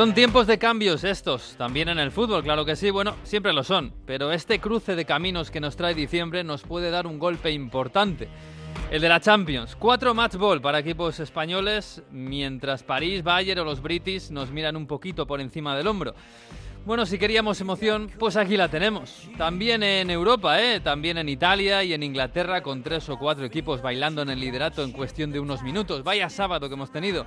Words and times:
Son 0.00 0.14
tiempos 0.14 0.46
de 0.46 0.58
cambios 0.58 1.04
estos, 1.04 1.56
también 1.58 1.90
en 1.90 1.98
el 1.98 2.10
fútbol, 2.10 2.42
claro 2.42 2.64
que 2.64 2.74
sí, 2.74 2.88
bueno, 2.88 3.16
siempre 3.22 3.52
lo 3.52 3.62
son, 3.62 3.92
pero 4.06 4.32
este 4.32 4.58
cruce 4.58 4.96
de 4.96 5.04
caminos 5.04 5.50
que 5.50 5.60
nos 5.60 5.76
trae 5.76 5.92
diciembre 5.92 6.42
nos 6.42 6.62
puede 6.62 6.90
dar 6.90 7.06
un 7.06 7.18
golpe 7.18 7.50
importante. 7.50 8.26
El 8.90 9.02
de 9.02 9.10
la 9.10 9.20
Champions, 9.20 9.76
cuatro 9.76 10.14
match 10.14 10.36
ball 10.36 10.62
para 10.62 10.78
equipos 10.78 11.20
españoles, 11.20 12.02
mientras 12.10 12.82
París, 12.82 13.22
Bayern 13.22 13.60
o 13.60 13.64
los 13.66 13.82
British 13.82 14.30
nos 14.30 14.50
miran 14.50 14.74
un 14.74 14.86
poquito 14.86 15.26
por 15.26 15.38
encima 15.38 15.76
del 15.76 15.86
hombro. 15.86 16.14
Bueno, 16.86 17.04
si 17.04 17.18
queríamos 17.18 17.60
emoción, 17.60 18.10
pues 18.18 18.38
aquí 18.38 18.56
la 18.56 18.70
tenemos. 18.70 19.28
También 19.36 19.82
en 19.82 20.08
Europa, 20.08 20.62
¿eh? 20.62 20.80
también 20.80 21.18
en 21.18 21.28
Italia 21.28 21.84
y 21.84 21.92
en 21.92 22.02
Inglaterra, 22.02 22.62
con 22.62 22.82
tres 22.82 23.06
o 23.10 23.18
cuatro 23.18 23.44
equipos 23.44 23.82
bailando 23.82 24.22
en 24.22 24.30
el 24.30 24.40
liderato 24.40 24.82
en 24.82 24.92
cuestión 24.92 25.30
de 25.30 25.40
unos 25.40 25.62
minutos. 25.62 26.02
Vaya 26.02 26.30
sábado 26.30 26.68
que 26.68 26.74
hemos 26.74 26.90
tenido. 26.90 27.26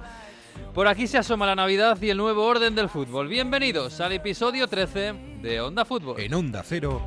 Por 0.73 0.87
aquí 0.87 1.07
se 1.07 1.17
asoma 1.17 1.45
la 1.45 1.55
Navidad 1.55 2.01
y 2.01 2.09
el 2.09 2.17
nuevo 2.17 2.45
orden 2.45 2.75
del 2.75 2.89
fútbol. 2.89 3.27
Bienvenidos 3.27 3.99
al 4.01 4.13
episodio 4.13 4.67
13 4.67 5.13
de 5.41 5.61
Onda 5.61 5.85
Fútbol. 5.85 6.19
En 6.19 6.33
Onda 6.33 6.63
Cero. 6.65 7.05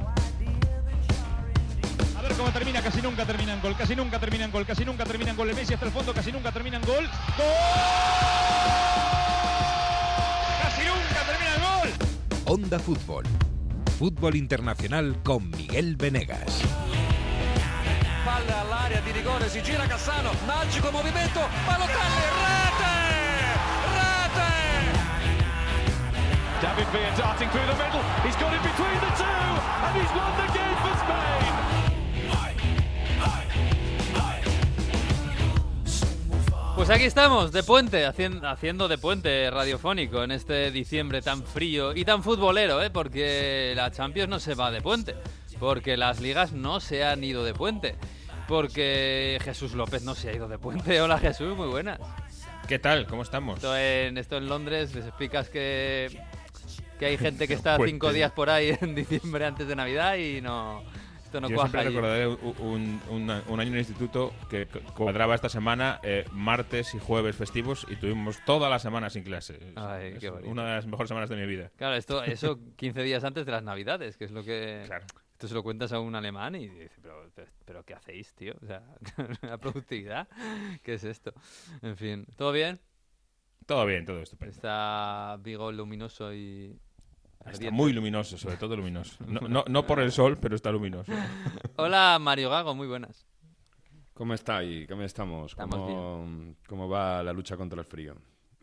A 2.17 2.23
ver 2.23 2.33
cómo 2.35 2.51
termina, 2.51 2.81
casi 2.81 3.03
nunca 3.03 3.25
terminan 3.25 3.61
gol, 3.61 3.75
casi 3.77 3.97
nunca 3.97 4.19
terminan 4.19 4.51
gol, 4.51 4.65
casi 4.65 4.85
nunca 4.85 5.05
terminan 5.05 5.37
gol. 5.37 5.49
El 5.51 5.57
Messi 5.57 5.75
hasta 5.75 5.87
el 5.87 5.93
fondo, 5.93 6.13
casi 6.15 6.31
nunca 6.31 6.53
terminan 6.53 6.83
gol. 6.83 7.05
¡Gol! 7.37 7.47
¡Casi 10.63 10.83
nunca 10.85 11.25
terminan 11.27 11.81
gol! 11.81 11.89
Onda 12.47 12.79
Fútbol. 12.79 13.25
Fútbol 13.99 14.37
internacional 14.37 15.23
con 15.23 15.51
Miguel 15.51 15.97
Venegas. 15.97 16.63
Palla 18.25 18.61
all'area 18.61 19.01
di 19.01 19.13
rigore, 19.13 19.49
si 19.49 19.61
gira 19.63 19.87
Cassano, 19.87 20.33
magico 20.47 20.91
movimento, 20.91 21.41
Balotelli, 21.65 22.56
David 26.63 26.87
Villa 26.91 27.13
darting 27.19 27.51
through 27.51 27.67
the 27.67 27.77
middle. 27.77 28.03
He's 28.25 28.37
got 28.37 28.53
it 28.55 28.63
between 28.63 28.99
the 29.05 29.13
two, 29.21 29.25
and 29.85 29.93
he's 29.95 30.13
won 30.17 30.33
the 30.41 30.49
game 30.57 30.77
for 30.81 30.95
Spain. 31.05 31.77
Pues 36.77 36.91
aquí 36.91 37.05
estamos, 37.05 37.53
de 37.53 37.63
puente, 37.63 38.05
haciendo, 38.05 38.49
haciendo 38.49 38.89
de 38.89 38.99
puente 38.99 39.51
radiofónico 39.51 40.23
en 40.23 40.31
este 40.31 40.71
diciembre 40.71 41.23
tan 41.23 41.43
frío 41.43 41.95
y 41.95 42.05
tan 42.05 42.23
futbolero, 42.23 42.83
¿eh? 42.83 42.91
porque 42.91 43.73
la 43.75 43.91
Champions 43.91 44.29
no 44.29 44.41
se 44.41 44.55
va 44.55 44.71
de 44.71 44.83
puente, 44.83 45.15
porque 45.59 45.97
las 45.97 46.21
ligas 46.21 46.53
no 46.53 46.81
se 46.81 47.05
han 47.05 47.25
ido 47.25 47.45
de 47.45 47.55
puente, 47.55 47.97
porque 48.47 49.39
Jesús 49.43 49.73
López 49.73 50.03
no 50.03 50.15
se 50.15 50.29
ha 50.29 50.35
ido 50.35 50.49
de 50.49 50.59
puente. 50.59 51.01
Hola 51.03 51.19
Jesús, 51.19 51.57
muy 51.57 51.69
buenas. 51.69 51.99
¿Qué 52.69 52.79
tal? 52.79 53.07
¿Cómo 53.07 53.23
estamos? 53.23 53.57
Esto 53.57 53.77
en, 53.77 54.19
esto 54.19 54.37
en 54.37 54.49
Londres 54.49 54.95
les 54.95 55.07
explicas 55.07 55.49
que, 55.49 56.21
que 56.99 57.07
hay 57.07 57.19
gente 57.19 57.47
que 57.49 57.55
está 57.55 57.77
cinco 57.85 58.13
días 58.13 58.33
por 58.33 58.51
ahí 58.51 58.77
en 58.81 58.95
diciembre 58.95 59.45
antes 59.47 59.67
de 59.69 59.77
Navidad 59.77 60.17
y 60.17 60.41
no... 60.41 60.83
Esto 61.25 61.41
no 61.41 61.49
Yo 61.49 61.57
cuaja 61.57 61.71
siempre 61.71 61.91
recordaré 61.91 62.29
un, 62.29 63.01
un- 63.11 63.43
un 63.49 63.61
año 63.61 63.69
en 63.71 63.73
el 63.75 63.79
instituto 63.81 64.33
que 64.49 64.67
cu- 64.67 64.79
cuadraba 64.95 65.35
esta 65.35 65.49
semana 65.49 65.99
eh, 66.05 66.25
martes 66.31 66.95
y 66.95 67.01
jueves 67.01 67.35
festivos 67.35 67.85
y 67.91 67.97
tuvimos 67.97 68.39
toda 68.45 68.71
la 68.71 68.79
semana 68.79 69.11
sin 69.11 69.25
clase. 69.25 69.55
Es- 69.57 69.73
Ay, 69.77 70.13
es 70.13 70.19
qué 70.21 70.31
bonito. 70.31 70.49
una 70.49 70.65
de 70.65 70.75
las 70.77 70.87
mejores 70.87 71.09
semanas 71.09 71.29
de 71.29 71.35
mi 71.35 71.47
vida. 71.47 71.73
Claro, 71.77 71.97
esto, 71.97 72.23
eso 72.23 72.61
15 72.77 73.03
días 73.03 73.25
antes 73.25 73.45
de 73.45 73.51
las 73.51 73.65
Navidades, 73.65 74.17
que 74.17 74.25
es 74.25 74.31
lo 74.31 74.45
que... 74.45 74.85
Claro. 74.87 75.05
Esto 75.33 75.49
se 75.49 75.55
lo 75.55 75.65
cuentas 75.65 75.93
a 75.93 75.99
un 75.99 76.15
alemán 76.15 76.55
y 76.55 76.69
dice, 76.69 76.95
pero, 77.03 77.29
pero, 77.35 77.49
pero 77.65 77.85
¿qué 77.85 77.95
hacéis, 77.95 78.33
tío? 78.35 78.55
O 78.63 78.67
sea, 78.67 78.83
la 79.43 79.59
productividad, 79.59 80.29
¿qué 80.85 80.95
es 80.95 81.03
esto? 81.03 81.35
En 81.83 81.97
fin, 81.97 82.25
¿todo 82.37 82.53
bien? 82.53 82.81
Todo 83.67 83.85
bien, 83.85 84.07
todo 84.07 84.23
estupendo. 84.23 84.55
Está 84.55 85.37
Vigo 85.41 85.73
luminoso 85.73 86.33
y... 86.33 86.79
Está 87.53 87.71
muy 87.71 87.93
luminoso, 87.93 88.37
sobre 88.39 88.57
todo 88.57 88.77
luminoso. 88.77 89.17
No, 89.27 89.41
no, 89.41 89.65
no 89.69 89.87
por 89.87 90.01
el 90.01 90.13
sol, 90.13 90.37
pero 90.41 90.57
está 90.57 90.71
luminoso. 90.73 91.13
Hola, 91.77 92.19
Mario 92.21 92.51
Gago, 92.51 92.75
muy 92.75 92.87
buenas. 92.87 93.27
¿Cómo 94.15 94.35
estáis? 94.35 94.89
¿Cómo 94.89 95.03
estamos? 95.03 95.53
Estamos 95.53 95.77
¿Cómo, 95.77 96.55
cómo 96.67 96.89
va 96.89 97.23
la 97.23 97.33
lucha 97.33 97.57
contra 97.57 97.79
el 97.81 97.87
frío? 97.87 98.17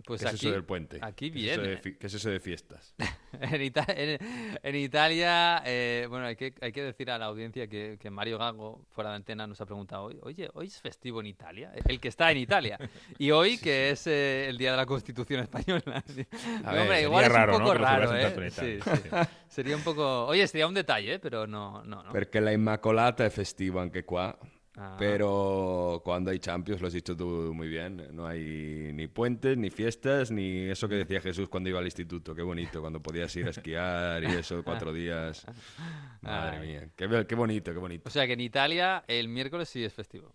Pues 0.05 0.19
¿Qué 0.21 0.27
es 0.27 0.33
aquí, 0.33 0.47
eso 0.47 0.53
del 0.53 0.65
puente? 0.65 0.99
aquí 1.01 1.31
¿Qué 1.31 1.53
es 1.53 1.81
¿Qué 1.97 2.07
es 2.07 2.13
eso 2.13 2.29
de 2.29 2.39
fiestas? 2.39 2.93
En, 3.39 3.61
Ita- 3.63 3.85
en- 3.87 4.19
en 4.61 4.75
Italia, 4.75 5.63
eh, 5.65 6.05
bueno, 6.07 6.27
hay 6.27 6.35
que, 6.35 6.53
hay 6.61 6.71
que 6.71 6.83
decir 6.83 7.09
a 7.09 7.17
la 7.17 7.25
audiencia 7.25 7.67
que, 7.67 7.97
que 7.99 8.11
Mario 8.11 8.37
Gago, 8.37 8.85
fuera 8.89 9.09
de 9.09 9.15
antena, 9.15 9.47
nos 9.47 9.59
ha 9.59 9.65
preguntado, 9.65 10.03
"Oye, 10.03 10.19
oye, 10.21 10.49
¿hoy 10.53 10.67
es 10.67 10.79
festivo 10.79 11.19
en 11.19 11.25
Italia? 11.27 11.71
El 11.87 11.99
que 11.99 12.09
está 12.09 12.29
en 12.31 12.37
Italia. 12.37 12.77
Y 13.17 13.31
hoy, 13.31 13.57
que 13.57 13.89
es 13.89 14.05
eh, 14.05 14.47
el 14.49 14.57
Día 14.59 14.71
de 14.71 14.77
la 14.77 14.85
Constitución 14.85 15.39
Española. 15.41 16.03
Sí. 16.13 16.27
A 16.63 16.73
No, 16.73 16.81
hombre, 16.81 16.87
ver, 16.89 17.03
igual 17.03 17.23
sería 17.23 17.25
es 17.25 17.33
raro, 17.33 17.53
un 17.53 17.59
¿no? 17.59 17.65
poco 17.65 17.73
que 17.73 17.79
lo 17.79 17.85
raro, 17.85 18.15
¿eh? 18.15 18.51
Sí, 18.51 18.65
Italia. 18.65 18.83
sí. 19.25 19.27
Sería 19.47 19.75
un 19.77 19.83
poco... 19.83 20.25
Oye, 20.27 20.45
sería 20.47 20.67
un 20.67 20.73
detalle, 20.75 21.13
¿eh? 21.15 21.19
pero 21.19 21.47
no, 21.47 21.83
no, 21.85 22.03
no. 22.03 22.11
Perché 22.11 22.39
la 22.39 22.51
Immacolata 22.51 23.25
è 23.25 23.29
festiva 23.31 23.81
anche 23.81 24.03
qua, 24.03 24.35
Ah. 24.75 24.95
pero 24.97 26.01
cuando 26.03 26.31
hay 26.31 26.39
Champions, 26.39 26.81
lo 26.81 26.87
has 26.87 26.93
dicho 26.93 27.15
tú 27.15 27.51
muy 27.53 27.67
bien, 27.67 28.07
no 28.11 28.25
hay 28.25 28.91
ni 28.93 29.07
puentes, 29.07 29.55
ni 29.55 29.69
fiestas, 29.69 30.31
ni 30.31 30.61
eso 30.69 30.89
que 30.89 30.95
decía 30.95 31.21
Jesús 31.21 31.47
cuando 31.47 31.69
iba 31.69 31.77
al 31.77 31.85
instituto, 31.85 32.33
qué 32.33 32.41
bonito, 32.41 32.81
cuando 32.81 32.99
podías 32.99 33.35
ir 33.35 33.45
a 33.45 33.51
esquiar 33.51 34.23
y 34.23 34.27
eso, 34.27 34.63
cuatro 34.63 34.91
días. 34.91 35.45
Madre 36.21 36.57
Ay. 36.57 36.67
mía, 36.67 36.89
qué, 36.95 37.35
bonito, 37.35 37.71
qué 37.71 37.77
bonito. 37.77 38.03
O 38.07 38.11
sea 38.11 38.25
que 38.25 38.33
en 38.33 38.41
Italia 38.41 39.03
el 39.07 39.27
miércoles 39.27 39.69
sí 39.69 39.83
es 39.83 39.93
festivo. 39.93 40.33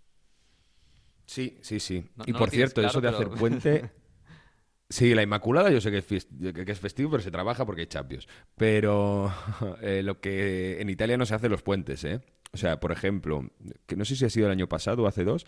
Sí, 1.26 1.58
sí, 1.60 1.80
sí. 1.80 2.04
No- 2.14 2.24
y 2.26 2.32
no 2.32 2.38
por 2.38 2.50
cierto, 2.50 2.80
eso 2.80 3.00
de 3.00 3.08
hacer 3.08 3.28
puente. 3.38 3.90
Sí, 4.90 5.14
la 5.14 5.22
Inmaculada 5.22 5.70
yo 5.70 5.82
sé 5.82 5.90
que 5.90 5.98
es, 5.98 6.06
que 6.54 6.72
es 6.72 6.80
festivo, 6.80 7.10
pero 7.10 7.22
se 7.22 7.30
trabaja 7.30 7.66
porque 7.66 7.82
hay 7.82 7.86
Champions. 7.88 8.26
Pero 8.56 9.30
eh, 9.82 10.02
lo 10.02 10.20
que 10.20 10.80
en 10.80 10.88
Italia 10.88 11.18
no 11.18 11.26
se 11.26 11.34
hace 11.34 11.48
los 11.48 11.62
puentes, 11.62 12.04
¿eh? 12.04 12.20
O 12.52 12.56
sea, 12.56 12.80
por 12.80 12.92
ejemplo, 12.92 13.50
que 13.86 13.96
no 13.96 14.04
sé 14.04 14.16
si 14.16 14.24
ha 14.24 14.30
sido 14.30 14.46
el 14.46 14.52
año 14.52 14.68
pasado 14.68 15.02
o 15.02 15.06
hace 15.06 15.24
dos, 15.24 15.46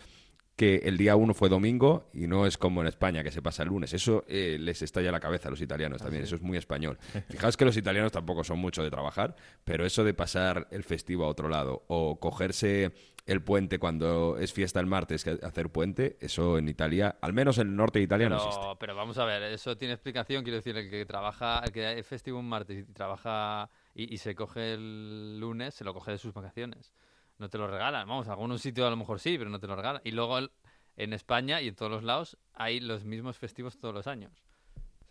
que 0.55 0.81
el 0.83 0.97
día 0.97 1.15
uno 1.15 1.33
fue 1.33 1.49
domingo 1.49 2.09
y 2.13 2.27
no 2.27 2.45
es 2.45 2.57
como 2.57 2.81
en 2.81 2.87
España, 2.87 3.23
que 3.23 3.31
se 3.31 3.41
pasa 3.41 3.63
el 3.63 3.69
lunes. 3.69 3.93
Eso 3.93 4.25
eh, 4.27 4.57
les 4.59 4.81
estalla 4.81 5.11
la 5.11 5.19
cabeza 5.19 5.47
a 5.47 5.51
los 5.51 5.61
italianos 5.61 6.01
también, 6.01 6.23
eso 6.23 6.35
es 6.35 6.41
muy 6.41 6.57
español. 6.57 6.99
Fijaos 7.29 7.57
que 7.57 7.65
los 7.65 7.77
italianos 7.77 8.11
tampoco 8.11 8.43
son 8.43 8.59
mucho 8.59 8.83
de 8.83 8.91
trabajar, 8.91 9.35
pero 9.63 9.85
eso 9.85 10.03
de 10.03 10.13
pasar 10.13 10.67
el 10.71 10.83
festivo 10.83 11.25
a 11.25 11.29
otro 11.29 11.49
lado 11.49 11.83
o 11.87 12.19
cogerse 12.19 12.93
el 13.25 13.41
puente 13.41 13.79
cuando 13.79 14.37
es 14.37 14.53
fiesta 14.53 14.79
el 14.79 14.87
martes, 14.87 15.23
que 15.23 15.39
hacer 15.41 15.71
puente, 15.71 16.17
eso 16.19 16.57
en 16.57 16.67
Italia, 16.67 17.17
al 17.21 17.33
menos 17.33 17.57
en 17.57 17.69
el 17.69 17.75
norte 17.75 17.99
de 17.99 18.05
Italia, 18.05 18.29
no 18.29 18.35
existe. 18.35 18.65
Pero 18.79 18.95
vamos 18.95 19.17
a 19.17 19.25
ver, 19.25 19.43
eso 19.43 19.77
tiene 19.77 19.93
explicación. 19.93 20.43
Quiero 20.43 20.57
decir, 20.57 20.75
el 20.77 20.89
que 20.89 21.05
trabaja, 21.05 21.61
el 21.65 21.71
que 21.71 21.99
es 21.99 22.05
festivo 22.05 22.39
un 22.39 22.49
martes 22.49 22.79
y 22.79 22.83
trabaja 22.93 23.69
y, 23.93 24.13
y 24.13 24.17
se 24.17 24.35
coge 24.35 24.73
el 24.73 25.39
lunes, 25.39 25.73
se 25.75 25.83
lo 25.83 25.93
coge 25.93 26.11
de 26.11 26.17
sus 26.17 26.33
vacaciones. 26.33 26.93
No 27.37 27.49
te 27.49 27.57
lo 27.57 27.67
regalan. 27.67 28.07
Vamos, 28.07 28.27
a 28.27 28.31
algunos 28.31 28.61
sitios 28.61 28.85
a 28.87 28.89
lo 28.89 28.97
mejor 28.97 29.19
sí, 29.19 29.37
pero 29.37 29.49
no 29.49 29.59
te 29.59 29.67
lo 29.67 29.75
regalan. 29.75 30.01
Y 30.05 30.11
luego 30.11 30.37
el- 30.37 30.51
en 30.97 31.13
España 31.13 31.61
y 31.61 31.67
en 31.69 31.75
todos 31.75 31.91
los 31.91 32.03
lados 32.03 32.37
hay 32.53 32.79
los 32.79 33.03
mismos 33.05 33.37
festivos 33.37 33.79
todos 33.79 33.93
los 33.93 34.07
años. 34.07 34.43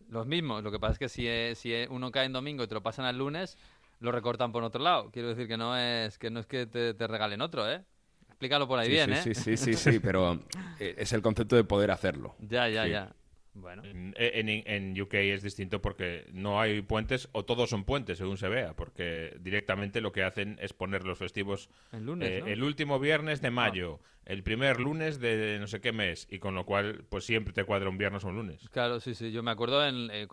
Los 0.08 0.26
mismos. 0.26 0.62
Lo 0.62 0.70
que 0.70 0.78
pasa 0.78 0.92
es 0.94 0.98
que 0.98 1.08
si, 1.08 1.26
eh, 1.26 1.54
si 1.56 1.72
eh, 1.72 1.86
uno 1.90 2.10
cae 2.10 2.26
en 2.26 2.32
domingo 2.32 2.62
y 2.64 2.66
te 2.68 2.74
lo 2.74 2.82
pasan 2.82 3.04
al 3.06 3.18
lunes, 3.18 3.56
lo 4.00 4.12
recortan 4.12 4.52
por 4.52 4.62
otro 4.64 4.82
lado. 4.82 5.10
Quiero 5.10 5.28
decir 5.28 5.46
que 5.48 5.56
no 5.56 5.76
es 5.76 6.18
que 6.18 6.30
no 6.30 6.40
es 6.40 6.46
que 6.46 6.66
te, 6.66 6.94
te 6.94 7.06
regalen 7.06 7.40
otro, 7.40 7.70
¿eh? 7.70 7.84
Explícalo 8.28 8.66
por 8.68 8.78
ahí 8.78 8.86
Sí, 8.86 8.92
bien, 8.92 9.14
sí, 9.16 9.30
¿eh? 9.30 9.34
sí, 9.34 9.56
sí, 9.56 9.56
sí, 9.56 9.74
sí, 9.92 9.98
pero 10.00 10.34
eh, 10.78 10.94
es 10.98 11.12
el 11.12 11.22
concepto 11.22 11.56
de 11.56 11.64
poder 11.64 11.90
hacerlo. 11.90 12.34
Ya, 12.40 12.68
ya, 12.68 12.84
Sí. 12.84 12.90
ya. 12.90 13.12
Bueno. 13.60 13.82
En, 13.84 14.14
en- 14.16 14.48
en 14.66 15.00
UK 15.00 15.14
es 15.14 15.42
distinto 15.42 15.80
porque 15.80 16.26
no 16.32 16.60
hay 16.60 16.82
puentes 16.82 17.28
o 17.32 17.44
todos 17.44 17.70
son 17.70 17.84
puentes, 17.84 18.18
según 18.18 18.36
se 18.38 18.48
vea, 18.48 18.74
porque 18.74 19.36
directamente 19.40 20.00
lo 20.00 20.12
que 20.12 20.22
hacen 20.22 20.58
es 20.60 20.72
poner 20.72 21.04
los 21.04 21.18
festivos 21.18 21.68
El 21.92 22.06
lunes, 22.06 22.30
eh, 22.30 22.40
¿no? 22.40 22.46
Ah. 22.46 22.50
el 22.50 22.62
último 22.62 22.98
viernes 22.98 23.40
de 23.40 23.50
mayo, 23.50 24.00
el 24.24 24.42
primer 24.42 24.80
lunes 24.80 25.18
de 25.20 25.58
no 25.60 25.66
sé 25.66 25.80
qué 25.80 25.92
mes, 25.92 26.26
y 26.30 26.38
con 26.38 26.54
lo 26.54 26.64
cual 26.64 27.04
pues 27.08 27.24
siempre 27.24 27.52
te 27.52 27.64
cuadra 27.64 27.88
un 27.88 27.98
viernes 27.98 28.24
o 28.24 28.28
un 28.28 28.36
lunes. 28.36 28.68
Claro, 28.70 29.00
sí, 29.00 29.14
sí. 29.14 29.32
Yo 29.32 29.42
me 29.42 29.50
acuerdo 29.50 29.84
en, 29.86 30.08
eh, 30.12 30.26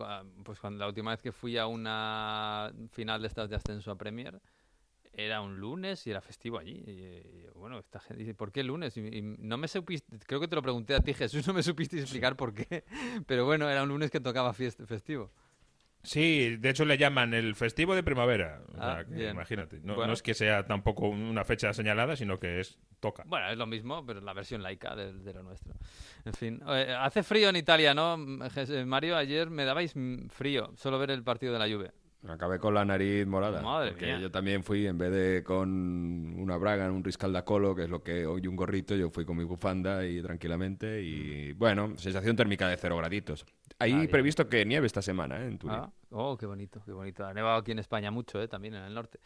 pues 0.44 0.58
cuando 0.60 0.78
la 0.80 0.88
última 0.88 1.10
vez 1.10 1.20
que 1.22 1.32
fui 1.32 1.56
a 1.58 1.66
una 1.66 2.72
final 2.92 3.20
de 3.20 3.28
estas 3.28 3.50
de 3.50 3.56
ascenso 3.56 3.90
a 3.90 3.98
Premier, 3.98 4.38
era 5.24 5.40
un 5.40 5.58
lunes 5.58 6.06
y 6.06 6.10
era 6.10 6.20
festivo 6.20 6.58
allí. 6.58 6.82
Y, 6.86 6.90
y, 6.90 7.46
bueno, 7.56 7.78
esta 7.80 7.98
gente 8.00 8.22
dice, 8.22 8.34
¿por 8.34 8.52
qué 8.52 8.62
lunes? 8.62 8.96
Y, 8.96 9.00
y 9.00 9.20
no 9.22 9.58
me 9.58 9.66
supiste, 9.68 10.16
creo 10.26 10.38
que 10.40 10.46
te 10.48 10.54
lo 10.56 10.62
pregunté 10.62 10.94
a 10.94 11.00
ti, 11.00 11.12
Jesús, 11.12 11.46
no 11.46 11.52
me 11.54 11.62
supiste 11.62 11.98
explicar 11.98 12.36
por 12.36 12.54
qué. 12.54 12.84
Pero 13.26 13.44
bueno, 13.44 13.68
era 13.68 13.82
un 13.82 13.88
lunes 13.88 14.10
que 14.10 14.20
tocaba 14.20 14.52
fiest- 14.54 14.86
festivo. 14.86 15.30
Sí, 16.04 16.56
de 16.56 16.70
hecho 16.70 16.84
le 16.84 16.96
llaman 16.96 17.34
el 17.34 17.56
festivo 17.56 17.94
de 17.96 18.04
primavera. 18.04 18.62
O 18.68 18.76
Ah, 18.78 19.02
sea, 19.08 19.16
que 19.16 19.28
imagínate. 19.30 19.80
No, 19.80 19.94
Bueno. 19.96 20.06
no 20.06 20.12
es 20.12 20.22
que 20.22 20.32
sea 20.32 20.64
tampoco 20.64 21.08
una 21.08 21.44
fecha 21.44 21.72
señalada, 21.74 22.14
sino 22.14 22.38
que 22.38 22.60
es 22.60 22.78
toca. 23.00 23.24
Bueno, 23.26 23.48
es 23.50 23.58
lo 23.58 23.66
mismo, 23.66 24.06
pero 24.06 24.20
la 24.20 24.32
versión 24.32 24.62
laica 24.62 24.94
de, 24.94 25.12
de 25.12 25.34
lo 25.34 25.42
nuestro. 25.42 25.74
En 26.24 26.32
fin, 26.34 26.62
eh, 26.68 26.94
hace 26.96 27.24
frío 27.24 27.48
en 27.48 27.56
Italia, 27.56 27.94
¿no? 27.94 28.16
Eh, 28.16 28.84
Mario, 28.86 29.16
ayer 29.16 29.50
me 29.50 29.64
dabais 29.64 29.92
frío, 30.28 30.72
solo 30.76 31.00
ver 31.00 31.10
el 31.10 31.24
partido 31.24 31.52
de 31.52 31.58
la 31.58 31.66
Juve. 31.66 31.90
Acabé 32.26 32.58
con 32.58 32.74
la 32.74 32.84
nariz 32.84 33.26
morada. 33.26 33.62
Madre 33.62 33.90
porque 33.90 34.06
mía. 34.06 34.18
yo 34.18 34.30
también 34.30 34.64
fui, 34.64 34.86
en 34.86 34.98
vez 34.98 35.12
de 35.12 35.44
con 35.44 35.68
una 36.36 36.56
braga, 36.56 36.90
un 36.90 37.04
riscaldacolo, 37.04 37.74
que 37.76 37.84
es 37.84 37.90
lo 37.90 38.02
que 38.02 38.26
hoy 38.26 38.46
un 38.46 38.56
gorrito, 38.56 38.96
yo 38.96 39.08
fui 39.10 39.24
con 39.24 39.36
mi 39.36 39.44
bufanda 39.44 40.04
y 40.04 40.20
tranquilamente. 40.20 41.00
Y 41.02 41.52
bueno, 41.52 41.96
sensación 41.96 42.34
térmica 42.34 42.68
de 42.68 42.76
cero 42.76 42.96
graditos. 42.96 43.46
Hay 43.78 43.92
Ah, 43.92 44.08
previsto 44.10 44.48
que 44.48 44.64
nieve 44.66 44.86
esta 44.88 45.00
semana, 45.00 45.40
¿eh? 45.40 45.46
En 45.46 45.58
Turín. 45.58 45.76
Ah, 45.78 45.92
oh, 46.10 46.36
qué 46.36 46.46
bonito, 46.46 46.82
qué 46.84 46.90
bonito. 46.92 47.24
Ha 47.24 47.32
nevado 47.32 47.58
aquí 47.58 47.70
en 47.70 47.78
España 47.78 48.10
mucho, 48.10 48.42
¿eh? 48.42 48.48
También 48.48 48.74
en 48.74 48.82
el 48.82 48.94
norte. 48.94 49.20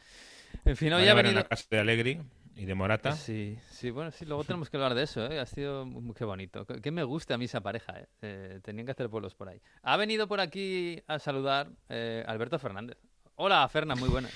En 0.67 0.77
fin, 0.77 0.93
hoy 0.93 1.09
ha 1.09 1.15
ver 1.15 1.25
en 1.25 1.31
venido... 1.31 1.43
la 1.45 1.49
casa 1.49 1.67
de 1.71 1.79
Allegri 1.79 2.21
y 2.57 2.65
de 2.67 2.75
Morata. 2.75 3.13
Sí, 3.13 3.59
sí, 3.71 3.91
bueno, 3.91 4.11
sí, 4.11 4.25
luego 4.27 4.45
tenemos 4.45 4.69
que 4.71 4.77
hablar 4.77 4.95
de 4.95 5.03
eso, 5.05 5.25
¿eh? 5.31 5.41
Ha 5.41 5.47
sido 5.47 5.85
muy, 5.87 6.15
qué 6.15 6.25
bonito. 6.25 6.65
Qué, 6.67 6.91
me 6.91 7.03
gusta 7.05 7.35
a 7.35 7.39
mí 7.39 7.47
esa 7.47 7.61
pareja, 7.61 7.99
¿eh? 8.01 8.07
Eh, 8.23 8.61
Tenían 8.63 8.87
que 8.87 8.93
hacer 8.93 9.09
pueblos 9.09 9.35
por 9.35 9.49
ahí. 9.49 9.61
Ha 9.83 9.97
venido 9.97 10.29
por 10.29 10.41
aquí 10.41 11.03
a 11.07 11.19
saludar 11.19 11.69
eh, 11.89 12.25
Alberto 12.27 12.59
Fernández. 12.59 12.99
Hola, 13.37 13.67
Fernan, 13.69 13.99
muy 13.99 14.09
buenas. 14.09 14.33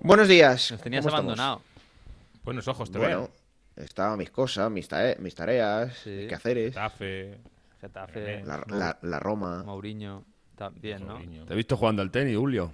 Buenos 0.00 0.28
días. 0.28 0.70
Nos 0.70 0.80
tenías 0.80 1.04
¿cómo 1.04 1.16
estamos? 1.16 1.38
abandonado. 1.38 1.62
Buenos 2.44 2.68
ojos 2.68 2.90
te 2.90 2.98
Bueno, 2.98 3.28
ven. 3.76 3.84
estaba 3.84 4.16
mis 4.16 4.30
cosas, 4.30 4.70
mis, 4.70 4.88
tae- 4.88 5.16
mis 5.18 5.34
tareas, 5.34 5.94
Sí. 5.98 6.10
mis 6.10 6.28
quehaceres, 6.28 6.68
Getafe, 6.74 7.38
Getafe, 7.80 8.42
la, 8.44 8.64
la- 8.68 8.98
la 9.02 9.18
Roma. 9.20 9.62
Mourinho, 9.64 10.24
también, 10.56 11.06
¿no? 11.06 11.14
Mourinho. 11.14 11.44
Te 11.44 11.52
he 11.52 11.56
visto 11.56 11.76
jugando 11.76 12.00
al 12.00 12.10
tenis, 12.10 12.36
Julio. 12.36 12.72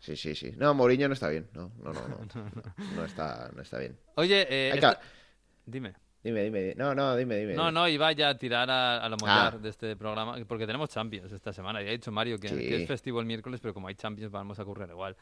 Sí, 0.00 0.16
sí, 0.16 0.34
sí. 0.34 0.52
No, 0.56 0.74
Mourinho 0.74 1.06
no 1.08 1.14
está 1.14 1.28
bien. 1.28 1.48
No, 1.52 1.70
no, 1.82 1.92
no. 1.92 2.08
No, 2.08 2.26
no 2.96 3.04
está, 3.04 3.50
no 3.54 3.62
está 3.62 3.78
bien. 3.78 3.96
Oye, 4.16 4.46
eh, 4.50 4.72
esto- 4.74 4.96
dime. 5.66 5.94
Dime, 6.22 6.42
dime. 6.44 6.74
No, 6.76 6.94
no, 6.94 7.16
dime, 7.16 7.36
dime. 7.38 7.54
No, 7.54 7.70
no, 7.72 7.88
iba 7.88 8.12
ya 8.12 8.28
a 8.28 8.36
tirar 8.36 8.68
a, 8.70 8.98
a 8.98 9.08
lo 9.08 9.16
mollar 9.16 9.54
Ah. 9.54 9.58
de 9.58 9.70
este 9.70 9.96
programa, 9.96 10.36
porque 10.46 10.66
tenemos 10.66 10.90
Champions 10.90 11.32
esta 11.32 11.50
semana. 11.50 11.80
Ya 11.80 11.88
ha 11.88 11.92
dicho 11.92 12.12
Mario 12.12 12.38
que, 12.38 12.48
Sí. 12.48 12.56
que 12.58 12.82
es 12.82 12.86
festivo 12.88 13.20
el 13.20 13.26
miércoles, 13.26 13.58
pero 13.60 13.72
como 13.72 13.88
hay 13.88 13.94
Champions 13.94 14.30
vamos 14.30 14.58
a 14.58 14.62
ocurrir 14.64 14.88
igual. 14.90 15.16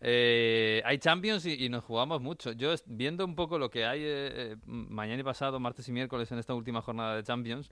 Eh, 0.00 0.80
hay 0.84 0.98
Champions 0.98 1.44
y, 1.46 1.64
y 1.64 1.68
nos 1.68 1.82
jugamos 1.82 2.20
mucho. 2.20 2.52
Yo 2.52 2.72
viendo 2.86 3.24
un 3.24 3.34
poco 3.34 3.58
lo 3.58 3.68
que 3.68 3.84
hay 3.84 4.00
eh, 4.02 4.04
eh, 4.52 4.56
mañana 4.66 5.20
y 5.20 5.24
pasado, 5.24 5.58
martes 5.58 5.88
y 5.88 5.92
miércoles 5.92 6.30
en 6.30 6.38
esta 6.38 6.54
última 6.54 6.82
jornada 6.82 7.16
de 7.16 7.24
Champions, 7.24 7.70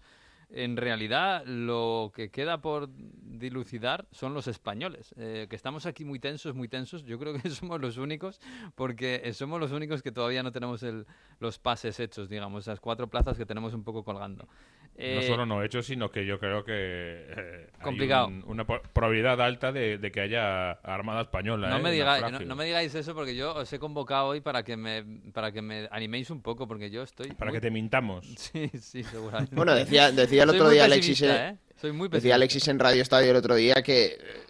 en 0.54 0.76
realidad 0.76 1.44
lo 1.46 2.12
que 2.14 2.30
queda 2.30 2.60
por 2.60 2.88
dilucidar 2.94 4.06
son 4.12 4.34
los 4.34 4.46
españoles, 4.46 5.14
eh, 5.16 5.46
que 5.48 5.56
estamos 5.56 5.86
aquí 5.86 6.04
muy 6.04 6.18
tensos, 6.18 6.54
muy 6.54 6.68
tensos. 6.68 7.04
Yo 7.04 7.18
creo 7.18 7.34
que 7.34 7.48
somos 7.50 7.80
los 7.80 7.96
únicos, 7.96 8.40
porque 8.74 9.22
eh, 9.24 9.32
somos 9.32 9.58
los 9.60 9.72
únicos 9.72 10.02
que 10.02 10.12
todavía 10.12 10.42
no 10.42 10.52
tenemos 10.52 10.82
el, 10.82 11.06
los 11.40 11.58
pases 11.58 11.98
hechos, 12.00 12.28
digamos, 12.28 12.64
esas 12.64 12.80
cuatro 12.80 13.08
plazas 13.08 13.36
que 13.36 13.46
tenemos 13.46 13.72
un 13.74 13.82
poco 13.82 14.04
colgando. 14.04 14.46
No 14.94 15.04
Eh, 15.04 15.26
solo 15.26 15.46
no 15.46 15.62
hecho, 15.62 15.82
sino 15.82 16.10
que 16.10 16.26
yo 16.26 16.38
creo 16.38 16.64
que 16.64 16.72
eh, 16.74 17.66
hay 17.78 17.82
Complicado. 17.82 18.26
un- 18.28 18.44
una 18.46 18.66
probabilidad 18.66 19.40
alta 19.40 19.72
de, 19.72 19.96
de 19.98 20.12
que 20.12 20.20
haya 20.20 20.72
armada 20.72 21.22
española. 21.22 21.70
no, 21.70 21.78
¿eh? 21.78 21.82
me 21.82 21.90
digáis, 21.92 22.24
no, 22.46 22.54
me 22.54 22.64
digáis 22.66 22.94
eso 22.94 23.14
porque 23.14 23.34
yo 23.34 23.54
os 23.54 23.72
he 23.72 23.78
convocado 23.78 24.26
hoy 24.28 24.40
para 24.42 24.62
que 24.62 24.76
me, 24.76 25.02
para 25.32 25.50
que 25.50 25.62
me 25.62 25.88
animéis 25.90 26.30
un 26.30 26.42
poco, 26.42 26.68
porque 26.68 26.90
yo 26.90 27.02
estoy... 27.02 27.28
Para 27.32 27.50
muy- 27.50 27.56
que 27.56 27.62
te 27.62 27.70
mintamos. 27.70 28.26
Sí, 28.36 28.70
sí, 28.78 29.02
seguramente. 29.02 29.56
Bueno, 29.56 29.74
decía, 29.74 30.12
decía 30.12 30.42
el 30.42 30.50
otro 30.50 30.68
día 30.68 30.84
Alexis. 30.84 31.24
Pesimista. 31.82 31.88
Soy 31.88 31.92
muy 31.92 32.08
Decía. 32.08 32.34
Alexis 32.36 32.68
en 32.68 32.78
Radio 32.78 33.02
Estadio 33.02 33.30
el 33.30 33.36
otro 33.36 33.54
día 33.54 33.74
que, 33.82 34.04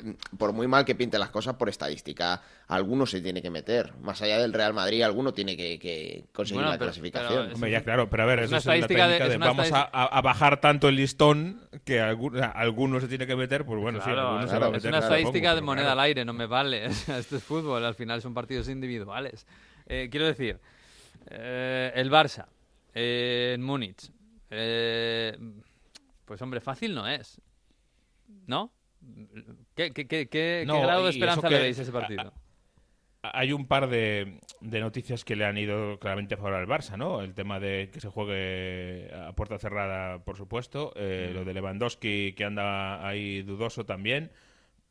eh, 0.05 0.15
por 0.39 0.53
muy 0.53 0.67
mal 0.69 0.85
que 0.85 0.95
pinte 0.95 1.19
las 1.19 1.31
cosas, 1.31 1.55
por 1.57 1.69
estadística, 1.69 2.43
alguno 2.69 3.07
se 3.07 3.21
tiene 3.21 3.41
que 3.43 3.51
meter. 3.51 3.93
Más 4.01 4.21
allá 4.23 4.39
del 4.39 4.53
Real 4.53 4.75
Madrid, 4.75 5.03
alguno 5.03 5.33
tiene 5.33 5.57
que, 5.57 5.79
que 5.79 6.25
conseguir 6.33 6.59
Bueno, 6.63 6.71
la 6.73 6.79
pero- 6.79 6.91
clasificación. 6.91 7.43
pero 7.45 7.55
Hombre, 7.55 7.71
ya 7.71 7.83
claro, 7.83 8.09
pero 8.11 8.23
a 8.23 8.27
ver, 8.27 8.39
Es 8.41 8.45
eso 8.47 8.51
una 8.51 8.59
es 8.59 8.65
estadística 8.65 9.09
de- 9.09 9.17
es 9.19 9.29
de, 9.31 9.37
una 9.37 9.47
vamos 9.47 9.65
a, 9.65 9.69
estadística- 9.69 9.99
a- 9.99 10.19
a 10.19 10.21
bajar 10.23 10.61
tanto 10.61 10.89
el 10.89 10.97
listón 10.97 11.61
que 11.85 12.01
algún- 12.01 12.41
alguno 12.43 13.01
se 13.01 13.09
tiene 13.09 13.27
que 13.27 13.37
meter, 13.37 13.65
pues 13.65 13.81
bueno, 13.81 13.99
sí, 14.01 14.05
Claro, 14.05 14.21
alguno 14.29 14.43
se 14.43 14.49
claro, 14.49 14.61
va 14.61 14.67
a 14.67 14.71
es 14.71 14.77
es 14.79 14.85
meter. 14.85 14.91
una 14.99 14.99
estadística 15.07 15.55
de 15.55 15.61
moneda 15.63 15.85
claro. 15.87 16.01
al 16.01 16.07
aire, 16.07 16.25
no 16.25 16.33
me 16.33 16.47
vale. 16.47 16.85
Esto 17.19 17.37
es 17.37 17.43
fútbol, 17.43 17.85
al 17.85 17.95
final 17.95 18.21
son 18.23 18.35
partidos 18.35 18.69
individuales. 18.69 19.47
Eh, 19.87 20.09
quiero 20.11 20.27
decir, 20.27 20.59
eh, 21.31 21.93
el 21.95 22.11
Barça, 22.11 22.47
eh, 22.95 23.53
en 23.55 23.63
Múnich, 23.63 24.11
eh, 24.51 25.37
pues 26.33 26.41
hombre, 26.41 26.63
fácil 26.63 26.95
no 26.95 27.07
es. 27.07 27.43
¿No? 28.47 28.73
¿Qué, 29.77 29.91
qué- 29.91 30.07
qué- 30.09 30.29
qué- 30.31 30.65
No, 30.67 30.77
qué 30.77 30.81
grado 30.87 31.05
de 31.05 31.11
esperanza 31.11 31.51
le 31.51 31.59
veis 31.59 31.79
a 31.79 31.83
ese 31.83 31.93
partido? 31.93 32.33
Hay 33.21 33.53
un 33.53 33.67
par 33.67 33.91
de, 33.91 34.41
de 34.63 34.81
noticias 34.81 35.27
que 35.27 35.37
le 35.37 35.45
han 35.45 35.59
ido 35.59 35.99
claramente 35.99 36.33
a 36.33 36.37
favor 36.39 36.55
al 36.55 36.67
Barça, 36.67 36.97
¿no? 36.97 37.21
El 37.21 37.35
tema 37.35 37.61
de 37.61 37.91
que 37.93 38.01
se 38.01 38.09
juegue 38.09 39.11
a 39.15 39.35
puerta 39.35 39.59
cerrada, 39.59 40.25
por 40.25 40.39
supuesto. 40.39 40.95
eh, 40.97 41.33
Lo 41.35 41.45
de 41.45 41.53
Lewandowski, 41.53 42.33
que 42.33 42.45
anda 42.47 43.07
ahí 43.07 43.43
dudoso 43.43 43.85
también. 43.85 44.33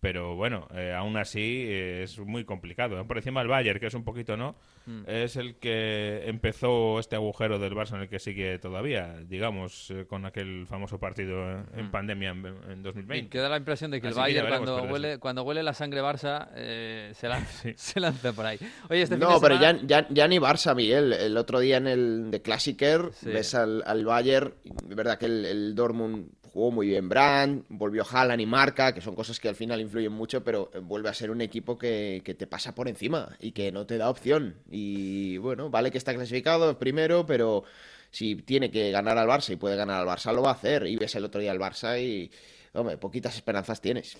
Pero 0.01 0.35
bueno, 0.35 0.67
eh, 0.73 0.91
aún 0.97 1.15
así 1.15 1.39
eh, 1.69 2.01
es 2.03 2.17
muy 2.17 2.43
complicado. 2.43 3.05
Por 3.05 3.17
encima 3.17 3.39
el 3.43 3.47
Bayern, 3.47 3.79
que 3.79 3.85
es 3.85 3.93
un 3.93 4.03
poquito, 4.03 4.35
¿no? 4.35 4.55
Mm. 4.87 5.03
Es 5.05 5.35
el 5.35 5.57
que 5.57 6.23
empezó 6.27 6.99
este 6.99 7.15
agujero 7.15 7.59
del 7.59 7.73
Barça 7.75 7.93
en 7.93 8.01
el 8.01 8.09
que 8.09 8.17
sigue 8.17 8.57
todavía, 8.57 9.15
digamos, 9.27 9.91
eh, 9.91 10.07
con 10.07 10.25
aquel 10.25 10.65
famoso 10.65 10.99
partido 10.99 11.51
en 11.75 11.85
Mm. 11.85 11.91
pandemia 11.91 12.31
en, 12.31 12.45
en 12.71 12.81
2020. 12.81 13.25
Y 13.27 13.29
queda 13.29 13.47
la 13.47 13.57
impresión 13.57 13.91
de 13.91 14.01
que 14.01 14.07
el 14.07 14.13
Así 14.13 14.19
Bayern 14.19 14.47
cuando 14.47 14.83
huele, 14.85 15.19
cuando 15.19 15.43
huele 15.43 15.61
la 15.61 15.75
sangre 15.75 16.01
Barça 16.01 16.47
eh, 16.55 17.11
se, 17.13 17.27
lanza, 17.29 17.69
se 17.75 17.99
lanza 17.99 18.33
por 18.33 18.47
ahí. 18.47 18.57
Oye, 18.89 19.03
este 19.03 19.17
No, 19.19 19.39
pero 19.39 19.59
semana- 19.59 19.81
ya, 19.83 20.01
ya, 20.01 20.07
ya 20.09 20.27
ni 20.27 20.39
Barça, 20.39 20.75
Miguel. 20.75 21.13
El 21.13 21.37
otro 21.37 21.59
día 21.59 21.77
en 21.77 21.85
el 21.85 22.31
de 22.31 22.41
Klassiker 22.41 23.11
Sí. 23.13 23.27
ves 23.29 23.53
al, 23.53 23.83
al 23.85 24.03
Bayern. 24.03 24.55
De 24.87 24.95
verdad 24.95 25.19
que 25.19 25.27
el, 25.27 25.45
el 25.45 25.75
Dortmund 25.75 26.31
jugó 26.53 26.71
muy 26.71 26.87
bien 26.87 27.09
Brand, 27.09 27.63
volvió 27.69 28.05
Haaland 28.09 28.41
y 28.41 28.45
marca, 28.45 28.93
que 28.93 29.01
son 29.01 29.15
cosas 29.15 29.39
que 29.39 29.49
al 29.49 29.55
final 29.55 29.79
influyen 29.81 30.11
mucho, 30.11 30.43
pero 30.43 30.69
eh, 30.73 30.79
vuelve 30.79 31.09
a 31.09 31.13
ser 31.13 31.31
un 31.31 31.41
equipo 31.41 31.77
que, 31.77 32.21
que 32.23 32.33
te 32.33 32.47
pasa 32.47 32.75
por 32.75 32.87
encima 32.87 33.37
y 33.39 33.51
que 33.51 33.71
no 33.71 33.85
te 33.85 33.97
da 33.97 34.09
opción. 34.09 34.55
Y 34.69 35.37
bueno, 35.37 35.69
vale 35.69 35.91
que 35.91 35.97
está 35.97 36.13
clasificado 36.13 36.77
primero, 36.77 37.25
pero 37.25 37.63
si 38.11 38.35
tiene 38.35 38.69
que 38.69 38.91
ganar 38.91 39.17
al 39.17 39.27
Barça 39.27 39.53
y 39.53 39.55
puede 39.55 39.75
ganar 39.75 40.01
al 40.01 40.07
Barça, 40.07 40.33
lo 40.33 40.41
va 40.41 40.49
a 40.49 40.53
hacer. 40.53 40.85
Y 40.85 40.97
ves 40.97 41.15
el 41.15 41.25
otro 41.25 41.39
día 41.39 41.51
al 41.51 41.59
Barça 41.59 41.99
y, 42.01 42.29
hombre, 42.73 42.97
poquitas 42.97 43.35
esperanzas 43.35 43.81
tienes. 43.81 44.17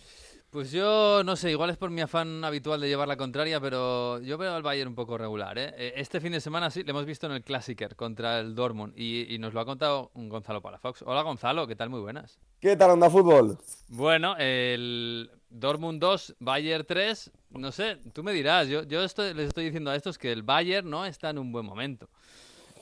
Pues 0.52 0.70
yo 0.72 1.24
no 1.24 1.38
sé, 1.38 1.50
igual 1.50 1.70
es 1.70 1.78
por 1.78 1.92
mi 1.92 2.02
afán 2.02 2.44
habitual 2.44 2.82
de 2.82 2.90
llevar 2.90 3.08
la 3.08 3.16
contraria, 3.16 3.62
pero 3.62 4.20
yo 4.20 4.38
veo 4.38 4.54
al 4.54 4.62
Bayern 4.62 4.90
un 4.90 4.96
poco 4.96 5.18
regular. 5.18 5.58
¿eh? 5.58 5.74
Eh, 5.78 5.94
Este 5.96 6.20
fin 6.20 6.34
de 6.34 6.42
semana 6.42 6.70
sí, 6.70 6.84
lo 6.84 6.90
hemos 6.90 7.06
visto 7.06 7.26
en 7.26 7.32
el 7.32 7.42
Classicer 7.42 7.96
contra 7.96 8.38
el 8.40 8.54
Dortmund 8.54 8.92
y, 8.98 9.34
y 9.34 9.40
nos 9.40 9.54
lo 9.54 9.62
ha 9.62 9.66
contado 9.66 10.12
un 10.14 10.28
Gonzalo 10.28 10.62
Palafox. 10.62 11.04
Hola 11.04 11.22
Gonzalo, 11.22 11.66
¿qué 11.68 11.78
tal? 11.78 11.90
Muy 11.90 12.02
buenas. 12.02 12.38
¿Qué 12.60 12.76
tal 12.76 12.92
onda 12.92 13.10
fútbol? 13.10 13.58
Bueno, 13.88 14.36
el 14.40 15.32
Dortmund 15.50 16.02
2, 16.02 16.36
Bayern 16.40 16.84
3, 16.86 17.32
no 17.52 17.72
sé, 17.72 18.00
tú 18.12 18.22
me 18.22 18.34
dirás, 18.34 18.68
yo, 18.68 18.84
yo 18.84 19.06
estoy- 19.06 19.34
les 19.34 19.48
estoy 19.48 19.64
diciendo 19.64 19.90
a 19.90 19.96
estos 19.96 20.18
que 20.18 20.34
el 20.34 20.44
Bayern 20.44 20.90
no 20.90 21.06
está 21.06 21.30
en 21.30 21.38
un 21.40 21.54
buen 21.54 21.66
momento. 21.66 22.10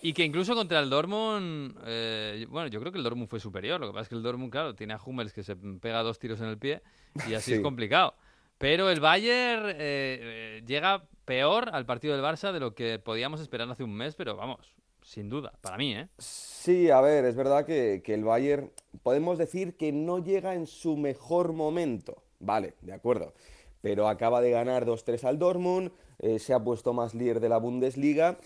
Y 0.01 0.13
que 0.13 0.23
incluso 0.23 0.55
contra 0.55 0.79
el 0.79 0.89
Dortmund, 0.89 1.77
eh, 1.85 2.47
bueno, 2.49 2.67
yo 2.69 2.79
creo 2.79 2.91
que 2.91 2.97
el 2.97 3.03
Dortmund 3.03 3.29
fue 3.29 3.39
superior. 3.39 3.79
Lo 3.79 3.87
que 3.87 3.93
pasa 3.93 4.03
es 4.03 4.09
que 4.09 4.15
el 4.15 4.23
Dortmund, 4.23 4.49
claro, 4.51 4.73
tiene 4.73 4.93
a 4.93 4.99
Hummels 5.05 5.33
que 5.33 5.43
se 5.43 5.55
pega 5.55 6.01
dos 6.01 6.17
tiros 6.17 6.39
en 6.39 6.47
el 6.47 6.57
pie 6.57 6.81
y 7.27 7.33
así 7.33 7.51
es 7.53 7.57
Sí. 7.57 7.61
complicado. 7.61 8.13
Pero 8.57 8.89
el 8.89 8.99
Bayern 8.99 9.69
eh, 9.69 9.75
eh, 9.79 10.61
llega 10.65 11.03
peor 11.25 11.69
al 11.71 11.85
partido 11.85 12.13
del 12.15 12.23
Barça 12.23 12.51
de 12.51 12.59
lo 12.59 12.75
que 12.75 12.99
podíamos 12.99 13.39
esperar 13.39 13.69
hace 13.69 13.83
un 13.83 13.93
mes, 13.93 14.15
pero 14.15 14.35
vamos, 14.35 14.73
sin 15.01 15.29
duda, 15.29 15.53
para 15.61 15.77
mí, 15.77 15.95
¿eh? 15.95 16.07
Sí, 16.17 16.89
a 16.89 16.99
ver, 17.01 17.23
es 17.25 17.35
verdad 17.35 17.65
que, 17.65 18.01
que 18.03 18.13
el 18.13 18.23
Bayern 18.25 18.71
podemos 19.03 19.37
decir 19.37 19.77
que 19.77 19.91
no 19.93 20.19
llega 20.19 20.55
en 20.55 20.67
su 20.67 20.97
mejor 20.97 21.53
momento. 21.53 22.21
Vale, 22.39 22.73
de 22.81 22.93
acuerdo. 22.93 23.33
Pero 23.81 24.09
acaba 24.09 24.41
de 24.41 24.51
ganar 24.51 24.85
2-3 24.85 25.23
al 25.23 25.39
Dortmund, 25.39 25.91
eh, 26.19 26.37
se 26.39 26.53
ha 26.53 26.59
puesto 26.61 26.91
más 26.93 27.13
líder 27.15 27.39
de 27.39 27.47
la 27.47 27.57
Bundesliga. 27.57 28.37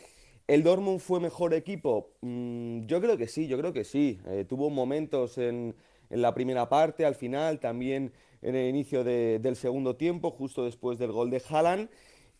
¿El 0.45 0.61
Dortmund 0.61 0.99
fue 0.99 1.19
mejor 1.19 1.53
equipo? 1.55 2.11
Mm, 2.21 2.85
yo 2.85 3.01
creo 3.01 3.17
que 3.17 3.27
sí, 3.27 3.47
yo 3.47 3.57
creo 3.57 3.73
que 3.73 3.83
sí. 3.83 4.19
Eh, 4.27 4.45
tuvo 4.47 4.69
momentos 4.69 5.37
en, 5.39 5.75
en 6.11 6.21
la 6.21 6.35
primera 6.35 6.69
parte, 6.69 7.03
al 7.05 7.15
final, 7.15 7.59
también 7.59 8.11
en 8.43 8.55
el 8.55 8.67
inicio 8.69 9.03
de- 9.03 9.39
del 9.39 9.55
segundo 9.55 9.95
tiempo, 9.95 10.31
justo 10.31 10.63
después 10.65 10.99
del 10.99 11.11
gol 11.11 11.29
de 11.29 11.41
Haaland. 11.49 11.89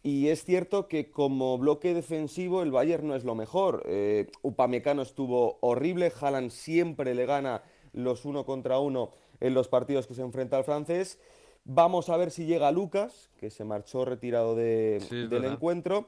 Y 0.06 0.28
es 0.28 0.44
cierto 0.44 0.88
que 0.90 1.10
como 1.10 1.58
bloque 1.58 1.94
defensivo 1.94 2.62
el 2.62 2.72
Bayern 2.72 3.08
no 3.08 3.16
es 3.16 3.24
lo 3.24 3.36
mejor. 3.36 3.84
Eh, 3.86 4.28
Upamecano 4.42 5.02
estuvo 5.02 5.58
horrible, 5.62 6.12
Haaland 6.20 6.52
siempre 6.52 7.16
le 7.16 7.26
gana 7.26 7.64
los 7.94 8.26
uno 8.26 8.46
contra 8.46 8.80
uno 8.80 9.12
en 9.40 9.54
los 9.54 9.68
partidos 9.70 10.06
que 10.08 10.14
se 10.14 10.22
enfrenta 10.22 10.58
al 10.58 10.66
francés. 10.66 11.20
Vamos 11.64 12.10
a 12.10 12.18
ver 12.18 12.32
si 12.32 12.46
llega 12.46 12.72
Lucas, 12.74 13.30
que 13.40 13.50
se 13.50 13.64
marchó 13.64 14.04
retirado 14.04 14.56
de- 14.56 14.98
Sí, 15.00 15.06
es 15.06 15.30
del 15.30 15.30
verdad. 15.30 15.54
encuentro, 15.54 16.08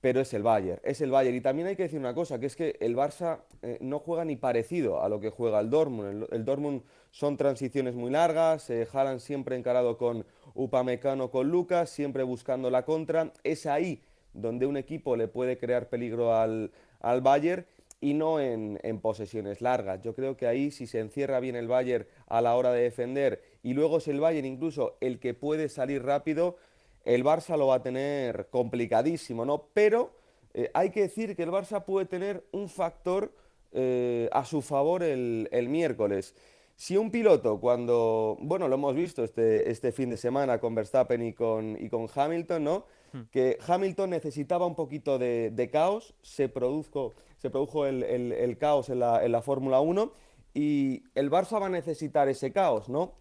pero 0.00 0.20
es 0.20 0.32
el 0.32 0.42
Bayern, 0.42 0.80
es 0.82 1.02
el 1.02 1.10
Bayern. 1.10 1.36
Y 1.36 1.40
también 1.42 1.68
hay 1.68 1.76
que 1.76 1.82
decir 1.82 1.98
una 1.98 2.14
cosa, 2.14 2.38
que 2.40 2.46
es 2.46 2.56
que 2.56 2.76
el 2.80 2.96
Barça 2.96 3.40
eh, 3.60 3.76
no 3.82 3.98
juega 3.98 4.24
ni 4.24 4.36
parecido 4.36 5.02
a 5.02 5.08
lo 5.10 5.20
que 5.20 5.28
juega 5.28 5.60
el 5.60 5.68
Dortmund. 5.68 6.08
El, 6.08 6.28
el 6.38 6.44
Dortmund 6.46 6.82
son 7.16 7.38
transiciones 7.38 7.94
muy 7.94 8.10
largas, 8.10 8.68
eh, 8.68 8.86
Haaland 8.92 9.20
siempre 9.20 9.56
encarado 9.56 9.96
con 9.96 10.26
Upamecano, 10.54 11.30
con 11.30 11.48
Lucas, 11.48 11.88
siempre 11.88 12.22
buscando 12.24 12.68
la 12.68 12.84
contra. 12.84 13.32
Es 13.42 13.64
ahí 13.64 14.02
donde 14.34 14.66
un 14.66 14.76
equipo 14.76 15.16
le 15.16 15.26
puede 15.26 15.56
crear 15.56 15.88
peligro 15.88 16.34
al, 16.34 16.72
al 17.00 17.22
Bayern 17.22 17.64
y 18.02 18.12
no 18.12 18.38
en, 18.38 18.78
en 18.82 19.00
posesiones 19.00 19.62
largas. 19.62 20.02
Yo 20.02 20.14
creo 20.14 20.36
que 20.36 20.46
ahí 20.46 20.70
si 20.70 20.86
se 20.86 21.00
encierra 21.00 21.40
bien 21.40 21.56
el 21.56 21.68
Bayern 21.68 22.06
a 22.26 22.42
la 22.42 22.54
hora 22.54 22.70
de 22.70 22.82
defender 22.82 23.42
y 23.62 23.72
luego 23.72 23.96
es 23.96 24.08
el 24.08 24.20
Bayern 24.20 24.46
incluso 24.46 24.98
el 25.00 25.18
que 25.18 25.32
puede 25.32 25.70
salir 25.70 26.04
rápido, 26.04 26.58
el 27.06 27.24
Barça 27.24 27.56
lo 27.56 27.68
va 27.68 27.76
a 27.76 27.82
tener 27.82 28.48
complicadísimo, 28.50 29.46
¿no? 29.46 29.68
Pero 29.72 30.10
eh, 30.52 30.70
hay 30.74 30.90
que 30.90 31.00
decir 31.00 31.34
que 31.34 31.44
el 31.44 31.50
Barça 31.50 31.82
puede 31.82 32.04
tener 32.04 32.44
un 32.52 32.68
factor 32.68 33.32
eh, 33.72 34.28
a 34.32 34.44
su 34.44 34.60
favor 34.60 35.02
el, 35.02 35.48
el 35.50 35.70
miércoles. 35.70 36.34
Si 36.78 36.96
un 36.98 37.10
piloto, 37.10 37.58
cuando, 37.58 38.36
bueno, 38.40 38.68
lo 38.68 38.74
hemos 38.74 38.94
visto 38.94 39.24
este, 39.24 39.70
este 39.70 39.92
fin 39.92 40.10
de 40.10 40.18
semana 40.18 40.58
con 40.60 40.74
Verstappen 40.74 41.22
y 41.22 41.32
con, 41.32 41.76
y 41.82 41.88
con 41.88 42.06
Hamilton, 42.14 42.62
¿no? 42.64 42.84
Que 43.32 43.56
Hamilton 43.66 44.10
necesitaba 44.10 44.66
un 44.66 44.74
poquito 44.74 45.18
de, 45.18 45.50
de 45.50 45.70
caos, 45.70 46.14
se 46.20 46.50
produjo, 46.50 47.14
se 47.38 47.48
produjo 47.48 47.86
el, 47.86 48.02
el- 48.02 48.32
el 48.32 48.58
caos 48.58 48.90
en 48.90 48.98
la, 49.00 49.24
en 49.24 49.32
la 49.32 49.40
Fórmula 49.40 49.80
1 49.80 50.12
y 50.52 51.02
el 51.14 51.30
Barça 51.30 51.58
va 51.58 51.66
a 51.66 51.70
necesitar 51.70 52.28
ese 52.28 52.52
caos, 52.52 52.90
¿no? 52.90 53.14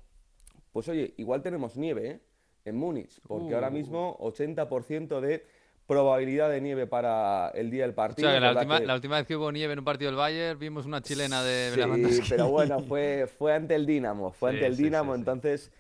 Pues 0.74 0.90
oye, 0.90 1.14
igual 1.16 1.42
tenemos 1.42 1.78
nieve, 1.78 2.10
¿eh? 2.10 2.20
En 2.66 2.76
Múnich, 2.76 3.22
porque 3.26 3.54
ahora 3.56 3.70
Uh. 3.70 3.72
mismo 3.72 4.18
80% 4.20 5.22
de 5.22 5.46
probabilidad 5.88 6.50
de 6.50 6.62
nieve 6.62 6.88
para 6.88 7.50
el 7.54 7.70
día 7.70 7.84
del 7.84 7.92
O 7.92 7.96
partido. 7.96 8.28
sea, 8.30 8.36
que 8.36 8.40
la, 8.40 8.48
¿verdad 8.50 8.62
última, 8.62 8.80
que- 8.80 8.86
la 8.88 8.96
última 8.96 9.18
vez 9.18 9.28
que 9.28 9.36
hubo 9.36 9.52
nieve 9.52 9.74
en 9.74 9.80
un 9.80 9.86
partido 9.86 10.12
del 10.12 10.18
Bayern 10.18 10.60
vimos 10.60 10.86
una 10.86 11.02
chilena 11.02 11.44
de 11.44 11.72
Sí, 12.12 12.22
pero 12.30 12.50
bueno, 12.50 12.82
fue, 12.82 13.28
fue 13.28 13.54
ante 13.54 13.76
el 13.76 13.86
Dinamo, 13.86 14.32
fue 14.32 14.50
Sí, 14.50 14.56
ante 14.56 14.68
el 14.68 14.76
sí, 14.76 14.84
Dinamo, 14.84 15.14
sí, 15.14 15.20
entonces, 15.20 15.72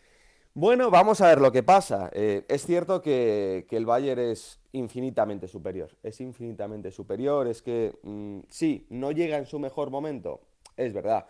bueno, 0.53 0.89
vamos 0.91 1.21
a 1.21 1.27
ver 1.27 1.41
lo 1.41 1.51
que 1.51 1.63
pasa. 1.63 2.09
Eh, 2.13 2.45
es 2.47 2.65
cierto 2.65 3.01
que, 3.01 3.65
que 3.69 3.77
el 3.77 3.85
Bayern 3.85 4.19
es 4.21 4.59
infinitamente 4.73 5.47
superior, 5.47 5.91
es 6.03 6.21
infinitamente 6.21 6.91
superior, 6.91 7.47
es 7.47 7.61
que 7.61 7.93
mm, 8.03 8.39
sí, 8.49 8.85
no 8.89 9.11
llega 9.11 9.37
en 9.37 9.45
su 9.45 9.59
mejor 9.59 9.89
momento, 9.89 10.41
es 10.77 10.93
verdad. 10.93 11.25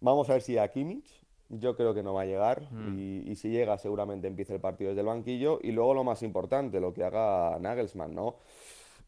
Vamos 0.00 0.30
a 0.30 0.34
ver 0.34 0.42
si 0.42 0.58
a 0.58 0.68
Kimmich, 0.68 1.19
yo 1.50 1.76
creo 1.76 1.92
que 1.94 2.02
no 2.02 2.14
va 2.14 2.22
a 2.22 2.26
llegar, 2.26 2.62
Mm. 2.70 2.98
y, 2.98 3.30
y 3.30 3.34
si 3.36 3.50
llega 3.50 3.76
seguramente 3.78 4.26
empieza 4.28 4.54
el 4.54 4.60
partido 4.60 4.90
desde 4.90 5.00
el 5.02 5.06
banquillo, 5.08 5.58
y 5.62 5.72
luego 5.72 5.94
lo 5.94 6.04
más 6.04 6.22
importante, 6.22 6.80
lo 6.80 6.94
que 6.94 7.04
haga 7.04 7.58
Nagelsmann, 7.60 8.14
¿no? 8.14 8.36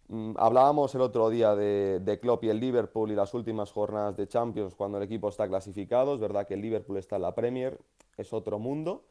Mm, 0.08 0.32
Hablábamos 0.36 0.94
el 0.94 1.00
otro 1.00 1.30
día 1.30 1.54
de, 1.54 2.00
de 2.00 2.18
Klopp 2.18 2.44
y 2.44 2.48
el 2.50 2.60
Liverpool 2.60 3.10
y 3.10 3.14
las 3.14 3.32
últimas 3.34 3.70
jornadas 3.72 4.16
de 4.16 4.26
Champions 4.26 4.74
cuando 4.74 4.98
el 4.98 5.04
equipo 5.04 5.28
está 5.28 5.48
clasificado. 5.48 6.14
Es 6.14 6.20
verdad 6.20 6.46
que 6.46 6.54
el 6.54 6.60
Liverpool 6.60 6.98
está 6.98 7.16
en 7.16 7.22
la 7.22 7.34
Premier, 7.34 7.78
es 8.18 8.32
otro 8.32 8.58
mundo, 8.58 9.04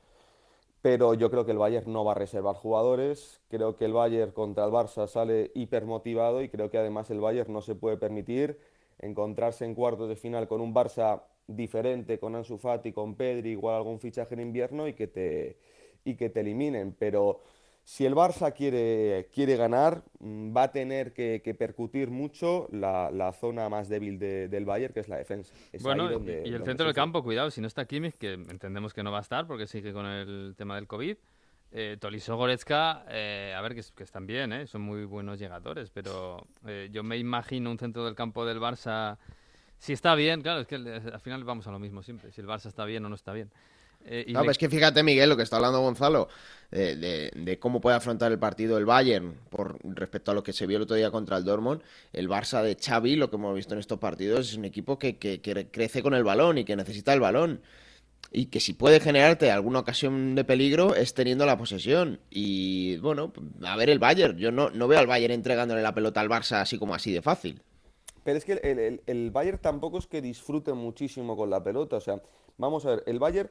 pero 0.82 1.14
yo 1.14 1.30
creo 1.32 1.46
que 1.46 1.52
el 1.52 1.58
Bayern 1.58 1.92
no 1.92 2.04
va 2.04 2.12
a 2.12 2.16
reservar 2.16 2.56
jugadores. 2.56 3.42
Creo 3.50 3.76
que 3.76 3.86
el 3.86 3.94
Bayern 3.94 4.32
contra 4.32 4.66
el 4.66 4.72
Barça 4.72 5.08
sale 5.08 5.52
hipermotivado 5.56 6.42
y 6.42 6.50
creo 6.50 6.70
que 6.70 6.78
además 6.78 7.10
el 7.10 7.20
Bayern 7.22 7.52
no 7.54 7.62
se 7.62 7.74
puede 7.76 7.98
permitir 7.98 8.60
encontrarse 9.00 9.66
en 9.66 9.74
cuartos 9.76 10.10
de 10.10 10.16
final 10.16 10.48
con 10.48 10.60
un 10.62 10.74
Barça 10.76 11.22
diferente, 11.56 12.20
con 12.20 12.36
Ansu 12.36 12.58
Fati, 12.58 12.92
con 12.92 13.16
Pedri, 13.16 13.52
igual 13.52 13.76
algún 13.78 14.00
fichaje 14.00 14.34
en 14.36 14.42
invierno 14.42 14.88
y 14.88 14.94
que 14.94 15.08
te, 15.08 15.58
y 16.06 16.16
que 16.16 16.30
te 16.30 16.40
eliminen. 16.42 16.96
Pero 16.98 17.40
si 17.84 18.06
el 18.06 18.14
Barça 18.14 18.54
quiere, 18.54 19.28
quiere 19.34 19.56
ganar, 19.58 20.04
mm, 20.20 20.56
va 20.56 20.64
a 20.64 20.72
tener 20.72 21.14
que, 21.14 21.42
que 21.44 21.54
percutir 21.56 22.10
mucho 22.12 22.68
la, 22.72 23.10
la 23.12 23.34
zona 23.34 23.70
más 23.70 23.90
débil 23.90 24.20
de- 24.20 24.48
del 24.48 24.66
Bayern, 24.66 24.94
que 24.94 25.00
es 25.00 25.08
la 25.10 25.18
defensa. 25.18 25.54
Es 25.72 25.82
Bueno, 25.82 26.10
donde- 26.10 26.44
y 26.46 26.54
el 26.54 26.64
centro 26.64 26.86
del 26.86 26.96
campo, 26.96 27.24
cuidado, 27.24 27.50
si 27.50 27.60
no 27.62 27.68
está 27.68 27.86
Kimmich, 27.86 28.18
que 28.18 28.34
entendemos 28.34 28.94
que 28.94 29.02
no 29.04 29.12
va 29.12 29.18
a 29.18 29.22
estar 29.22 29.48
porque 29.48 29.66
sigue 29.68 29.94
con 29.94 30.06
el 30.06 30.54
tema 30.58 30.76
del 30.76 30.88
COVID. 30.88 31.18
Eh, 31.74 31.96
Tolisso 32.02 32.36
Goretzka, 32.36 33.06
eh, 33.10 33.54
a 33.58 33.62
ver, 33.62 33.74
que, 33.74 33.82
que 33.96 34.04
están 34.04 34.28
bien, 34.28 34.52
¿eh? 34.52 34.68
son 34.68 34.82
muy 34.82 35.06
buenos 35.06 35.40
llegadores, 35.40 35.90
pero 35.90 36.46
eh, 36.68 36.90
yo 36.92 37.02
me 37.02 37.16
imagino 37.18 37.72
un 37.72 37.80
centro 37.80 38.04
del 38.04 38.14
campo 38.14 38.46
del 38.46 38.60
Barça, 38.60 39.18
si 39.82 39.94
está 39.94 40.14
bien, 40.16 40.42
claro, 40.42 40.62
es 40.62 40.68
que 40.68 40.76
al 40.76 41.20
final 41.22 41.44
vamos 41.44 41.66
a 41.68 41.72
lo 41.72 41.80
mismo 41.80 42.04
siempre, 42.04 42.32
si 42.32 42.40
el 42.42 42.48
Barça 42.48 42.68
está 42.68 42.86
bien 42.86 43.04
o 43.06 43.10
no 43.10 43.16
está 43.16 43.34
bien. 43.34 43.50
Eh, 44.06 44.26
y 44.28 44.34
No, 44.34 44.40
le- 44.40 44.44
pero 44.46 44.52
es 44.52 44.58
que 44.58 44.70
fíjate, 44.70 45.04
Miguel, 45.04 45.30
lo 45.30 45.38
que 45.38 45.44
está 45.44 45.58
hablando 45.58 45.80
Gonzalo, 45.82 46.28
de, 46.72 47.32
de 47.36 47.60
cómo 47.60 47.82
puede 47.82 47.98
afrontar 47.98 48.32
el 48.32 48.40
partido 48.40 48.78
el 48.78 48.86
Bayern 48.86 49.36
por 49.50 49.78
respecto 49.84 50.32
a 50.32 50.34
lo 50.34 50.42
que 50.44 50.54
se 50.54 50.66
vio 50.66 50.78
el 50.78 50.84
otro 50.84 50.96
día 50.96 51.12
contra 51.12 51.38
el 51.38 51.44
Dortmund. 51.44 51.82
El 52.14 52.30
Barça 52.30 52.64
de 52.64 52.76
Xavi, 52.76 53.16
lo 53.16 53.30
que 53.30 53.36
hemos 53.36 53.54
visto 53.56 53.74
en 53.74 53.80
estos 53.80 54.00
partidos, 54.00 54.50
es 54.50 54.58
un 54.58 54.66
equipo 54.66 54.98
que, 54.98 55.18
que- 55.18 55.40
que 55.42 55.68
crece 55.70 56.02
con 56.02 56.14
el 56.14 56.24
balón 56.24 56.58
y 56.58 56.64
que 56.66 56.76
necesita 56.76 57.14
el 57.14 57.20
balón. 57.20 57.62
Y 58.32 58.46
que 58.46 58.60
si 58.60 58.74
puede 58.74 59.00
generarte 59.02 59.52
alguna 59.52 59.80
ocasión 59.80 60.36
de 60.36 60.46
peligro 60.46 60.96
es 60.96 61.14
teniendo 61.14 61.46
la 61.46 61.58
posesión. 61.58 62.20
Y 62.30 62.98
bueno, 62.98 63.34
a 63.64 63.76
ver 63.76 63.90
el 63.90 64.00
Bayern. 64.00 64.38
Yo 64.38 64.52
no, 64.52 64.70
no 64.70 64.88
veo 64.88 65.00
al 65.00 65.08
Bayern 65.08 65.34
entregándole 65.34 65.82
la 65.82 65.94
pelota 65.94 66.22
al 66.22 66.30
Barça 66.30 66.62
así 66.62 66.78
como 66.78 66.96
así 66.96 67.12
de 67.12 67.22
fácil. 67.22 67.62
Pero 68.24 68.38
es 68.38 68.46
que 68.46 68.54
el, 68.54 68.80
el- 68.80 69.02
el 69.08 69.32
Bayern 69.32 69.60
tampoco 69.60 69.98
es 69.98 70.08
que 70.08 70.22
disfrute 70.22 70.74
muchísimo 70.74 71.36
con 71.36 71.50
la 71.50 71.64
pelota. 71.64 71.98
O 71.98 72.02
sea, 72.02 72.22
vamos 72.58 72.86
a 72.86 72.92
ver, 72.92 73.04
el 73.08 73.20
Bayern 73.20 73.50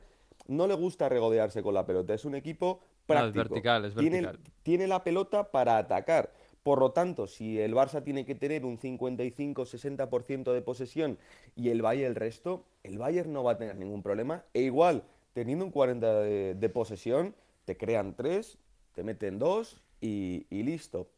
no 0.49 0.67
le 0.67 0.75
gusta 0.75 1.09
regodearse 1.09 1.63
con 1.63 1.75
la 1.75 1.87
pelota. 1.87 2.15
Es 2.15 2.25
un 2.25 2.35
equipo 2.35 2.81
No, 3.09 3.27
es 3.27 3.35
práctico. 3.35 3.35
vertical, 3.35 3.85
es 3.85 3.95
Tiene, 3.97 4.23
vertical. 4.23 4.41
tiene 4.63 4.87
la 4.89 5.05
pelota 5.05 5.51
para 5.51 5.79
atacar. 5.79 6.33
Por 6.63 6.79
lo 6.81 6.93
tanto, 6.93 7.27
si 7.27 7.59
el 7.59 7.75
Barça 7.75 8.03
tiene 8.05 8.25
que 8.27 8.35
tener 8.35 8.65
un 8.65 8.79
55-60% 8.79 10.53
de 10.53 10.63
posesión 10.63 11.19
y 11.57 11.71
el 11.71 11.83
Bayern 11.83 12.11
el 12.11 12.15
resto, 12.17 12.65
el 12.83 12.99
Bayern 12.99 13.33
no 13.33 13.43
va 13.43 13.53
a 13.53 13.59
tener 13.59 13.77
ningún 13.77 14.03
problema. 14.03 14.45
E 14.55 14.63
igual, 14.63 15.05
teniendo 15.33 15.65
un 15.65 15.71
40 15.71 16.21
de, 16.21 16.55
de 16.55 16.69
posesión, 16.69 17.35
te 17.65 17.77
crean 17.77 18.15
tres, 18.15 18.59
te 18.95 19.03
meten 19.03 19.39
dos 19.39 19.83
y, 20.01 20.47
y 20.51 20.63
listo. 20.63 21.09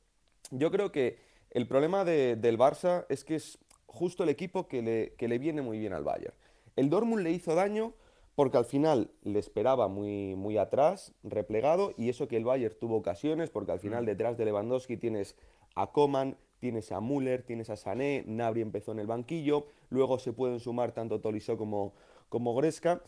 Yo 0.50 0.70
creo 0.70 0.92
que 0.92 1.18
el 1.52 1.66
problema 1.66 2.04
de- 2.04 2.36
del 2.36 2.58
Barça 2.58 3.06
es 3.08 3.24
que 3.24 3.36
es 3.36 3.58
justo 3.86 4.22
el 4.24 4.28
equipo 4.30 4.66
que 4.68 4.82
le, 4.82 5.12
que 5.16 5.28
le 5.28 5.38
viene 5.38 5.62
muy 5.62 5.78
bien 5.78 5.92
al 5.92 6.02
Bayern. 6.04 6.34
El 6.76 6.88
Dortmund 6.90 7.22
le 7.22 7.30
hizo 7.30 7.54
daño 7.54 7.92
porque 8.34 8.56
al 8.56 8.64
final 8.64 9.10
le 9.22 9.38
esperaba 9.38 9.88
muy, 9.88 10.34
muy 10.34 10.56
atrás, 10.56 11.12
replegado, 11.22 11.92
y 11.98 12.08
eso 12.08 12.28
que 12.28 12.38
el 12.38 12.44
Bayern 12.46 12.74
tuvo 12.80 12.96
ocasiones, 12.96 13.50
porque 13.50 13.72
al 13.72 13.80
final 13.80 14.06
detrás 14.06 14.38
de 14.38 14.46
Lewandowski 14.46 14.96
tienes 14.96 15.36
a 15.74 15.92
Coman, 15.92 16.38
tienes 16.58 16.92
a 16.92 17.00
Müller, 17.02 17.42
tienes 17.42 17.68
a 17.68 17.76
Sané, 17.76 18.24
Nabri 18.26 18.62
empezó 18.62 18.92
en 18.92 19.00
el 19.00 19.06
banquillo, 19.06 19.66
luego 19.90 20.18
se 20.18 20.32
pueden 20.32 20.60
sumar 20.60 20.92
tanto 20.92 21.20
Tolisso 21.20 21.58
como, 21.58 21.92
como 22.30 22.54
Goretzka, 22.54 23.02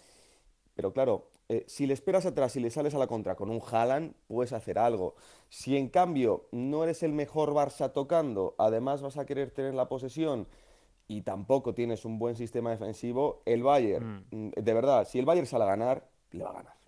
pero 0.75 0.93
claro, 0.93 1.29
eh, 1.49 1.65
si 1.67 1.87
le 1.87 1.95
esperas 1.95 2.25
atrás 2.25 2.57
y 2.57 2.61
le 2.61 2.71
sales 2.71 2.95
a 2.95 2.99
la 2.99 3.07
contra 3.07 3.35
con 3.35 3.51
un 3.51 3.61
Haaland, 3.61 4.15
puedes 4.29 4.53
hacer 4.53 4.79
algo. 4.79 5.15
Si 5.51 5.77
en 5.77 5.89
cambio 5.89 6.49
no 6.53 6.85
eres 6.85 7.03
el 7.03 7.13
mejor 7.13 7.53
Barça 7.53 7.93
tocando, 7.93 8.55
además 8.59 9.03
vas 9.03 9.19
a 9.19 9.27
querer 9.27 9.51
tener 9.51 9.75
la 9.75 9.89
posesión 9.89 10.47
y 11.07 11.23
tampoco 11.23 11.75
tienes 11.75 12.05
un 12.05 12.19
buen 12.19 12.35
sistema 12.35 12.71
defensivo, 12.71 13.43
el 13.45 13.63
Bayern, 13.63 14.27
mm, 14.31 14.51
de 14.57 14.75
verdad, 14.75 15.07
si 15.07 15.19
el 15.19 15.27
Bayern 15.27 15.47
sale 15.47 15.65
a 15.65 15.69
ganar, 15.69 16.09
le 16.31 16.45
va 16.45 16.51
a 16.51 16.55
ganar. 16.55 16.84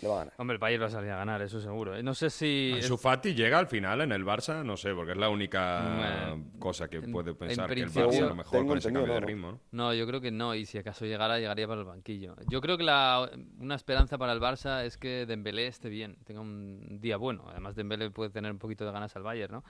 Le 0.00 0.08
va 0.08 0.14
a 0.14 0.18
ganar. 0.18 0.34
Hombre, 0.38 0.54
el 0.54 0.58
Bayern 0.60 0.82
va 0.82 0.86
a 0.86 0.90
salir 0.90 1.10
a 1.10 1.16
ganar, 1.16 1.42
eso 1.42 1.60
seguro. 1.60 1.96
¿eh? 1.96 2.02
No 2.02 2.14
sé 2.14 2.30
si... 2.30 2.72
Ansu 2.74 2.96
Fati 2.96 3.34
llega 3.34 3.58
al 3.58 3.66
final 3.66 4.00
en 4.02 4.12
el 4.12 4.24
Barça, 4.24 4.62
no 4.64 4.76
sé, 4.76 4.94
porque 4.94 5.12
es 5.12 5.18
la 5.18 5.28
única 5.28 6.36
cosa 6.58 6.88
que 6.88 6.98
en- 6.98 7.10
puede 7.10 7.30
en 7.30 7.36
pensar 7.36 7.72
que 7.74 7.80
el 7.80 7.90
Barça 7.90 8.24
a 8.24 8.28
lo 8.28 8.34
mejor 8.36 8.66
con 8.66 8.78
ese 8.78 8.92
cambio 8.92 9.14
de 9.14 9.20
no, 9.20 9.20
no. 9.20 9.26
ritmo. 9.26 9.52
¿no? 9.52 9.60
No, 9.72 9.94
yo 9.94 10.06
creo 10.06 10.20
que 10.20 10.30
no, 10.30 10.54
y 10.54 10.66
si 10.66 10.78
acaso 10.78 11.04
llegara, 11.04 11.38
llegaría 11.38 11.66
para 11.66 11.80
el 11.80 11.86
banquillo. 11.86 12.36
Yo 12.48 12.60
creo 12.60 12.76
que 12.78 12.84
la, 12.84 13.28
una 13.58 13.74
esperanza 13.74 14.18
para 14.18 14.32
el 14.32 14.40
Barça 14.40 14.84
es 14.84 14.96
que 14.96 15.26
Dembélé 15.26 15.66
esté 15.66 15.88
bien, 15.88 16.16
tenga 16.24 16.40
un 16.40 17.00
día 17.00 17.16
bueno. 17.16 17.44
Además, 17.50 17.74
Dembélé 17.74 18.10
puede 18.10 18.30
tener 18.30 18.52
un 18.52 18.58
poquito 18.58 18.84
de 18.84 18.92
ganas 18.92 19.14
al 19.16 19.22
Bayern, 19.24 19.52
¿no? 19.52 19.64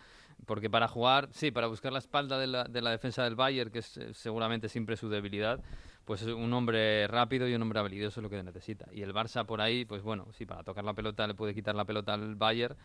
Porque 0.47 0.71
para 0.71 0.89
jugar, 0.89 1.29
sí, 1.33 1.51
para 1.51 1.67
buscar 1.67 1.93
la 1.93 1.99
espalda 1.99 2.39
de 2.39 2.47
la, 2.47 2.65
de 2.65 2.81
la 2.83 2.91
defensa 2.91 3.25
del 3.25 3.35
Bayern, 3.35 3.71
que 3.71 3.81
es 3.81 3.97
eh, 3.97 4.15
seguramente 4.15 4.69
siempre 4.69 4.97
su 4.97 5.09
debilidad, 5.09 5.61
pues 6.09 6.23
es 6.23 6.29
un 6.29 6.51
hombre 6.55 7.07
rápido 7.07 7.47
y 7.47 7.55
un 7.55 7.61
hombre 7.61 7.81
habilidoso 7.81 8.21
es 8.21 8.23
lo 8.23 8.31
que 8.31 8.43
necesita. 8.43 8.87
Y 8.93 9.03
el 9.03 9.13
Barça 9.13 9.45
por 9.45 9.61
ahí, 9.61 9.85
pues 9.85 10.01
bueno, 10.01 10.27
sí, 10.33 10.47
para 10.47 10.63
tocar 10.63 10.83
la 10.83 10.95
pelota 10.95 11.27
le 11.27 11.35
puede 11.35 11.53
quitar 11.53 11.75
la 11.75 11.85
pelota 11.85 12.15
al 12.15 12.35
Bayern, 12.35 12.77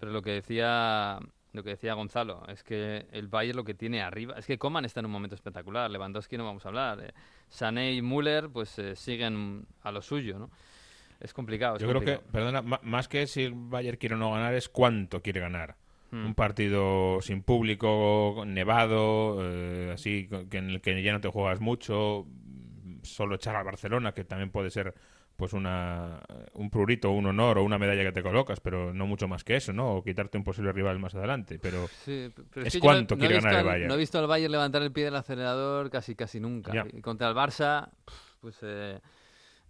pero 0.00 0.10
lo 0.10 0.20
que 0.20 0.32
decía 0.32 1.20
lo 1.52 1.62
que 1.62 1.70
decía 1.70 1.94
Gonzalo, 1.94 2.42
es 2.48 2.64
que 2.64 3.06
el 3.12 3.28
Bayern 3.28 3.56
lo 3.56 3.62
que 3.62 3.74
tiene 3.74 4.02
arriba, 4.02 4.34
es 4.36 4.46
que 4.46 4.58
Coman 4.58 4.84
está 4.84 4.98
en 4.98 5.06
un 5.06 5.12
momento 5.12 5.36
espectacular, 5.36 5.88
Lewandowski 5.92 6.36
no 6.36 6.44
vamos 6.44 6.66
a 6.66 6.70
hablar, 6.70 6.98
eh, 7.04 7.12
Sané 7.48 7.92
y 7.92 8.02
Müller 8.02 8.48
pues 8.48 8.76
eh, 8.80 8.96
siguen 8.96 9.64
a 9.82 9.92
lo 9.92 10.02
suyo, 10.02 10.40
¿no? 10.40 10.50
Es 11.20 11.32
complicado. 11.32 11.76
es 11.76 11.82
Yo 11.82 11.88
creo 11.88 12.00
que, 12.00 12.18
perdona, 12.32 12.62
más 12.62 13.06
que 13.06 13.28
si 13.28 13.44
el 13.44 13.52
Bayern 13.54 13.96
quiere 13.96 14.16
o 14.16 14.18
no 14.18 14.32
ganar, 14.32 14.54
es 14.54 14.68
cuánto 14.68 15.22
quiere 15.22 15.38
ganar. 15.38 15.76
Hmm. 16.10 16.26
Un 16.26 16.34
partido 16.34 17.20
sin 17.22 17.44
público, 17.44 18.42
nevado, 18.44 19.38
eh, 19.40 19.92
así, 19.94 20.28
que 20.50 20.58
en 20.58 20.70
el 20.70 20.80
que 20.80 21.00
ya 21.00 21.12
no 21.12 21.20
te 21.20 21.28
juegas 21.28 21.60
mucho, 21.60 22.26
solo 23.02 23.34
echar 23.36 23.56
al 23.56 23.64
Barcelona, 23.64 24.12
que 24.12 24.24
también 24.24 24.50
puede 24.50 24.70
ser 24.70 24.94
pues 25.36 25.54
una, 25.54 26.20
un 26.54 26.70
prurito, 26.70 27.10
un 27.10 27.26
honor 27.26 27.58
o 27.58 27.64
una 27.64 27.78
medalla 27.78 28.02
que 28.04 28.12
te 28.12 28.22
colocas, 28.22 28.60
pero 28.60 28.92
no 28.92 29.06
mucho 29.06 29.26
más 29.28 29.42
que 29.44 29.56
eso, 29.56 29.72
¿no? 29.72 29.96
O 29.96 30.04
quitarte 30.04 30.36
un 30.38 30.44
posible 30.44 30.72
rival 30.72 30.98
más 30.98 31.14
adelante, 31.14 31.58
pero 31.58 31.88
Sí, 32.04 32.30
p- 32.34 32.42
pero 32.52 32.66
es 32.66 32.72
que 32.72 32.78
no- 32.78 32.82
cuánto 32.84 33.14
no 33.16 33.18
quiere 33.20 33.34
visto 33.36 33.46
ganar 33.48 33.62
el 33.62 33.66
al- 33.68 33.72
Bayern. 33.74 33.88
No 33.88 33.94
he 33.94 33.98
visto 33.98 34.18
al 34.18 34.26
Bayern 34.26 34.52
levantar 34.52 34.82
el 34.82 34.92
pie 34.92 35.04
del 35.06 35.16
acelerador 35.16 35.90
casi 35.90 36.14
casi 36.14 36.38
nunca. 36.38 36.72
Ya. 36.72 36.86
Y 36.92 37.00
contra 37.00 37.28
el 37.30 37.34
Barça, 37.34 37.88
pues 38.40 38.58
eh, 38.62 39.00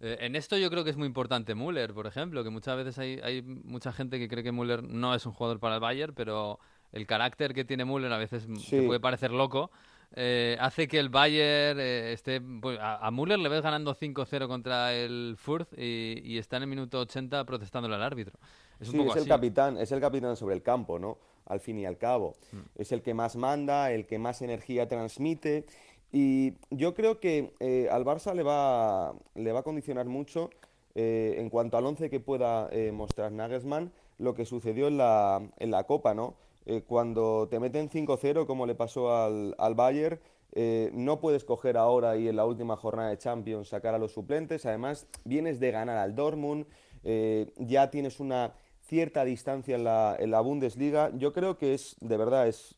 eh, 0.01 0.17
en 0.19 0.35
esto 0.35 0.57
yo 0.57 0.69
creo 0.69 0.83
que 0.83 0.89
es 0.89 0.97
muy 0.97 1.07
importante 1.07 1.55
Müller, 1.55 1.93
por 1.93 2.07
ejemplo, 2.07 2.43
que 2.43 2.49
muchas 2.49 2.75
veces 2.75 2.99
hay, 2.99 3.19
hay 3.23 3.41
mucha 3.41 3.93
gente 3.93 4.19
que 4.19 4.27
cree 4.27 4.43
que 4.43 4.51
Müller 4.51 4.83
no 4.83 5.15
es 5.15 5.25
un 5.25 5.31
jugador 5.31 5.59
para 5.61 5.75
el 5.75 5.81
Bayern, 5.81 6.13
pero 6.13 6.59
el 6.91 7.07
carácter 7.07 7.53
que 7.53 7.63
tiene 7.63 7.85
Müller 7.85 8.11
a 8.11 8.17
veces 8.17 8.45
m- 8.45 8.59
Sí. 8.59 8.71
te 8.79 8.83
puede 8.85 8.99
parecer 8.99 9.31
loco. 9.31 9.71
Eh, 10.13 10.57
hace 10.59 10.87
que 10.87 10.99
el 10.99 11.09
Bayern 11.09 11.79
eh, 11.79 12.13
esté... 12.13 12.39
pues, 12.41 12.77
a, 12.79 13.05
a 13.05 13.11
Müller 13.11 13.39
le 13.39 13.49
ves 13.49 13.61
ganando 13.61 13.95
5-0 13.95 14.47
contra 14.47 14.93
el 14.93 15.35
Fürth 15.37 15.73
y, 15.77 16.21
y 16.23 16.37
está 16.37 16.57
en 16.57 16.63
el 16.63 16.69
minuto 16.69 16.99
80 16.99 17.43
protestándole 17.45 17.95
al 17.95 18.03
árbitro. 18.03 18.37
Es 18.79 18.89
un 18.89 18.95
sí, 18.95 18.97
poco 18.97 19.11
es 19.11 19.15
el 19.15 19.23
así. 19.23 19.29
capitán, 19.29 19.77
es 19.77 19.91
el 19.91 19.99
capitán 20.01 20.35
sobre 20.35 20.55
el 20.55 20.61
campo, 20.61 20.99
¿no? 20.99 21.17
Al 21.45 21.59
fin 21.59 21.79
y 21.79 21.85
al 21.85 21.97
cabo. 21.97 22.35
Mm. 22.51 22.57
Es 22.75 22.91
el 22.91 23.01
que 23.01 23.13
más 23.13 23.35
manda, 23.35 23.91
el 23.91 24.05
que 24.07 24.19
más 24.19 24.41
energía 24.41 24.87
transmite. 24.87 25.65
Y 26.11 26.53
yo 26.69 26.93
creo 26.93 27.19
que 27.19 27.53
eh, 27.59 27.87
al 27.91 28.05
Barça 28.05 28.33
le 28.35 28.43
va, 28.43 29.13
le 29.35 29.51
va 29.51 29.61
a 29.61 29.63
condicionar 29.63 30.05
mucho 30.05 30.49
eh, 30.95 31.35
en 31.39 31.49
cuanto 31.49 31.77
al 31.77 31.85
once 31.85 32.09
que 32.09 32.19
pueda 32.19 32.69
eh, 32.71 32.91
mostrar 32.91 33.31
Nagelsmann 33.31 33.91
lo 34.19 34.35
que 34.35 34.45
sucedió 34.45 34.87
en 34.87 34.97
la, 34.97 35.41
en 35.57 35.71
la 35.71 35.85
Copa, 35.85 36.13
¿no? 36.13 36.35
Eh, 36.65 36.83
cuando 36.85 37.47
te 37.49 37.59
meten 37.59 37.89
5-0, 37.89 38.45
como 38.45 38.65
le 38.65 38.75
pasó 38.75 39.15
al, 39.15 39.55
al 39.57 39.75
Bayern, 39.75 40.19
eh, 40.53 40.91
no 40.93 41.19
puedes 41.19 41.43
coger 41.43 41.77
ahora 41.77 42.15
y 42.15 42.27
en 42.27 42.35
la 42.35 42.45
última 42.45 42.75
jornada 42.77 43.09
de 43.09 43.17
Champions 43.17 43.69
sacar 43.69 43.95
a 43.95 43.97
los 43.97 44.13
suplentes. 44.13 44.65
Además, 44.65 45.07
vienes 45.25 45.59
de 45.59 45.71
ganar 45.71 45.97
al 45.97 46.15
Dortmund, 46.15 46.65
eh, 47.03 47.51
ya 47.57 47.89
tienes 47.89 48.19
una 48.19 48.53
cierta 48.81 49.25
distancia 49.25 49.75
en 49.75 49.83
la, 49.83 50.15
en 50.19 50.31
la 50.31 50.41
Bundesliga. 50.41 51.11
Yo 51.15 51.33
creo 51.33 51.57
que 51.57 51.73
es, 51.73 51.95
de 52.01 52.17
verdad, 52.17 52.47
es 52.47 52.75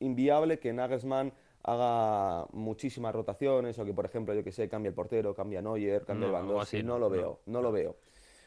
inviable 0.00 0.58
que 0.58 0.72
Nagelsmann 0.72 1.32
haga 1.62 2.46
muchísimas 2.52 3.14
rotaciones 3.14 3.78
o 3.78 3.84
que, 3.86 3.94
por 3.94 4.04
ejemplo, 4.04 4.34
yo 4.34 4.44
que 4.44 4.52
sé, 4.52 4.68
cambie 4.68 4.90
el 4.90 4.94
portero, 4.94 5.34
cambie 5.34 5.58
a 5.58 5.62
Neuer, 5.62 6.04
cambie 6.04 6.26
No, 6.26 6.32
Lewandowski. 6.32 6.76
así, 6.76 6.82
no, 6.86 6.94
no, 6.94 6.98
lo 6.98 7.10
veo, 7.10 7.40
no 7.46 7.62
lo 7.62 7.72
veo. 7.72 7.96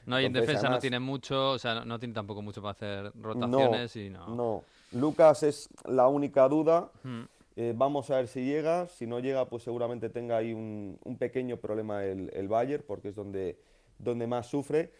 No, 0.06 0.22
y 0.22 0.25
en 0.25 0.34
defensa 0.34 0.70
no 0.70 0.79
tiene 0.79 1.00
mucho, 1.00 1.51
o 1.51 1.60
sea, 1.60 1.74
no, 1.74 1.86
no 1.86 2.00
tiene 2.00 2.13
tampoco 2.13 2.41
mucho 2.41 2.62
para 2.62 2.72
hacer 2.72 3.12
rotaciones 3.20 3.96
y 3.96 4.10
no. 4.10 4.27
No, 4.27 4.63
Lucas 4.91 5.44
es 5.44 5.70
la 5.86 6.08
única 6.08 6.48
duda. 6.48 6.91
Mm. 7.03 7.24
Eh, 7.56 7.74
vamos 7.75 8.10
a 8.12 8.17
ver 8.17 8.27
si 8.27 8.46
llega. 8.46 8.88
Si 8.88 9.08
no 9.08 9.20
llega, 9.20 9.46
pues 9.46 9.63
seguramente 9.63 10.10
tenga 10.10 10.38
ahí 10.38 10.53
un, 10.53 11.00
un 11.03 11.17
pequeño 11.17 11.58
problema 11.58 12.06
el, 12.06 12.29
el 12.34 12.48
Bayern, 12.48 12.84
porque 12.86 13.10
es 13.10 13.15
donde, 13.15 13.58
donde 13.98 14.27
más 14.27 14.48
sufre. 14.48 14.91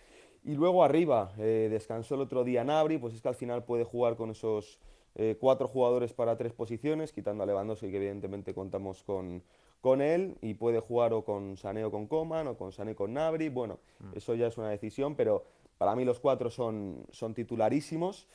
Y 0.44 0.56
luego 0.56 0.84
arriba, 0.84 1.34
eh, 1.38 1.68
descansó 1.70 2.16
el 2.16 2.22
otro 2.22 2.44
día 2.44 2.64
Nabri, 2.64 2.98
pues 2.98 3.14
es 3.14 3.22
que 3.22 3.28
al 3.28 3.36
final 3.36 3.66
puede 3.66 3.84
jugar 3.84 4.16
con 4.16 4.30
esos 4.30 4.80
eh, 5.16 5.36
cuatro 5.40 5.68
jugadores 5.68 6.14
para 6.14 6.38
tres 6.38 6.54
posiciones, 6.54 7.12
quitando 7.12 7.44
a 7.44 7.46
Lewandowski, 7.46 7.92
que 7.92 7.98
evidentemente 7.98 8.54
contamos 8.54 9.04
con, 9.04 9.44
con 9.82 10.02
él, 10.02 10.38
y 10.42 10.54
puede 10.54 10.80
jugar 10.80 11.12
o 11.14 11.26
con 11.26 11.58
Sané 11.58 11.84
o 11.84 11.92
con 11.92 12.08
Coman, 12.08 12.48
o 12.48 12.58
con 12.58 12.72
Sané 12.72 12.96
con 12.96 13.14
Nabri. 13.14 13.50
Bueno, 13.50 13.80
eso 14.16 14.36
ya 14.36 14.48
es 14.48 14.58
una 14.58 14.70
decisión, 14.70 15.16
pero 15.16 15.44
para 15.78 15.96
mí 15.96 16.06
los 16.06 16.20
cuatro 16.20 16.50
son, 16.50 17.04
son 17.12 17.34
titularísimos 17.34 18.28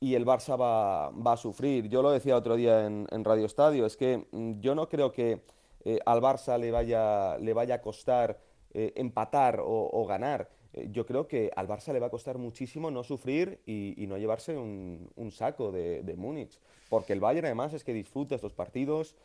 y 0.00 0.14
el 0.14 0.24
Barça 0.26 0.58
va, 0.58 1.32
a 1.32 1.36
sufrir. 1.36 1.88
Yo 1.88 2.02
lo 2.02 2.10
decía 2.10 2.36
otro 2.36 2.56
día 2.56 2.86
en, 2.86 3.24
Radio 3.24 3.46
Estadio, 3.46 3.86
es 3.86 3.96
que 3.96 4.26
mm, 4.30 4.60
yo 4.60 4.74
no 4.74 4.88
creo 4.88 5.12
que 5.12 5.42
eh, 5.84 5.98
al 6.04 6.20
Barça 6.20 6.58
le 6.58 6.70
vaya, 6.70 7.38
le 7.38 7.52
vaya 7.54 7.76
a 7.76 7.80
costar 7.80 8.38
eh, 8.74 8.92
empatar 8.96 9.60
o, 9.62 10.06
ganar. 10.06 10.50
Eh, 10.72 10.88
yo 10.90 11.06
creo 11.06 11.26
que 11.26 11.50
al 11.56 11.66
Barça 11.66 11.92
le 11.92 12.00
va 12.00 12.08
a 12.08 12.10
costar 12.10 12.38
muchísimo 12.38 12.90
no 12.90 13.02
sufrir 13.04 13.60
y, 13.66 14.06
no 14.06 14.18
llevarse 14.18 14.56
un, 14.56 15.30
saco 15.30 15.72
de, 15.72 16.02
de 16.02 16.16
Múnich. 16.16 16.60
Porque 16.90 17.12
el 17.12 17.20
Bayern 17.20 17.46
además 17.46 17.72
es 17.72 17.82
que 17.82 17.92
disfruta 17.92 18.34
estos 18.34 18.52
partidos, 18.52 19.16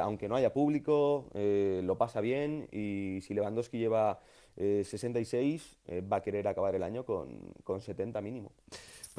aunque 0.00 0.28
no 0.28 0.34
haya 0.34 0.52
público, 0.52 1.26
lo 1.32 1.96
pasa 1.96 2.20
bien 2.20 2.68
y 2.72 3.20
si 3.22 3.32
Lewandowski 3.32 3.78
lleva 3.78 4.18
eh, 4.60 4.82
66, 4.84 5.78
eh, 5.86 6.00
va 6.00 6.16
a 6.16 6.20
querer 6.20 6.48
acabar 6.48 6.74
el 6.74 6.82
año 6.82 7.04
con, 7.04 7.54
con 7.62 7.80
70 7.80 8.20
mínimo. 8.20 8.50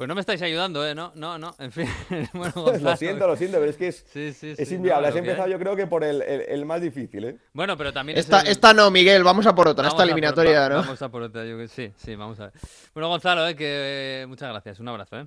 Pues 0.00 0.08
no 0.08 0.14
me 0.14 0.22
estáis 0.22 0.40
ayudando, 0.40 0.88
¿eh? 0.88 0.94
No, 0.94 1.12
no, 1.14 1.36
no. 1.36 1.54
En 1.58 1.70
fin. 1.72 1.86
bueno, 2.32 2.54
lo 2.80 2.96
siento, 2.96 3.26
lo 3.26 3.36
siento, 3.36 3.58
pero 3.58 3.70
es 3.70 3.76
que 3.76 3.88
es, 3.88 4.02
Sí, 4.10 4.32
sí, 4.32 4.54
es 4.56 4.66
sí, 4.66 4.76
inviable. 4.76 5.08
no, 5.08 5.12
Has 5.12 5.16
empezado 5.18 5.46
yo 5.48 5.58
creo 5.58 5.76
que 5.76 5.86
por 5.86 6.02
el, 6.04 6.22
el- 6.22 6.40
el 6.48 6.64
más 6.64 6.80
difícil, 6.80 7.22
¿eh? 7.26 7.36
Bueno, 7.52 7.76
pero 7.76 7.92
también 7.92 8.16
Esta, 8.16 8.38
es 8.38 8.44
el- 8.44 8.50
esta 8.52 8.72
no, 8.72 8.90
Miguel, 8.90 9.22
vamos 9.22 9.44
a 9.46 9.54
por 9.54 9.68
otra, 9.68 9.82
Vamos 9.82 9.92
esta 9.92 10.02
por- 10.04 10.10
eliminatoria, 10.10 10.70
¿no? 10.70 10.76
Vamos 10.76 11.02
a 11.02 11.10
por 11.10 11.20
otra, 11.20 11.44
yo 11.44 11.58
que 11.58 11.68
sí, 11.68 11.92
sí, 11.98 12.16
vamos 12.16 12.40
a 12.40 12.44
ver. 12.44 12.52
Bueno, 12.94 13.10
Gonzalo, 13.10 13.46
eh, 13.46 13.54
que 13.54 14.22
eh, 14.22 14.26
muchas 14.26 14.48
gracias. 14.48 14.80
Un 14.80 14.88
abrazo, 14.88 15.18
¿eh? 15.18 15.26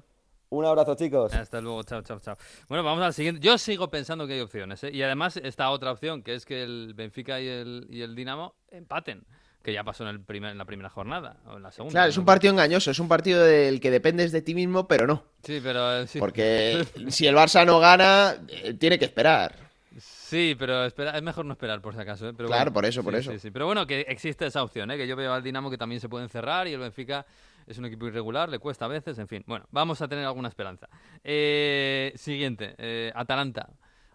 Un 0.50 0.66
abrazo, 0.66 0.96
chicos. 0.96 1.32
Hasta 1.36 1.62
luego, 1.62 1.84
chao, 1.84 2.02
chao, 2.02 2.20
chao. 2.20 2.36
Bueno, 2.68 2.84
vamos 2.84 3.04
al 3.04 3.14
siguiente. 3.14 3.42
Yo 3.42 3.60
sigo 3.60 3.92
pensando 3.92 4.26
que 4.26 4.34
hay 4.34 4.40
opciones, 4.42 4.84
¿eh? 4.86 4.90
Y 4.92 5.04
además 5.04 5.38
está 5.38 5.70
otra 5.70 5.92
opción, 5.92 6.24
que 6.24 6.34
es 6.34 6.48
que 6.48 6.64
el 6.64 6.96
Benfica 6.96 7.40
y 7.40 7.48
el, 7.48 7.86
y 7.92 8.02
el 8.02 8.16
Dinamo 8.16 8.56
empaten, 8.72 9.24
que 9.64 9.74
ya 9.74 9.84
pasó 9.84 10.04
en, 10.04 10.10
el 10.10 10.20
primer, 10.20 10.52
en 10.52 10.58
la 10.58 10.66
primera 10.66 10.90
jornada, 10.90 11.38
o 11.48 11.56
en 11.58 11.64
la 11.64 11.72
segunda. 11.72 11.94
Claro, 11.94 12.10
es 12.10 12.18
un 12.18 12.26
partido 12.26 12.52
engañoso, 12.52 12.92
es 12.92 13.00
un 13.00 13.08
partido 13.08 13.44
del 13.44 13.80
que 13.80 13.90
dependes 13.90 14.32
de 14.32 14.42
ti 14.42 14.54
mismo, 14.54 14.88
pero 14.88 15.08
no. 15.08 15.24
Sí, 15.44 15.60
pero... 15.64 16.02
eh, 16.02 16.08
sí. 16.08 16.20
Porque 16.20 16.86
si 17.08 17.26
el 17.28 17.36
Barça 17.36 17.66
no 17.66 17.80
gana, 17.80 18.36
eh, 18.50 18.74
tiene 18.74 19.00
que 19.00 19.06
esperar. 19.06 19.56
Sí, 19.98 20.56
pero 20.58 20.86
espera, 20.86 21.16
es 21.16 21.24
mejor 21.24 21.46
no 21.46 21.54
esperar 21.54 21.80
por 21.80 21.94
si 21.94 22.02
acaso. 22.02 22.28
¿eh? 22.28 22.34
Pero 22.36 22.48
Claro, 22.50 22.64
bueno, 22.66 22.74
por 22.74 22.86
eso, 22.86 23.04
por 23.04 23.14
sí, 23.14 23.20
eso. 23.20 23.32
sí, 23.34 23.40
sí. 23.40 23.52
Pero 23.52 23.66
bueno, 23.68 23.88
que 23.88 24.02
existe 24.02 24.46
esa 24.46 24.64
opción, 24.64 24.92
¿eh? 24.92 24.98
que 24.98 25.08
yo 25.08 25.16
veo 25.16 25.32
al 25.34 25.44
Dinamo 25.44 25.70
que 25.70 25.78
también 25.78 26.02
se 26.02 26.10
puede 26.10 26.24
encerrar 26.26 26.68
y 26.68 26.74
el 26.74 26.80
Benfica 26.80 27.26
es 27.68 27.78
un 27.78 27.86
equipo 27.86 28.08
irregular, 28.08 28.50
le 28.50 28.60
cuesta 28.60 28.86
a 28.86 28.88
veces, 28.90 29.18
en 29.20 29.28
fin. 29.28 29.44
Bueno, 29.48 29.66
vamos 29.72 30.02
a 30.02 30.08
tener 30.08 30.26
alguna 30.26 30.50
esperanza. 30.50 30.90
Eh, 31.24 32.12
siguiente, 32.16 32.76
eh, 32.78 33.12
Atalanta. 33.16 33.70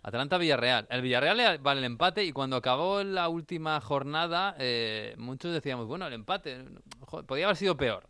Atalanta-Villarreal. 0.09 0.87
El 0.90 1.03
Villarreal 1.03 1.37
le 1.37 1.59
vale 1.59 1.79
el 1.81 1.85
empate 1.85 2.25
y 2.25 2.33
cuando 2.33 2.57
acabó 2.57 3.03
la 3.03 3.29
última 3.29 3.81
jornada, 3.81 4.55
eh, 4.59 5.14
muchos 5.18 5.53
decíamos, 5.53 5.87
bueno, 5.87 6.07
el 6.07 6.12
empate 6.12 6.64
joder, 7.01 7.27
podía 7.27 7.44
haber 7.47 7.57
sido 7.57 7.77
peor. 7.77 8.09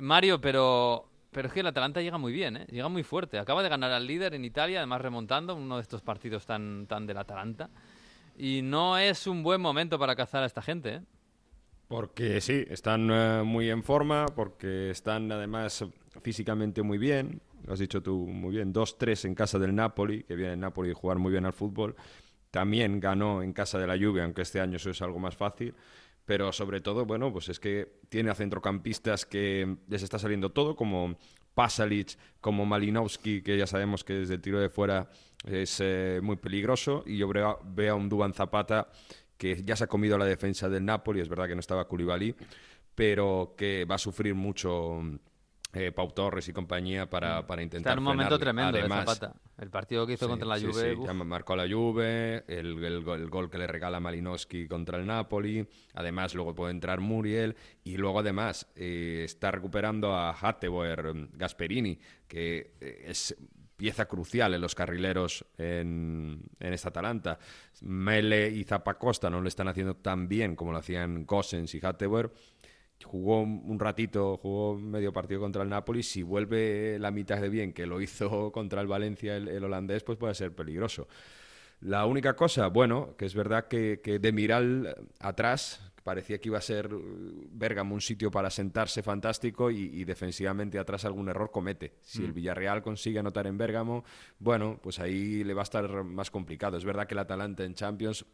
Mario, 0.00 0.40
pero, 0.40 1.08
pero 1.30 1.48
es 1.48 1.54
que 1.54 1.60
el 1.60 1.66
Atalanta 1.66 2.00
llega 2.00 2.18
muy 2.18 2.32
bien, 2.32 2.56
¿eh? 2.56 2.66
llega 2.70 2.88
muy 2.88 3.02
fuerte. 3.02 3.38
Acaba 3.38 3.62
de 3.62 3.68
ganar 3.68 3.92
al 3.92 4.06
líder 4.06 4.34
en 4.34 4.44
Italia, 4.44 4.78
además 4.78 5.00
remontando 5.00 5.54
uno 5.54 5.76
de 5.76 5.82
estos 5.82 6.02
partidos 6.02 6.46
tan, 6.46 6.86
tan 6.86 7.06
del 7.06 7.18
Atalanta. 7.18 7.70
Y 8.36 8.62
no 8.62 8.96
es 8.96 9.26
un 9.26 9.42
buen 9.42 9.60
momento 9.60 9.98
para 9.98 10.16
cazar 10.16 10.42
a 10.42 10.46
esta 10.46 10.62
gente. 10.62 10.94
¿eh? 10.94 11.00
Porque 11.88 12.40
sí, 12.40 12.64
están 12.70 13.44
muy 13.44 13.68
en 13.68 13.82
forma, 13.82 14.26
porque 14.26 14.90
están 14.90 15.30
además 15.32 15.84
físicamente 16.22 16.82
muy 16.82 16.98
bien. 16.98 17.40
Has 17.70 17.78
dicho 17.78 18.02
tú 18.02 18.26
muy 18.26 18.56
bien. 18.56 18.74
2-3 18.74 19.26
en 19.26 19.34
casa 19.34 19.58
del 19.58 19.74
Napoli, 19.74 20.24
que 20.24 20.34
viene 20.34 20.54
el 20.54 20.60
Napoli 20.60 20.90
a 20.90 20.94
jugar 20.94 21.18
muy 21.18 21.30
bien 21.30 21.46
al 21.46 21.52
fútbol. 21.52 21.94
También 22.50 22.98
ganó 22.98 23.42
en 23.42 23.52
casa 23.52 23.78
de 23.78 23.86
la 23.86 23.96
Juve, 23.96 24.22
aunque 24.22 24.42
este 24.42 24.60
año 24.60 24.76
eso 24.76 24.90
es 24.90 25.00
algo 25.02 25.20
más 25.20 25.36
fácil. 25.36 25.74
Pero 26.24 26.52
sobre 26.52 26.80
todo, 26.80 27.06
bueno, 27.06 27.32
pues 27.32 27.48
es 27.48 27.60
que 27.60 28.00
tiene 28.08 28.30
a 28.30 28.34
centrocampistas 28.34 29.24
que 29.24 29.76
les 29.88 30.02
está 30.02 30.18
saliendo 30.18 30.50
todo, 30.50 30.74
como 30.74 31.16
Pasalic, 31.54 32.16
como 32.40 32.66
Malinowski, 32.66 33.42
que 33.42 33.56
ya 33.56 33.66
sabemos 33.66 34.02
que 34.02 34.14
desde 34.14 34.34
el 34.34 34.40
tiro 34.40 34.60
de 34.60 34.68
fuera 34.68 35.08
es 35.44 35.78
eh, 35.80 36.20
muy 36.22 36.36
peligroso. 36.36 37.04
Y 37.06 37.18
yo 37.18 37.28
veo, 37.28 37.60
veo 37.64 37.94
a 37.94 37.96
un 37.96 38.08
Duban 38.08 38.34
Zapata 38.34 38.88
que 39.36 39.62
ya 39.64 39.76
se 39.76 39.84
ha 39.84 39.86
comido 39.86 40.18
la 40.18 40.26
defensa 40.26 40.68
del 40.68 40.84
Napoli, 40.84 41.20
es 41.20 41.28
verdad 41.28 41.48
que 41.48 41.54
no 41.54 41.60
estaba 41.60 41.88
Koulibaly, 41.88 42.34
pero 42.94 43.54
que 43.56 43.86
va 43.86 43.94
a 43.94 43.98
sufrir 43.98 44.34
mucho 44.34 45.00
eh, 45.72 45.92
Pau 45.92 46.10
Torres 46.12 46.48
y 46.48 46.52
compañía 46.52 47.08
para, 47.08 47.46
para 47.46 47.62
intentar 47.62 47.90
Está 47.90 47.92
en 47.92 47.98
un 47.98 48.04
momento 48.04 48.38
frenarle. 48.38 48.44
tremendo 48.44 48.72
de 48.72 48.78
Además, 48.80 49.18
Zapata. 49.18 49.40
El 49.58 49.70
partido 49.70 50.06
que 50.06 50.14
hizo 50.14 50.26
Sí, 50.26 50.30
contra 50.30 50.48
la 50.48 50.58
Juve. 50.58 50.94
sí, 50.96 51.02
ya 51.04 51.12
marcó 51.12 51.54
la 51.54 51.68
Juve, 51.68 52.44
el, 52.48 52.82
el 52.84 53.28
gol 53.30 53.50
que 53.50 53.58
le 53.58 53.66
regala 53.66 54.00
Malinowski 54.00 54.66
contra 54.66 54.98
el 54.98 55.06
Napoli, 55.06 55.66
además 55.94 56.34
luego 56.34 56.54
puede 56.54 56.72
entrar 56.72 57.00
Muriel 57.00 57.54
y 57.84 57.96
luego 57.96 58.20
además 58.20 58.70
eh, 58.74 59.22
está 59.24 59.50
recuperando 59.50 60.14
a 60.14 60.30
Hatteboer 60.32 61.14
mm, 61.14 61.28
Gasperini, 61.34 61.98
que 62.26 62.74
eh, 62.80 63.04
es 63.06 63.36
pieza 63.76 64.06
crucial 64.06 64.52
en 64.52 64.60
los 64.60 64.74
carrileros 64.74 65.46
en, 65.56 66.42
en 66.58 66.72
esta 66.74 66.90
Atalanta. 66.90 67.38
Mele 67.80 68.50
y 68.50 68.64
Zapacosta 68.64 69.30
no 69.30 69.40
lo 69.40 69.48
están 69.48 69.68
haciendo 69.68 69.96
tan 69.96 70.28
bien 70.28 70.54
como 70.54 70.72
lo 70.72 70.78
hacían 70.78 71.24
Gossens 71.24 71.74
y 71.74 71.80
Hatteboer. 71.82 72.30
Jugó 73.04 73.42
un 73.42 73.78
ratito, 73.78 74.36
jugó 74.36 74.76
medio 74.76 75.12
partido 75.12 75.40
contra 75.40 75.62
el 75.62 75.68
Napoli. 75.68 76.02
Si 76.02 76.22
vuelve 76.22 76.98
la 76.98 77.10
mitad 77.10 77.40
de 77.40 77.48
bien 77.48 77.72
que 77.72 77.86
lo 77.86 78.00
hizo 78.00 78.52
contra 78.52 78.80
el 78.80 78.86
Valencia 78.86 79.36
el, 79.36 79.48
el 79.48 79.64
holandés, 79.64 80.02
pues 80.04 80.18
puede 80.18 80.34
ser 80.34 80.54
peligroso. 80.54 81.08
La 81.80 82.04
única 82.04 82.36
cosa, 82.36 82.66
bueno, 82.66 83.16
que 83.16 83.24
es 83.24 83.34
verdad 83.34 83.66
que, 83.66 84.00
que 84.02 84.18
de 84.18 84.32
Miral 84.32 84.94
atrás 85.18 85.80
parecía 86.02 86.38
que 86.38 86.48
iba 86.48 86.58
a 86.58 86.62
ser 86.62 86.92
uh, 86.92 87.48
Bérgamo 87.50 87.94
un 87.94 88.00
sitio 88.00 88.30
para 88.30 88.50
sentarse 88.50 89.02
fantástico 89.02 89.70
y, 89.70 89.84
y 89.84 90.04
defensivamente 90.04 90.78
atrás 90.78 91.06
algún 91.06 91.28
error 91.28 91.50
comete. 91.50 91.94
Si 92.02 92.24
el 92.24 92.32
Villarreal 92.32 92.82
consigue 92.82 93.18
anotar 93.18 93.46
en 93.46 93.56
Bérgamo, 93.56 94.04
bueno, 94.38 94.78
pues 94.82 94.98
ahí 94.98 95.42
le 95.42 95.54
va 95.54 95.62
a 95.62 95.64
estar 95.64 96.04
más 96.04 96.30
complicado. 96.30 96.76
Es 96.76 96.84
verdad 96.84 97.06
que 97.06 97.14
el 97.14 97.20
Atalanta 97.20 97.64
en 97.64 97.74
Champions 97.74 98.26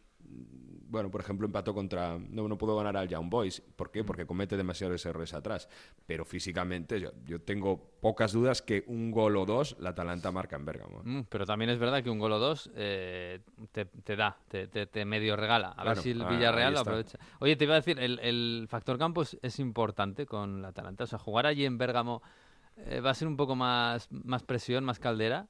bueno, 0.96 1.10
por 1.10 1.20
ejemplo, 1.20 1.46
empató 1.46 1.74
contra. 1.74 2.18
No, 2.18 2.48
no 2.48 2.56
pudo 2.56 2.74
ganar 2.74 2.96
al 2.96 3.06
Young 3.06 3.28
Boys. 3.28 3.60
¿Por 3.60 3.90
qué? 3.90 4.02
Porque 4.02 4.24
comete 4.24 4.56
demasiados 4.56 5.04
errores 5.04 5.34
atrás. 5.34 5.68
Pero 6.06 6.24
físicamente, 6.24 6.98
yo, 6.98 7.10
yo 7.26 7.38
tengo 7.42 7.78
pocas 8.00 8.32
dudas 8.32 8.62
que 8.62 8.82
un 8.86 9.10
gol 9.10 9.36
o 9.36 9.44
dos 9.44 9.76
la 9.78 9.90
Atalanta 9.90 10.32
marca 10.32 10.56
en 10.56 10.64
Bérgamo. 10.64 11.02
Mm, 11.04 11.20
pero 11.28 11.44
también 11.44 11.70
es 11.70 11.78
verdad 11.78 12.02
que 12.02 12.08
un 12.08 12.18
gol 12.18 12.32
o 12.32 12.38
dos 12.38 12.70
eh, 12.74 13.40
te, 13.72 13.84
te 13.84 14.16
da, 14.16 14.38
te, 14.48 14.68
te- 14.68 14.86
te 14.86 15.04
medio 15.04 15.36
regala. 15.36 15.68
A 15.76 15.84
ver 15.84 15.98
si 15.98 16.10
el 16.12 16.22
ah, 16.22 16.28
Villarreal 16.30 16.72
lo 16.72 16.80
aprovecha. 16.80 17.18
Oye, 17.40 17.56
te 17.56 17.64
iba 17.64 17.74
a 17.74 17.76
decir, 17.76 17.98
el, 17.98 18.18
el 18.20 18.66
factor 18.70 18.96
campo 18.98 19.20
es, 19.20 19.36
es 19.42 19.58
importante 19.58 20.24
con 20.24 20.62
la 20.62 20.68
Atalanta. 20.68 21.04
O 21.04 21.06
sea, 21.06 21.18
jugar 21.18 21.44
allí 21.46 21.66
en 21.66 21.76
Bérgamo 21.76 22.22
eh, 22.78 23.00
va 23.00 23.10
a 23.10 23.14
ser 23.14 23.28
un 23.28 23.36
poco 23.36 23.54
más, 23.56 24.08
más 24.10 24.42
presión, 24.42 24.84
más 24.84 24.98
caldera. 24.98 25.48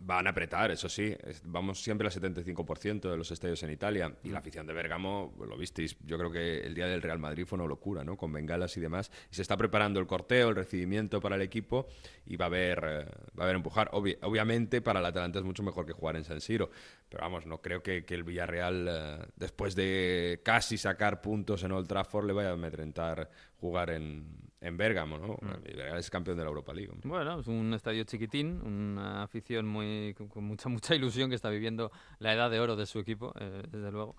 Van 0.00 0.26
a 0.26 0.30
apretar, 0.30 0.70
eso 0.70 0.88
sí. 0.88 1.14
Vamos 1.44 1.82
siempre 1.82 2.06
al 2.06 2.12
75% 2.14 3.10
de 3.10 3.16
los 3.16 3.30
estadios 3.30 3.62
en 3.64 3.70
Italia. 3.72 4.14
Y 4.22 4.28
la 4.30 4.38
afición 4.38 4.66
de 4.66 4.72
Bérgamo, 4.72 5.34
lo 5.38 5.56
visteis, 5.58 5.96
yo 6.04 6.16
creo 6.16 6.30
que 6.30 6.60
el 6.60 6.74
día 6.74 6.86
del 6.86 7.02
Real 7.02 7.18
Madrid 7.18 7.44
fue 7.46 7.58
una 7.58 7.66
locura, 7.66 8.04
¿no? 8.04 8.16
Con 8.16 8.32
bengalas 8.32 8.76
y 8.76 8.80
demás. 8.80 9.10
Y 9.30 9.34
se 9.34 9.42
está 9.42 9.56
preparando 9.56 9.98
el 10.00 10.06
corteo, 10.06 10.50
el 10.50 10.54
recibimiento 10.56 11.20
para 11.20 11.36
el 11.36 11.42
equipo 11.42 11.88
y 12.26 12.36
va 12.36 12.46
a 12.46 12.48
haber, 12.48 12.78
eh, 12.84 13.04
va 13.38 13.42
a 13.42 13.44
haber 13.44 13.56
empujar. 13.56 13.90
Obvi- 13.90 14.18
obviamente 14.22 14.80
para 14.80 15.00
el 15.00 15.06
Atalanta 15.06 15.40
es 15.40 15.44
mucho 15.44 15.62
mejor 15.62 15.84
que 15.84 15.92
jugar 15.92 16.16
en 16.16 16.24
San 16.24 16.40
Siro. 16.40 16.70
Pero 17.08 17.22
vamos, 17.22 17.44
no 17.46 17.60
creo 17.60 17.82
que, 17.82 18.04
que 18.04 18.14
el 18.14 18.22
Villarreal, 18.22 18.86
eh, 18.88 19.18
después 19.36 19.74
de 19.74 20.40
casi 20.44 20.78
sacar 20.78 21.20
puntos 21.20 21.62
en 21.64 21.72
Old 21.72 21.88
Trafford, 21.88 22.26
le 22.26 22.32
vaya 22.34 22.50
a 22.50 22.52
amedrentar 22.52 23.30
jugar 23.60 23.90
en, 23.90 24.26
en 24.60 24.76
Bérgamo, 24.76 25.18
¿no? 25.18 25.36
Villarreal 25.64 25.98
es 25.98 26.10
campeón 26.10 26.36
de 26.36 26.42
la 26.42 26.48
Europa 26.48 26.72
League. 26.72 26.90
hombre. 26.90 27.08
Bueno, 27.08 27.40
es 27.40 27.46
un 27.46 27.72
estadio 27.74 28.04
chiquitín, 28.04 28.60
una 28.62 29.22
afición 29.22 29.66
muy 29.66 30.14
con, 30.16 30.28
con 30.28 30.44
mucha 30.44 30.68
mucha 30.68 30.94
ilusión 30.94 31.28
que 31.30 31.36
está 31.36 31.50
viviendo 31.50 31.90
la 32.18 32.32
edad 32.32 32.50
de 32.50 32.60
oro 32.60 32.76
de 32.76 32.86
su 32.86 32.98
equipo, 32.98 33.32
eh, 33.38 33.62
desde 33.70 33.92
luego. 33.92 34.16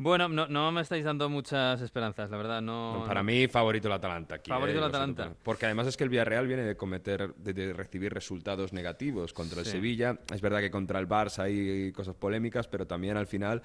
Bueno, 0.00 0.28
no, 0.28 0.46
no 0.46 0.70
me 0.70 0.80
estáis 0.80 1.04
dando 1.04 1.28
muchas 1.28 1.80
esperanzas, 1.80 2.30
la 2.30 2.36
verdad. 2.36 2.62
No, 2.62 3.02
Para 3.06 3.20
no. 3.20 3.24
mí, 3.24 3.48
favorito 3.48 3.88
el 3.88 3.94
Atalanta. 3.94 4.36
Aquí, 4.36 4.48
Favorito 4.50 4.78
eh, 4.78 4.84
el 4.84 4.90
siento, 4.92 4.96
Atalanta. 5.22 5.40
Porque 5.42 5.66
además 5.66 5.88
es 5.88 5.96
que 5.96 6.04
el 6.04 6.10
Villarreal 6.10 6.46
viene 6.46 6.62
de 6.62 6.76
cometer, 6.76 7.34
de, 7.34 7.52
de 7.52 7.72
recibir 7.72 8.14
resultados 8.14 8.72
negativos 8.72 9.32
contra 9.32 9.58
el 9.60 9.66
Sí. 9.66 9.72
Sevilla. 9.72 10.18
Es 10.32 10.40
verdad 10.40 10.60
que 10.60 10.70
contra 10.70 11.00
el 11.00 11.08
Barça 11.08 11.40
hay 11.44 11.90
cosas 11.92 12.14
polémicas, 12.14 12.68
pero 12.68 12.86
también 12.86 13.16
al 13.16 13.26
final 13.26 13.60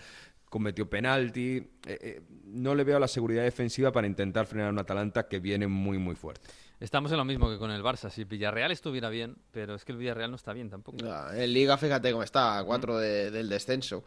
cometió 0.50 0.90
penalti. 0.90 1.58
Eh, 1.58 1.68
eh, 2.02 2.22
no 2.46 2.74
le 2.76 2.84
veo 2.84 3.00
la 3.00 3.08
seguridad 3.08 3.44
defensiva 3.44 3.92
para 3.92 4.08
intentar 4.08 4.46
frenar 4.48 4.68
a 4.68 4.72
un 4.72 4.80
Atalanta 4.80 5.28
que 5.28 5.40
viene 5.40 5.68
muy, 5.68 5.98
muy 6.00 6.16
fuerte. 6.16 6.50
Estamos 6.84 7.10
en 7.14 7.18
lo 7.18 7.24
mismo 7.24 7.50
que 7.50 7.58
con 7.58 7.72
el 7.72 7.82
Barça. 7.82 8.10
Si 8.10 8.26
Villarreal 8.26 8.70
estuviera 8.70 9.08
bien, 9.10 9.38
pero 9.52 9.74
es 9.76 9.86
que 9.86 9.94
el 9.94 9.98
Villarreal 9.98 10.30
no 10.30 10.36
está 10.36 10.52
bien 10.52 10.70
tampoco. 10.70 10.98
Ah, 11.06 11.32
En 11.34 11.54
Liga, 11.54 11.78
fíjate 11.78 12.12
cómo 12.12 12.24
está, 12.24 12.60
a 12.60 12.64
Mm. 12.64 12.66
cuatro 12.66 12.98
de- 12.98 13.32
del 13.32 13.48
descenso. 13.48 14.04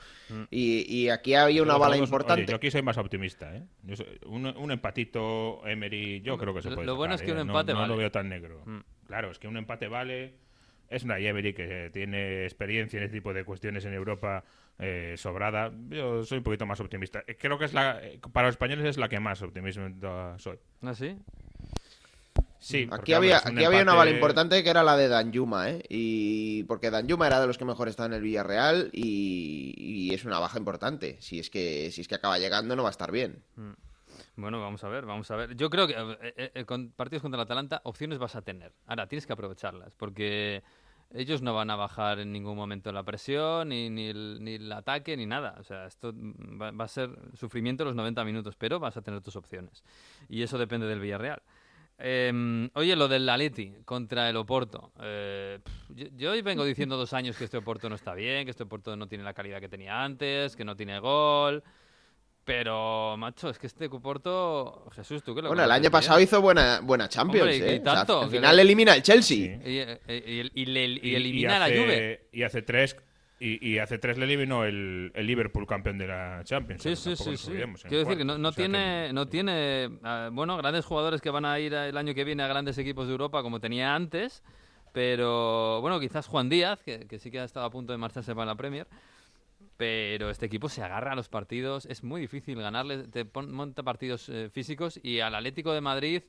Y, 0.50 0.84
y 0.94 1.08
aquí 1.08 1.32
había 1.34 1.62
una 1.62 1.78
bala 1.78 1.94
vamos- 1.94 2.08
importante. 2.08 2.42
oye, 2.42 2.50
yo 2.50 2.56
aquí 2.56 2.70
soy 2.70 2.82
más 2.82 2.98
optimista, 2.98 3.56
¿eh? 3.56 3.62
Yo 3.82 3.96
soy- 3.96 4.20
un, 4.26 4.44
un 4.44 4.70
empatito, 4.70 5.66
Emery, 5.66 6.20
yo 6.20 6.36
creo 6.36 6.52
que 6.52 6.60
se 6.60 6.68
Lo- 6.68 6.74
puede 6.74 6.86
lo 6.86 6.96
bueno 6.96 7.14
sacar, 7.16 7.24
es 7.24 7.26
que 7.26 7.32
un 7.32 7.38
¿eh? 7.38 7.44
No- 7.50 7.52
empate 7.58 7.72
no, 7.72 7.78
vale. 7.78 7.92
lo 7.94 7.96
veo 7.96 8.10
tan 8.10 8.28
negro. 8.28 8.62
Mm. 8.66 8.80
Claro, 9.06 9.30
es 9.30 9.38
que 9.38 9.48
un 9.48 9.56
empate 9.56 9.88
vale. 9.88 10.34
Es 10.90 11.02
una 11.02 11.18
Emery 11.18 11.54
que 11.54 11.88
tiene 11.94 12.44
experiencia 12.44 12.98
en 12.98 13.04
este 13.04 13.16
tipo 13.16 13.32
de 13.32 13.42
cuestiones 13.44 13.86
en 13.86 13.94
Europa 13.94 14.44
eh, 14.78 15.14
sobrada. 15.16 15.72
Yo 15.88 16.22
soy 16.24 16.38
un 16.38 16.44
poquito 16.44 16.66
más 16.66 16.78
optimista. 16.80 17.24
Creo 17.38 17.58
que 17.58 17.64
es 17.64 17.72
la, 17.72 17.98
eh, 18.04 18.20
para 18.34 18.48
los 18.48 18.52
españoles 18.54 18.84
es 18.84 18.98
la 18.98 19.08
que 19.08 19.18
más 19.18 19.40
optimista 19.40 20.38
soy. 20.38 20.58
¿Ah, 20.82 20.94
sí? 20.94 21.16
Sí, 22.66 22.88
Aquí 22.90 23.12
había, 23.12 23.36
aquí 23.36 23.64
había 23.64 23.82
una 23.82 23.94
bala 23.94 24.10
importante 24.10 24.64
que 24.64 24.70
era 24.70 24.82
la 24.82 24.96
de 24.96 25.06
Danjuma, 25.06 25.70
¿eh? 25.70 25.84
Y 25.88 26.64
porque 26.64 26.90
Danjuma 26.90 27.28
era 27.28 27.40
de 27.40 27.46
los 27.46 27.58
que 27.58 27.64
mejor 27.64 27.86
está 27.86 28.06
en 28.06 28.12
el 28.12 28.22
Villarreal 28.22 28.90
y, 28.92 29.72
y 29.76 30.12
es 30.12 30.24
una 30.24 30.40
baja 30.40 30.58
importante. 30.58 31.16
Si 31.20 31.38
es 31.38 31.48
que 31.48 31.92
si 31.92 32.00
es 32.00 32.08
que 32.08 32.16
acaba 32.16 32.40
llegando 32.40 32.74
no 32.74 32.82
va 32.82 32.88
a 32.88 32.90
estar 32.90 33.12
bien. 33.12 33.44
Bueno, 34.34 34.60
vamos 34.60 34.82
a 34.82 34.88
ver, 34.88 35.06
vamos 35.06 35.30
a 35.30 35.36
ver. 35.36 35.54
Yo 35.54 35.70
creo 35.70 35.86
que 35.86 35.92
eh, 35.92 36.34
eh, 36.36 36.50
eh, 36.56 36.64
con 36.64 36.90
partidos 36.90 37.22
contra 37.22 37.40
el 37.40 37.44
Atalanta 37.44 37.82
opciones 37.84 38.18
vas 38.18 38.34
a 38.34 38.42
tener. 38.42 38.72
Ahora, 38.88 39.06
tienes 39.06 39.28
que 39.28 39.32
aprovecharlas, 39.32 39.94
porque 39.94 40.64
ellos 41.14 41.42
no 41.42 41.54
van 41.54 41.70
a 41.70 41.76
bajar 41.76 42.18
en 42.18 42.32
ningún 42.32 42.56
momento 42.56 42.90
la 42.90 43.04
presión, 43.04 43.68
ni, 43.68 43.90
ni, 43.90 44.08
el, 44.08 44.38
ni 44.40 44.54
el 44.54 44.72
ataque, 44.72 45.16
ni 45.16 45.26
nada. 45.26 45.54
O 45.60 45.62
sea, 45.62 45.86
esto 45.86 46.12
mm, 46.12 46.60
va, 46.60 46.72
va 46.72 46.84
a 46.84 46.88
ser 46.88 47.10
sufrimiento 47.34 47.84
los 47.84 47.94
90 47.94 48.24
minutos, 48.24 48.56
pero 48.56 48.80
vas 48.80 48.96
a 48.96 49.02
tener 49.02 49.20
tus 49.20 49.36
opciones. 49.36 49.84
Y 50.28 50.42
eso 50.42 50.58
depende 50.58 50.88
del 50.88 50.98
Villarreal. 50.98 51.42
Eh, 51.98 52.68
oye, 52.74 52.94
lo 52.94 53.08
del 53.08 53.28
Atleti 53.28 53.72
contra 53.84 54.28
el 54.28 54.36
Oporto. 54.36 54.92
Eh, 55.00 55.58
yo, 55.88 56.06
yo 56.16 56.30
hoy 56.32 56.42
vengo 56.42 56.64
diciendo 56.64 56.96
dos 56.96 57.12
años 57.14 57.36
que 57.36 57.44
este 57.44 57.56
Oporto 57.56 57.88
no 57.88 57.94
está 57.94 58.14
bien, 58.14 58.44
que 58.44 58.50
este 58.50 58.64
Oporto 58.64 58.94
no 58.96 59.08
tiene 59.08 59.24
la 59.24 59.32
calidad 59.32 59.60
que 59.60 59.68
tenía 59.68 60.04
antes, 60.04 60.56
que 60.56 60.64
no 60.64 60.76
tiene 60.76 60.98
gol. 61.00 61.62
Pero, 62.44 63.16
macho, 63.16 63.48
es 63.50 63.58
que 63.58 63.66
este 63.66 63.86
Oporto... 63.86 64.88
Jesús, 64.94 65.22
¿tú 65.24 65.34
qué 65.34 65.42
lo 65.42 65.48
Bueno, 65.48 65.64
el 65.64 65.70
año 65.72 65.90
pasado 65.90 66.20
hizo 66.20 66.40
buena, 66.40 66.78
buena 66.80 67.08
Champions, 67.08 67.42
Hombre, 67.42 67.56
y- 67.56 67.60
y 67.60 67.62
¿eh? 67.76 67.80
O 67.80 67.82
sea, 67.82 67.94
tanto, 67.94 68.20
al 68.20 68.28
que 68.30 68.36
final 68.36 68.54
le- 68.56 68.62
elimina 68.62 68.94
el 68.94 69.02
Chelsea. 69.02 69.36
Sí. 69.64 69.68
Y, 69.70 69.78
eh, 69.78 70.00
y- 70.54 70.60
y- 70.60 70.62
y 70.62 70.66
le- 70.66 71.16
elimina 71.16 71.58
la 71.58 71.66
Juve. 71.66 72.28
Y 72.32 72.42
hace 72.44 72.62
tres. 72.62 72.94
Y, 73.38 73.68
y 73.68 73.78
hace 73.80 73.98
tres 73.98 74.16
le 74.16 74.24
eliminó 74.24 74.64
el, 74.64 75.12
el 75.14 75.26
Liverpool 75.26 75.66
campeón 75.66 75.98
de 75.98 76.06
la 76.06 76.40
Champions. 76.44 76.82
Sí, 76.82 76.96
sí, 76.96 77.14
sí, 77.16 77.52
en 77.52 77.74
Quiero 77.74 77.98
decir 77.98 78.16
que 78.16 78.24
no, 78.24 78.38
no 78.38 78.48
O 78.48 78.52
sea 78.52 78.64
que- 78.64 78.70
tiene, 78.70 79.12
no 79.12 79.26
tiene 79.26 79.90
ah, 80.04 80.30
bueno, 80.32 80.56
grandes 80.56 80.86
jugadores 80.86 81.20
que 81.20 81.28
van 81.28 81.44
a 81.44 81.58
ir 81.60 81.74
el 81.74 81.96
año 81.98 82.14
que 82.14 82.24
viene 82.24 82.42
a 82.42 82.46
grandes 82.48 82.78
equipos 82.78 83.06
de 83.06 83.12
Europa 83.12 83.42
como 83.42 83.60
tenía 83.60 83.94
antes, 83.94 84.42
pero 84.92 85.82
bueno, 85.82 86.00
quizás 86.00 86.26
Juan 86.26 86.48
Díaz, 86.48 86.80
que, 86.82 87.06
que 87.06 87.18
sí 87.18 87.30
que 87.30 87.40
ha 87.40 87.44
estado 87.44 87.66
a 87.66 87.70
punto 87.70 87.92
de 87.92 87.98
marcharse 87.98 88.34
para 88.34 88.46
la 88.46 88.54
Premier, 88.54 88.86
pero 89.76 90.30
este 90.30 90.46
equipo 90.46 90.70
se 90.70 90.82
agarra 90.82 91.12
a 91.12 91.14
los 91.14 91.28
partidos, 91.28 91.84
es 91.84 92.02
muy 92.02 92.22
difícil 92.22 92.58
ganarle, 92.58 93.06
te 93.08 93.26
pon- 93.26 93.52
monta 93.52 93.82
partidos 93.82 94.30
eh, 94.30 94.48
físicos 94.50 94.98
y 95.02 95.20
al 95.20 95.34
Atlético 95.34 95.74
de 95.74 95.82
Madrid, 95.82 96.22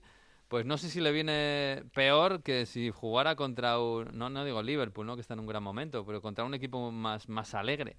pues 0.47 0.65
no 0.65 0.77
sé 0.77 0.89
si 0.89 1.01
le 1.01 1.12
viene 1.12 1.83
peor 1.93 2.41
que 2.41 2.65
si 2.65 2.89
jugara 2.89 3.36
contra 3.36 3.79
un, 3.79 4.10
no, 4.13 4.29
no 4.29 4.45
digo 4.45 4.62
Liverpool, 4.62 5.05
¿no? 5.05 5.15
que 5.15 5.21
está 5.21 5.33
en 5.33 5.41
un 5.41 5.47
gran 5.47 5.63
momento, 5.63 6.05
pero 6.05 6.21
contra 6.21 6.45
un 6.45 6.53
equipo 6.53 6.91
más, 6.91 7.27
más 7.27 7.53
alegre. 7.53 7.97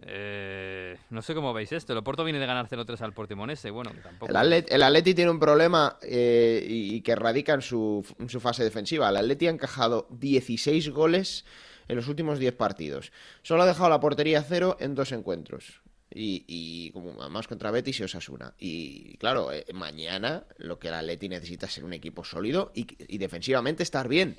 Eh, 0.00 0.96
no 1.10 1.22
sé 1.22 1.34
cómo 1.34 1.52
veis 1.54 1.72
esto. 1.72 1.92
El 1.92 1.98
Oporto 1.98 2.22
viene 2.24 2.38
de 2.38 2.46
ganar 2.46 2.68
0-3 2.68 3.00
al 3.00 3.12
Portimonense. 3.12 3.70
Bueno, 3.70 3.92
tampoco. 4.02 4.30
El, 4.30 4.36
Atlet- 4.36 4.66
el 4.68 4.82
Atleti 4.82 5.14
tiene 5.14 5.30
un 5.30 5.40
problema 5.40 5.96
eh, 6.02 6.64
y, 6.68 7.00
que 7.00 7.14
radica 7.16 7.54
en 7.54 7.62
su, 7.62 8.04
fase 8.40 8.62
defensiva. 8.62 9.08
El 9.08 9.16
Atleti 9.16 9.46
ha 9.46 9.50
encajado 9.50 10.06
16 10.10 10.90
goles 10.90 11.44
en 11.88 11.96
los 11.96 12.08
últimos 12.08 12.38
10 12.38 12.54
partidos. 12.54 13.12
Solo 13.42 13.62
ha 13.62 13.66
dejado 13.66 13.88
la 13.88 14.00
portería 14.00 14.42
cero 14.42 14.76
en 14.80 14.94
dos 14.94 15.12
encuentros. 15.12 15.80
Y, 16.18 16.44
y 16.48 16.90
como 16.92 17.20
además 17.20 17.46
contra 17.46 17.70
Betis 17.70 18.00
y 18.00 18.04
Osasuna. 18.04 18.54
Y 18.58 19.18
claro, 19.18 19.52
eh, 19.52 19.66
mañana 19.74 20.44
lo 20.56 20.78
que 20.78 20.88
el 20.88 20.94
Atleti 20.94 21.28
necesita 21.28 21.66
es 21.66 21.72
ser 21.74 21.84
un 21.84 21.92
equipo 21.92 22.24
sólido 22.24 22.72
y, 22.74 22.86
y 23.06 23.18
defensivamente 23.18 23.82
estar 23.82 24.08
bien. 24.08 24.38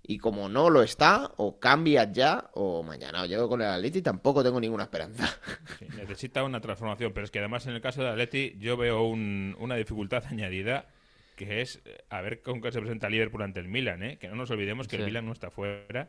Y 0.00 0.18
como 0.18 0.48
no 0.48 0.70
lo 0.70 0.80
está, 0.84 1.32
o 1.38 1.58
cambia 1.58 2.12
ya, 2.12 2.50
o 2.54 2.84
mañana 2.84 3.26
llego 3.26 3.48
con 3.48 3.60
el 3.60 3.66
Atleti, 3.66 4.00
tampoco 4.00 4.44
tengo 4.44 4.60
ninguna 4.60 4.84
esperanza. 4.84 5.28
Sí, 5.80 5.86
necesita 5.96 6.44
una 6.44 6.60
transformación, 6.60 7.12
pero 7.12 7.24
es 7.24 7.30
que 7.32 7.40
además 7.40 7.66
en 7.66 7.74
el 7.74 7.80
caso 7.80 8.02
de 8.02 8.10
Atleti 8.10 8.54
yo 8.60 8.76
veo 8.76 9.02
un- 9.02 9.56
una 9.58 9.74
dificultad 9.74 10.24
añadida 10.30 10.86
que 11.34 11.60
es 11.62 11.80
eh, 11.84 11.98
a 12.10 12.20
ver 12.20 12.42
con 12.42 12.60
qué 12.60 12.70
se 12.70 12.78
presenta 12.80 13.08
Liverpool 13.10 13.42
ante 13.42 13.58
el 13.58 13.66
Milan, 13.68 14.02
¿eh? 14.04 14.18
que 14.18 14.28
no 14.28 14.36
nos 14.36 14.50
olvidemos 14.52 14.86
que 14.86 14.96
Sí. 14.96 15.02
el 15.02 15.08
Milan 15.08 15.26
no 15.26 15.32
está 15.32 15.50
fuera. 15.50 16.08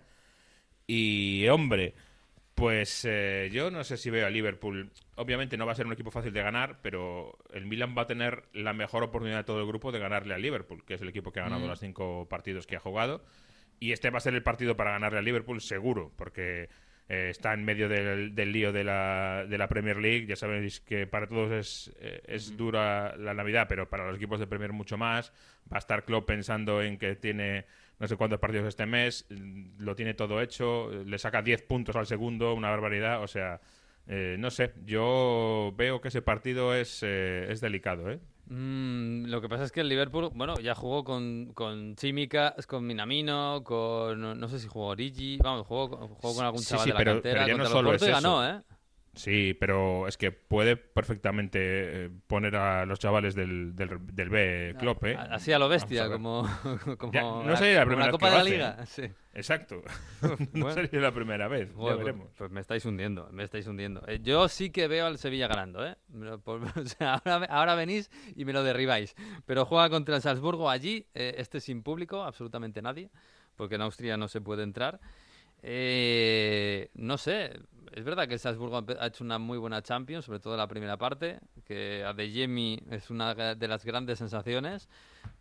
Y 0.87 1.47
hombre, 1.49 1.93
pues 2.59 3.05
eh, 3.05 3.49
yo 3.51 3.71
no 3.71 3.83
sé 3.83 3.97
si 3.97 4.09
veo 4.09 4.27
a 4.27 4.29
Liverpool. 4.29 4.91
Obviamente 5.15 5.57
no 5.57 5.65
va 5.65 5.71
a 5.71 5.75
ser 5.75 5.85
un 5.85 5.93
equipo 5.93 6.11
fácil 6.11 6.33
de 6.33 6.41
ganar, 6.43 6.79
pero 6.81 7.37
el 7.53 7.65
Milan 7.65 7.95
va 7.97 8.03
a 8.03 8.07
tener 8.07 8.43
la 8.53 8.73
mejor 8.73 9.03
oportunidad 9.03 9.37
de 9.39 9.43
todo 9.45 9.61
el 9.61 9.67
grupo 9.67 9.91
de 9.91 9.99
ganarle 9.99 10.33
a 10.33 10.37
Liverpool, 10.37 10.83
que 10.85 10.95
es 10.95 11.01
el 11.01 11.09
equipo 11.09 11.31
que 11.31 11.39
ha 11.39 11.43
ganado 11.43 11.65
Mm. 11.65 11.69
los 11.69 11.79
cinco 11.79 12.27
partidos 12.29 12.67
que 12.67 12.75
ha 12.75 12.79
jugado. 12.79 13.23
Y 13.79 13.93
este 13.93 14.09
va 14.09 14.17
a 14.17 14.21
ser 14.21 14.35
el 14.35 14.43
partido 14.43 14.75
para 14.75 14.91
ganarle 14.91 15.19
a 15.19 15.21
Liverpool, 15.21 15.61
seguro, 15.61 16.11
porque 16.17 16.69
eh, 17.07 17.29
está 17.29 17.53
en 17.53 17.63
medio 17.63 17.87
del, 17.89 18.35
del 18.35 18.51
lío 18.51 18.71
de 18.71 18.83
la, 18.83 19.45
de 19.47 19.57
la 19.57 19.67
Premier 19.67 19.97
League. 19.97 20.27
Ya 20.27 20.35
sabéis 20.35 20.81
que 20.81 21.07
para 21.07 21.27
todos 21.27 21.51
es, 21.51 21.95
eh, 22.01 22.21
es 22.27 22.55
dura 22.57 23.15
la 23.17 23.33
Navidad, 23.33 23.67
pero 23.69 23.89
para 23.89 24.05
los 24.05 24.17
equipos 24.17 24.39
de 24.39 24.47
Premier 24.47 24.73
mucho 24.73 24.97
más. 24.97 25.31
Va 25.71 25.77
a 25.77 25.79
estar 25.79 26.03
Klopp 26.03 26.27
pensando 26.27 26.81
en 26.83 26.97
que 26.97 27.15
tiene 27.15 27.65
no 27.99 28.07
sé 28.07 28.15
cuántos 28.15 28.39
partidos 28.39 28.67
este 28.67 28.85
mes, 28.85 29.25
mm, 29.29 29.79
lo 29.83 29.95
tiene 29.95 30.13
todo 30.13 30.41
hecho, 30.41 30.89
le 31.05 31.17
saca 31.19 31.41
10 31.41 31.61
puntos 31.63 31.95
al 31.95 32.05
segundo, 32.07 32.53
una 32.53 32.69
barbaridad. 32.69 33.21
O 33.23 33.27
sea, 33.27 33.59
eh, 34.07 34.37
no 34.39 34.49
sé, 34.51 34.73
yo 34.85 35.73
veo 35.77 36.01
que 36.01 36.07
ese 36.07 36.21
partido 36.21 36.73
es, 36.73 37.01
eh, 37.03 37.47
es 37.51 37.61
delicado, 37.61 38.09
¿eh? 38.09 38.19
Mm, 38.51 39.25
lo 39.27 39.41
que 39.41 39.47
pasa 39.49 39.63
es 39.63 39.71
que 39.71 39.81
el 39.81 39.89
Liverpool, 39.89 40.31
bueno, 40.33 40.55
ya 40.59 40.73
jugó 40.73 41.03
con, 41.03 41.51
con 41.53 41.95
Chimicas, 41.95 42.65
con 42.65 42.87
Minamino, 42.87 43.63
con. 43.63 44.39
No 44.39 44.47
sé 44.47 44.57
si 44.59 44.67
jugó 44.67 44.87
Origi. 44.87 45.37
Vamos, 45.37 45.67
jugó, 45.67 45.89
con- 45.91 46.07
jugó 46.07 46.35
con 46.35 46.45
algún 46.45 46.63
chaval 46.63 46.83
sí, 46.85 46.89
de 46.89 46.93
la 46.93 46.97
pero- 46.97 47.11
cantera. 47.13 47.45
pero 47.45 47.57
ya 47.57 47.63
no 47.63 47.69
solo 47.69 47.93
es 47.93 48.01
y 48.01 48.05
eso. 48.05 48.13
ganó, 48.13 48.47
¿eh? 48.49 48.61
Sí, 49.19 49.53
pero 49.53 50.07
es 50.07 50.15
que 50.15 50.31
puede 50.31 50.77
perfectamente 50.77 51.59
eh, 52.05 52.09
poner 52.27 52.55
a 52.55 52.85
los 52.85 52.99
chavales 52.99 53.35
del, 53.35 53.75
del, 53.75 53.97
del 54.15 54.29
B 54.29 54.75
Klopp, 54.79 55.03
¿eh? 55.03 55.17
Así 55.17 55.51
a 55.51 55.59
lo 55.59 55.67
bestia, 55.67 56.09
como. 56.09 56.47
como 56.97 57.11
Ya, 57.11 57.21
no 57.23 57.57
sería 57.57 57.79
la 57.79 57.81
como 57.83 57.87
primera 57.89 58.05
vez 58.05 58.11
Copa 58.13 58.29
de 58.29 58.37
la 58.37 58.43
Liga. 58.45 58.85
Sí. 58.85 59.03
Exacto. 59.33 59.81
no 60.21 60.37
Bueno. 60.53 60.71
sería 60.71 61.01
la 61.01 61.11
primera 61.11 61.49
vez, 61.49 61.67
ya 61.69 61.75
pues- 61.75 61.97
veremos. 61.97 62.29
Pues, 62.37 62.49
me 62.49 62.61
estáis 62.61 62.85
hundiendo, 62.85 63.27
me 63.33 63.43
estáis 63.43 63.67
hundiendo. 63.67 64.01
Eh, 64.07 64.21
yo 64.23 64.47
sí 64.47 64.69
que 64.69 64.87
veo 64.87 65.05
al 65.05 65.17
Sevilla 65.17 65.49
ganando, 65.49 65.85
¿eh? 65.85 65.97
Por- 66.45 66.63
o 66.77 66.85
sea, 66.85 67.15
ahora, 67.15 67.45
ahora 67.49 67.75
venís 67.75 68.09
y 68.37 68.45
me 68.45 68.53
lo 68.53 68.63
derribáis. 68.63 69.15
Pero 69.45 69.65
juega 69.65 69.89
contra 69.89 70.15
el 70.15 70.21
Salzburgo 70.21 70.69
allí, 70.69 71.07
eh, 71.13 71.35
este 71.39 71.59
sin 71.59 71.83
público, 71.83 72.23
absolutamente 72.23 72.81
nadie, 72.81 73.09
porque 73.57 73.75
en 73.75 73.81
Austria 73.81 74.15
no 74.15 74.29
se 74.29 74.39
puede 74.39 74.63
entrar. 74.63 75.01
Eh, 75.61 76.89
no 76.93 77.17
sé, 77.17 77.59
es 77.93 78.03
verdad 78.03 78.27
que 78.27 78.35
el 78.35 78.39
Salzburgo 78.39 78.83
ha 78.99 79.07
hecho 79.07 79.23
una 79.23 79.37
muy 79.37 79.57
buena 79.57 79.81
Champions, 79.81 80.25
sobre 80.25 80.39
todo 80.39 80.55
la 80.57 80.67
primera 80.67 80.97
parte, 80.97 81.39
que 81.65 82.03
Adeyemi 82.03 82.79
es 82.89 83.09
una 83.09 83.33
de 83.55 83.67
las 83.67 83.85
grandes 83.85 84.19
sensaciones, 84.19 84.89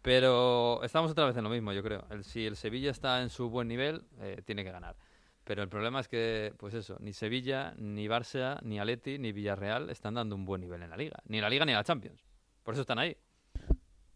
pero 0.02 0.82
estamos 0.82 1.10
otra 1.10 1.26
vez 1.26 1.36
en 1.36 1.44
lo 1.44 1.50
mismo, 1.50 1.72
yo 1.72 1.82
creo. 1.82 2.06
El, 2.10 2.24
si 2.24 2.46
el 2.46 2.56
Sevilla 2.56 2.90
está 2.90 3.22
en 3.22 3.30
su 3.30 3.50
buen 3.50 3.68
nivel, 3.68 4.02
eh, 4.20 4.42
tiene 4.44 4.64
que 4.64 4.70
ganar. 4.70 4.96
Pero 5.44 5.62
el 5.62 5.68
problema 5.68 6.00
es 6.00 6.08
que, 6.08 6.52
pues 6.58 6.74
eso, 6.74 6.96
ni 7.00 7.12
Sevilla, 7.12 7.74
ni 7.78 8.06
Barça, 8.06 8.60
ni 8.62 8.78
Aleti, 8.78 9.18
ni 9.18 9.32
Villarreal 9.32 9.88
están 9.88 10.14
dando 10.14 10.34
un 10.34 10.44
buen 10.44 10.60
nivel 10.60 10.82
en 10.82 10.90
la 10.90 10.96
liga. 10.96 11.16
Ni 11.26 11.40
la 11.40 11.48
liga 11.48 11.64
ni 11.64 11.72
la 11.72 11.84
Champions. 11.84 12.22
Por 12.62 12.74
eso 12.74 12.82
están 12.82 12.98
ahí. 12.98 13.16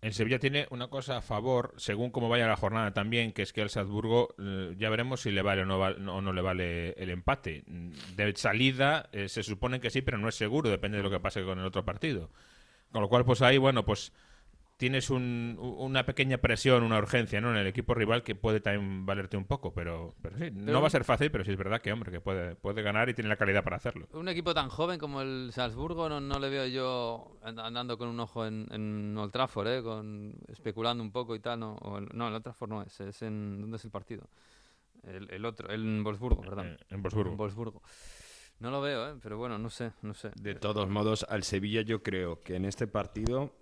El 0.02 0.12
Sevilla 0.14 0.40
tiene 0.40 0.66
una 0.70 0.88
cosa 0.88 1.18
a 1.18 1.22
favor, 1.22 1.74
según 1.76 2.10
cómo 2.10 2.28
vaya 2.28 2.48
la 2.48 2.56
jornada 2.56 2.92
también, 2.92 3.32
que 3.32 3.42
es 3.42 3.52
que 3.52 3.62
el 3.62 3.70
Salzburgo 3.70 4.34
eh, 4.36 4.74
ya 4.76 4.90
veremos 4.90 5.20
si 5.20 5.30
le 5.30 5.42
vale 5.42 5.62
o 5.62 5.64
no- 5.64 6.20
no 6.20 6.32
le 6.32 6.42
vale 6.42 6.90
el 6.94 7.08
empate. 7.10 7.62
De 8.16 8.32
salida 8.34 9.08
eh, 9.12 9.28
se 9.28 9.44
supone 9.44 9.78
que 9.80 9.90
sí, 9.90 10.02
pero 10.02 10.18
no 10.18 10.28
es 10.28 10.34
seguro, 10.34 10.68
depende 10.70 10.96
de 10.96 11.04
lo 11.04 11.10
que 11.10 11.20
pase 11.20 11.44
con 11.44 11.60
el 11.60 11.64
otro 11.64 11.84
partido. 11.84 12.30
Con 12.90 13.00
lo 13.00 13.08
cual, 13.08 13.24
pues 13.24 13.42
ahí, 13.42 13.58
bueno, 13.58 13.84
pues 13.84 14.12
tienes 14.76 15.10
un- 15.10 15.56
una 15.60 16.04
pequeña 16.04 16.38
presión, 16.38 16.82
una 16.82 16.98
urgencia 16.98 17.40
¿no? 17.40 17.50
en 17.52 17.56
el 17.56 17.66
equipo 17.68 17.94
rival 17.94 18.24
que 18.24 18.34
puede 18.34 18.60
también 18.60 19.06
valerte 19.06 19.36
un 19.36 19.44
poco, 19.44 19.72
pero, 19.72 20.14
pero 20.20 20.36
sí, 20.38 20.50
Pero- 20.50 20.72
no 20.72 20.80
va 20.80 20.88
a 20.88 20.90
ser 20.90 21.04
fácil, 21.04 21.30
pero 21.30 21.44
sí 21.44 21.52
es 21.52 21.56
verdad 21.56 21.80
que, 21.80 21.92
hombre, 21.92 22.10
que 22.10 22.20
puede, 22.20 22.56
puede 22.56 22.82
ganar 22.82 23.08
y 23.08 23.14
tiene 23.14 23.28
la 23.28 23.36
calidad 23.36 23.62
para 23.62 23.76
hacerlo. 23.76 24.08
Un 24.12 24.28
equipo 24.28 24.52
tan 24.54 24.68
joven 24.68 24.98
como 24.98 25.22
el 25.22 25.50
Salzburgo 25.52 26.08
no, 26.08 26.20
no 26.20 26.38
le 26.40 26.48
veo 26.50 26.66
yo 26.66 27.38
and- 27.42 27.60
andando 27.60 27.96
con 27.96 28.08
un 28.08 28.18
ojo 28.18 28.44
en, 28.44 28.66
en 28.72 29.16
Old 29.16 29.30
Trafford, 29.32 29.68
¿eh? 29.68 29.82
con, 29.84 30.34
especulando 30.48 31.02
un 31.04 31.12
poco 31.12 31.36
y 31.36 31.40
tal. 31.40 31.60
No, 31.60 31.74
o 31.76 31.98
el, 31.98 32.08
no, 32.12 32.26
el 32.28 32.34
Old 32.34 32.42
Trafford 32.42 32.70
no 32.70 32.82
es. 32.82 33.00
es 33.00 33.22
en, 33.22 33.60
¿Dónde 33.60 33.76
es 33.76 33.84
el 33.84 33.90
partido? 33.92 34.28
El, 35.04 35.30
el 35.30 35.44
otro, 35.44 35.70
en 35.70 36.02
Wolfsburgo, 36.02 36.42
perdón. 36.42 36.66
Eh, 36.68 36.76
en 36.90 37.02
Wolfsburgo. 37.02 37.30
En 37.32 37.36
Wolfsburgo. 37.36 37.82
No 38.60 38.70
lo 38.70 38.80
veo, 38.80 39.10
¿eh? 39.10 39.14
pero 39.22 39.36
bueno, 39.38 39.58
no 39.58 39.70
sé, 39.70 39.92
no 40.02 40.14
sé. 40.14 40.30
De 40.40 40.54
todos 40.54 40.88
modos, 40.88 41.24
al 41.28 41.42
Sevilla 41.42 41.82
yo 41.82 42.02
creo 42.02 42.40
que 42.40 42.54
en 42.56 42.64
este 42.64 42.86
partido 42.86 43.52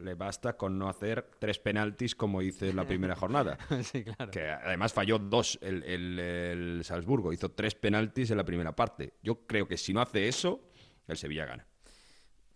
le 0.00 0.14
basta 0.14 0.56
con 0.56 0.78
no 0.78 0.88
hacer 0.88 1.30
tres 1.38 1.58
penaltis 1.58 2.14
como 2.14 2.42
hizo 2.42 2.66
en 2.66 2.76
la 2.76 2.86
primera 2.86 3.14
jornada. 3.16 3.58
sí, 3.82 4.04
claro. 4.04 4.30
Que 4.30 4.48
además 4.50 4.92
falló 4.92 5.18
dos 5.18 5.58
el, 5.62 5.82
el- 5.84 6.18
el 6.18 6.80
Salzburgo. 6.84 7.32
Hizo 7.32 7.50
tres 7.50 7.74
penaltis 7.74 8.30
en 8.30 8.36
la 8.36 8.44
primera 8.44 8.74
parte. 8.74 9.14
Yo 9.22 9.46
creo 9.46 9.66
que 9.68 9.76
si 9.76 9.92
no 9.92 10.00
hace 10.00 10.28
eso, 10.28 10.60
el 11.08 11.16
Sevilla 11.16 11.46
gana. 11.46 11.66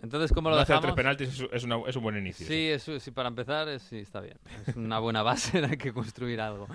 Entonces, 0.00 0.32
¿cómo 0.32 0.50
lo 0.50 0.56
No 0.56 0.62
hacer 0.62 0.80
tres 0.80 0.92
penaltis 0.94 1.28
es, 1.40 1.48
es 1.50 1.64
una- 1.64 1.80
es 1.86 1.96
un 1.96 2.02
buen 2.02 2.16
inicio. 2.18 2.46
Sí, 2.46 2.68
eso, 2.68 2.98
sí, 3.00 3.10
para 3.10 3.28
empezar, 3.28 3.68
es- 3.68 3.82
sí, 3.82 3.98
está 3.98 4.20
bien. 4.20 4.38
Es 4.66 4.76
una 4.76 4.98
buena 4.98 5.22
base, 5.22 5.58
hay 5.64 5.76
que 5.78 5.92
construir 5.92 6.40
algo. 6.40 6.66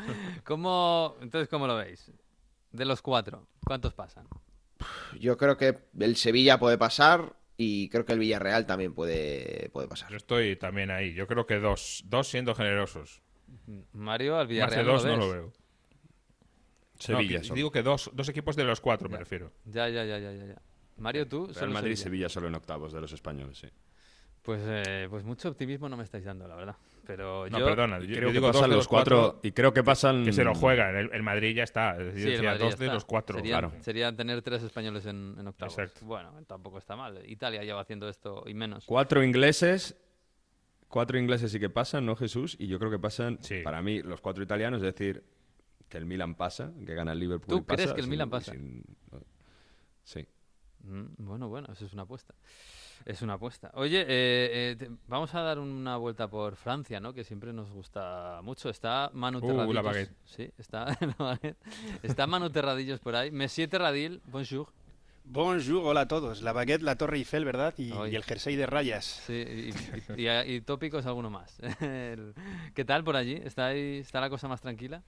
¿Cómo, 0.44 1.16
entonces, 1.22 1.48
¿cómo 1.48 1.68
lo 1.68 1.76
veis? 1.76 2.12
De 2.72 2.86
los 2.86 3.02
cuatro, 3.02 3.48
¿cuántos 3.66 3.94
pasan? 3.94 4.28
Yo 5.20 5.38
creo 5.38 5.58
que 5.58 5.78
el 6.00 6.16
Sevilla 6.16 6.58
puede 6.60 6.78
pasar 6.78 7.36
y 7.62 7.90
creo 7.90 8.06
que 8.06 8.14
el 8.14 8.20
Villarreal 8.20 8.66
también 8.66 8.94
puede, 8.94 9.70
puede 9.74 9.90
pasar. 9.90 10.10
Yo 10.10 10.16
estoy 10.16 10.56
también 10.56 10.92
ahí. 10.92 11.14
Yo 11.14 11.28
creo 11.28 11.46
que 11.46 11.60
dos, 11.60 12.04
dos 12.06 12.26
siendo 12.30 12.56
generosos. 12.56 13.22
Mario, 13.92 14.38
al 14.38 14.44
Más 14.44 14.48
de 14.48 14.54
Villarreal 14.54 14.86
dos 14.86 15.06
¿no 15.06 15.18
no 15.18 15.18
lo 15.18 15.30
veo. 15.30 15.54
Sevilla 16.98 17.40
No, 17.40 17.44
solo. 17.44 17.56
digo 17.56 17.72
que 17.72 17.84
dos, 17.84 18.12
dos 18.14 18.30
equipos 18.30 18.56
de 18.56 18.64
los 18.64 18.80
cuatro, 18.80 19.10
me 19.10 19.18
refiero. 19.18 19.52
Ya, 19.66 19.90
ya, 19.90 20.06
ya, 20.06 20.20
ya, 20.20 20.32
ya. 20.32 20.46
ya. 20.46 20.62
Mario, 20.96 21.28
tú, 21.28 21.48
Real 21.48 21.56
solo 21.56 21.74
Madrid 21.74 21.92
y 21.92 21.96
Sevilla. 21.98 22.04
Sevilla 22.04 22.30
solo 22.30 22.48
en 22.48 22.56
octavos 22.56 22.94
de 22.94 23.02
los 23.02 23.12
españoles, 23.12 23.58
sí. 23.58 23.68
Pues, 24.42 24.62
eh, 24.66 25.08
pues 25.10 25.24
mucho 25.24 25.50
optimismo 25.50 25.90
no 25.90 25.98
me 25.98 26.04
estáis 26.04 26.24
dando, 26.24 26.48
la 26.48 26.56
verdad. 26.56 26.76
Pero 27.06 27.50
No, 27.50 27.60
yo... 27.60 27.66
perdona. 27.66 28.00
Yo, 28.00 28.06
creo 28.06 28.20
yo 28.22 28.28
que 28.28 28.34
digo 28.34 28.48
pasan 28.52 28.70
de 28.70 28.76
los 28.76 28.88
cuatro, 28.88 29.40
y 29.44 29.52
creo 29.52 29.74
que 29.74 29.84
pasan 29.84 30.24
que 30.24 30.32
se 30.32 30.44
lo 30.44 30.54
juegan. 30.56 30.96
El, 30.96 31.10
el 31.14 31.24
Madrid 31.24 31.56
ya 31.56 31.64
está. 31.64 31.92
Es 31.98 32.06
decir, 32.06 32.22
Sí, 32.22 32.28
el 32.28 32.32
decía 32.36 32.50
Madrid 32.52 32.66
dos 32.66 32.78
de 32.80 32.88
los 32.88 33.06
cuatro. 33.06 33.36
Sería, 33.38 33.60
Claro. 33.60 33.74
sería 33.82 34.16
tener 34.16 34.42
tres 34.42 34.64
españoles 34.64 35.06
en, 35.08 35.36
en 35.40 35.48
octavos. 35.48 35.78
Exacto. 35.78 36.06
Bueno, 36.06 36.32
tampoco 36.48 36.78
está 36.78 36.96
mal. 36.96 37.22
Italia 37.28 37.64
lleva 37.64 37.82
haciendo 37.82 38.08
esto 38.08 38.44
y 38.48 38.54
menos. 38.54 38.86
Cuatro 38.86 39.24
ingleses. 39.24 39.96
Cuatro 40.88 41.20
ingleses 41.20 41.52
sí 41.52 41.60
que 41.60 41.70
pasan, 41.70 42.06
¿no, 42.06 42.16
Jesús? 42.16 42.56
Y 42.60 42.68
yo 42.68 42.80
creo 42.80 42.90
que 42.92 42.98
pasan, 43.00 43.38
Sí. 43.42 43.62
para 43.64 43.82
mí, 43.82 44.02
los 44.02 44.22
cuatro 44.22 44.42
italianos, 44.44 44.78
es 44.82 44.94
decir, 44.96 45.24
que 45.88 45.98
el 45.98 46.06
Milan 46.06 46.34
pasa, 46.36 46.72
que 46.86 46.96
gana 46.96 47.12
el 47.12 47.20
Liverpool. 47.20 47.48
¿Tú 47.50 47.58
y 47.58 47.62
pasa, 47.62 47.76
crees 47.76 47.94
que 47.94 48.00
el 48.00 48.06
sin- 48.06 48.10
Milan 48.12 48.30
pasa? 48.30 48.52
sin- 48.54 48.84
Sí. 50.04 50.26
Mm, 50.84 51.06
Bueno, 51.18 51.50
bueno, 51.50 51.68
eso 51.72 51.86
es 51.86 51.94
una 51.94 52.04
apuesta. 52.04 52.34
Es 53.06 53.22
una 53.22 53.34
apuesta. 53.34 53.72
Oye, 53.76 54.02
eh, 54.02 54.06
eh, 54.10 54.76
te- 54.78 54.90
vamos 55.08 55.34
a 55.34 55.42
dar 55.42 55.58
una 55.60 55.96
vuelta 55.98 56.28
por 56.28 56.56
Francia, 56.58 57.00
¿no? 57.00 57.14
Que 57.14 57.24
siempre 57.24 57.54
nos 57.54 57.70
gusta 57.72 58.42
mucho. 58.44 58.70
Está 58.70 59.10
Manu 59.14 59.40
Uh, 59.40 59.42
la 59.42 59.48
Terradillos. 59.48 59.84
baguette. 59.84 60.12
Sí, 60.26 60.52
está, 60.58 60.86
la 61.02 61.16
baguette. 61.18 61.58
está 62.04 62.28
Manu 62.28 62.50
Terradillos 62.50 63.00
por 63.00 63.16
ahí. 63.16 63.32
Monsieur 63.32 63.70
Terradil, 63.70 64.22
bonjour. 64.26 64.68
Bonjour, 65.24 65.84
hola 65.86 66.02
a 66.02 66.08
todos. 66.08 66.42
La 66.42 66.54
baguette, 66.54 66.82
la 66.82 66.96
Torre 66.98 67.18
Eiffel, 67.18 67.46
¿verdad? 67.46 67.74
Y, 67.78 67.92
el 67.92 68.24
jersey 68.24 68.56
de 68.56 68.66
rayas. 68.66 69.06
Sí, 69.06 69.34
y, 69.34 70.22
y- 70.22 70.26
y- 70.28 70.54
y 70.56 70.62
tópicos 70.62 71.06
alguno 71.06 71.30
más. 71.30 71.58
El- 71.82 72.34
¿Qué 72.74 72.84
tal 72.84 73.04
por 73.04 73.16
allí? 73.16 73.34
¿Está, 73.36 73.68
ahí, 73.68 74.00
¿Está 74.00 74.20
la 74.22 74.30
cosa 74.30 74.48
más 74.48 74.60
tranquila? 74.62 75.04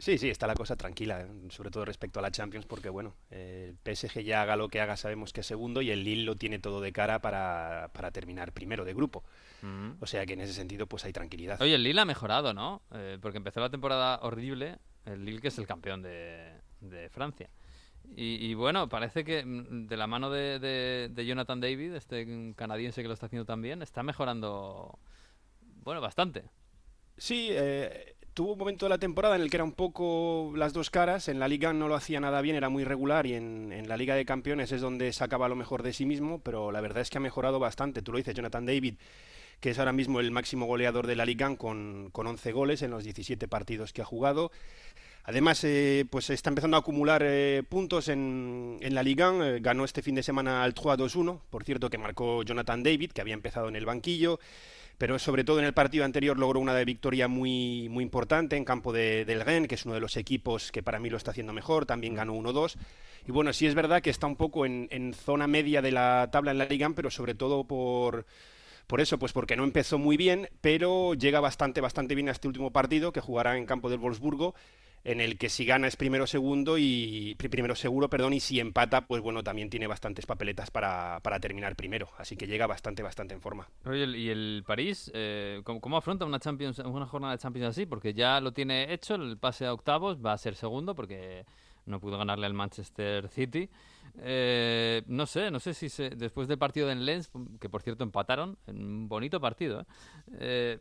Sí, 0.00 0.16
sí, 0.16 0.30
está 0.30 0.46
la 0.46 0.54
cosa 0.54 0.76
tranquila, 0.76 1.28
sobre 1.50 1.70
todo 1.70 1.84
respecto 1.84 2.18
a 2.20 2.22
la 2.22 2.30
Champions, 2.30 2.64
porque 2.64 2.88
bueno, 2.88 3.14
eh, 3.30 3.66
el 3.68 3.76
PSG 3.96 4.22
ya 4.22 4.40
haga 4.40 4.56
lo 4.56 4.68
que 4.70 4.80
haga, 4.80 4.96
sabemos 4.96 5.32
que 5.34 5.42
es 5.42 5.46
segundo 5.46 5.82
y 5.82 5.90
el 5.90 6.04
Lille 6.04 6.24
lo 6.24 6.36
tiene 6.36 6.58
todo 6.58 6.80
de 6.80 6.90
cara 6.90 7.20
para, 7.20 7.90
para 7.92 8.10
terminar 8.10 8.52
primero 8.52 8.86
de 8.86 8.94
grupo. 8.94 9.22
Mm. 9.60 9.90
O 10.00 10.06
sea 10.06 10.24
que 10.24 10.32
en 10.32 10.40
ese 10.40 10.54
sentido, 10.54 10.86
pues 10.86 11.04
hay 11.04 11.12
tranquilidad. 11.12 11.60
Oye, 11.60 11.74
el 11.74 11.82
Lille 11.82 12.00
ha 12.00 12.04
mejorado, 12.06 12.54
¿no? 12.54 12.80
Eh, 12.94 13.18
porque 13.20 13.36
empezó 13.36 13.60
la 13.60 13.68
temporada 13.68 14.18
horrible, 14.22 14.78
el 15.04 15.22
Lille 15.24 15.42
que 15.42 15.48
es 15.48 15.58
el 15.58 15.66
campeón 15.66 16.00
de, 16.00 16.50
de 16.80 17.10
Francia. 17.10 17.50
Y, 18.16 18.36
y 18.46 18.54
bueno, 18.54 18.88
parece 18.88 19.22
que 19.22 19.44
mm, 19.44 19.86
de 19.86 19.96
la 19.98 20.06
mano 20.06 20.30
de, 20.30 20.58
de- 20.58 21.10
de 21.12 21.26
Jonathan 21.26 21.60
David, 21.60 21.92
este 21.94 22.54
canadiense 22.56 23.02
que 23.02 23.08
lo 23.08 23.12
está 23.12 23.26
haciendo 23.26 23.44
también, 23.44 23.82
está 23.82 24.02
mejorando, 24.02 24.98
bueno, 25.84 26.00
bastante. 26.00 26.44
Sí, 27.18 27.48
eh, 27.50 28.16
tuvo 28.34 28.52
un 28.52 28.58
momento 28.58 28.86
de 28.86 28.90
la 28.90 28.98
temporada 28.98 29.36
en 29.36 29.42
el 29.42 29.50
que 29.50 29.56
era 29.56 29.64
un 29.64 29.72
poco 29.72 30.52
las 30.56 30.72
dos 30.72 30.90
caras. 30.90 31.28
En 31.28 31.38
la 31.38 31.48
liga 31.48 31.72
no 31.72 31.88
lo 31.88 31.94
hacía 31.94 32.20
nada 32.20 32.40
bien, 32.40 32.56
era 32.56 32.68
muy 32.68 32.84
regular 32.84 33.26
y 33.26 33.34
en, 33.34 33.84
la 33.86 33.96
liga 33.96 34.14
de 34.14 34.24
campeones 34.24 34.72
es 34.72 34.80
donde 34.80 35.12
sacaba 35.12 35.48
lo 35.48 35.56
mejor 35.56 35.82
de 35.82 35.92
sí 35.92 36.06
mismo, 36.06 36.40
pero 36.40 36.72
la 36.72 36.80
verdad 36.80 37.02
es 37.02 37.10
que 37.10 37.18
ha 37.18 37.20
mejorado 37.20 37.58
bastante. 37.58 38.02
Tú 38.02 38.12
lo 38.12 38.18
dices, 38.18 38.34
Jonathan 38.34 38.66
David, 38.66 38.94
que 39.60 39.70
es 39.70 39.78
ahora 39.78 39.92
mismo 39.92 40.20
el 40.20 40.30
máximo 40.30 40.66
goleador 40.66 41.06
de 41.06 41.16
la 41.16 41.26
liga 41.26 41.54
con, 41.56 42.10
con 42.12 42.26
11 42.26 42.52
goles 42.52 42.82
en 42.82 42.90
los 42.90 43.04
17 43.04 43.48
partidos 43.48 43.92
que 43.92 44.02
ha 44.02 44.06
jugado. 44.06 44.50
Además, 45.24 45.62
eh, 45.64 46.06
pues 46.10 46.30
está 46.30 46.48
empezando 46.48 46.76
a 46.76 46.80
acumular 46.80 47.22
eh, 47.24 47.62
puntos 47.68 48.08
en, 48.08 48.78
en 48.80 48.94
la 48.94 49.02
Liga. 49.02 49.32
Eh, 49.42 49.60
ganó 49.60 49.84
este 49.84 50.02
fin 50.02 50.14
de 50.14 50.22
semana 50.22 50.62
al 50.62 50.74
3-2-1. 50.74 51.40
Por 51.50 51.62
cierto, 51.62 51.90
que 51.90 51.98
marcó 51.98 52.42
Jonathan 52.42 52.82
David, 52.82 53.12
que 53.12 53.20
había 53.20 53.34
empezado 53.34 53.68
en 53.68 53.76
el 53.76 53.84
banquillo. 53.84 54.40
Pero 55.00 55.18
sobre 55.18 55.44
todo 55.44 55.60
en 55.60 55.64
el 55.64 55.72
partido 55.72 56.04
anterior 56.04 56.38
logró 56.38 56.60
una 56.60 56.78
victoria 56.80 57.26
muy, 57.26 57.88
muy 57.88 58.04
importante 58.04 58.58
en 58.58 58.66
campo 58.66 58.92
de, 58.92 59.24
del 59.24 59.40
Rennes, 59.40 59.66
que 59.66 59.76
es 59.76 59.86
uno 59.86 59.94
de 59.94 60.00
los 60.00 60.18
equipos 60.18 60.70
que 60.70 60.82
para 60.82 61.00
mí 61.00 61.08
lo 61.08 61.16
está 61.16 61.30
haciendo 61.30 61.54
mejor. 61.54 61.86
También 61.86 62.14
ganó 62.14 62.34
1-2. 62.34 62.76
Y 63.26 63.32
bueno, 63.32 63.54
sí 63.54 63.66
es 63.66 63.74
verdad 63.74 64.02
que 64.02 64.10
está 64.10 64.26
un 64.26 64.36
poco 64.36 64.66
en, 64.66 64.88
en 64.90 65.14
zona 65.14 65.46
media 65.46 65.80
de 65.80 65.90
la 65.90 66.28
tabla 66.30 66.50
en 66.50 66.58
la 66.58 66.66
Liga, 66.66 66.90
pero 66.94 67.10
sobre 67.10 67.34
todo 67.34 67.64
por, 67.64 68.26
por 68.86 69.00
eso, 69.00 69.18
pues 69.18 69.32
porque 69.32 69.56
no 69.56 69.64
empezó 69.64 69.98
muy 69.98 70.18
bien, 70.18 70.50
pero 70.60 71.14
llega 71.14 71.40
bastante, 71.40 71.80
bastante 71.80 72.14
bien 72.14 72.28
a 72.28 72.32
este 72.32 72.48
último 72.48 72.70
partido 72.70 73.10
que 73.10 73.22
jugará 73.22 73.56
en 73.56 73.64
campo 73.64 73.88
del 73.88 74.00
Wolfsburgo, 74.00 74.54
en 75.02 75.20
el 75.20 75.38
que 75.38 75.48
si 75.48 75.64
gana 75.64 75.86
es 75.86 75.96
primero 75.96 76.26
segundo 76.26 76.76
y 76.78 77.34
pri- 77.38 77.48
primero 77.48 77.74
seguro, 77.74 78.10
perdón, 78.10 78.34
y 78.34 78.40
si 78.40 78.60
empata, 78.60 79.06
pues 79.06 79.22
bueno, 79.22 79.42
también 79.42 79.70
tiene 79.70 79.86
bastantes 79.86 80.26
papeletas 80.26 80.70
para, 80.70 81.20
para 81.22 81.40
terminar 81.40 81.74
primero, 81.76 82.08
así 82.18 82.36
que 82.36 82.46
llega 82.46 82.66
bastante, 82.66 83.02
bastante 83.02 83.32
en 83.34 83.40
forma. 83.40 83.68
¿y 83.86 84.28
el 84.28 84.62
París 84.66 85.10
eh, 85.14 85.62
¿cómo, 85.64 85.80
cómo 85.80 85.96
afronta 85.96 86.24
una 86.24 86.38
Champions, 86.38 86.78
una 86.80 87.06
jornada 87.06 87.32
de 87.32 87.38
Champions 87.38 87.68
así? 87.68 87.86
Porque 87.86 88.12
ya 88.12 88.40
lo 88.40 88.52
tiene 88.52 88.92
hecho, 88.92 89.14
el 89.14 89.38
pase 89.38 89.64
a 89.66 89.72
octavos, 89.72 90.18
va 90.24 90.32
a 90.34 90.38
ser 90.38 90.54
segundo 90.54 90.94
porque 90.94 91.44
no 91.86 91.98
pudo 91.98 92.18
ganarle 92.18 92.46
al 92.46 92.54
Manchester 92.54 93.28
City. 93.28 93.70
Eh, 94.18 95.02
no 95.06 95.26
sé, 95.26 95.50
no 95.50 95.60
sé 95.60 95.72
si 95.74 95.88
se- 95.88 96.10
después 96.10 96.48
del 96.48 96.58
partido 96.58 96.88
de 96.88 96.94
Lens, 96.96 97.30
que 97.60 97.68
por 97.68 97.82
cierto 97.82 98.04
empataron, 98.04 98.58
un 98.66 99.08
bonito 99.08 99.40
partido, 99.40 99.80
¿eh? 99.82 99.84
Eh, 100.38 100.78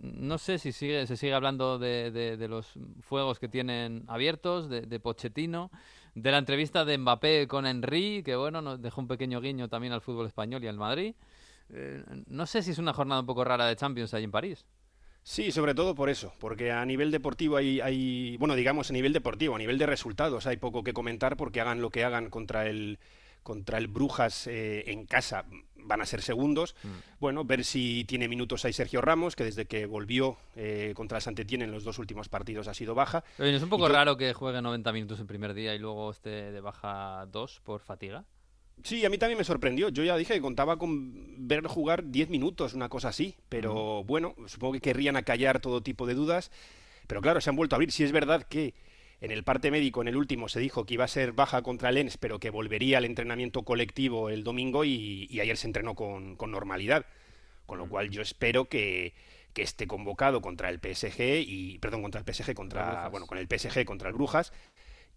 no 0.00 0.38
sé 0.38 0.58
si 0.58 0.72
sigue, 0.72 1.06
se 1.06 1.16
sigue 1.16 1.34
hablando 1.34 1.78
de, 1.78 2.10
de- 2.10 2.36
de 2.36 2.48
los 2.48 2.72
fuegos 3.00 3.38
que 3.38 3.48
tienen 3.48 4.04
abiertos, 4.08 4.68
de, 4.68 4.82
de 4.82 5.00
Pochettino, 5.00 5.70
de 6.14 6.30
la 6.32 6.38
entrevista 6.38 6.84
de 6.84 6.98
Mbappé 6.98 7.46
con 7.48 7.66
Henry, 7.66 8.22
que 8.24 8.36
bueno, 8.36 8.60
nos 8.62 8.80
dejó 8.82 9.00
un 9.00 9.08
pequeño 9.08 9.40
guiño 9.40 9.68
también 9.68 9.92
al 9.92 10.00
fútbol 10.00 10.26
español 10.26 10.64
y 10.64 10.68
al 10.68 10.76
Madrid. 10.78 11.14
No 12.26 12.46
sé 12.46 12.62
si 12.62 12.70
es 12.70 12.78
una 12.78 12.92
jornada 12.94 13.20
un 13.20 13.26
poco 13.26 13.44
rara 13.44 13.66
de 13.66 13.76
Champions 13.76 14.14
ahí 14.14 14.24
en 14.24 14.30
París. 14.30 14.64
Sí, 15.28 15.52
sobre 15.52 15.74
todo 15.74 15.94
por 15.94 16.08
eso, 16.08 16.32
porque 16.38 16.72
a 16.72 16.82
nivel 16.86 17.10
deportivo 17.10 17.58
hay, 17.58 17.82
hay, 17.82 18.38
bueno, 18.38 18.56
digamos 18.56 18.88
a 18.88 18.94
nivel 18.94 19.12
deportivo, 19.12 19.56
a 19.56 19.58
nivel 19.58 19.76
de 19.76 19.84
resultados 19.84 20.46
hay 20.46 20.56
poco 20.56 20.82
que 20.82 20.94
comentar 20.94 21.36
porque 21.36 21.60
hagan 21.60 21.82
lo 21.82 21.90
que 21.90 22.02
hagan 22.02 22.30
contra 22.30 22.66
el 22.66 22.98
contra 23.42 23.76
el 23.76 23.88
Brujas 23.88 24.46
eh, 24.46 24.90
en 24.90 25.04
casa 25.04 25.44
van 25.76 26.00
a 26.00 26.06
ser 26.06 26.22
segundos. 26.22 26.74
Bueno, 27.20 27.44
ver 27.44 27.64
si 27.64 28.04
tiene 28.04 28.26
minutos 28.26 28.64
ahí 28.64 28.72
Sergio 28.72 29.02
Ramos, 29.02 29.36
que 29.36 29.44
desde 29.44 29.66
que 29.66 29.84
volvió 29.84 30.38
eh, 30.56 30.94
contra 30.96 31.18
el 31.18 31.22
Saint-Étienne 31.22 31.64
en 31.64 31.72
los 31.72 31.84
dos 31.84 31.98
últimos 31.98 32.30
partidos 32.30 32.66
ha 32.66 32.72
sido 32.72 32.94
baja. 32.94 33.22
Oye, 33.38 33.50
¿no 33.50 33.58
es 33.58 33.62
un 33.62 33.68
poco 33.68 33.86
Y 33.86 33.92
raro 33.92 34.16
que 34.16 34.32
juegue 34.32 34.62
90 34.62 34.92
minutos 34.92 35.20
el 35.20 35.26
primer 35.26 35.52
día 35.52 35.74
y 35.74 35.78
luego 35.78 36.10
esté 36.10 36.52
de 36.52 36.60
baja 36.62 37.26
2 37.30 37.60
por 37.64 37.82
fatiga? 37.82 38.24
Sí, 38.82 39.04
a 39.04 39.10
mí 39.10 39.18
también 39.18 39.38
me 39.38 39.44
sorprendió. 39.44 39.88
Yo 39.88 40.04
ya 40.04 40.16
dije 40.16 40.34
que 40.34 40.40
contaba 40.40 40.78
con 40.78 41.48
ver 41.48 41.66
jugar 41.66 42.10
10 42.10 42.30
minutos, 42.30 42.74
una 42.74 42.88
cosa 42.88 43.08
así. 43.08 43.34
Pero 43.48 44.04
bueno, 44.04 44.34
supongo 44.46 44.74
que 44.74 44.80
querrían 44.80 45.16
acallar 45.16 45.60
todo 45.60 45.82
tipo 45.82 46.06
de 46.06 46.14
dudas. 46.14 46.50
Pero 47.06 47.20
claro, 47.20 47.40
se 47.40 47.50
han 47.50 47.56
vuelto 47.56 47.74
a 47.74 47.76
abrir. 47.76 47.92
Si 47.92 48.04
es 48.04 48.12
verdad 48.12 48.42
que 48.44 48.74
En 49.20 49.32
el 49.32 49.42
parte 49.42 49.72
médico, 49.72 50.00
en 50.00 50.06
el 50.06 50.16
último, 50.16 50.48
se 50.48 50.60
dijo 50.60 50.86
que 50.86 50.94
iba 50.94 51.04
a 51.04 51.08
ser 51.08 51.32
baja 51.32 51.62
contra 51.62 51.90
Lens, 51.90 52.16
pero 52.16 52.38
que 52.38 52.50
volvería 52.50 52.98
al 52.98 53.04
entrenamiento 53.04 53.64
colectivo 53.64 54.30
el 54.30 54.44
domingo 54.44 54.84
y, 54.84 55.26
ayer 55.40 55.56
se 55.56 55.66
entrenó 55.66 55.96
con, 55.96 56.36
normalidad. 56.38 57.04
Con 57.66 57.78
lo 57.78 57.88
cual 57.88 58.10
yo 58.10 58.22
espero 58.22 58.66
que, 58.66 59.14
que, 59.54 59.62
esté 59.62 59.88
convocado 59.88 60.40
contra 60.40 60.70
el 60.70 60.78
PSG 60.78 61.20
y 61.48 61.78
perdón 61.80 62.02
contra 62.02 62.20
el 62.20 62.32
PSG 62.32 62.54
contra 62.54 63.08
bueno 63.08 63.26
con 63.26 63.38
el 63.38 63.48
PSG 63.48 63.84
contra 63.84 64.08
el 64.08 64.14
Brujas 64.14 64.52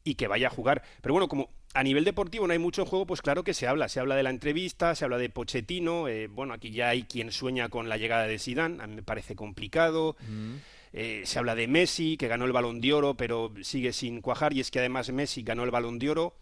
y 0.04 0.16
que 0.16 0.28
vaya 0.28 0.48
a 0.48 0.52
jugar. 0.52 0.84
Pero 1.02 1.14
bueno, 1.14 1.28
como 1.28 1.50
a 1.74 1.84
nivel 1.84 2.04
deportivo 2.04 2.48
no 2.48 2.54
hay 2.54 2.60
mucho 2.60 2.86
juego, 2.86 3.06
pues 3.06 3.22
claro 3.22 3.44
que 3.44 3.54
se 3.54 3.68
habla. 3.68 3.88
Se 3.90 4.00
habla 4.00 4.16
de 4.16 4.24
la 4.24 4.30
entrevista, 4.30 4.96
se 4.96 5.06
habla 5.06 5.18
de 5.18 5.30
Pochettino. 5.30 6.08
Eh, 6.08 6.28
bueno, 6.28 6.54
aquí 6.54 6.72
ya 6.72 6.90
hay 6.90 7.04
quien 7.04 7.32
sueña 7.32 7.70
con 7.70 7.90
la 7.90 7.98
llegada 7.98 8.28
de 8.28 8.40
Zidane. 8.40 8.84
A 8.84 8.88
mí 8.88 8.96
me 8.96 9.04
parece 9.04 9.36
complicado. 9.36 10.16
Mm. 10.28 10.56
Eh, 10.94 11.22
se 11.24 11.40
habla 11.40 11.56
de 11.56 11.68
Messi, 11.68 12.18
que 12.18 12.28
ganó 12.28 12.46
el 12.46 12.52
Balón 12.52 12.82
de 12.82 12.94
Oro, 12.94 13.16
pero 13.16 13.54
sigue 13.62 13.94
sin 13.94 14.22
cuajar. 14.22 14.54
Y 14.54 14.60
es 14.60 14.72
que 14.72 14.80
además 14.80 15.12
Messi 15.12 15.44
ganó 15.44 15.64
el 15.64 15.72
Balón 15.72 16.00
de 16.00 16.10
Oro. 16.10 16.36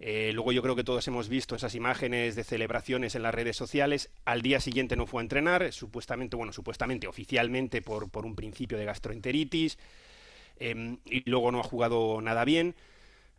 Eh, 0.00 0.32
luego 0.34 0.52
yo 0.52 0.62
creo 0.62 0.74
que 0.74 0.84
todos 0.84 1.06
hemos 1.08 1.28
visto 1.28 1.54
esas 1.54 1.74
imágenes 1.74 2.34
de 2.34 2.44
celebraciones 2.44 3.14
en 3.14 3.22
las 3.22 3.34
redes 3.34 3.56
sociales. 3.56 4.10
Al 4.24 4.42
día 4.42 4.60
siguiente 4.60 4.96
no 4.96 5.06
fue 5.06 5.20
a 5.20 5.24
entrenar, 5.24 5.72
supuestamente, 5.72 6.36
bueno, 6.36 6.52
supuestamente, 6.52 7.06
oficialmente 7.06 7.80
por, 7.80 8.10
por 8.10 8.26
un 8.26 8.34
principio 8.34 8.76
de 8.76 8.86
gastroenteritis. 8.86 9.78
Em, 10.58 10.98
y 11.04 11.28
luego 11.30 11.50
no 11.52 11.60
ha 11.60 11.64
jugado 11.64 12.20
nada 12.20 12.44
bien. 12.44 12.74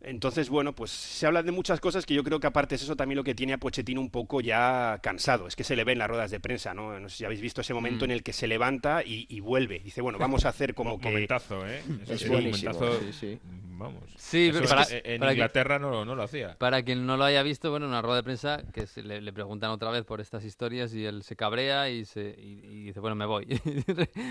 Entonces, 0.02 0.50
bueno, 0.50 0.74
pues 0.74 0.90
se 0.90 1.26
habla 1.26 1.42
de 1.42 1.52
muchas 1.52 1.80
cosas 1.80 2.04
que 2.04 2.14
yo 2.14 2.22
creo 2.22 2.38
que 2.38 2.46
aparte 2.46 2.74
es 2.74 2.82
eso 2.82 2.96
también 2.96 3.16
lo 3.16 3.24
que 3.24 3.34
tiene 3.34 3.54
a 3.54 3.58
Pochettino 3.58 4.00
un 4.00 4.10
poco 4.10 4.40
ya 4.40 4.98
cansado. 5.02 5.46
Es 5.46 5.56
que 5.56 5.64
se 5.64 5.74
le 5.74 5.84
ve 5.84 5.92
en 5.92 5.98
las 5.98 6.08
ruedas 6.08 6.30
de 6.30 6.38
prensa, 6.38 6.74
¿no? 6.74 7.00
No 7.00 7.08
sé 7.08 7.16
si 7.16 7.24
habéis 7.24 7.40
visto 7.40 7.62
ese 7.62 7.74
momento 7.74 8.04
mm. 8.04 8.06
en 8.06 8.10
el 8.12 8.22
que 8.22 8.32
se 8.32 8.46
levanta 8.46 9.02
y, 9.04 9.40
vuelve. 9.40 9.80
Dice, 9.80 10.02
bueno, 10.02 10.18
vamos 10.18 10.44
a 10.44 10.50
hacer 10.50 10.74
como 10.76 10.98
que... 10.98 11.08
Momentazo, 11.08 11.66
¿eh? 11.66 11.82
Es, 12.08 12.28
momentazo, 12.28 13.00
sí, 13.00 13.12
sí. 13.12 13.38
Vamos. 13.78 14.02
Sí, 14.16 14.52
para, 14.66 14.86
en 14.90 15.22
Inglaterra 15.22 15.78
no, 15.78 16.04
no, 16.04 16.14
lo 16.14 16.22
hacía. 16.22 16.56
Para 16.56 16.82
quien 16.82 17.06
no 17.06 17.18
lo 17.18 17.24
haya 17.24 17.42
visto, 17.42 17.70
bueno, 17.70 17.84
en 17.86 17.90
una 17.90 18.00
rueda 18.00 18.16
de 18.16 18.22
prensa 18.22 18.62
que 18.72 18.86
se 18.86 19.02
le, 19.02 19.32
preguntan 19.32 19.70
otra 19.70 19.90
vez 19.90 20.04
por 20.04 20.20
estas 20.20 20.44
historias 20.44 20.94
y 20.94 21.04
él 21.04 21.22
se 21.22 21.36
cabrea 21.36 21.90
y, 21.90 22.06
se, 22.06 22.34
y, 22.38 22.84
dice, 22.84 23.00
bueno, 23.00 23.16
me 23.16 23.26
voy. 23.26 23.44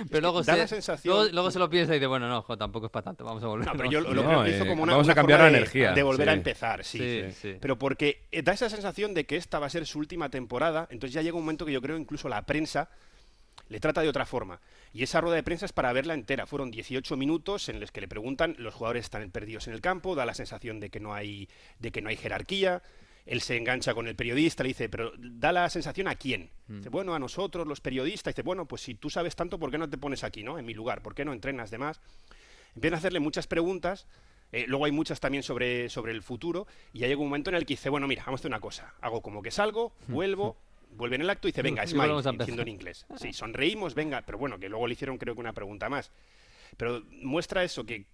pero 0.09 0.21
luego, 0.21 0.43
se, 0.43 0.67
sensación... 0.67 1.29
luego, 1.31 1.51
se 1.51 1.59
lo 1.59 1.69
piensa 1.69 1.93
y 1.93 1.99
dice, 1.99 2.07
bueno, 2.07 2.27
no, 2.27 2.43
tampoco 2.57 2.87
es 2.87 2.91
para 2.91 3.03
tanto, 3.03 3.23
vamos 3.23 3.43
a 3.43 3.47
volver. 3.47 3.67
No, 3.67 3.73
pero 3.73 3.91
yo 3.91 4.01
lo, 4.01 4.47
hizo 4.47 4.65
como 4.65 4.81
una, 4.81 4.93
vamos 4.93 5.09
a 5.09 5.13
cambiar 5.13 5.39
la 5.41 5.51
energía. 5.65 5.93
De 5.93 6.03
volver 6.03 6.29
a 6.29 6.33
empezar, 6.33 6.83
sí. 6.83 7.25
Pero 7.59 7.77
porque 7.77 8.21
da 8.43 8.53
esa 8.53 8.69
sensación 8.69 9.13
de 9.13 9.25
que 9.25 9.35
esta 9.35 9.59
va 9.59 9.67
a 9.67 9.69
ser 9.69 9.85
su 9.85 9.99
última 9.99 10.29
temporada, 10.29 10.87
entonces 10.89 11.13
ya 11.13 11.21
llega 11.21 11.35
un 11.35 11.43
momento 11.43 11.65
que 11.65 11.71
yo 11.71 11.81
creo 11.81 11.97
incluso 11.97 12.29
la 12.29 12.45
prensa 12.45 12.89
le 13.69 13.79
trata 13.79 14.01
de 14.01 14.09
otra 14.09 14.25
forma. 14.25 14.59
Y 14.93 15.03
esa 15.03 15.21
rueda 15.21 15.35
de 15.35 15.43
prensa 15.43 15.65
es 15.65 15.73
para 15.73 15.91
verla 15.93 16.13
entera. 16.13 16.45
Fueron 16.45 16.71
18 16.71 17.17
minutos 17.17 17.69
en 17.69 17.79
los 17.79 17.91
que 17.91 18.01
le 18.01 18.07
preguntan, 18.07 18.55
los 18.59 18.73
jugadores 18.73 19.05
están 19.05 19.29
perdidos 19.31 19.67
en 19.67 19.73
el 19.73 19.81
campo, 19.81 20.15
da 20.15 20.25
la 20.25 20.33
sensación 20.33 20.79
de 20.79 20.89
que 20.89 20.99
no 20.99 21.13
hay, 21.13 21.49
de 21.79 21.91
que 21.91 22.01
no 22.01 22.09
hay 22.09 22.17
jerarquía. 22.17 22.81
Él 23.25 23.41
se 23.41 23.57
engancha 23.57 23.95
con 23.95 24.07
el 24.07 24.15
periodista, 24.15 24.61
le 24.61 24.69
dice, 24.69 24.87
pero 24.87 25.11
da 25.17 25.51
la 25.51 25.67
sensación 25.69 26.07
a 26.07 26.15
quién. 26.15 26.51
Mm. 26.67 26.77
Dice, 26.77 26.89
bueno, 26.89 27.15
a 27.15 27.19
nosotros, 27.19 27.65
los 27.65 27.81
periodistas. 27.81 28.35
Dice, 28.35 28.43
bueno, 28.43 28.67
pues 28.67 28.83
si 28.83 28.93
tú 28.93 29.09
sabes 29.09 29.35
tanto, 29.35 29.57
¿por 29.57 29.71
qué 29.71 29.79
no 29.79 29.89
te 29.89 29.97
pones 29.97 30.23
aquí, 30.23 30.43
no? 30.43 30.59
En 30.59 30.65
mi 30.65 30.75
lugar, 30.75 31.01
¿por 31.01 31.15
qué 31.15 31.25
no 31.25 31.33
entrenas 31.33 31.71
demás? 31.71 31.99
Empieza 32.75 32.97
a 32.97 32.99
hacerle 32.99 33.19
muchas 33.19 33.47
preguntas 33.47 34.05
eh, 34.55 34.63
luego 34.69 34.85
hay 34.85 34.93
muchas 34.93 35.19
también 35.19 35.43
sobre, 35.43 35.89
sobre 35.89 36.13
el 36.13 36.21
futuro 36.21 36.65
y 36.93 36.99
ya 36.99 37.07
llega 37.07 37.19
un 37.19 37.27
momento 37.27 37.49
en 37.49 37.57
el 37.57 37.65
que 37.65 37.73
dice, 37.73 37.89
bueno, 37.89 38.07
mira, 38.07 38.23
vamos 38.25 38.39
a 38.39 38.41
hacer 38.41 38.49
una 38.49 38.61
cosa. 38.61 38.93
Hago 39.01 39.21
como 39.21 39.41
que 39.41 39.51
salgo, 39.51 39.91
vuelvo, 40.07 40.55
vuelve 40.91 41.17
en 41.17 41.23
el 41.23 41.29
acto 41.29 41.49
y 41.49 41.51
dice, 41.51 41.61
venga, 41.61 41.85
smile, 41.87 42.15
diciendo 42.37 42.61
en 42.61 42.69
inglés. 42.69 43.05
Sí, 43.17 43.33
sonreímos, 43.33 43.95
venga, 43.95 44.21
pero 44.25 44.37
bueno, 44.37 44.57
que 44.57 44.69
luego 44.69 44.87
le 44.87 44.93
hicieron 44.93 45.17
creo 45.17 45.35
que 45.35 45.41
una 45.41 45.51
pregunta 45.51 45.89
más. 45.89 46.09
Pero 46.77 47.03
muestra 47.21 47.65
eso, 47.65 47.85
que, 47.85 48.05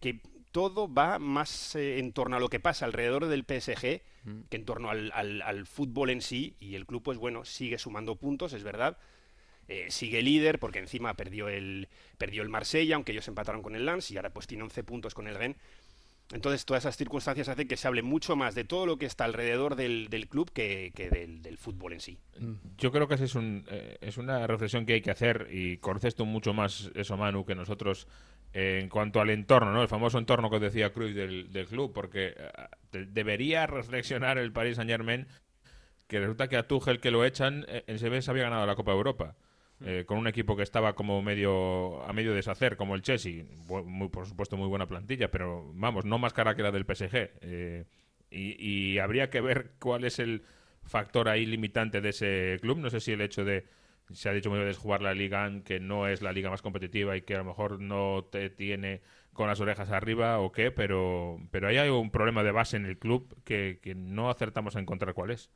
todo 0.51 0.91
va 0.91 1.19
más 1.19 1.75
eh, 1.75 1.99
en 1.99 2.11
torno 2.11 2.35
a 2.35 2.39
lo 2.39 2.49
que 2.49 2.59
pasa 2.59 2.83
alrededor 2.83 3.27
del 3.27 3.43
PSG 3.43 4.01
que 4.49 4.57
en 4.57 4.65
torno 4.65 4.89
al, 4.89 5.11
al, 5.13 5.65
fútbol 5.67 6.09
en 6.09 6.21
sí. 6.21 6.55
Y 6.59 6.73
el 6.73 6.87
club, 6.87 7.03
pues 7.03 7.19
bueno, 7.19 7.45
sigue 7.45 7.77
sumando 7.77 8.15
puntos, 8.15 8.51
es 8.53 8.63
verdad. 8.63 8.97
Eh, 9.67 9.89
sigue 9.89 10.21
líder 10.21 10.59
porque 10.59 10.79
encima 10.79 11.13
perdió 11.13 11.47
el, 11.47 11.87
perdió 12.17 12.41
el 12.41 12.49
Marsella, 12.49 12.95
aunque 12.95 13.13
ellos 13.13 13.29
empataron 13.29 13.61
con 13.61 13.75
el 13.75 13.85
Lens 13.85 14.11
y 14.11 14.17
ahora 14.17 14.33
pues 14.33 14.45
tiene 14.45 14.63
11 14.63 14.83
puntos 14.83 15.13
con 15.13 15.27
el 15.27 15.35
Rennes. 15.35 15.57
Entonces, 16.33 16.65
todas 16.65 16.83
esas 16.83 16.97
circunstancias 16.97 17.49
hacen 17.49 17.67
que 17.67 17.77
se 17.77 17.87
hable 17.87 18.03
mucho 18.03 18.35
más 18.35 18.55
de 18.55 18.63
todo 18.63 18.85
lo 18.85 18.97
que 18.97 19.05
está 19.05 19.25
alrededor 19.25 19.75
del, 19.75 20.07
club 20.29 20.51
que, 20.51 20.91
del, 21.41 21.57
fútbol 21.57 21.93
en 21.93 21.99
sí. 21.99 22.17
Yo 22.77 22.91
creo 22.91 23.07
que 23.07 23.15
esa 23.15 23.25
es, 23.25 23.35
un, 23.35 23.65
eh, 23.69 23.97
es 24.01 24.17
una 24.17 24.47
reflexión 24.47 24.85
que 24.85 24.93
hay 24.93 25.01
que 25.01 25.11
hacer 25.11 25.47
y 25.51 25.77
conoces 25.77 26.15
tú 26.15 26.25
mucho 26.25 26.53
más 26.53 26.89
eso, 26.95 27.17
Manu, 27.17 27.45
que 27.45 27.55
nosotros 27.55 28.07
eh, 28.53 28.79
en 28.81 28.89
cuanto 28.89 29.19
al 29.19 29.29
entorno, 29.29 29.73
¿no? 29.73 29.81
el 29.81 29.89
famoso 29.89 30.17
entorno 30.17 30.49
que 30.49 30.59
decía 30.59 30.91
Cruz 30.91 31.13
del, 31.13 31.51
del 31.51 31.67
club, 31.67 31.91
porque 31.93 32.33
eh, 32.37 33.05
debería 33.09 33.67
reflexionar 33.67 34.37
el 34.37 34.51
Paris 34.53 34.77
Saint-Germain 34.77 35.27
que 36.07 36.19
resulta 36.19 36.47
que 36.47 36.57
a 36.57 36.67
Tuchel 36.67 36.99
que 36.99 37.11
lo 37.11 37.23
echan, 37.23 37.65
en 37.67 37.99
se 37.99 38.31
había 38.31 38.43
ganado 38.43 38.65
la 38.65 38.75
Copa 38.75 38.91
Europa. 38.91 39.35
Eh, 39.83 40.05
con 40.05 40.19
un 40.19 40.27
equipo 40.27 40.55
que 40.55 40.61
estaba 40.61 40.93
como 40.93 41.23
medio 41.23 42.03
a 42.03 42.13
medio 42.13 42.35
deshacer, 42.35 42.77
como 42.77 42.93
el 42.93 43.01
Chelsea, 43.01 43.45
muy, 43.67 44.09
por 44.09 44.27
supuesto 44.27 44.55
muy 44.55 44.67
buena 44.67 44.87
plantilla, 44.87 45.31
pero 45.31 45.71
vamos, 45.73 46.05
no 46.05 46.19
más 46.19 46.33
cara 46.33 46.55
que 46.55 46.61
la 46.61 46.71
del 46.71 46.85
PSG. 46.85 47.31
Eh, 47.41 47.85
y, 48.29 48.99
habría 48.99 49.29
que 49.29 49.41
ver 49.41 49.71
cuál 49.79 50.05
es 50.05 50.19
el 50.19 50.43
factor 50.83 51.29
ahí 51.29 51.45
limitante 51.47 51.99
de 51.99 52.09
ese 52.09 52.57
club. 52.61 52.77
No 52.77 52.89
sé 52.91 52.99
si 52.99 53.11
el 53.11 53.21
hecho 53.21 53.43
de, 53.43 53.65
se 54.11 54.29
ha 54.29 54.33
dicho 54.33 54.51
muchas 54.51 54.65
veces, 54.65 54.81
jugar 54.81 55.01
la 55.01 55.15
Liga, 55.15 55.49
que 55.65 55.79
no 55.79 56.07
es 56.07 56.21
la 56.21 56.31
liga 56.31 56.49
más 56.49 56.61
competitiva 56.61 57.17
y 57.17 57.23
que 57.23 57.35
a 57.35 57.39
lo 57.39 57.45
mejor 57.45 57.79
no 57.79 58.27
te 58.31 58.49
tiene 58.51 59.01
con 59.33 59.47
las 59.47 59.59
orejas 59.61 59.89
arriba 59.89 60.39
o 60.39 60.51
qué, 60.51 60.71
pero, 60.71 61.39
pero 61.51 61.67
ahí 61.67 61.77
hay 61.77 61.89
un 61.89 62.11
problema 62.11 62.43
de 62.43 62.51
base 62.51 62.77
en 62.77 62.85
el 62.85 62.99
club 62.99 63.35
que 63.43 63.79
no 63.95 64.29
acertamos 64.29 64.75
a 64.75 64.79
encontrar 64.79 65.13
cuál 65.13 65.31
es 65.31 65.49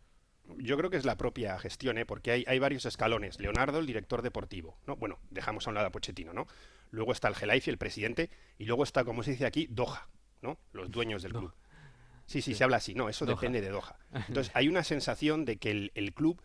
yo 0.57 0.77
creo 0.77 0.89
que 0.89 0.97
es 0.97 1.05
la 1.05 1.17
propia 1.17 1.57
gestión, 1.59 1.97
¿eh? 1.97 2.05
porque 2.05 2.31
hay, 2.31 2.45
hay, 2.47 2.59
varios 2.59 2.85
escalones. 2.85 3.39
Leonardo, 3.39 3.79
el 3.79 3.85
director 3.85 4.21
deportivo, 4.21 4.77
¿no? 4.85 4.95
Bueno, 4.95 5.19
dejamos 5.29 5.67
a 5.67 5.71
un 5.71 5.75
lado 5.75 5.87
a 5.87 5.91
Pochettino, 5.91 6.33
¿no? 6.33 6.47
Luego 6.91 7.11
está 7.11 7.27
el 7.27 7.35
Gelaifi, 7.35 7.69
el 7.69 7.77
presidente, 7.77 8.29
y 8.57 8.65
luego 8.65 8.83
está, 8.83 9.03
como 9.03 9.23
se 9.23 9.31
dice 9.31 9.45
aquí, 9.45 9.67
Doha, 9.69 10.07
¿no? 10.41 10.57
Los 10.71 10.91
dueños 10.91 11.23
del 11.23 11.33
club. 11.33 11.53
Sí, 12.25 12.41
sí, 12.41 12.55
se 12.55 12.63
habla 12.63 12.77
así. 12.77 12.95
No, 12.95 13.09
eso 13.09 13.25
depende 13.25 13.61
de 13.61 13.69
Doha. 13.69 13.97
Entonces, 14.27 14.51
hay 14.55 14.67
una 14.67 14.83
sensación 14.83 15.45
de 15.45 15.57
que 15.57 15.91
el, 15.93 16.13
club, 16.13 16.41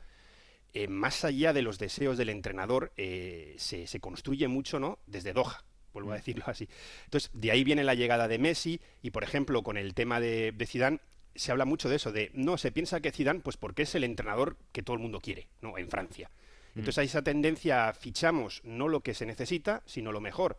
eh, 0.72 0.88
más 0.88 1.24
allá 1.24 1.52
de 1.52 1.62
los 1.62 1.78
deseos 1.78 2.18
del 2.18 2.28
entrenador, 2.28 2.92
eh, 2.96 3.54
se, 3.58 3.86
se, 3.86 4.00
construye 4.00 4.48
mucho, 4.48 4.78
¿no? 4.78 4.98
Desde 5.06 5.32
Doha. 5.32 5.64
Vuelvo 5.92 6.10
a 6.10 6.14
mm. 6.14 6.18
decirlo 6.18 6.44
así. 6.46 6.68
Entonces, 7.04 7.30
de 7.32 7.50
ahí 7.50 7.64
viene 7.64 7.84
la 7.84 7.94
llegada 7.94 8.28
de 8.28 8.38
Messi 8.38 8.80
y, 9.02 9.10
por 9.10 9.24
ejemplo, 9.24 9.62
con 9.62 9.76
el 9.76 9.94
tema 9.94 10.20
de, 10.20 10.52
de 10.52 10.66
Zidane, 10.66 11.00
se 11.34 11.52
habla 11.52 11.64
mucho 11.64 11.88
de 11.88 11.96
eso, 11.96 12.12
de 12.12 12.30
no, 12.34 12.58
se 12.58 12.72
piensa 12.72 13.00
que 13.00 13.12
Zidane, 13.12 13.40
pues 13.40 13.56
porque 13.56 13.82
es 13.82 13.94
el 13.94 14.04
entrenador 14.04 14.56
que 14.72 14.82
todo 14.82 14.94
el 14.94 15.02
mundo 15.02 15.20
quiere, 15.20 15.48
¿no? 15.62 15.78
En 15.78 15.88
Francia. 15.88 16.30
Mm. 16.74 16.78
Entonces 16.80 16.98
hay 16.98 17.06
esa 17.06 17.22
tendencia, 17.22 17.92
fichamos 17.92 18.60
no 18.64 18.88
lo 18.88 19.00
que 19.00 19.14
se 19.14 19.26
necesita, 19.26 19.82
sino 19.86 20.12
lo 20.12 20.20
mejor. 20.20 20.58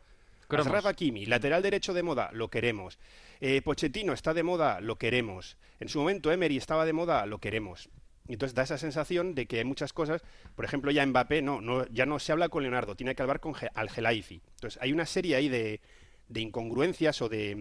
Rafa 0.50 0.90
Hakimi, 0.90 1.26
lateral 1.26 1.62
derecho 1.62 1.94
de 1.94 2.04
moda, 2.04 2.30
lo 2.34 2.50
queremos. 2.50 3.00
Eh, 3.40 3.62
Pochettino 3.62 4.14
está 4.14 4.34
de 4.34 4.44
moda, 4.44 4.82
lo 4.82 4.98
queremos. 4.98 5.58
En 5.80 5.88
su 5.88 6.00
momento 6.00 6.32
Emery 6.32 6.58
estaba 6.58 6.86
de 6.86 6.94
moda, 6.94 7.26
lo 7.26 7.40
queremos. 7.40 7.90
Entonces 8.28 8.54
da 8.54 8.64
esa 8.64 8.78
sensación 8.78 9.36
de 9.36 9.46
que 9.46 9.60
hay 9.60 9.66
muchas 9.66 9.94
cosas, 9.94 10.22
por 10.56 10.64
ejemplo 10.64 10.92
ya 10.92 11.06
Mbappé 11.06 11.42
no, 11.42 11.60
no 11.60 11.88
ya 11.88 12.06
no 12.06 12.20
se 12.20 12.32
habla 12.32 12.50
con 12.50 12.64
Leonardo, 12.64 12.96
tiene 12.96 13.16
que 13.16 13.22
hablar 13.22 13.40
con 13.40 13.56
Al 13.74 13.90
Gelaifi. 13.90 14.42
Entonces 14.56 14.82
hay 14.82 14.94
una 14.94 15.06
serie 15.06 15.36
ahí 15.36 15.50
de, 15.50 15.82
de 16.30 16.42
incongruencias 16.42 17.22
o 17.22 17.30
de, 17.30 17.56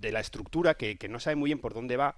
de 0.00 0.12
la 0.12 0.20
estructura 0.20 0.74
que, 0.74 0.96
que, 0.96 1.08
no 1.08 1.20
sabe 1.20 1.36
muy 1.36 1.48
bien 1.48 1.58
por 1.58 1.74
dónde 1.74 1.96
va 1.96 2.16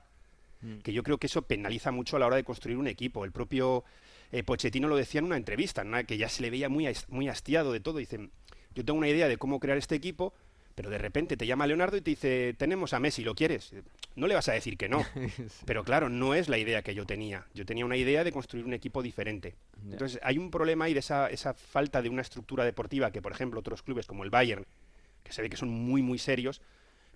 Mm. 0.62 0.78
que 0.78 0.92
yo 0.92 1.02
creo 1.02 1.18
que 1.18 1.26
eso 1.26 1.42
penaliza 1.42 1.90
mucho 1.90 2.16
a 2.16 2.20
la 2.20 2.26
hora 2.26 2.36
de 2.36 2.44
construir 2.44 2.78
un 2.78 2.86
equipo. 2.86 3.24
El 3.24 3.32
propio 3.32 3.84
eh, 4.30 4.42
Pochettino 4.42 4.88
lo 4.88 4.96
decía 4.96 5.18
en 5.18 5.26
una 5.26 5.36
entrevista, 5.36 5.84
que 6.04 6.16
ya 6.16 6.28
se 6.28 6.42
le 6.42 6.50
veía 6.50 6.68
muy, 6.68 6.88
muy 7.08 7.28
hastiado 7.28 7.72
de 7.72 7.80
todo. 7.80 7.98
Dice, 7.98 8.30
yo 8.74 8.84
tengo 8.84 8.98
una 8.98 9.08
idea 9.08 9.28
de 9.28 9.36
cómo 9.36 9.60
crear 9.60 9.76
este 9.76 9.94
equipo, 9.94 10.32
pero 10.74 10.88
de 10.88 10.98
repente 10.98 11.36
te 11.36 11.46
llama 11.46 11.66
Leonardo 11.66 11.96
y 11.96 12.00
te 12.00 12.10
dice, 12.10 12.54
tenemos 12.56 12.92
a 12.92 13.00
Messi, 13.00 13.22
¿lo 13.22 13.34
quieres? 13.34 13.74
No 14.14 14.26
le 14.26 14.34
vas 14.34 14.48
a 14.48 14.52
decir 14.52 14.76
que 14.76 14.88
no. 14.88 15.04
Pero 15.66 15.84
claro, 15.84 16.08
no 16.08 16.34
es 16.34 16.48
la 16.48 16.58
idea 16.58 16.82
que 16.82 16.94
yo 16.94 17.06
tenía. 17.06 17.46
Yo 17.54 17.66
tenía 17.66 17.84
una 17.84 17.96
idea 17.96 18.24
de 18.24 18.32
construir 18.32 18.64
un 18.64 18.72
equipo 18.72 19.02
diferente. 19.02 19.54
Entonces 19.90 20.18
hay 20.22 20.38
un 20.38 20.50
problema 20.50 20.86
ahí 20.86 20.94
de 20.94 21.00
esa, 21.00 21.28
esa 21.28 21.54
falta 21.54 22.00
de 22.00 22.08
una 22.08 22.22
estructura 22.22 22.64
deportiva 22.64 23.10
que, 23.10 23.20
por 23.20 23.32
ejemplo, 23.32 23.60
otros 23.60 23.82
clubes 23.82 24.06
como 24.06 24.24
el 24.24 24.30
Bayern, 24.30 24.64
que 25.22 25.32
se 25.32 25.42
ve 25.42 25.50
que 25.50 25.56
son 25.56 25.68
muy, 25.68 26.02
muy 26.02 26.18
serios, 26.18 26.60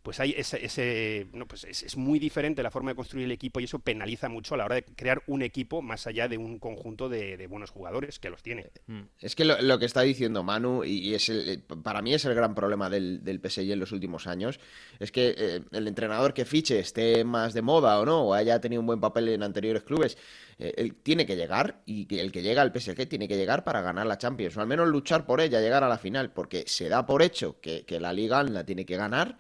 pues 0.07 0.21
hay 0.21 0.37
ese, 0.39 0.65
ese 0.65 1.27
no, 1.33 1.49
pues 1.49 1.65
es, 1.65 1.97
muy 1.97 2.21
diferente 2.21 2.63
la 2.63 2.71
forma 2.71 2.93
de 2.93 2.95
construir 2.95 3.25
el 3.25 3.33
equipo 3.33 3.59
y 3.59 3.65
eso 3.65 3.81
penaliza 3.81 4.29
mucho 4.29 4.55
a 4.55 4.59
la 4.59 4.67
hora 4.67 4.77
de 4.77 4.85
crear 4.85 5.21
un 5.27 5.43
equipo 5.43 5.83
más 5.83 6.07
allá 6.07 6.29
de 6.29 6.39
un 6.39 6.61
conjunto 6.61 7.09
de, 7.09 7.45
buenos 7.49 7.71
jugadores 7.71 8.21
que 8.21 8.31
los 8.31 8.41
tiene. 8.41 8.71
Mm. 8.87 9.01
Es 9.21 9.35
que 9.35 9.45
lo, 9.45 9.79
que 9.81 9.85
está 9.85 10.03
diciendo 10.03 10.45
Manu, 10.45 10.85
y, 10.85 11.13
es 11.13 11.29
el, 11.29 11.61
para 11.83 12.03
mí 12.03 12.15
es 12.15 12.25
el 12.25 12.37
gran 12.37 12.55
problema 12.55 12.89
del, 12.89 13.25
del 13.25 13.41
PSG 13.41 13.73
en 13.73 13.81
los 13.81 13.91
últimos 13.91 14.29
años, 14.29 14.61
es 15.01 15.11
que 15.11 15.35
eh, 15.37 15.63
el 15.73 15.89
entrenador 15.89 16.35
que 16.35 16.45
fiche 16.45 16.79
esté 16.79 17.25
más 17.25 17.53
de 17.53 17.63
moda 17.63 17.99
o 17.99 18.07
no, 18.07 18.27
o 18.27 18.33
haya 18.33 18.61
tenido 18.61 18.83
un 18.83 18.87
buen 18.87 19.01
papel 19.01 19.31
en 19.31 19.43
anteriores 19.43 19.83
clubes, 19.83 20.17
eh, 20.61 20.73
él 20.77 20.95
tiene 21.03 21.27
que 21.27 21.35
llegar 21.35 21.83
y 21.85 22.17
el 22.17 22.31
que 22.31 22.43
llega 22.43 22.63
al 22.63 22.73
PSG 22.73 23.09
tiene 23.09 23.27
que 23.27 23.37
llegar 23.37 23.65
para 23.65 23.81
ganar 23.81 24.07
la 24.07 24.19
Champions, 24.19 24.57
o 24.57 24.61
al 24.61 24.69
menos 24.69 24.87
luchar 24.87 25.27
por 25.27 25.41
ella, 25.41 25.61
llegar 25.61 25.83
a 25.83 25.89
la 25.89 25.99
final, 25.99 26.31
porque 26.31 26.63
se 26.69 26.89
da 26.89 27.07
por 27.07 27.23
hecho 27.23 27.61
que, 27.61 27.85
que 27.85 27.99
la 27.99 28.13
Liga 28.13 28.45
la 28.45 28.65
tiene 28.65 28.87
que 28.87 28.97
ganar 28.97 29.37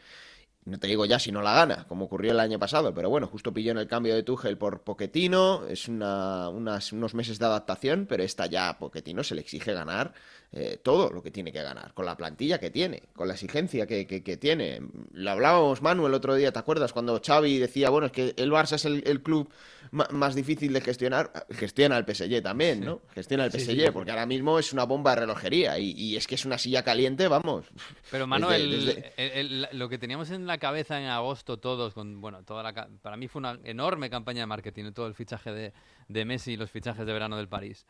No 0.67 0.81
te 0.81 0.89
digo 0.89 1.05
ya 1.05 1.21
si 1.21 1.31
no 1.31 1.43
la 1.43 1.55
gana, 1.55 1.85
como 1.87 2.07
ocurrió 2.07 2.33
el 2.33 2.41
año 2.41 2.59
pasado, 2.59 2.93
pero 2.93 3.09
bueno, 3.09 3.29
justo 3.29 3.55
pilló 3.55 3.71
en 3.71 3.79
el 3.79 3.87
cambio 3.87 4.17
de 4.17 4.25
Tuchel 4.25 4.59
por 4.59 4.83
Poquetino, 4.83 5.65
es 5.69 5.87
una, 5.87 6.49
unas, 6.49 6.93
unos 6.93 7.15
meses 7.15 7.39
de 7.39 7.47
adaptación, 7.47 8.07
pero 8.09 8.25
esta 8.25 8.47
ya 8.47 8.77
Poquetino 8.77 9.23
se 9.23 9.37
le 9.37 9.43
exige 9.43 9.73
ganar 9.75 10.13
eh, 10.53 10.79
todo 10.83 11.11
lo 11.11 11.23
que 11.23 11.31
tiene 11.31 11.53
que 11.53 11.63
ganar, 11.63 11.93
con 11.93 12.07
la 12.07 12.17
plantilla 12.17 12.59
que 12.59 12.71
tiene, 12.71 13.03
con 13.15 13.29
la 13.29 13.35
exigencia 13.35 13.87
que, 13.87 14.07
que, 14.07 14.23
que 14.23 14.37
tiene. 14.37 14.81
Lo 15.13 15.31
hablábamos, 15.31 15.83
Manu, 15.83 16.07
el 16.07 16.15
otro 16.15 16.35
día, 16.35 16.53
¿te 16.53 16.59
acuerdas? 16.59 16.93
Cuando 16.93 17.21
Xavi 17.25 17.59
decía, 17.59 17.91
bueno, 17.91 18.07
es 18.07 18.13
que 18.13 18.35
el 18.37 18.51
Barça 18.51 18.75
es 18.75 18.85
el, 18.85 19.03
el 19.07 19.23
club 19.23 19.51
más 19.91 20.35
difícil 20.35 20.73
de 20.73 20.81
gestionar, 20.81 21.47
gestiona 21.51 21.97
el 21.97 22.05
PSG 22.05 22.43
también, 22.43 22.85
¿no? 22.85 23.03
Gestiona 23.15 23.45
el 23.45 23.51
PSG, 23.51 23.61
sí, 23.61 23.81
sí, 23.81 23.91
porque 23.93 24.11
ahora 24.11 24.27
mismo 24.27 24.59
es 24.59 24.73
una 24.73 24.85
bomba 24.85 25.15
de 25.15 25.23
relojería 25.23 25.79
y, 25.79 25.93
y, 25.93 26.17
es 26.17 26.27
que 26.27 26.35
es 26.35 26.45
una 26.45 26.59
silla 26.59 26.83
caliente, 26.83 27.29
vamos. 27.29 27.67
Pero 28.11 28.27
Manuel, 28.27 28.71
desde, 28.71 28.95
desde... 28.95 29.41
El, 29.41 29.65
el, 29.65 29.79
lo 29.79 29.89
que 29.89 29.99
teníamos 29.99 30.31
en 30.31 30.47
la 30.47 30.59
cabeza 30.59 31.01
en 31.01 31.07
agosto 31.07 31.59
todos, 31.59 31.95
con 31.95 32.21
bueno, 32.21 32.43
toda 32.45 32.63
la, 32.63 32.89
para 33.03 33.17
mí 33.17 33.29
fue 33.29 33.41
una 33.41 33.59
enorme 33.65 34.11
campaña 34.11 34.41
de 34.41 34.47
marketing, 34.47 34.93
todo 34.93 35.07
el 35.07 35.15
fichaje 35.15 35.53
de, 35.53 35.73
de 36.09 36.25
Messi 36.25 36.53
y 36.53 36.57
los 36.57 36.71
fichajes 36.71 37.07
de 37.07 37.13
verano 37.13 37.37
del 37.37 37.49
París. 37.49 37.87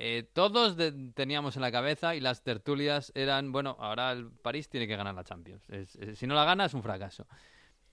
Eh, 0.00 0.30
todos 0.32 0.76
teníamos 1.14 1.56
en 1.56 1.62
la 1.62 1.72
cabeza 1.72 2.14
y 2.14 2.20
las 2.20 2.44
tertulias 2.44 3.10
eran, 3.16 3.50
bueno, 3.50 3.76
ahora 3.80 4.12
el 4.12 4.30
París 4.30 4.68
tiene 4.68 4.86
que 4.86 4.94
ganar 4.94 5.12
la 5.12 5.24
Champions. 5.24 5.66
Si 6.14 6.24
no 6.28 6.36
la 6.36 6.44
gana 6.44 6.66
es 6.66 6.74
un 6.74 6.84
fracaso. 6.84 7.26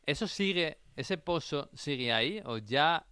¿Eso 0.05 0.27
sigue, 0.27 0.77
ese 0.95 1.17
pozo 1.17 1.71
sigue 1.73 2.13
ahí 2.13 2.43
o 2.45 2.59
ya 2.59 3.07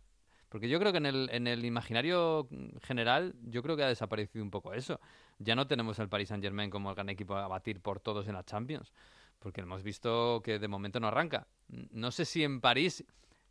porque 0.54 0.70
yo 0.70 0.80
creo 0.80 0.92
que 0.92 1.00
en 1.00 1.08
el, 1.08 1.30
en 1.32 1.48
el 1.48 1.66
imaginario 1.66 2.48
general, 2.84 3.34
yo 3.42 3.64
creo 3.64 3.76
que 3.76 3.82
ha 3.82 3.88
desaparecido 3.88 4.46
un 4.46 4.52
poco 4.52 4.76
eso. 4.76 5.00
Ya 5.40 5.56
no 5.56 5.66
tenemos 5.66 6.00
al 6.00 6.10
Paris 6.10 6.30
Saint 6.30 6.44
Germain 6.44 6.70
como 6.70 6.90
el 6.90 6.96
gran 6.96 7.10
equipo 7.10 7.36
a 7.36 7.48
batir 7.48 7.82
por 7.82 8.00
todos 8.00 8.28
en 8.28 8.36
la 8.36 8.44
Champions. 8.44 8.94
Porque 9.40 9.62
hemos 9.62 9.82
visto 9.82 10.44
que 10.44 10.60
de 10.60 10.68
momento 10.68 11.00
no 11.00 11.08
arranca. 11.08 11.48
No 11.68 12.12
sé 12.12 12.26
si 12.26 12.44
en 12.44 12.62
París 12.62 13.04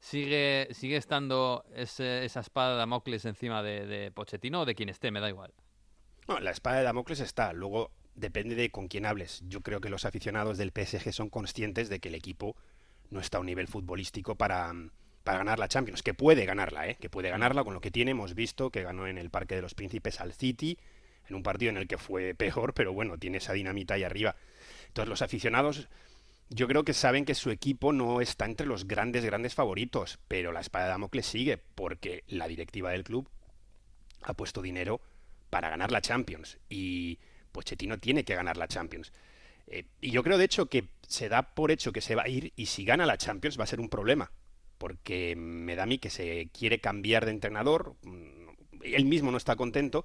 sigue, 0.02 0.68
sigue 0.72 0.96
estando 0.96 1.64
esa 1.74 2.40
espada 2.40 2.72
de 2.72 2.78
Damocles 2.78 3.24
encima 3.24 3.62
de, 3.62 3.86
de 3.86 4.10
Pochettino 4.10 4.62
o 4.62 4.64
de 4.66 4.74
quien 4.74 4.88
esté, 4.88 5.10
me 5.10 5.20
da 5.20 5.28
igual. 5.28 5.54
La 6.40 6.50
espada 6.50 6.78
de 6.78 6.82
Damocles 6.82 7.20
está. 7.20 7.52
Luego 7.52 7.90
depende 8.14 8.54
de 8.54 8.70
con 8.70 8.88
quién 8.88 9.06
hables. 9.06 9.42
Yo 9.46 9.60
creo 9.60 9.80
que 9.80 9.88
los 9.88 10.04
aficionados 10.04 10.58
del 10.58 10.72
PSG 10.72 11.12
son 11.12 11.30
conscientes 11.30 11.88
de 11.88 12.00
que 12.00 12.08
el 12.08 12.14
equipo 12.14 12.56
no 13.10 13.20
está 13.20 13.38
a 13.38 13.40
un 13.40 13.46
nivel 13.46 13.68
futbolístico 13.68 14.34
para 14.34 14.72
para 15.22 15.38
ganar 15.38 15.58
la 15.58 15.68
Champions, 15.68 16.02
que 16.02 16.14
puede 16.14 16.44
ganarla, 16.46 16.88
¿eh? 16.88 16.96
que 16.96 17.08
puede 17.08 17.30
ganarla 17.30 17.64
con 17.64 17.74
lo 17.74 17.80
que 17.80 17.90
tiene. 17.90 18.10
Hemos 18.10 18.34
visto 18.34 18.70
que 18.70 18.82
ganó 18.82 19.06
en 19.06 19.18
el 19.18 19.30
Parque 19.30 19.54
de 19.54 19.62
los 19.62 19.74
Príncipes 19.74 20.20
al 20.20 20.32
City, 20.32 20.78
en 21.28 21.36
un 21.36 21.42
partido 21.42 21.70
en 21.70 21.76
el 21.76 21.86
que 21.86 21.98
fue 21.98 22.34
peor, 22.34 22.74
pero 22.74 22.92
bueno, 22.92 23.18
tiene 23.18 23.38
esa 23.38 23.52
dinamita 23.52 23.94
ahí 23.94 24.04
arriba. 24.04 24.34
Entonces 24.88 25.08
los 25.08 25.22
aficionados 25.22 25.88
yo 26.54 26.68
creo 26.68 26.84
que 26.84 26.92
saben 26.92 27.24
que 27.24 27.34
su 27.34 27.50
equipo 27.50 27.92
no 27.92 28.20
está 28.20 28.44
entre 28.44 28.66
los 28.66 28.86
grandes, 28.86 29.24
grandes 29.24 29.54
favoritos, 29.54 30.18
pero 30.28 30.52
la 30.52 30.60
espada 30.60 30.86
de 30.86 30.90
Damocles 30.90 31.26
sigue, 31.26 31.58
porque 31.58 32.24
la 32.26 32.48
directiva 32.48 32.90
del 32.90 33.04
club 33.04 33.28
ha 34.22 34.34
puesto 34.34 34.62
dinero 34.62 35.00
para 35.50 35.70
ganar 35.70 35.90
la 35.90 36.00
Champions, 36.00 36.58
y 36.68 37.18
Pochettino 37.52 37.98
tiene 37.98 38.24
que 38.24 38.34
ganar 38.34 38.56
la 38.56 38.68
Champions. 38.68 39.12
Eh, 39.66 39.84
y 40.00 40.10
yo 40.10 40.22
creo, 40.22 40.38
de 40.38 40.44
hecho, 40.44 40.66
que 40.66 40.88
se 41.06 41.28
da 41.28 41.54
por 41.54 41.70
hecho 41.70 41.92
que 41.92 42.00
se 42.00 42.14
va 42.14 42.24
a 42.24 42.28
ir, 42.28 42.52
y 42.56 42.66
si 42.66 42.84
gana 42.84 43.06
la 43.06 43.18
Champions 43.18 43.58
va 43.58 43.64
a 43.64 43.68
ser 43.68 43.80
un 43.80 43.88
problema, 43.88 44.32
porque 44.78 45.36
me 45.36 45.76
da 45.76 45.84
a 45.84 45.86
mí 45.86 45.98
que 45.98 46.10
se 46.10 46.48
quiere 46.52 46.80
cambiar 46.80 47.24
de 47.24 47.32
entrenador, 47.32 47.96
mm, 48.02 48.48
él 48.82 49.04
mismo 49.04 49.30
no 49.30 49.36
está 49.36 49.56
contento, 49.56 50.04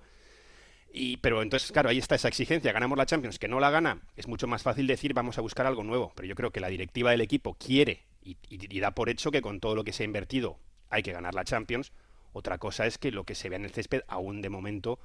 y, 0.94 1.18
pero 1.18 1.42
entonces, 1.42 1.72
claro, 1.72 1.90
ahí 1.90 1.98
está 1.98 2.16
esa 2.16 2.28
exigencia, 2.28 2.72
ganamos 2.72 2.98
la 2.98 3.06
Champions, 3.06 3.40
que 3.40 3.48
no 3.48 3.60
la 3.60 3.70
gana, 3.70 4.02
es 4.16 4.28
mucho 4.28 4.48
más 4.48 4.64
fácil 4.64 4.88
decir 4.88 5.14
vamos 5.14 5.38
a 5.38 5.42
buscar 5.42 5.66
algo 5.66 5.84
nuevo, 5.84 6.12
pero 6.16 6.28
yo 6.28 6.36
creo 6.36 6.52
que 6.52 6.60
la 6.60 6.70
directiva 6.70 7.12
del 7.12 7.22
equipo 7.22 7.56
quiere 7.56 8.06
y, 8.24 8.80
da 8.80 8.92
por 8.92 9.10
hecho 9.10 9.32
que 9.32 9.42
con 9.42 9.60
todo 9.60 9.76
lo 9.76 9.84
que 9.84 9.94
se 9.94 10.04
ha 10.04 10.06
invertido 10.06 10.60
hay 10.90 11.04
que 11.04 11.12
ganar 11.12 11.36
la 11.36 11.44
Champions, 11.44 11.92
otra 12.34 12.58
cosa 12.58 12.86
es 12.86 12.98
que 12.98 13.12
lo 13.12 13.24
que 13.24 13.36
se 13.36 13.50
ve 13.50 13.56
en 13.56 13.66
el 13.66 13.72
césped 13.72 14.02
aún 14.08 14.42
de 14.42 14.50
momento 14.50 15.00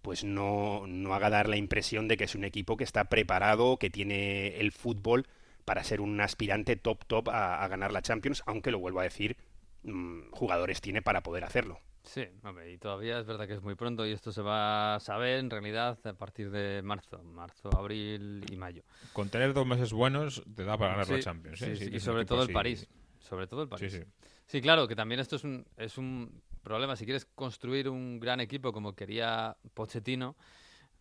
pues 0.00 0.24
no, 0.24 0.86
no 0.86 1.14
haga 1.14 1.30
dar 1.30 1.48
la 1.48 1.56
impresión 1.56 2.08
de 2.08 2.16
que 2.16 2.24
es 2.24 2.34
un 2.34 2.44
equipo 2.44 2.76
que 2.76 2.84
está 2.84 3.04
preparado, 3.04 3.78
que 3.78 3.88
tiene 3.88 4.58
el 4.58 4.72
fútbol 4.72 5.26
para 5.64 5.84
ser 5.84 6.00
un 6.00 6.20
aspirante 6.20 6.76
top 6.76 7.04
top 7.06 7.28
a, 7.28 7.66
ganar 7.68 7.92
la 7.92 8.02
Champions, 8.02 8.42
aunque 8.46 8.72
lo 8.72 8.80
vuelvo 8.80 9.00
a 9.00 9.04
decir, 9.04 9.36
mmm, 9.84 10.30
jugadores 10.32 10.80
tiene 10.80 11.02
para 11.02 11.22
poder 11.22 11.44
hacerlo. 11.44 11.80
Sí, 12.04 12.24
hombre, 12.42 12.72
y 12.72 12.78
todavía 12.78 13.20
es 13.20 13.26
verdad 13.26 13.46
que 13.46 13.54
es 13.54 13.62
muy 13.62 13.74
pronto 13.74 14.04
y 14.04 14.12
esto 14.12 14.32
se 14.32 14.42
va 14.42 14.96
a 14.96 15.00
saber 15.00 15.38
en 15.38 15.50
realidad 15.50 15.98
a 16.04 16.12
partir 16.14 16.50
de 16.50 16.82
marzo, 16.82 17.22
marzo, 17.22 17.70
abril 17.76 18.44
y 18.50 18.56
mayo. 18.56 18.82
Con 19.12 19.28
tener 19.28 19.54
dos 19.54 19.66
meses 19.66 19.92
buenos 19.92 20.42
te 20.54 20.64
da 20.64 20.76
para 20.76 20.92
ganar 20.92 21.06
sí, 21.06 21.12
la 21.12 21.20
Champions. 21.20 21.62
¿eh? 21.62 21.76
Sí, 21.76 21.86
sí, 21.86 21.90
y 21.94 22.00
sobre 22.00 22.24
todo 22.24 22.38
el 22.40 22.46
así... 22.46 22.52
París. 22.52 22.88
Sobre 23.20 23.46
todo 23.46 23.62
el 23.62 23.68
París. 23.68 24.04
Sí, 24.46 24.60
claro, 24.60 24.88
que 24.88 24.96
también 24.96 25.20
esto 25.20 25.36
es 25.36 25.44
un, 25.44 25.64
es 25.76 25.96
un 25.96 26.42
problema. 26.62 26.96
Si 26.96 27.04
quieres 27.04 27.24
construir 27.24 27.88
un 27.88 28.18
gran 28.18 28.40
equipo 28.40 28.72
como 28.72 28.94
quería 28.94 29.56
Pochettino, 29.72 30.36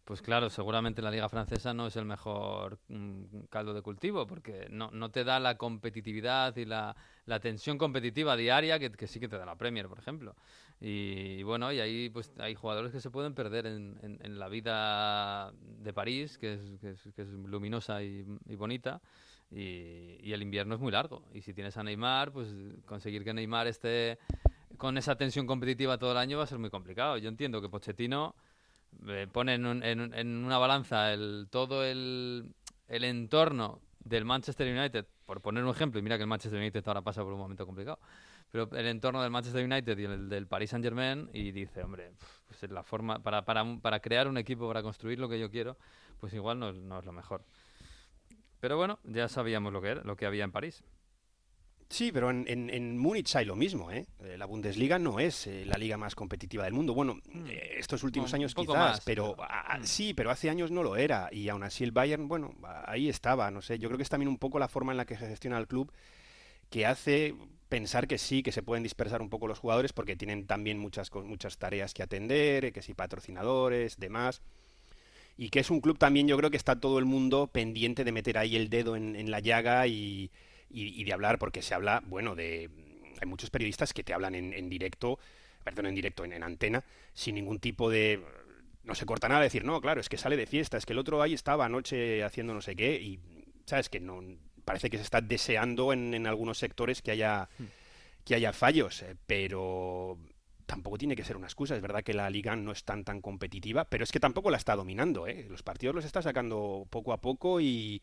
pues 0.05 0.21
claro, 0.21 0.49
seguramente 0.49 1.01
la 1.01 1.11
liga 1.11 1.29
francesa 1.29 1.73
no 1.73 1.87
es 1.87 1.95
el 1.95 2.05
mejor 2.05 2.79
mm, 2.87 3.45
caldo 3.49 3.73
de 3.73 3.81
cultivo 3.81 4.25
porque 4.25 4.67
no, 4.69 4.89
no 4.91 5.09
te 5.09 5.23
da 5.23 5.39
la 5.39 5.57
competitividad 5.57 6.55
y 6.57 6.65
la, 6.65 6.95
la 7.25 7.39
tensión 7.39 7.77
competitiva 7.77 8.35
diaria 8.35 8.79
que, 8.79 8.91
que, 8.91 9.07
sí 9.07 9.19
que 9.19 9.27
te 9.27 9.37
da 9.37 9.45
la 9.45 9.55
Premier, 9.55 9.87
por 9.87 9.99
ejemplo. 9.99 10.35
Y, 10.83 11.43
bueno, 11.43 11.71
y 11.71 11.79
ahí 11.79 12.09
pues 12.09 12.31
hay 12.39 12.55
jugadores 12.55 12.91
que 12.91 12.99
se 12.99 13.11
pueden 13.11 13.35
perder 13.35 13.67
en, 13.67 13.99
en, 14.01 14.39
la 14.39 14.49
vida 14.49 15.53
de 15.77 15.93
París, 15.93 16.39
que 16.39 16.55
es, 16.55 16.59
que 16.81 16.89
es, 16.89 17.13
que 17.15 17.21
es 17.21 17.27
luminosa 17.27 18.01
y, 18.01 18.23
bonita, 18.55 18.99
y, 19.51 20.33
el 20.33 20.41
invierno 20.41 20.73
es 20.73 20.81
muy 20.81 20.91
largo. 20.91 21.23
Y 21.35 21.41
si 21.41 21.53
tienes 21.53 21.77
a 21.77 21.83
Neymar, 21.83 22.31
pues 22.31 22.47
conseguir 22.87 23.23
que 23.23 23.31
Neymar 23.31 23.67
esté 23.67 24.17
con 24.77 24.97
esa 24.97 25.15
tensión 25.15 25.45
competitiva 25.45 25.99
todo 25.99 26.13
el 26.13 26.17
año 26.17 26.39
va 26.39 26.45
a 26.45 26.47
ser 26.47 26.57
muy 26.57 26.71
complicado. 26.71 27.15
Yo 27.17 27.29
entiendo 27.29 27.61
que 27.61 27.69
Pochettino 27.69 28.33
eh, 29.07 29.27
pone 29.31 29.53
en, 29.53 29.67
un, 29.67 29.83
en, 29.83 30.11
en, 30.15 30.43
una 30.43 30.57
balanza 30.57 31.13
el, 31.13 31.47
todo 31.51 31.85
el, 31.85 32.55
el, 32.87 33.03
entorno 33.03 33.81
del 34.03 34.25
Manchester 34.25 34.75
United, 34.75 35.05
por 35.27 35.41
poner 35.41 35.63
un 35.63 35.69
ejemplo, 35.69 35.99
y 35.99 36.03
mira 36.03 36.17
que 36.17 36.23
el 36.23 36.29
Manchester 36.29 36.59
United 36.59 36.83
ahora 36.87 37.03
pasa 37.03 37.21
por 37.21 37.33
un 37.33 37.39
momento 37.39 37.67
complicado, 37.67 37.99
pero 38.51 38.69
el 38.73 38.85
entorno 38.87 39.21
del 39.21 39.31
Manchester 39.31 39.63
United 39.63 39.97
y 39.97 40.03
el 40.03 40.29
del 40.29 40.47
Paris 40.47 40.71
Saint 40.71 40.83
Germain, 40.83 41.29
y 41.33 41.51
dice, 41.51 41.83
hombre, 41.83 42.11
pues 42.47 42.69
la 42.69 42.83
forma 42.83 43.23
para, 43.23 43.45
para, 43.45 43.63
para 43.81 43.99
crear 44.01 44.27
un 44.27 44.37
equipo, 44.37 44.67
para 44.67 44.83
construir 44.83 45.19
lo 45.19 45.29
que 45.29 45.39
yo 45.39 45.49
quiero, 45.49 45.77
pues 46.19 46.33
igual 46.33 46.59
no, 46.59 46.73
no 46.73 46.99
es 46.99 47.05
lo 47.05 47.13
mejor. 47.13 47.45
Pero 48.59 48.77
bueno, 48.77 48.99
ya 49.03 49.27
sabíamos 49.27 49.73
lo 49.73 49.81
que 49.81 49.89
era, 49.89 50.03
lo 50.03 50.15
que 50.15 50.25
había 50.25 50.43
en 50.43 50.51
París. 50.51 50.83
Sí, 51.89 52.11
pero 52.13 52.29
en, 52.29 52.45
en, 52.47 52.69
en, 52.69 52.97
Múnich 52.97 53.35
hay 53.35 53.43
lo 53.43 53.57
mismo, 53.57 53.91
¿eh? 53.91 54.07
La 54.37 54.45
Bundesliga 54.45 54.97
no 54.97 55.19
es 55.19 55.45
eh, 55.47 55.65
la 55.65 55.77
liga 55.77 55.97
más 55.97 56.15
competitiva 56.15 56.63
del 56.63 56.73
mundo. 56.73 56.93
Bueno, 56.93 57.15
mm. 57.15 57.47
eh, 57.47 57.79
estos 57.79 58.03
últimos 58.03 58.33
años 58.33 58.55
quizás, 58.55 58.75
más, 58.75 59.01
pero, 59.01 59.35
pero... 59.35 59.47
Ah, 59.49 59.77
sí, 59.83 60.13
pero 60.13 60.31
hace 60.31 60.49
años 60.49 60.71
no 60.71 60.83
lo 60.83 60.95
era. 60.95 61.27
Y 61.33 61.49
aún 61.49 61.63
así 61.63 61.83
el 61.83 61.91
Bayern, 61.91 62.29
bueno, 62.29 62.55
ahí 62.85 63.09
estaba, 63.09 63.51
no 63.51 63.61
sé. 63.61 63.77
Yo 63.77 63.89
creo 63.89 63.97
que 63.97 64.03
es 64.03 64.09
también 64.09 64.29
un 64.29 64.37
poco 64.37 64.57
la 64.57 64.69
forma 64.69 64.93
en 64.93 64.97
la 64.97 65.05
que 65.05 65.17
se 65.17 65.27
gestiona 65.27 65.57
el 65.57 65.67
club 65.67 65.91
que 66.69 66.85
hace 66.85 67.35
pensar 67.71 68.07
que 68.07 68.19
sí, 68.19 68.43
que 68.43 68.51
se 68.51 68.61
pueden 68.61 68.83
dispersar 68.83 69.23
un 69.23 69.29
poco 69.29 69.47
los 69.47 69.57
jugadores 69.57 69.93
porque 69.93 70.15
tienen 70.15 70.45
también 70.45 70.77
muchas, 70.77 71.11
muchas 71.11 71.57
tareas 71.57 71.95
que 71.95 72.03
atender, 72.03 72.71
que 72.71 72.83
si 72.83 72.93
patrocinadores, 72.93 73.97
demás. 73.97 74.43
Y 75.37 75.49
que 75.49 75.61
es 75.61 75.71
un 75.71 75.81
club 75.81 75.97
también, 75.97 76.27
yo 76.27 76.37
creo 76.37 76.51
que 76.51 76.57
está 76.57 76.79
todo 76.79 76.99
el 76.99 77.05
mundo 77.05 77.47
pendiente 77.47 78.03
de 78.03 78.11
meter 78.11 78.37
ahí 78.37 78.55
el 78.55 78.69
dedo 78.69 78.95
en, 78.95 79.15
en 79.15 79.31
la 79.31 79.39
llaga 79.39 79.87
y 79.87 80.29
y, 80.73 81.01
y, 81.01 81.03
de 81.03 81.13
hablar, 81.13 81.37
porque 81.39 81.61
se 81.61 81.73
habla, 81.73 82.01
bueno, 82.05 82.35
de... 82.35 82.69
Hay 83.21 83.27
muchos 83.27 83.49
periodistas 83.51 83.93
que 83.93 84.03
te 84.03 84.13
hablan 84.13 84.33
en, 84.33 84.53
en 84.53 84.69
directo, 84.69 85.19
perdón, 85.63 85.87
en 85.87 85.95
directo, 85.95 86.25
en, 86.25 86.33
en, 86.33 86.43
antena, 86.43 86.83
sin 87.13 87.35
ningún 87.35 87.59
tipo 87.59 87.89
de... 87.89 88.23
No 88.83 88.95
se 88.95 89.05
corta 89.05 89.29
nada 89.29 89.41
decir, 89.41 89.63
no, 89.63 89.79
claro, 89.79 90.01
es 90.01 90.09
que 90.09 90.17
sale 90.17 90.37
de 90.37 90.47
fiesta, 90.47 90.77
es 90.77 90.87
que 90.87 90.93
el 90.93 90.99
otro 90.99 91.21
ahí 91.21 91.33
estaba 91.33 91.65
anoche 91.65 92.23
haciendo 92.23 92.55
no 92.55 92.61
sé 92.61 92.75
qué 92.75 92.99
y, 92.99 93.19
¿sabes? 93.65 93.89
Que 93.89 93.99
no... 93.99 94.21
Parece 94.71 94.89
que 94.89 94.95
se 94.95 95.03
está 95.03 95.19
deseando 95.19 95.91
en, 95.91 96.13
en 96.13 96.27
algunos 96.27 96.57
sectores 96.57 97.01
que 97.01 97.11
haya, 97.11 97.49
que 98.23 98.35
haya 98.35 98.53
fallos, 98.53 99.01
eh, 99.01 99.17
pero 99.27 100.17
tampoco 100.65 100.97
tiene 100.97 101.17
que 101.17 101.25
ser 101.25 101.35
una 101.35 101.47
excusa. 101.47 101.75
Es 101.75 101.81
verdad 101.81 102.03
que 102.03 102.13
la 102.13 102.29
liga 102.29 102.55
no 102.55 102.71
es 102.71 102.85
tan 102.85 103.03
tan 103.03 103.19
competitiva, 103.19 103.83
pero 103.83 104.05
es 104.05 104.13
que 104.13 104.21
tampoco 104.21 104.49
la 104.49 104.55
está 104.55 104.77
dominando. 104.77 105.27
¿eh? 105.27 105.45
Los 105.49 105.61
partidos 105.61 105.93
los 105.93 106.05
está 106.05 106.21
sacando 106.21 106.87
poco 106.89 107.11
a 107.11 107.19
poco 107.19 107.59
y, 107.59 108.01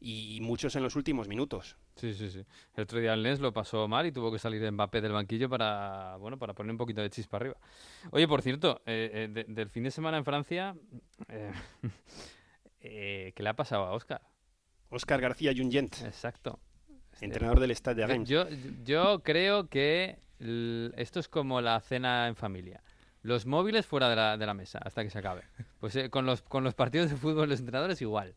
y 0.00 0.38
muchos 0.40 0.74
en 0.76 0.82
los 0.82 0.96
últimos 0.96 1.28
minutos. 1.28 1.76
Sí, 1.96 2.14
sí, 2.14 2.30
sí. 2.30 2.44
El 2.74 2.84
otro 2.84 2.98
día 2.98 3.14
el 3.14 3.22
Nes 3.22 3.40
lo 3.40 3.52
pasó 3.52 3.88
mal 3.88 4.06
y 4.06 4.12
tuvo 4.12 4.30
que 4.30 4.38
salir 4.38 4.70
Mbappé 4.72 5.02
del 5.02 5.12
banquillo 5.12 5.48
para, 5.48 6.16
bueno, 6.16 6.38
para 6.38 6.54
poner 6.54 6.70
un 6.70 6.78
poquito 6.78 7.00
de 7.00 7.10
chispa 7.10 7.38
arriba. 7.38 7.56
Oye, 8.10 8.26
por 8.26 8.40
cierto, 8.40 8.80
eh, 8.86 9.10
eh, 9.12 9.28
de, 9.30 9.44
del 9.44 9.68
fin 9.68 9.84
de 9.84 9.90
semana 9.90 10.18
en 10.18 10.24
Francia, 10.24 10.76
eh, 11.28 11.52
¿qué 12.80 13.42
le 13.42 13.48
ha 13.48 13.56
pasado 13.56 13.84
a 13.84 13.92
Oscar? 13.92 14.22
Oscar 14.90 15.20
García 15.20 15.52
Jungent. 15.56 15.94
Exacto. 16.04 16.58
Entrenador 17.20 17.60
del 17.60 17.70
Stade 17.74 18.02
de 18.02 18.06
Reims. 18.06 18.28
Yo, 18.28 18.46
yo 18.84 19.22
creo 19.22 19.68
que 19.68 20.18
esto 20.96 21.18
es 21.20 21.28
como 21.28 21.60
la 21.60 21.80
cena 21.80 22.28
en 22.28 22.36
familia. 22.36 22.82
Los 23.22 23.46
móviles 23.46 23.86
fuera 23.86 24.08
de 24.10 24.16
la, 24.16 24.36
de 24.36 24.46
la 24.46 24.54
mesa 24.54 24.78
hasta 24.82 25.02
que 25.02 25.10
se 25.10 25.18
acabe. 25.18 25.42
Pues 25.80 25.96
eh, 25.96 26.10
con, 26.10 26.26
los, 26.26 26.42
con 26.42 26.62
los 26.62 26.74
partidos 26.74 27.10
de 27.10 27.16
fútbol 27.16 27.48
los 27.48 27.58
entrenadores 27.58 28.00
igual. 28.02 28.34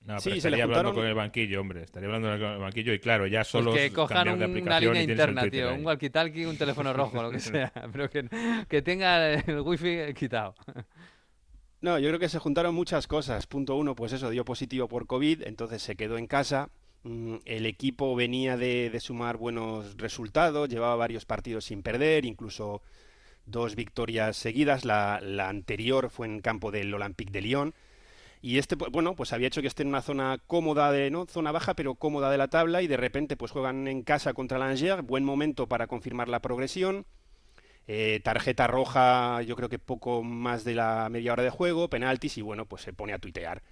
No, 0.00 0.20
Sí, 0.20 0.30
pero 0.30 0.40
se 0.40 0.50
le 0.50 0.56
estaría 0.56 0.64
hablando 0.64 0.90
juntaron- 0.90 0.94
con 0.94 1.06
el 1.06 1.14
banquillo, 1.14 1.60
hombre. 1.60 1.82
Estaría 1.82 2.06
hablando 2.08 2.28
con 2.28 2.52
el 2.54 2.58
banquillo 2.60 2.92
y 2.92 2.98
claro, 3.00 3.26
ya 3.26 3.42
solo 3.44 3.72
Pues 3.72 3.82
que 3.82 3.92
cojan 3.92 4.38
de 4.38 4.46
una 4.62 4.78
línea 4.80 5.02
interna, 5.02 5.48
tío. 5.50 5.68
ahí. 5.70 5.78
Un 5.78 5.84
walkie-talkie, 5.84 6.46
un 6.48 6.56
teléfono 6.56 6.92
rojo, 6.92 7.22
lo 7.22 7.30
que 7.30 7.40
sea. 7.40 7.72
Pero 7.92 8.08
que, 8.08 8.28
que 8.68 8.82
tenga 8.82 9.32
el 9.34 9.60
wifi 9.60 10.14
quitado. 10.14 10.54
No, 11.80 11.98
yo 11.98 12.08
creo 12.08 12.18
que 12.18 12.28
se 12.28 12.38
juntaron 12.38 12.74
muchas 12.74 13.06
cosas. 13.06 13.46
Punto 13.46 13.76
uno, 13.76 13.94
pues 13.94 14.12
eso, 14.12 14.30
dio 14.30 14.44
positivo 14.44 14.88
por 14.88 15.06
COVID, 15.06 15.42
entonces 15.42 15.82
se 15.82 15.96
quedó 15.96 16.18
en 16.18 16.26
casa. 16.26 16.70
Mm, 17.02 17.36
El 17.44 17.66
equipo 17.66 18.14
venía 18.16 18.56
de, 18.56 18.90
de 18.90 19.00
sumar 19.00 19.36
buenos 19.36 19.96
resultados, 19.96 20.68
llevaba 20.68 20.96
varios 20.96 21.24
partidos 21.26 21.66
sin 21.66 21.82
perder, 21.82 22.24
incluso 22.24 22.82
dos 23.46 23.76
victorias 23.76 24.36
seguidas. 24.36 24.84
La, 24.84 25.18
anterior 25.48 26.10
fue 26.10 26.26
en 26.26 26.40
campo 26.40 26.70
del 26.70 26.92
Olympique 26.92 27.32
de 27.32 27.40
Lyon. 27.40 27.74
Y 28.42 28.58
este, 28.58 28.76
pues, 28.76 28.92
bueno, 28.92 29.14
pues 29.16 29.32
había 29.32 29.48
hecho 29.48 29.62
que 29.62 29.68
esté 29.68 29.82
en 29.82 29.88
una 29.88 30.02
zona 30.02 30.38
cómoda 30.46 30.92
de, 30.92 31.10
¿no? 31.10 31.26
Zona 31.26 31.52
baja, 31.52 31.74
pero 31.74 31.94
cómoda 31.94 32.30
de 32.30 32.38
la 32.38 32.48
tabla, 32.48 32.82
y 32.82 32.86
de 32.86 32.96
repente, 32.96 33.36
pues 33.36 33.50
juegan 33.50 33.88
en 33.88 34.02
casa 34.02 34.34
contra 34.34 34.58
l'Angers, 34.58 35.02
buen 35.02 35.24
momento 35.24 35.68
para 35.68 35.86
confirmar 35.86 36.28
la 36.28 36.40
progresión. 36.40 37.06
Eh, 37.88 38.20
tarjeta 38.24 38.66
roja, 38.66 39.42
yo 39.42 39.54
creo 39.54 39.68
que 39.68 39.78
poco 39.78 40.22
más 40.22 40.64
de 40.64 40.74
la 40.74 41.08
media 41.08 41.32
hora 41.32 41.42
de 41.44 41.50
juego, 41.50 41.88
penaltis, 41.88 42.36
y 42.38 42.42
bueno, 42.42 42.66
pues 42.66 42.82
se 42.82 42.92
pone 42.92 43.12
a 43.12 43.18
tuitear. 43.18 43.62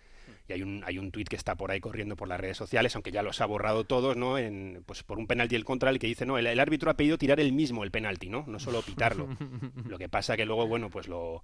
Y 0.48 0.52
hay 0.52 0.62
un, 0.62 0.82
hay 0.86 0.98
un 0.98 1.10
tuit 1.10 1.26
que 1.28 1.36
está 1.36 1.54
por 1.56 1.70
ahí 1.70 1.80
corriendo 1.80 2.16
por 2.16 2.28
las 2.28 2.38
redes 2.38 2.56
sociales, 2.56 2.94
aunque 2.94 3.10
ya 3.10 3.22
los 3.22 3.40
ha 3.40 3.46
borrado 3.46 3.84
todos, 3.84 4.16
¿no? 4.16 4.38
En, 4.38 4.82
pues 4.86 5.02
por 5.02 5.18
un 5.18 5.26
penalti 5.26 5.56
el 5.56 5.64
contra 5.64 5.90
el 5.90 5.98
que 5.98 6.06
dice, 6.06 6.26
no, 6.26 6.38
el, 6.38 6.46
el 6.46 6.60
árbitro 6.60 6.90
ha 6.90 6.94
pedido 6.94 7.18
tirar 7.18 7.40
el 7.40 7.52
mismo 7.52 7.82
el 7.82 7.90
penalti, 7.90 8.28
¿no? 8.28 8.44
No 8.46 8.58
solo 8.60 8.82
pitarlo. 8.82 9.26
Lo 9.88 9.98
que 9.98 10.08
pasa 10.08 10.36
que 10.36 10.44
luego, 10.44 10.66
bueno, 10.66 10.90
pues 10.90 11.08
lo, 11.08 11.42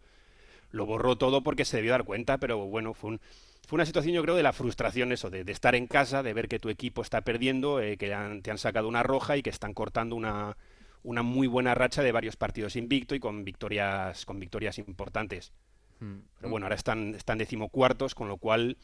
lo 0.70 0.86
borró 0.86 1.16
todo 1.16 1.42
porque 1.42 1.64
se 1.64 1.78
debió 1.78 1.92
dar 1.92 2.04
cuenta, 2.04 2.38
pero 2.38 2.58
bueno, 2.66 2.94
fue, 2.94 3.10
un, 3.10 3.20
fue 3.66 3.76
una 3.78 3.86
situación 3.86 4.14
yo 4.14 4.22
creo 4.22 4.36
de 4.36 4.42
la 4.42 4.52
frustración 4.52 5.12
eso, 5.12 5.30
de, 5.30 5.44
de 5.44 5.52
estar 5.52 5.74
en 5.74 5.86
casa, 5.86 6.22
de 6.22 6.34
ver 6.34 6.46
que 6.48 6.58
tu 6.58 6.68
equipo 6.68 7.02
está 7.02 7.22
perdiendo, 7.22 7.80
eh, 7.80 7.96
que 7.96 8.14
han- 8.14 8.42
te 8.42 8.50
han 8.50 8.58
sacado 8.58 8.86
una 8.86 9.02
roja 9.02 9.36
y 9.36 9.42
que 9.42 9.50
están 9.50 9.74
cortando 9.74 10.14
una, 10.14 10.56
una 11.02 11.22
muy 11.22 11.46
buena 11.46 11.74
racha 11.74 12.02
de 12.02 12.12
varios 12.12 12.36
partidos 12.36 12.76
invicto 12.76 13.14
y 13.14 13.20
con 13.20 13.44
victorias, 13.44 14.24
con 14.26 14.38
victorias 14.40 14.78
importantes. 14.78 15.52
Pero 15.98 16.48
bueno, 16.48 16.64
ahora 16.66 16.76
están, 16.76 17.14
están 17.14 17.36
decimocuartos, 17.36 18.14
con 18.14 18.28
lo 18.28 18.38
cual 18.38 18.78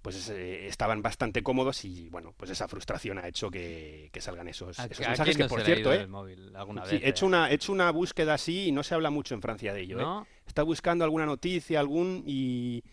pues 0.00 0.30
eh, 0.30 0.68
estaban 0.68 1.02
bastante 1.02 1.42
cómodos 1.42 1.84
y 1.84 2.08
bueno, 2.10 2.32
pues 2.36 2.50
esa 2.50 2.68
frustración 2.68 3.18
ha 3.18 3.26
hecho 3.26 3.50
que, 3.50 4.08
que 4.12 4.20
salgan 4.20 4.46
esos, 4.48 4.78
¿A- 4.78 4.86
esos 4.86 5.04
a 5.04 5.08
mensajes 5.08 5.36
que 5.36 5.44
por 5.46 5.62
cierto, 5.62 5.92
¿eh? 5.92 6.06
móvil 6.06 6.54
alguna 6.54 6.86
Sí, 6.86 6.94
vez, 6.94 7.04
he, 7.04 7.08
hecho 7.08 7.24
eh? 7.24 7.28
una, 7.28 7.50
he 7.50 7.54
hecho 7.54 7.72
una 7.72 7.90
búsqueda 7.90 8.34
así 8.34 8.68
y 8.68 8.72
no 8.72 8.82
se 8.84 8.94
habla 8.94 9.10
mucho 9.10 9.34
en 9.34 9.42
Francia 9.42 9.74
de 9.74 9.80
ello. 9.82 9.98
¿eh? 9.98 10.02
¿No? 10.02 10.26
Está 10.46 10.62
buscando 10.62 11.04
alguna 11.04 11.26
noticia, 11.26 11.80
algún 11.80 12.22
y, 12.24 12.84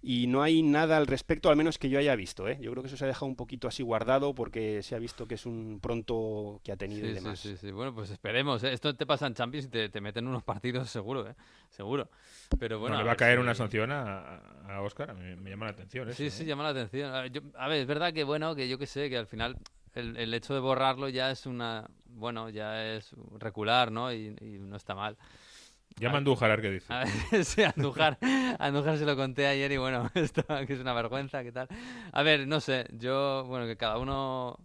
y 0.00 0.26
no 0.28 0.42
hay 0.42 0.62
nada 0.62 0.96
al 0.96 1.06
respecto, 1.06 1.50
al 1.50 1.56
menos 1.56 1.76
que 1.78 1.88
yo 1.88 1.98
haya 1.98 2.14
visto. 2.14 2.46
¿eh? 2.48 2.58
Yo 2.60 2.70
creo 2.70 2.82
que 2.82 2.86
eso 2.88 2.96
se 2.96 3.04
ha 3.04 3.08
dejado 3.08 3.26
un 3.26 3.34
poquito 3.36 3.66
así 3.68 3.82
guardado 3.82 4.34
porque 4.34 4.82
se 4.82 4.94
ha 4.94 4.98
visto 4.98 5.26
que 5.26 5.34
es 5.34 5.44
un 5.46 5.80
pronto 5.82 6.60
que 6.62 6.70
ha 6.72 6.76
tenido 6.76 7.06
y 7.06 7.10
Sí, 7.10 7.16
sí, 7.18 7.22
demás. 7.24 7.38
sí, 7.40 7.56
sí. 7.56 7.70
Bueno, 7.72 7.94
pues 7.94 8.10
esperemos. 8.10 8.62
¿eh? 8.64 8.72
Esto 8.72 8.94
te 8.94 9.06
pasa 9.06 9.26
en 9.26 9.34
Champions 9.34 9.66
y 9.66 9.68
te, 9.70 9.88
te 9.88 10.00
meten 10.00 10.26
unos 10.28 10.42
partidos 10.44 10.88
seguro, 10.90 11.28
¿eh? 11.28 11.34
Seguro. 11.70 12.08
Pero 12.58 12.78
bueno. 12.78 12.94
No, 12.96 13.02
le 13.02 13.04
a 13.04 13.06
va 13.08 13.12
a 13.12 13.16
caer 13.16 13.38
si- 13.38 13.42
una 13.42 13.54
sanción 13.54 13.90
a, 13.90 14.36
a 14.68 14.82
Oscar. 14.82 15.10
A 15.10 15.14
mí 15.14 15.34
me 15.36 15.50
llama 15.50 15.66
la 15.66 15.72
atención. 15.72 16.12
Sí, 16.14 16.26
eso, 16.26 16.36
sí, 16.38 16.42
¿eh? 16.44 16.46
llama 16.46 16.62
la 16.62 16.68
atención. 16.70 17.12
A 17.14 17.22
ver, 17.22 17.32
yo- 17.32 17.42
a 17.56 17.68
ver, 17.68 17.78
es 17.80 17.86
verdad 17.86 18.12
que, 18.12 18.24
bueno, 18.24 18.54
que 18.54 18.68
yo 18.68 18.78
que 18.78 18.86
sé, 18.86 19.10
que 19.10 19.16
al 19.18 19.26
final 19.26 19.56
el, 19.94 20.16
el 20.16 20.32
hecho 20.32 20.54
de 20.54 20.60
borrarlo 20.60 21.08
ya 21.08 21.30
es 21.30 21.44
una. 21.46 21.88
Bueno, 22.06 22.50
ya 22.50 22.84
es 22.94 23.10
recular, 23.38 23.90
¿no? 23.92 24.12
Y, 24.12 24.34
y 24.40 24.58
no 24.60 24.76
está 24.76 24.94
mal. 24.94 25.16
Llama 26.00 26.16
a 26.16 26.18
Andújar 26.18 26.50
a 26.50 26.56
ver 26.56 26.62
qué 26.62 26.70
dice. 26.70 26.92
A 26.92 27.04
ver, 27.04 27.44
sí, 27.44 27.62
Andújar, 27.62 28.18
Andújar 28.58 28.98
se 28.98 29.04
lo 29.04 29.16
conté 29.16 29.46
ayer 29.46 29.72
y 29.72 29.76
bueno, 29.78 30.10
esto 30.14 30.44
que 30.66 30.72
es 30.72 30.80
una 30.80 30.92
vergüenza, 30.92 31.42
¿qué 31.42 31.50
tal? 31.50 31.68
A 32.12 32.22
ver, 32.22 32.46
no 32.46 32.60
sé, 32.60 32.86
yo, 32.92 33.44
bueno, 33.48 33.66
que 33.66 33.76
cada 33.76 33.98
uno, 33.98 34.58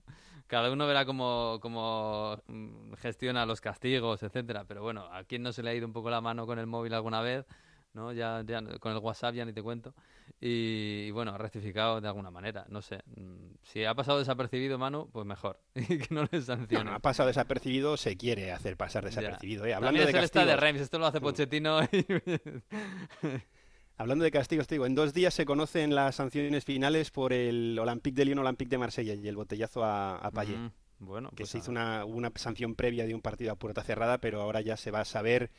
cada 0.47 0.71
uno 0.71 0.85
verá 0.85 1.05
cómo, 1.05 1.57
cómo 1.61 2.37
mm, 2.47 2.93
gestiona 2.93 3.45
los 3.45 3.61
castigos, 3.61 4.21
etcétera, 4.21 4.65
pero 4.67 4.83
bueno, 4.83 5.07
a 5.11 5.23
quién 5.23 5.41
no 5.41 5.51
se 5.51 5.63
le 5.63 5.71
ha 5.71 5.73
ido 5.73 5.87
un 5.87 5.93
poco 5.93 6.11
la 6.11 6.21
mano 6.21 6.45
con 6.45 6.59
el 6.59 6.67
móvil 6.67 6.93
alguna 6.93 7.21
vez, 7.21 7.45
¿no? 7.93 8.11
Ya, 8.13 8.43
ya 8.45 8.61
con 8.79 8.91
el 8.91 8.97
WhatsApp 8.99 9.35
ya 9.35 9.45
ni 9.45 9.53
te 9.53 9.61
cuento. 9.63 9.93
Y, 10.41 11.05
y 11.07 11.11
bueno, 11.11 11.31
ha 11.33 11.37
rectificado 11.37 12.01
de 12.01 12.07
alguna 12.07 12.31
manera, 12.31 12.65
no 12.69 12.81
sé. 12.81 12.99
mm, 13.15 13.55
Si 13.63 13.85
ha 13.85 13.93
pasado 13.93 14.19
desapercibido, 14.19 14.77
Manu, 14.77 15.09
pues 15.11 15.25
mejor. 15.25 15.59
Y 15.75 15.97
que 15.99 16.07
no 16.13 16.23
le 16.23 16.39
No, 16.39 16.41
sancionen. 16.45 16.85
no, 16.87 16.93
ha 16.93 16.99
pasado 16.99 17.27
desapercibido, 17.27 17.95
se 17.97 18.17
quiere 18.17 18.51
hacer 18.51 18.75
pasar 18.77 19.05
desapercibido. 19.05 19.65
¿eh? 19.65 19.73
Hablando 19.73 19.99
También 19.99 20.05
de 20.05 20.11
es 20.11 20.17
el 20.17 20.23
esta 20.25 20.39
de 20.41 20.45
castigos, 20.47 20.61
Reims, 20.63 20.81
esto 20.81 20.99
lo 20.99 21.05
hace 21.05 21.21
Pochettino. 21.21 21.79
y- 21.91 22.05
Hablando 23.97 24.23
de 24.23 24.31
castigos, 24.31 24.65
te 24.67 24.75
digo, 24.75 24.85
en 24.87 24.95
dos 24.95 25.13
días 25.13 25.33
se 25.35 25.45
conocen 25.45 25.93
las 25.93 26.15
sanciones 26.15 26.65
finales 26.65 27.11
por 27.11 27.31
el 27.31 27.77
Olympique 27.79 28.15
de 28.15 28.25
Lyon, 28.25 28.39
Olympique 28.39 28.69
de 28.71 28.79
Marsella 28.79 29.13
y 29.13 29.27
el 29.27 29.35
botellazo 29.35 29.83
a, 29.83 30.17
a 30.17 30.31
Payet. 30.31 30.57
Mm, 30.57 30.71
bueno, 30.99 31.29
que 31.29 31.35
pues 31.43 31.49
se 31.51 31.57
a 31.57 31.61
hizo 31.61 31.69
una, 31.71 32.03
una 32.03 32.31
sanción 32.35 32.73
previa 32.75 33.05
de 33.05 33.13
un 33.13 33.21
partido 33.21 33.51
a 33.51 33.55
puerta 33.55 33.83
cerrada, 33.83 34.17
pero 34.17 34.41
ahora 34.41 34.61
ya 34.61 34.77
se 34.77 34.89
va 34.89 35.01
a 35.01 35.05
saber, 35.05 35.51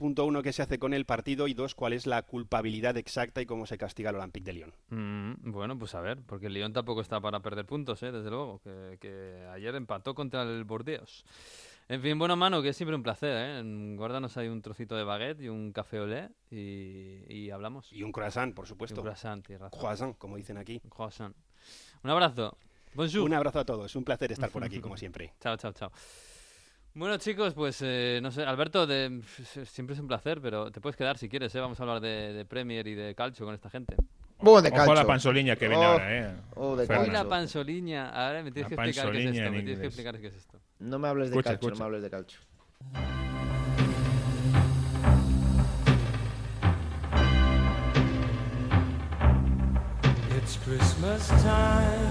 punto 0.00 0.24
uno, 0.24 0.42
qué 0.42 0.52
se 0.52 0.62
hace 0.62 0.78
con 0.78 0.94
el 0.94 1.04
partido 1.04 1.46
y 1.46 1.52
dos, 1.54 1.74
cuál 1.74 1.92
es 1.92 2.06
la 2.06 2.22
culpabilidad 2.22 2.96
exacta 2.96 3.42
y 3.42 3.46
cómo 3.46 3.66
se 3.66 3.76
castiga 3.76 4.08
al 4.10 4.16
Olympique 4.16 4.46
de 4.46 4.52
Lyon. 4.54 4.72
Mm, 4.88 5.52
bueno, 5.52 5.78
pues 5.78 5.94
a 5.94 6.00
ver, 6.00 6.22
porque 6.26 6.46
el 6.46 6.54
Lyon 6.54 6.72
tampoco 6.72 7.02
está 7.02 7.20
para 7.20 7.40
perder 7.40 7.66
puntos, 7.66 8.02
¿eh? 8.02 8.10
desde 8.10 8.30
luego, 8.30 8.60
que, 8.64 8.96
que 8.98 9.46
ayer 9.52 9.74
empató 9.74 10.14
contra 10.14 10.42
el 10.42 10.64
Burdeos. 10.64 11.24
En 11.88 12.00
fin, 12.00 12.18
bueno, 12.18 12.34
mano, 12.36 12.62
que 12.62 12.68
es 12.70 12.76
siempre 12.76 12.96
un 12.96 13.02
placer, 13.02 13.34
¿eh? 13.36 13.94
Guárdanos 13.96 14.36
ahí 14.36 14.48
un 14.48 14.62
trocito 14.62 14.96
de 14.96 15.04
baguette 15.04 15.42
y 15.42 15.48
un 15.48 15.72
café 15.72 15.98
olé 16.00 16.30
y, 16.50 17.24
y 17.28 17.50
hablamos. 17.50 17.92
Y 17.92 18.02
un 18.04 18.12
croissant, 18.12 18.54
por 18.54 18.64
Y 18.64 18.68
supuesto. 18.68 19.00
un 19.00 19.04
croissant, 19.06 19.46
razón. 19.48 19.78
Croissant, 19.80 20.16
como 20.16 20.36
dicen 20.36 20.56
aquí. 20.56 20.80
Un 20.84 20.90
croissant. 20.90 21.34
Un 22.04 22.10
abrazo. 22.10 22.56
Bonjour. 22.94 23.22
Un 23.22 23.34
abrazo 23.34 23.58
a 23.60 23.64
todos, 23.64 23.94
un 23.96 24.04
placer 24.04 24.32
estar 24.32 24.50
por 24.50 24.62
aquí, 24.64 24.80
como 24.80 24.96
siempre. 24.96 25.34
Chao, 25.40 25.56
chao, 25.56 25.72
chao. 25.72 25.90
Bueno, 26.92 27.16
chicos, 27.18 27.54
pues 27.54 27.78
eh, 27.82 28.18
no 28.22 28.30
sé, 28.32 28.42
Alberto, 28.42 28.86
de- 28.86 29.22
siempre 29.64 29.94
es 29.94 30.00
un 30.00 30.08
placer, 30.08 30.40
pero 30.42 30.72
te 30.72 30.80
puedes 30.80 30.96
quedar 30.96 31.16
si 31.18 31.28
quieres, 31.28 31.54
¿eh? 31.54 31.60
Vamos 31.60 31.78
a 31.78 31.84
hablar 31.84 32.00
de, 32.00 32.32
de 32.32 32.44
Premier 32.44 32.86
y 32.88 32.94
de 32.94 33.14
calcio 33.14 33.46
con 33.46 33.54
esta 33.54 33.70
gente. 33.70 33.94
Buah, 34.40 34.60
de 34.62 34.68
Ojo 34.70 34.76
a 34.76 34.78
calcio. 34.78 34.94
la 34.94 35.06
panzoliña 35.06 35.54
que 35.56 35.68
viene 35.68 35.84
Oh, 35.84 35.88
ahora, 35.90 36.18
¿eh? 36.18 36.34
oh, 36.56 36.74
de. 36.76 36.82
Uy, 36.82 36.88
la 36.88 36.96
calcio. 36.96 37.28
panzoliña. 37.28 38.08
Ahora 38.10 38.42
me 38.42 38.50
tienes 38.50 38.70
La 38.72 38.76
que 38.76 38.90
explicar 38.90 39.12
qué 39.12 39.18
es 39.28 39.36
esto. 39.36 39.50
Me 39.52 39.62
tienes 39.62 39.78
que 39.80 39.86
explicar 39.86 40.18
qué 40.20 40.26
es 40.28 40.34
esto. 40.34 40.58
No 40.80 40.98
me 40.98 41.08
hables 41.08 41.30
de 41.30 41.36
Escucha, 41.36 41.50
calcio, 41.52 41.68
no 41.68 41.74
escucha. 41.74 41.84
me 41.84 41.86
hables 41.86 42.02
de 42.02 42.10
calcio. 42.10 42.40
It's 50.36 50.56
Christmas 50.64 51.28
time. 51.42 52.10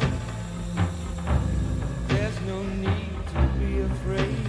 There's 2.08 2.40
no 2.42 2.62
need 2.64 3.10
to 3.34 3.42
be 3.60 3.80
afraid. 3.82 4.49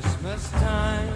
Christmas 0.00 0.50
time, 0.52 1.12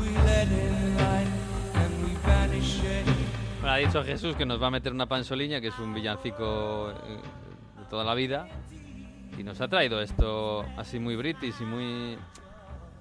we 0.00 0.08
let 0.26 0.48
in 0.48 0.96
light 0.96 1.28
and 1.74 2.04
we 2.04 2.10
banish 2.26 2.80
shade. 2.82 3.04
Bueno, 3.60 3.74
ha 3.74 3.76
dicho 3.76 4.02
Jesús 4.02 4.34
que 4.34 4.44
nos 4.44 4.60
va 4.60 4.66
a 4.66 4.70
meter 4.72 4.92
una 4.92 5.06
panzoliña, 5.06 5.60
que 5.60 5.68
es 5.68 5.78
un 5.78 5.94
villancico 5.94 6.90
eh, 6.90 7.18
de 7.78 7.84
toda 7.88 8.02
la 8.02 8.14
vida. 8.14 8.48
Y 9.38 9.44
nos 9.44 9.60
ha 9.60 9.68
traído 9.68 10.00
esto 10.00 10.64
así 10.76 10.98
muy 10.98 11.14
british 11.14 11.54
y 11.60 11.64
muy... 11.64 12.18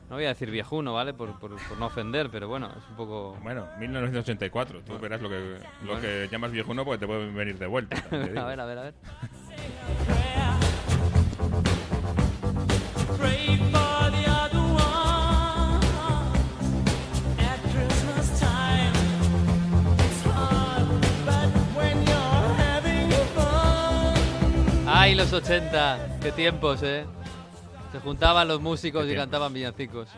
No 0.09 0.17
voy 0.17 0.25
a 0.25 0.29
decir 0.29 0.51
viejuno, 0.51 0.93
¿vale? 0.93 1.13
Por, 1.15 1.31
por- 1.39 1.55
por 1.67 1.77
no 1.79 1.87
ofender, 1.87 2.29
pero 2.29 2.47
bueno, 2.47 2.69
es 2.77 2.87
un 2.91 2.95
poco... 2.95 3.35
Bueno, 3.41 3.65
1984. 3.79 4.81
Tú 4.85 4.99
verás 4.99 5.19
lo 5.19 5.29
que, 5.29 5.57
lo 5.81 5.87
Bueno. 5.93 6.01
que 6.01 6.27
llamas 6.31 6.51
viejuno 6.51 6.85
porque 6.85 6.99
te 6.99 7.07
puede 7.07 7.31
venir 7.31 7.57
de 7.57 7.65
vuelta. 7.65 7.95
a 8.11 8.15
ver, 8.45 8.59
a 8.59 8.65
ver, 8.65 8.77
a 8.77 8.83
ver. 8.83 8.93
Fun. 25.13 25.19
¡Ay, 25.19 25.31
los 25.31 25.33
80! 25.33 26.19
¡Qué 26.21 26.31
tiempos, 26.31 26.81
eh! 26.83 27.05
Se 27.91 27.99
juntaban 27.99 28.47
los 28.47 28.61
músicos 28.61 29.07
y 29.07 29.15
cantaban 29.15 29.53
villancicos. 29.53 30.09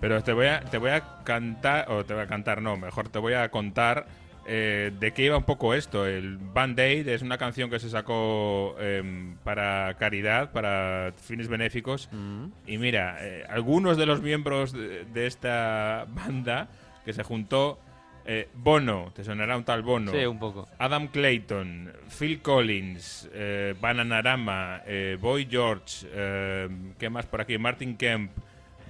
Pero 0.00 0.22
te 0.22 0.32
voy 0.34 0.46
a, 0.46 0.60
te 0.60 0.76
voy 0.78 0.90
a 0.90 1.22
cantar, 1.24 1.90
o 1.90 2.04
te 2.04 2.12
voy 2.12 2.22
a 2.22 2.26
cantar, 2.26 2.60
no, 2.60 2.76
mejor 2.76 3.08
te 3.08 3.18
voy 3.18 3.32
a 3.32 3.50
contar 3.50 4.06
eh, 4.46 4.92
de 5.00 5.12
qué 5.12 5.24
iba 5.24 5.38
un 5.38 5.44
poco 5.44 5.72
esto. 5.72 6.06
El 6.06 6.36
Band 6.36 6.78
Aid 6.78 7.08
es 7.08 7.22
una 7.22 7.38
canción 7.38 7.70
que 7.70 7.78
se 7.78 7.88
sacó 7.88 8.76
em, 8.78 9.36
para 9.38 9.94
caridad, 9.98 10.52
para 10.52 11.14
fines 11.16 11.48
benéficos. 11.48 12.10
Mm. 12.12 12.46
Y 12.66 12.76
mira, 12.76 13.16
eh, 13.20 13.44
algunos 13.48 13.96
de 13.96 14.06
los 14.06 14.20
miembros 14.20 14.72
de, 14.72 15.06
de 15.06 15.26
esta 15.26 16.06
banda 16.10 16.68
que 17.06 17.14
se 17.14 17.22
juntó, 17.22 17.80
eh, 18.26 18.48
Bono, 18.54 19.12
te 19.14 19.22
sonará 19.24 19.56
un 19.56 19.64
tal 19.64 19.82
Bono. 19.82 20.10
Sí, 20.12 20.24
un 20.26 20.38
poco. 20.38 20.68
Adam 20.78 21.08
Clayton, 21.08 21.92
Phil 22.18 22.40
Collins, 22.42 23.28
eh, 23.32 23.74
Bananarama, 23.80 24.82
eh, 24.86 25.16
Boy 25.20 25.46
George, 25.50 26.06
eh, 26.12 26.68
¿qué 26.98 27.08
más 27.08 27.26
por 27.26 27.40
aquí? 27.40 27.56
Martin 27.58 27.96
Kemp, 27.96 28.30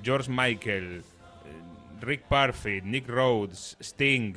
George 0.02 0.30
Michael, 0.30 1.02
eh, 1.02 2.00
Rick 2.00 2.22
Parfitt, 2.22 2.84
Nick 2.84 3.08
Rhodes, 3.08 3.76
Sting, 3.80 4.34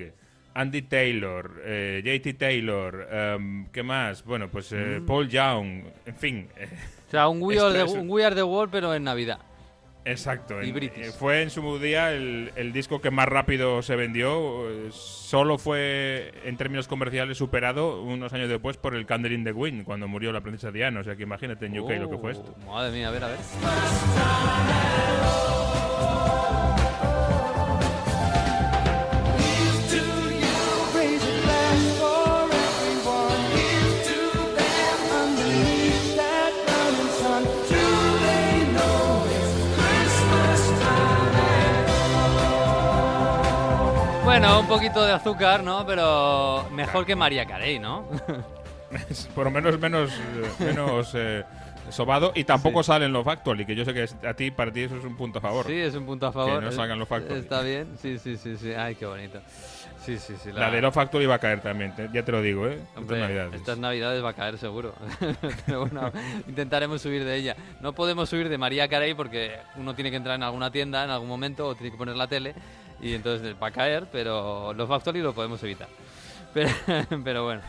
Andy 0.53 0.81
Taylor, 0.81 1.61
JT 2.03 2.33
Taylor, 2.33 3.07
em, 3.11 3.67
¿qué 3.71 3.83
más? 3.83 4.23
Bueno, 4.25 4.49
pues 4.49 4.71
Mm. 4.73 5.05
Paul 5.05 5.29
Young, 5.29 5.83
en 6.05 6.15
fin. 6.15 6.47
O 7.07 7.11
sea, 7.11 7.27
un 7.29 7.41
We, 7.43 7.57
Are 7.59 7.73
the, 7.73 7.83
un 7.83 8.09
We 8.09 8.25
Are 8.25 8.35
the 8.35 8.43
World, 8.43 8.71
pero 8.71 8.93
en 8.93 9.03
Navidad. 9.03 9.39
Exacto. 10.05 10.61
Y 10.63 10.69
en- 10.69 10.75
British. 10.75 11.05
eh, 11.07 11.11
fue 11.11 11.41
en 11.41 11.49
su 11.49 11.77
día 11.79 12.11
el, 12.13 12.51
el 12.55 12.71
disco 12.73 13.01
que 13.01 13.11
más 13.11 13.27
rápido 13.27 13.81
se 13.81 13.95
vendió. 13.95 14.69
eh, 14.69 14.89
Solo 14.91 15.57
fue, 15.57 16.33
en 16.45 16.57
términos 16.57 16.87
comerciales, 16.87 17.37
superado 17.37 18.01
unos 18.01 18.33
años 18.33 18.49
después 18.49 18.77
por 18.77 18.95
el 18.95 19.05
Candle 19.05 19.33
in 19.35 19.43
the 19.43 19.51
Wind, 19.51 19.83
cuando 19.83 20.07
murió 20.07 20.31
la 20.31 20.41
princesa 20.41 20.71
Diana. 20.71 21.01
O 21.01 21.03
sea 21.03 21.15
que 21.15 21.23
imagínate 21.23 21.65
en 21.67 21.79
UK 21.79 21.91
lo 21.99 22.09
que 22.09 22.17
fue 22.17 22.31
esto. 22.31 22.55
Oh, 22.65 22.73
Madre 22.73 22.91
mía, 22.97 23.09
a 23.09 23.11
ver, 23.11 23.23
a 23.23 23.27
ver. 23.27 23.37
Bueno, 44.39 44.61
un 44.61 44.67
poquito 44.67 45.05
de 45.05 45.11
azúcar, 45.11 45.61
¿no? 45.63 45.85
Pero 45.85 46.65
mejor 46.71 47.05
que 47.05 47.13
María 47.13 47.45
Carey, 47.45 47.77
¿no? 47.77 48.07
Por 49.35 49.43
lo 49.43 49.51
menos 49.51 49.77
menos, 49.77 50.11
eh, 50.13 50.63
menos 50.63 51.11
eh, 51.13 51.43
sobado. 51.89 52.31
Y 52.33 52.45
tampoco 52.45 52.81
sale 52.81 53.07
en 53.07 53.11
Love 53.11 53.27
Actually, 53.27 53.65
que 53.65 53.75
yo 53.75 53.83
sé 53.83 53.93
que 53.93 54.07
a 54.25 54.33
ti, 54.35 54.49
para 54.49 54.71
ti 54.71 54.83
eso 54.83 54.95
es 54.95 55.03
un 55.03 55.17
punto 55.17 55.39
a 55.39 55.41
favor. 55.41 55.65
Sí, 55.67 55.73
es 55.73 55.93
un 55.93 56.05
punto 56.05 56.25
a 56.27 56.31
favor. 56.31 56.59
Que 56.61 56.65
no 56.67 56.71
salgan 56.71 56.97
Love 56.99 57.11
Actually. 57.11 57.39
Está 57.41 57.59
bien, 57.63 57.97
sí, 58.01 58.17
sí, 58.17 58.37
sí, 58.37 58.55
sí. 58.55 58.71
Ay, 58.71 58.95
qué 58.95 59.05
bonito. 59.05 59.41
Sí, 60.05 60.17
sí, 60.17 60.35
sí. 60.41 60.53
La 60.53 60.71
de 60.71 60.81
Love 60.81 60.97
Actually 60.99 61.25
va 61.25 61.35
a 61.35 61.39
caer 61.39 61.59
también, 61.59 61.93
te- 61.93 62.07
ya 62.13 62.23
te 62.23 62.31
lo 62.31 62.41
digo, 62.41 62.65
¿eh? 62.65 62.75
Estas 62.75 62.97
Hombre, 62.97 63.19
navidades. 63.19 63.53
estas 63.55 63.77
navidades 63.77 64.23
va 64.23 64.29
a 64.29 64.33
caer 64.35 64.57
seguro. 64.57 64.95
Pero 65.65 65.81
bueno, 65.81 66.13
intentaremos 66.47 67.01
subir 67.01 67.25
de 67.25 67.35
ella. 67.35 67.57
No 67.81 67.91
podemos 67.91 68.29
subir 68.29 68.47
de 68.47 68.57
María 68.57 68.87
Carey 68.87 69.13
porque 69.15 69.57
uno 69.75 69.95
tiene 69.95 70.09
que 70.11 70.15
entrar 70.15 70.35
en 70.37 70.43
alguna 70.43 70.71
tienda 70.71 71.03
en 71.03 71.09
algún 71.09 71.27
momento 71.27 71.67
o 71.67 71.75
tiene 71.75 71.91
que 71.91 71.97
poner 71.97 72.15
la 72.15 72.27
tele 72.27 72.55
y 73.01 73.13
entonces 73.13 73.55
va 73.61 73.67
a 73.67 73.71
caer, 73.71 74.07
pero 74.11 74.73
los 74.73 74.87
Factory 74.87 75.21
lo 75.21 75.33
podemos 75.33 75.61
evitar. 75.63 75.87
Pero, 76.53 76.69
pero 77.23 77.43
bueno. 77.43 77.61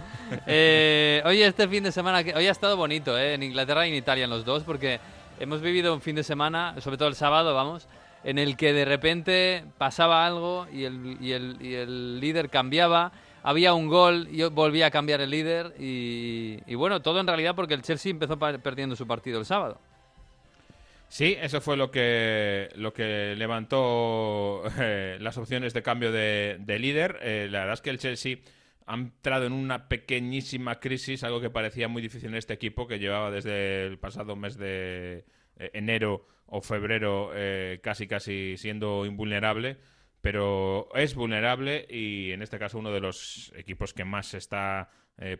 Eh, 0.46 1.22
oye, 1.24 1.46
este 1.46 1.68
fin 1.68 1.84
de 1.84 1.92
semana, 1.92 2.18
hoy 2.34 2.46
ha 2.46 2.50
estado 2.50 2.76
bonito, 2.76 3.18
¿eh? 3.18 3.34
En 3.34 3.42
Inglaterra 3.42 3.86
y 3.86 3.90
en 3.90 3.96
Italia, 3.96 4.24
en 4.24 4.30
los 4.30 4.44
dos, 4.44 4.62
porque 4.64 5.00
hemos 5.38 5.60
vivido 5.60 5.94
un 5.94 6.00
fin 6.00 6.16
de 6.16 6.22
semana, 6.22 6.74
sobre 6.80 6.96
todo 6.96 7.08
el 7.08 7.14
sábado, 7.14 7.54
vamos, 7.54 7.88
en 8.24 8.38
el 8.38 8.56
que 8.56 8.72
de 8.72 8.84
repente 8.84 9.64
pasaba 9.78 10.26
algo 10.26 10.66
y 10.72 10.84
el, 10.84 11.16
y 11.20 11.32
el, 11.32 11.56
y 11.60 11.74
el 11.74 12.20
líder 12.20 12.50
cambiaba, 12.50 13.12
había 13.42 13.72
un 13.72 13.88
gol 13.88 14.28
y 14.30 14.42
volvía 14.44 14.86
a 14.86 14.90
cambiar 14.90 15.20
el 15.20 15.30
líder 15.30 15.74
y, 15.78 16.58
y 16.66 16.74
bueno, 16.74 17.00
todo 17.00 17.20
en 17.20 17.26
realidad 17.26 17.54
porque 17.54 17.74
el 17.74 17.82
Chelsea 17.82 18.10
empezó 18.10 18.38
perdiendo 18.38 18.96
su 18.96 19.06
partido 19.06 19.38
el 19.38 19.46
sábado. 19.46 19.78
Sí, 21.10 21.36
eso 21.40 21.60
fue 21.60 21.76
lo 21.76 21.90
que, 21.90 22.68
lo 22.76 22.92
que 22.92 23.34
levantó 23.36 24.62
eh, 24.78 25.18
las 25.20 25.36
opciones 25.38 25.74
de 25.74 25.82
cambio 25.82 26.12
de, 26.12 26.58
de 26.60 26.78
líder. 26.78 27.18
Eh, 27.20 27.48
la 27.50 27.60
verdad 27.60 27.74
es 27.74 27.80
que 27.80 27.90
el 27.90 27.98
Chelsea 27.98 28.38
ha 28.86 28.94
entrado 28.94 29.44
en 29.44 29.52
una 29.52 29.88
pequeñísima 29.88 30.78
crisis, 30.78 31.24
algo 31.24 31.40
que 31.40 31.50
parecía 31.50 31.88
muy 31.88 32.00
difícil 32.00 32.28
en 32.28 32.36
este 32.36 32.54
equipo, 32.54 32.86
que 32.86 33.00
llevaba 33.00 33.32
desde 33.32 33.86
el 33.86 33.98
pasado 33.98 34.36
mes 34.36 34.56
de 34.56 35.24
eh, 35.56 35.70
enero 35.74 36.28
o 36.46 36.60
febrero 36.62 37.32
casi 37.82 38.06
casi 38.06 38.56
siendo 38.56 39.04
invulnerable. 39.04 39.78
Pero 40.20 40.90
es 40.94 41.16
vulnerable 41.16 41.86
y 41.88 42.30
en 42.30 42.42
este 42.42 42.58
caso 42.58 42.78
uno 42.78 42.92
de 42.92 43.00
los 43.00 43.52
equipos 43.56 43.94
que 43.94 44.04
más 44.04 44.34
está 44.34 44.90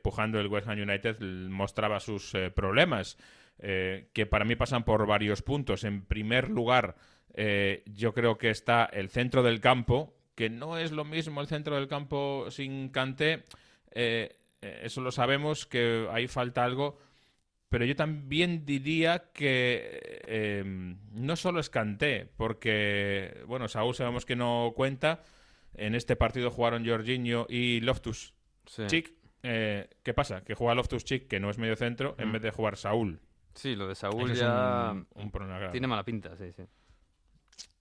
pujando 0.03 0.39
el 0.39 0.47
West 0.47 0.69
Ham 0.69 0.81
United 0.81 1.21
mostraba 1.21 1.99
sus 1.99 2.33
problemas 2.55 3.17
eh, 3.61 4.09
que 4.13 4.27
para 4.27 4.45
mí 4.45 4.57
pasan 4.57 4.85
por 4.85 5.07
varios 5.07 5.43
puntos. 5.43 5.85
En 5.85 6.05
primer 6.05 6.51
lugar, 6.51 6.97
eh, 7.35 7.83
yo 7.87 8.13
creo 8.15 8.39
que 8.39 8.51
está 8.51 8.85
el 8.85 9.09
centro 9.11 9.43
del 9.43 9.61
campo, 9.61 10.15
que 10.35 10.51
no 10.51 10.79
es 10.79 10.91
lo 10.93 11.05
mismo 11.05 11.41
el 11.41 11.47
centro 11.47 11.77
del 11.77 11.89
campo 11.89 12.51
sin 12.51 12.89
Kanté. 12.89 13.45
eh, 13.93 14.37
eso 14.61 15.01
lo 15.01 15.11
sabemos, 15.11 15.67
que 15.67 16.07
ahí 16.11 16.27
falta 16.27 16.65
algo. 16.65 16.99
Pero 17.71 17.85
yo 17.85 17.95
también 17.95 18.67
diría 18.67 19.31
que 19.33 20.01
eh, 20.27 20.65
no 21.13 21.37
solo 21.37 21.61
es 21.61 21.71
Kanté, 21.71 22.27
porque, 22.37 23.43
bueno, 23.47 23.69
Saúl 23.69 23.95
sabemos 23.95 24.27
que 24.27 24.35
no 24.37 24.73
cuenta. 24.75 25.23
En 25.75 25.95
este 25.95 26.17
partido 26.17 26.51
jugaron 26.51 26.85
Jorginho 26.85 27.47
y 27.49 27.81
Loftus 27.81 28.35
Sí. 28.67 28.83
Chic. 28.87 29.13
Eh, 29.43 29.89
¿Qué 30.03 30.15
pasa? 30.15 30.43
Que 30.45 30.55
juega 30.55 30.75
Loftus 30.75 31.05
Chic, 31.05 31.27
que 31.29 31.41
no 31.41 31.49
es 31.49 31.59
medio 31.59 31.77
centro, 31.77 32.15
en 32.19 32.33
vez 32.33 32.43
de 32.43 32.51
jugar 32.51 32.77
Saúl. 32.77 33.21
Sí, 33.55 33.75
lo 33.77 33.89
de 33.89 33.95
Saúl 33.95 34.33
Ese 34.33 34.35
ya 34.35 34.95
un- 34.95 35.07
un 35.15 35.31
problema 35.31 35.59
grave. 35.59 35.81
tiene 35.81 35.87
mala 35.87 36.05
pinta, 36.05 36.37
sí, 36.37 36.53
sí. 36.53 36.65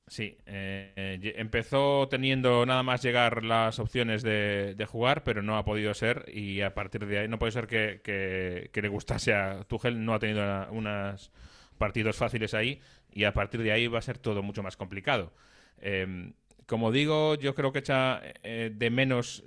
Sí, 0.08 0.38
eh, 0.48 0.92
eh, 1.22 1.34
empezó 1.38 2.08
teniendo 2.10 2.66
nada 2.66 2.82
más 2.82 3.04
llegar 3.04 3.44
las 3.44 3.78
opciones 3.78 4.24
de, 4.24 4.74
de 4.76 4.86
jugar, 4.88 5.24
pero 5.24 5.44
no 5.44 5.56
ha 5.58 5.64
podido 5.66 5.94
ser 5.94 6.26
y 6.34 6.62
a 6.62 6.74
partir 6.74 7.06
de 7.06 7.20
ahí 7.20 7.28
no 7.28 7.38
puede 7.38 7.52
ser 7.52 7.68
que, 7.68 8.02
que- 8.04 8.72
que 8.74 8.82
le 8.82 8.88
gustase 8.88 9.34
a 9.36 9.64
Tuchel, 9.66 10.04
no 10.04 10.16
ha 10.16 10.20
tenido 10.20 10.42
una- 10.44 10.68
unos 10.72 11.32
partidos 11.78 12.16
fáciles 12.18 12.54
ahí 12.56 12.82
y 13.14 13.26
a 13.26 13.34
partir 13.34 13.62
de 13.62 13.72
ahí 13.72 13.88
va 13.88 14.00
a 14.00 14.02
ser 14.02 14.18
todo 14.18 14.42
mucho 14.42 14.64
más 14.64 14.78
complicado. 14.78 15.32
Eh, 15.80 16.34
como 16.66 16.92
digo, 16.92 17.36
yo 17.36 17.54
creo 17.56 17.72
que 17.72 17.80
echa 17.80 18.22
eh, 18.44 18.72
de 18.74 18.90
menos 18.90 19.44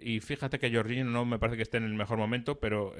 y 0.00 0.20
fíjate 0.20 0.58
que 0.60 0.72
Jorginho 0.72 1.04
no 1.06 1.24
me 1.24 1.38
parece 1.40 1.56
que 1.56 1.62
esté 1.64 1.78
en 1.78 1.84
el 1.84 1.94
mejor 1.94 2.18
momento, 2.18 2.60
pero 2.60 2.94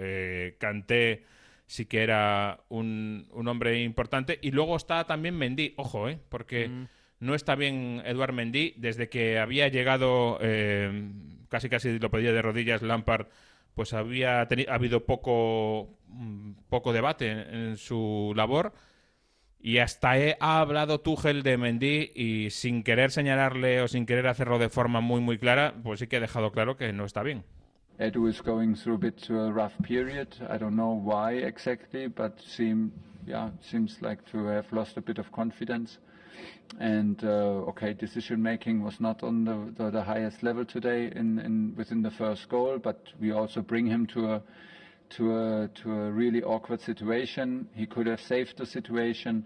Kanté 0.58 1.24
sí 1.66 1.86
que 1.86 2.02
era 2.02 2.60
un, 2.68 3.26
un 3.32 3.48
hombre 3.48 3.82
importante. 3.82 4.38
Y 4.42 4.50
luego 4.50 4.76
está 4.76 5.04
también 5.06 5.36
Mendy, 5.36 5.74
ojo, 5.76 6.08
eh, 6.08 6.18
porque 6.28 6.68
Mm. 6.68 6.86
no 7.20 7.34
está 7.34 7.54
bien 7.54 8.02
Eduard 8.04 8.32
Mendy 8.32 8.74
desde 8.76 9.08
que 9.08 9.38
había 9.38 9.68
llegado 9.68 10.38
eh, 10.42 11.10
casi 11.48 11.68
casi 11.68 11.98
lo 11.98 12.10
pedía 12.10 12.32
de 12.32 12.42
rodillas 12.42 12.82
Lampard 12.82 13.26
pues 13.74 13.92
había 13.92 14.40
ha 14.42 14.48
habido 14.74 15.04
poco 15.04 15.98
mm, 16.08 16.52
poco 16.68 16.92
debate 16.92 17.30
en, 17.30 17.38
en 17.54 17.76
su 17.76 18.32
labor. 18.36 18.72
Y 19.58 19.78
hasta 19.78 20.18
he- 20.18 20.36
ha 20.40 20.60
hablado 20.60 21.00
Tuchel 21.00 21.42
de 21.42 21.56
Mendy 21.56 22.12
y 22.14 22.50
sin 22.50 22.82
querer 22.82 23.10
señalarle 23.10 23.80
o 23.80 23.88
sin 23.88 24.04
querer 24.04 24.26
hacerlo 24.26 24.58
de 24.58 24.68
forma 24.68 25.00
muy 25.00 25.20
muy 25.22 25.38
clara 25.38 25.74
pues 25.82 26.00
sí 26.00 26.06
que 26.06 26.16
ha 26.16 26.20
dejado 26.20 26.52
claro 26.52 26.76
que 26.76 26.92
no 26.92 27.04
está 27.06 27.22
bien 27.22 27.44
Edu 28.00 28.28
is 28.28 28.40
going 28.40 28.74
through 28.74 28.94
a 28.94 28.98
bit 28.98 29.16
to 29.22 29.38
a 29.38 29.52
rough 29.52 29.74
period. 29.84 30.36
I 30.48 30.58
don't 30.58 30.74
know 30.74 30.94
why 30.94 31.34
exactly, 31.34 32.08
but 32.08 32.40
seem 32.40 32.92
yeah 33.24 33.50
seems 33.62 33.98
like 34.00 34.24
to 34.32 34.46
have 34.46 34.66
lost 34.72 34.96
a 34.96 35.00
bit 35.00 35.18
of 35.18 35.30
confidence. 35.30 35.98
And 36.80 37.22
uh, 37.22 37.70
okay, 37.70 37.92
decision 37.92 38.42
making 38.42 38.82
was 38.82 38.98
not 38.98 39.22
on 39.22 39.44
the, 39.44 39.72
the, 39.76 39.90
the 39.90 40.02
highest 40.02 40.42
level 40.42 40.64
today 40.64 41.12
in, 41.14 41.38
in 41.38 41.74
within 41.76 42.02
the 42.02 42.10
first 42.10 42.48
goal, 42.48 42.78
but 42.78 42.98
we 43.20 43.30
also 43.30 43.62
bring 43.62 43.86
him 43.86 44.06
to 44.08 44.32
a 44.32 44.42
to 45.10 45.36
a 45.36 45.68
to 45.82 45.92
a 45.92 46.10
really 46.10 46.42
awkward 46.42 46.80
situation. 46.80 47.68
He 47.74 47.86
could 47.86 48.08
have 48.08 48.20
saved 48.20 48.58
the 48.58 48.66
situation. 48.66 49.44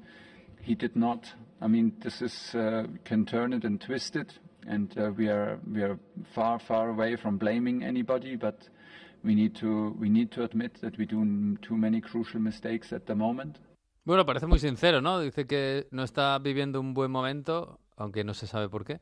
He 0.63 0.75
did 0.75 0.97
not. 0.97 1.31
I 1.61 1.67
mean, 1.67 1.93
this 2.01 2.23
is 2.23 2.55
uh, 2.55 2.87
can 3.05 3.27
turn 3.27 3.53
it 3.53 3.65
and 3.65 3.79
twist 3.79 4.17
it, 4.17 4.39
and 4.69 4.97
uh, 4.99 5.13
we 5.17 5.29
are 5.29 5.59
we 5.67 5.83
are 5.83 5.99
far 6.35 6.61
far 6.61 6.91
away 6.91 7.17
from 7.17 7.39
blaming 7.39 7.83
anybody, 7.83 8.37
but 8.37 8.69
we 9.25 9.35
need 9.35 9.55
to 9.57 9.97
we 9.99 10.09
need 10.09 10.31
to 10.31 10.45
admit 10.45 10.81
that 10.81 10.97
we 10.99 11.07
do 11.07 11.25
too 11.61 11.77
many 11.77 12.01
crucial 12.01 12.41
mistakes 12.41 12.93
at 12.93 13.07
the 13.07 13.15
moment. 13.15 13.59
Bueno, 14.05 14.25
parece 14.25 14.47
muy 14.47 14.59
sincero, 14.59 15.03
¿no? 15.03 15.21
Dice 15.21 15.47
que 15.47 15.87
no 15.91 16.03
está 16.03 16.39
viviendo 16.39 16.81
un 16.81 16.95
buen 16.95 17.11
momento, 17.11 17.81
aunque 17.97 18.25
no 18.25 18.33
se 18.33 18.47
sabe 18.47 18.69
por 18.69 18.85
qué, 18.85 19.01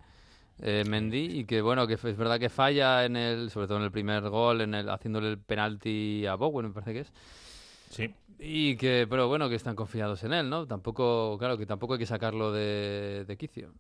eh, 0.61 0.85
Mendy, 0.89 1.39
y 1.39 1.45
que 1.45 1.63
bueno, 1.63 1.87
que 1.87 1.95
es 1.95 2.17
verdad 2.17 2.41
que 2.41 2.49
falla 2.49 3.05
en 3.05 3.15
el, 3.17 3.51
sobre 3.51 3.69
todo 3.69 3.79
en 3.79 3.85
el 3.85 3.93
primer 3.93 4.29
gol, 4.29 4.63
en 4.63 4.75
el 4.75 4.89
haciéndole 4.89 5.29
el 5.29 5.39
penalti 5.39 6.27
a 6.27 6.35
Bowen, 6.35 6.67
me 6.67 6.73
parece 6.73 6.93
que 6.93 7.01
es. 7.01 7.13
Sí. 7.91 8.13
Y 8.39 8.77
que, 8.77 9.07
pero 9.09 9.29
bueno, 9.29 9.49
que 9.49 9.55
están 9.55 9.77
confiados 9.77 10.25
en 10.25 10.33
él, 10.33 10.51
¿no? 10.51 10.67
Tampoco, 10.67 11.37
claro, 11.39 11.57
que 11.57 11.67
tampoco 11.67 11.95
hay 11.95 12.01
que 12.01 12.07
sacarlo 12.07 12.51
de, 12.51 13.25
de 13.27 13.37
quicio. 13.37 13.73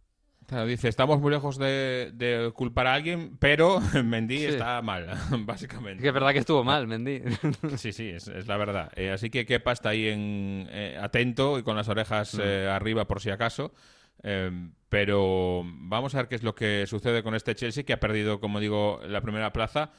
Claro, 0.46 0.66
dice, 0.66 0.86
estamos 0.88 1.20
muy 1.20 1.32
lejos 1.32 1.58
de, 1.58 2.12
de 2.14 2.52
culpar 2.54 2.86
a 2.86 2.94
alguien, 2.94 3.36
pero 3.40 3.80
Mendy 4.04 4.38
Sí. 4.38 4.44
está 4.46 4.80
mal, 4.80 5.08
básicamente. 5.44 6.00
Que 6.02 6.08
es 6.08 6.14
verdad 6.14 6.32
que 6.32 6.38
estuvo 6.38 6.62
mal, 6.62 6.86
Mendy. 6.86 7.20
Sí, 7.76 7.92
sí, 7.92 8.08
es, 8.10 8.28
es 8.28 8.46
la 8.46 8.56
verdad. 8.56 8.92
Eh, 8.94 9.10
así 9.10 9.28
que 9.28 9.44
Kepa 9.44 9.72
está 9.72 9.88
ahí 9.88 10.06
en, 10.08 10.68
eh, 10.70 10.96
atento 11.02 11.58
y 11.58 11.62
con 11.64 11.74
las 11.76 11.88
orejas 11.88 12.34
Mm. 12.34 12.40
eh, 12.42 12.68
arriba 12.68 13.06
por 13.08 13.20
si 13.20 13.30
acaso. 13.30 13.74
Eh, 14.22 14.50
pero 14.88 15.62
vamos 15.64 16.14
a 16.14 16.18
ver 16.18 16.28
qué 16.28 16.36
es 16.36 16.42
lo 16.44 16.54
que 16.54 16.86
sucede 16.86 17.22
con 17.24 17.34
este 17.34 17.54
Chelsea 17.56 17.82
que 17.84 17.92
ha 17.92 18.00
perdido, 18.00 18.38
como 18.40 18.60
digo, 18.60 19.00
la 19.06 19.20
primera 19.20 19.52
plaza. 19.52 19.90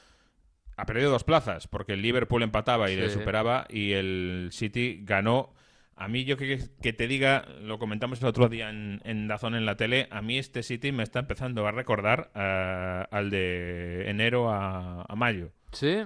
Ha 0.78 0.86
perdido 0.86 1.12
dos 1.12 1.24
plazas 1.26 1.68
porque 1.68 1.93
el 1.93 2.02
Liverpool 2.02 2.41
empataba 2.43 2.89
y 2.89 2.95
le 2.95 3.10
superaba 3.10 3.66
y 3.70 3.93
el 3.93 4.50
City 4.52 5.02
ganó 5.04 5.54
A 6.00 6.08
mí, 6.08 6.26
yo 6.26 6.38
que, 6.38 6.60
que 6.82 6.93
te 6.93 7.08
diga, 7.08 7.45
lo 7.62 7.80
comentamos 7.80 8.22
el 8.22 8.28
otro 8.28 8.50
día 8.50 8.70
en, 8.70 9.02
en 9.04 9.28
Dazón 9.28 9.56
en 9.56 9.66
la 9.66 9.76
tele, 9.78 10.08
a 10.12 10.22
mí 10.22 10.38
este 10.38 10.62
City 10.62 10.91
me 10.91 11.02
está 11.04 11.20
empezando 11.20 11.66
a 11.68 11.72
recordar 11.72 12.30
eh, 12.36 13.04
al 13.10 13.30
de 13.32 14.08
enero 14.10 14.52
a, 14.52 15.02
a 15.02 15.16
mayo. 15.16 15.52
Sí. 15.72 16.04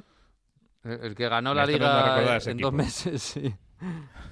El, 0.84 1.00
el 1.04 1.16
que 1.16 1.28
ganó 1.28 1.52
Me 1.52 1.58
la 1.58 1.66
liga 1.66 2.40
en 2.46 2.58
dos 2.58 2.74
meses, 2.74 3.22
sí. 3.22 3.54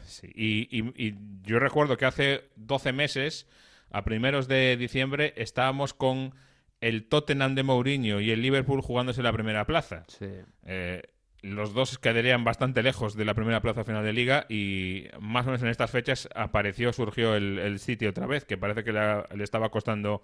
Sí, 0.06 0.28
y, 0.34 0.80
y- 0.80 0.94
y 1.08 1.16
yo 1.44 1.60
recuerdo 1.60 1.98
que 1.98 2.06
hace 2.06 2.50
12 2.56 2.94
meses, 2.94 3.48
a 3.92 4.04
primeros 4.04 4.48
de 4.48 4.78
diciembre, 4.78 5.34
estábamos 5.38 5.94
con 5.94 6.34
el 6.82 7.08
Tottenham 7.10 7.56
de 7.56 7.64
Mourinho 7.64 8.22
y 8.22 8.32
el 8.32 8.42
Liverpool 8.42 8.82
jugándose 8.82 9.22
la 9.24 9.34
primera 9.34 9.66
plaza. 9.66 10.06
Sí. 10.08 10.28
Eh, 10.66 11.02
los 11.42 11.74
dos 11.74 11.98
quedarían 11.98 12.44
bastante 12.44 12.84
lejos 12.84 13.16
de 13.16 13.26
la 13.26 13.34
primera 13.34 13.62
plaza 13.62 13.84
final 13.84 14.04
de 14.04 14.14
liga 14.14 14.46
y 14.50 15.06
más 15.22 15.46
o 15.46 15.50
menos 15.50 15.62
en 15.64 15.70
estas 15.70 15.90
fechas 15.92 16.28
apareció, 16.36 16.92
surgió 16.94 17.36
el, 17.36 17.60
el 17.60 17.80
City 17.80 18.08
otra 18.08 18.26
vez, 18.28 18.44
que 18.46 18.58
parece 18.58 18.84
que 18.84 18.92
la- 18.92 19.26
le 19.34 19.44
estaba 19.44 19.70
costando 19.70 20.24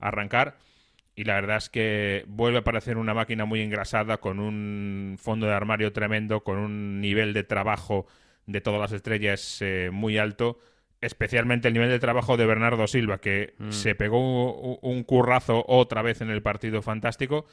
arrancar. 0.00 0.56
Y 1.14 1.24
la 1.24 1.34
verdad 1.34 1.56
es 1.56 1.68
que 1.68 2.24
vuelve 2.28 2.58
a 2.58 2.64
parecer 2.64 2.96
una 2.96 3.12
máquina 3.14 3.44
muy 3.44 3.60
engrasada, 3.60 4.18
con 4.18 4.38
un 4.38 5.16
fondo 5.20 5.46
de 5.46 5.52
armario 5.52 5.92
tremendo, 5.92 6.44
con 6.44 6.58
un 6.58 7.00
nivel 7.00 7.34
de 7.34 7.42
trabajo 7.42 8.06
de 8.46 8.60
todas 8.60 8.80
las 8.80 8.92
estrellas 8.92 9.58
eh, 9.60 9.90
muy 9.92 10.16
alto. 10.18 10.58
Especialmente 11.00 11.68
el 11.68 11.74
nivel 11.74 11.90
de 11.90 11.98
trabajo 11.98 12.36
de 12.36 12.46
Bernardo 12.46 12.86
Silva, 12.86 13.18
que 13.20 13.54
Mm. 13.58 13.70
se 13.72 13.94
pegó 13.96 14.52
un, 14.52 14.78
un 14.82 15.02
currazo 15.04 15.64
otra 15.66 16.02
vez 16.02 16.20
en 16.20 16.30
el 16.30 16.42
partido 16.42 16.82
fantástico. 16.82 17.46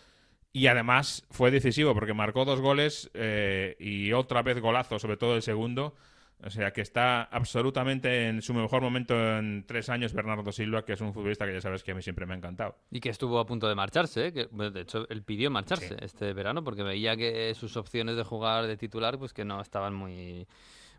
Y 0.55 0.67
además 0.67 1.25
fue 1.31 1.51
decisivo 1.51 1.93
porque 1.93 2.13
marcó 2.13 2.45
dos 2.45 2.61
goles 2.61 3.11
eh, 3.13 3.75
y 3.77 4.13
otra 4.13 4.41
vez 4.41 4.61
golazo, 4.61 4.99
sobre 4.99 5.17
todo 5.17 5.35
el 5.35 5.41
segundo. 5.41 5.95
O 6.41 6.49
sea 6.49 6.71
que 6.71 6.79
está 6.79 7.23
absolutamente 7.23 8.29
en 8.29 8.41
su 8.41 8.53
mejor 8.53 8.81
momento 8.81 9.15
en 9.37 9.65
tres 9.67 9.89
años 9.89 10.13
Bernardo 10.13 10.49
Silva, 10.53 10.85
que 10.85 10.93
es 10.93 11.01
un 11.01 11.13
futbolista 11.13 11.45
que 11.45 11.51
ya 11.51 11.59
sabes 11.59 11.83
que 11.83 11.91
a 11.91 11.95
mí 11.95 12.01
siempre 12.01 12.25
me 12.25 12.35
ha 12.35 12.37
encantado. 12.37 12.77
Y 12.89 13.01
que 13.01 13.09
estuvo 13.09 13.37
a 13.39 13.45
punto 13.45 13.67
de 13.67 13.75
marcharse, 13.75 14.27
¿eh? 14.27 14.31
que 14.33 14.47
de 14.47 14.79
hecho 14.79 15.05
él 15.09 15.23
pidió 15.23 15.51
marcharse 15.51 15.97
este 15.99 16.31
verano 16.31 16.63
porque 16.63 16.83
veía 16.83 17.17
que 17.17 17.53
sus 17.53 17.75
opciones 17.75 18.15
de 18.15 18.23
jugar 18.23 18.65
de 18.65 18.77
titular 18.77 19.17
pues 19.19 19.33
que 19.33 19.43
no 19.43 19.59
estaban 19.59 19.93
muy 19.93 20.47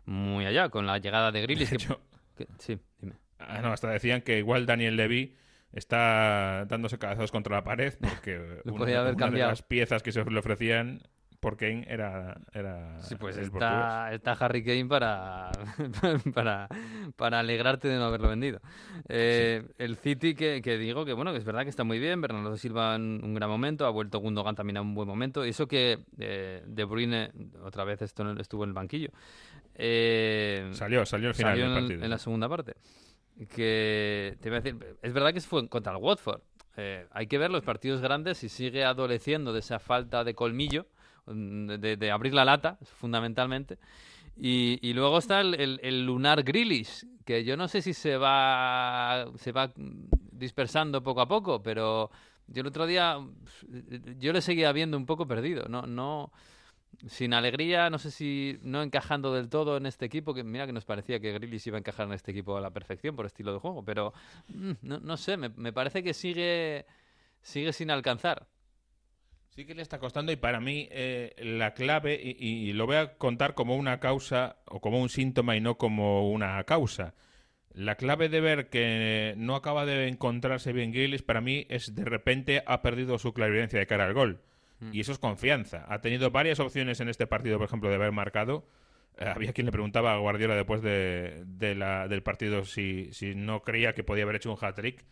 muy 0.05 0.45
allá 0.45 0.69
con 0.69 0.85
la 0.85 0.99
llegada 0.99 1.31
de 1.31 1.41
Grealish. 1.41 1.69
que- 1.69 1.75
hecho- 1.75 2.01
que- 2.35 2.47
sí, 2.59 2.77
dime. 2.99 3.13
Ah, 3.39 3.59
no, 3.63 3.71
hasta 3.71 3.89
decían 3.89 4.21
que 4.21 4.37
igual 4.37 4.67
Daniel 4.67 4.97
Levy 4.97 5.35
está 5.77 6.65
dándose 6.65 6.97
cabezazos 6.97 7.31
contra 7.31 7.55
la 7.57 7.63
pared 7.63 7.93
porque 7.99 8.61
una, 8.65 8.77
podía 8.77 8.99
haber 8.99 9.15
una 9.15 9.25
de 9.25 9.29
cambiado. 9.29 9.49
las 9.51 9.61
piezas 9.61 10.03
que 10.03 10.11
se 10.11 10.23
le 10.25 10.39
ofrecían 10.39 11.01
por 11.39 11.55
Kane 11.55 11.85
era, 11.87 12.35
era 12.51 12.99
Sí, 13.03 13.13
pues 13.15 13.37
está, 13.37 14.11
está 14.11 14.31
Harry 14.33 14.63
Kane 14.63 14.87
para, 14.87 15.51
para, 16.33 16.67
para 17.15 17.39
alegrarte 17.39 17.87
de 17.87 17.97
no 17.97 18.05
haberlo 18.05 18.27
vendido. 18.29 18.59
Eh, 19.07 19.63
El 19.77 19.97
City, 19.97 20.33
que, 20.33 20.63
que 20.63 20.79
digo 20.79 21.05
que 21.05 21.13
bueno, 21.13 21.31
que 21.33 21.37
es 21.37 21.45
verdad 21.45 21.61
que 21.61 21.69
está 21.69 21.83
muy 21.83 21.99
bien, 21.99 22.21
Bernardo 22.21 22.57
Silva 22.57 22.95
en 22.95 23.23
un 23.23 23.35
gran 23.35 23.51
momento, 23.51 23.85
ha 23.85 23.91
vuelto 23.91 24.17
Gundogan 24.17 24.55
también 24.55 24.77
a 24.77 24.81
un 24.81 24.95
buen 24.95 25.07
momento. 25.07 25.45
Y 25.45 25.49
eso 25.49 25.67
que 25.67 25.99
eh, 26.17 26.63
De 26.65 26.83
Bruyne 26.85 27.29
otra 27.63 27.83
vez 27.83 28.01
esto 28.01 28.27
estuvo 28.39 28.63
en 28.63 28.69
el 28.69 28.73
banquillo. 28.73 29.09
Eh, 29.75 30.71
Salió, 30.73 31.05
salió 31.05 31.29
al 31.29 31.35
final 31.35 31.51
salió 31.53 31.65
del 31.69 31.77
en, 31.77 31.83
partido. 31.83 32.03
en 32.03 32.09
la 32.09 32.17
segunda 32.17 32.49
parte. 32.49 32.73
Que 33.49 34.35
te 34.41 34.49
iba 34.49 34.57
a 34.57 34.61
decir, 34.61 34.97
es 35.01 35.13
verdad 35.13 35.33
que 35.33 35.41
fue 35.41 35.67
contra 35.69 35.91
el 35.93 35.99
Watford. 36.01 36.41
Eh, 36.75 37.05
hay 37.11 37.27
que 37.27 37.37
ver 37.37 37.51
los 37.51 37.63
partidos 37.63 38.01
grandes 38.01 38.37
si 38.39 38.49
sigue 38.49 38.83
adoleciendo 38.83 39.53
de 39.53 39.59
esa 39.59 39.79
falta 39.79 40.23
de 40.23 40.33
colmillo, 40.33 40.87
mm, 41.27 41.67
de, 41.79 41.97
de 41.97 42.11
abrir 42.11 42.33
la 42.33 42.45
lata, 42.45 42.77
fundamentalmente. 42.99 43.77
Y, 44.37 44.79
y 44.81 44.93
luego 44.93 45.17
está 45.19 45.41
el, 45.41 45.55
el- 45.55 45.79
el 45.83 46.05
lunar 46.05 46.43
Grealish, 46.43 47.05
que 47.25 47.43
yo 47.43 47.57
no 47.57 47.67
sé 47.67 47.81
si 47.81 47.93
se 47.93 48.17
va, 48.17 49.27
se 49.37 49.51
va 49.51 49.71
dispersando 50.31 51.03
poco 51.03 51.21
a 51.21 51.27
poco, 51.27 51.61
pero 51.61 52.11
yo 52.47 52.61
el 52.61 52.67
otro 52.67 52.85
día 52.87 53.19
yo 54.19 54.33
le 54.33 54.41
seguía 54.41 54.71
viendo 54.71 54.97
un 54.97 55.05
poco 55.05 55.27
perdido. 55.27 55.67
No, 55.67 55.83
no, 55.83 56.31
sin 57.05 57.33
alegría, 57.33 57.89
no 57.89 57.99
sé 57.99 58.11
si 58.11 58.57
no 58.63 58.81
encajando 58.81 59.33
del 59.33 59.49
todo 59.49 59.77
en 59.77 59.85
este 59.85 60.05
equipo, 60.05 60.33
que 60.33 60.43
mira 60.43 60.65
que 60.65 60.73
nos 60.73 60.85
parecía 60.85 61.19
que 61.19 61.31
Grealish 61.31 61.67
iba 61.67 61.77
a 61.77 61.79
encajar 61.79 62.07
en 62.07 62.13
este 62.13 62.31
equipo 62.31 62.57
a 62.57 62.61
la 62.61 62.71
perfección 62.71 63.15
por 63.15 63.25
estilo 63.25 63.53
de 63.53 63.59
juego, 63.59 63.83
pero 63.85 64.13
mm, 64.47 64.71
no, 64.81 65.17
sé, 65.17 65.37
me, 65.37 65.73
parece 65.73 66.03
que 66.03 66.13
sigue, 66.13 66.85
sigue 67.41 67.73
sin 67.73 67.91
alcanzar. 67.91 68.47
Sí 69.49 69.65
que 69.65 69.73
le 69.73 69.81
está 69.81 69.99
costando 69.99 70.31
y 70.31 70.35
para 70.35 70.59
mí 70.59 70.87
eh, 70.91 71.33
la 71.39 71.73
clave, 71.73 72.19
y, 72.21 72.45
y 72.45 72.73
lo 72.73 72.85
voy 72.85 72.97
a 72.97 73.17
contar 73.17 73.53
como 73.53 73.75
una 73.75 73.99
causa 73.99 74.57
o 74.65 74.81
como 74.81 75.01
un 75.01 75.09
síntoma 75.09 75.55
y 75.55 75.61
no 75.61 75.77
como 75.77 76.31
una 76.31 76.63
causa. 76.63 77.15
La 77.73 77.95
clave 77.95 78.27
de 78.29 78.41
ver 78.41 78.69
que 78.69 79.35
no 79.37 79.55
acaba 79.55 79.85
de 79.85 80.07
encontrarse 80.07 80.73
bien 80.73 80.91
Grealish 80.91 81.23
para 81.23 81.41
mí 81.41 81.67
es 81.69 81.93
de 81.93 82.05
repente 82.05 82.63
ha 82.65 82.81
perdido 82.81 83.19
su 83.19 83.33
clarividencia 83.33 83.79
de 83.79 83.87
cara 83.87 84.05
al 84.05 84.13
gol. 84.13 84.41
Y 84.91 84.99
eso 84.99 85.11
es 85.11 85.17
confianza. 85.17 85.85
Ha 85.89 86.01
tenido 86.01 86.29
varias 86.29 86.59
opciones 86.59 86.99
en 86.99 87.09
este 87.09 87.25
partido, 87.25 87.57
por 87.57 87.65
ejemplo, 87.67 87.89
de 87.89 87.95
haber 87.95 88.11
marcado. 88.11 88.67
Eh, 89.17 89.25
había 89.25 89.51
quien 89.53 89.65
le 89.65 89.71
preguntaba 89.71 90.13
a 90.13 90.17
Guardiola 90.19 90.55
después 90.55 90.81
de, 90.83 91.43
del 91.47 92.21
partido 92.23 92.63
si, 92.65 93.09
si 93.11 93.33
no 93.33 93.63
creía 93.63 93.93
que 93.93 94.03
podía 94.03 94.23
haber 94.23 94.35
hecho 94.35 94.51
un 94.51 94.57
hat-trick. 94.61 95.03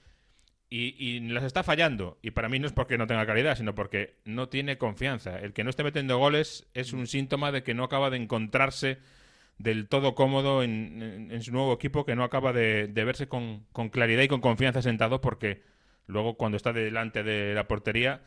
Y, 0.69 0.95
y 0.97 1.19
las 1.19 1.43
está 1.43 1.63
fallando. 1.63 2.17
Y 2.21 2.31
para 2.31 2.49
mí 2.49 2.59
no 2.59 2.67
es 2.67 2.73
porque 2.73 2.97
no 2.97 3.07
tenga 3.07 3.25
calidad, 3.25 3.55
sino 3.57 3.73
porque 3.75 4.15
no 4.25 4.49
tiene 4.49 4.77
confianza. 4.77 5.39
El 5.39 5.53
que 5.53 5.63
no 5.63 5.69
esté 5.69 5.83
metiendo 5.83 6.17
goles 6.17 6.67
es 6.73 6.93
un 6.93 7.07
síntoma 7.07 7.51
de 7.51 7.63
que 7.63 7.73
no 7.73 7.83
acaba 7.83 8.09
de 8.09 8.17
encontrarse 8.17 8.97
del 9.57 9.87
todo 9.87 10.15
cómodo 10.15 10.63
en, 10.63 11.01
en- 11.01 11.31
en 11.31 11.41
su 11.43 11.51
nuevo 11.51 11.73
equipo, 11.73 12.05
que 12.05 12.15
no 12.15 12.23
acaba 12.23 12.51
de, 12.53 12.87
de 12.87 13.03
verse 13.05 13.27
con, 13.27 13.65
con 13.71 13.89
claridad 13.89 14.23
y 14.23 14.27
con 14.27 14.41
confianza 14.41 14.81
sentado, 14.81 15.21
porque 15.21 15.61
luego 16.07 16.35
cuando 16.35 16.57
está 16.57 16.73
delante 16.73 17.23
de 17.23 17.53
la 17.53 17.67
portería 17.67 18.21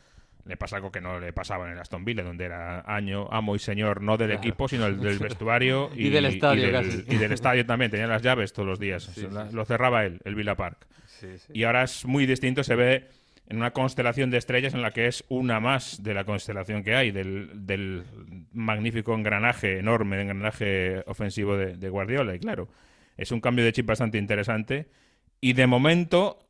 le 0.49 0.57
pasa 0.57 0.75
algo 0.77 0.91
que 0.91 0.99
no 0.99 1.19
le 1.19 1.31
pasaba 1.31 1.65
en 1.67 1.73
el 1.73 1.79
Aston 1.79 2.03
Villa, 2.03 2.23
donde 2.23 2.43
era 2.45 2.81
año, 2.93 3.27
amo 3.31 3.55
y 3.55 3.59
señor, 3.59 4.01
no 4.01 4.17
del 4.17 4.27
Claro. 4.29 4.41
equipo, 4.41 4.67
sino 4.67 4.87
el 4.87 4.99
del 4.99 5.19
vestuario 5.19 5.89
Y 5.95 6.09
del 6.09 6.25
estadio 6.25 6.63
del, 6.63 6.71
casi. 6.73 7.05
y 7.07 7.17
del 7.17 7.31
estadio 7.31 7.65
también. 7.65 7.91
Tenía 7.91 8.07
las 8.07 8.21
llaves 8.21 8.51
todos 8.51 8.67
los 8.67 8.79
días. 8.79 9.03
Sí, 9.03 9.21
sí. 9.21 9.27
Lo 9.53 9.63
cerraba 9.63 10.05
él, 10.05 10.19
el 10.25 10.35
Villa 10.35 10.55
Park. 10.55 10.87
Sí. 11.05 11.27
Y 11.53 11.63
ahora 11.63 11.83
es 11.83 12.05
muy 12.05 12.25
distinto, 12.25 12.63
se 12.63 12.75
ve 12.75 13.07
en 13.47 13.57
una 13.57 13.71
constelación 13.71 14.29
de 14.29 14.37
estrellas 14.37 14.73
en 14.73 14.81
la 14.81 14.91
que 14.91 15.07
es 15.07 15.23
una 15.29 15.59
más 15.59 16.03
de 16.03 16.13
la 16.13 16.23
constelación 16.23 16.83
que 16.83 16.95
hay, 16.95 17.11
del, 17.11 17.65
del 17.67 18.03
magnífico 18.53 19.13
engranaje, 19.15 19.79
enorme 19.79 20.21
engranaje 20.21 21.03
ofensivo 21.07 21.57
de, 21.57 21.75
de 21.77 21.89
Guardiola. 21.89 22.35
Y 22.35 22.39
claro, 22.39 22.67
es 23.17 23.31
un 23.31 23.41
cambio 23.41 23.65
de 23.65 23.73
chip 23.73 23.85
bastante 23.85 24.17
interesante. 24.17 24.87
Y 25.41 25.53
de 25.53 25.67
momento 25.67 26.45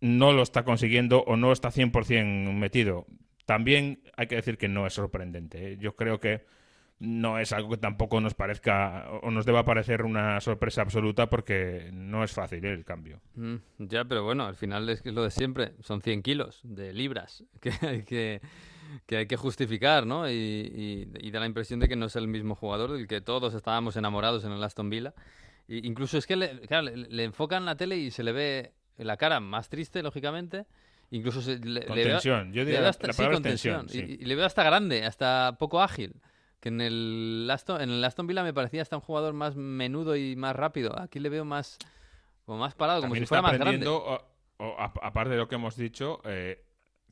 no 0.00 0.32
lo 0.32 0.42
está 0.42 0.62
consiguiendo 0.62 1.22
o 1.22 1.36
no 1.36 1.52
está 1.52 1.70
100% 1.70 2.52
metido. 2.52 3.06
También 3.46 4.02
hay 4.16 4.26
que 4.26 4.36
decir 4.36 4.58
que 4.58 4.68
no 4.68 4.86
es 4.86 4.92
sorprendente. 4.92 5.72
¿eh? 5.72 5.76
Yo 5.80 5.96
creo 5.96 6.20
que 6.20 6.44
no 6.98 7.38
es 7.38 7.52
algo 7.52 7.70
que 7.70 7.76
tampoco 7.76 8.20
nos 8.20 8.34
parezca 8.34 9.06
o 9.22 9.30
nos 9.30 9.44
deba 9.44 9.64
parecer 9.64 10.02
una 10.02 10.40
sorpresa 10.40 10.80
absoluta 10.82 11.28
porque 11.28 11.90
no 11.92 12.24
es 12.24 12.32
fácil 12.32 12.64
¿eh? 12.64 12.72
el 12.72 12.84
cambio. 12.84 13.20
Mm, 13.34 13.56
ya, 13.78 14.04
pero 14.04 14.24
bueno, 14.24 14.46
al 14.46 14.56
final 14.56 14.88
es 14.88 15.04
lo 15.06 15.22
de 15.22 15.30
siempre. 15.30 15.72
Son 15.80 16.00
100 16.02 16.22
kilos 16.22 16.60
de 16.64 16.92
libras 16.92 17.44
que 17.60 17.70
hay 19.16 19.26
que, 19.26 19.36
justificar, 19.36 20.06
¿no? 20.06 20.28
Y, 20.30 20.32
y- 20.34 21.08
y 21.20 21.30
da 21.30 21.40
la 21.40 21.46
impresión 21.46 21.80
de 21.80 21.88
que 21.88 21.96
no 21.96 22.06
es 22.06 22.16
el 22.16 22.28
mismo 22.28 22.54
jugador 22.54 22.92
del 22.92 23.06
que 23.06 23.20
todos 23.20 23.54
estábamos 23.54 23.96
enamorados 23.96 24.44
en 24.44 24.52
el 24.52 24.62
Aston 24.64 24.90
Villa. 24.90 25.14
Y 25.68 25.86
incluso 25.86 26.16
es 26.18 26.26
que 26.26 26.36
le, 26.36 26.60
claro, 26.62 26.84
le, 26.84 26.96
le 26.96 27.24
enfocan 27.24 27.64
la 27.64 27.76
tele 27.76 27.96
y 27.98 28.10
se 28.10 28.22
le 28.24 28.32
ve 28.32 28.72
la 28.96 29.16
cara 29.16 29.38
más 29.40 29.68
triste, 29.68 30.02
lógicamente. 30.02 30.64
Incluso 31.10 31.40
se, 31.40 31.58
le, 31.58 31.80
le 31.80 32.04
veo-. 32.04 32.20
Yo 32.20 32.34
le 32.42 32.44
diría 32.50 32.64
veo 32.64 32.80
la- 32.82 32.88
hasta, 32.90 33.06
la 33.06 33.12
sí, 33.12 33.16
palabra 33.18 33.36
es 33.38 33.42
tensión, 33.42 33.88
sí. 33.88 34.04
Y, 34.18 34.22
y 34.22 34.26
le 34.26 34.34
veo 34.34 34.44
hasta 34.46 34.62
grande, 34.64 35.04
hasta 35.04 35.56
poco 35.58 35.80
ágil. 35.82 36.14
Que 36.60 36.70
en 36.70 36.80
el 36.80 37.48
Aston, 37.50 37.80
en 37.82 37.90
el 37.90 38.02
Aston 38.04 38.26
Villa 38.26 38.42
me 38.42 38.52
parecía 38.54 38.82
hasta 38.82 38.96
un 38.96 39.02
jugador 39.02 39.34
más 39.34 39.54
menudo 39.56 40.16
y 40.16 40.34
más 40.36 40.56
rápido. 40.56 40.98
Aquí 40.98 41.20
le 41.20 41.28
veo 41.28 41.44
más, 41.44 41.78
como 42.44 42.58
más 42.58 42.74
parado, 42.74 43.02
como 43.02 43.14
si 43.14 43.24
fuera 43.26 43.42
más 43.42 43.58
grande. 43.58 43.86
aparte 45.02 45.30
de 45.30 45.36
lo 45.36 45.48
que 45.48 45.54
hemos 45.56 45.76
dicho, 45.76 46.20
eh, 46.24 46.64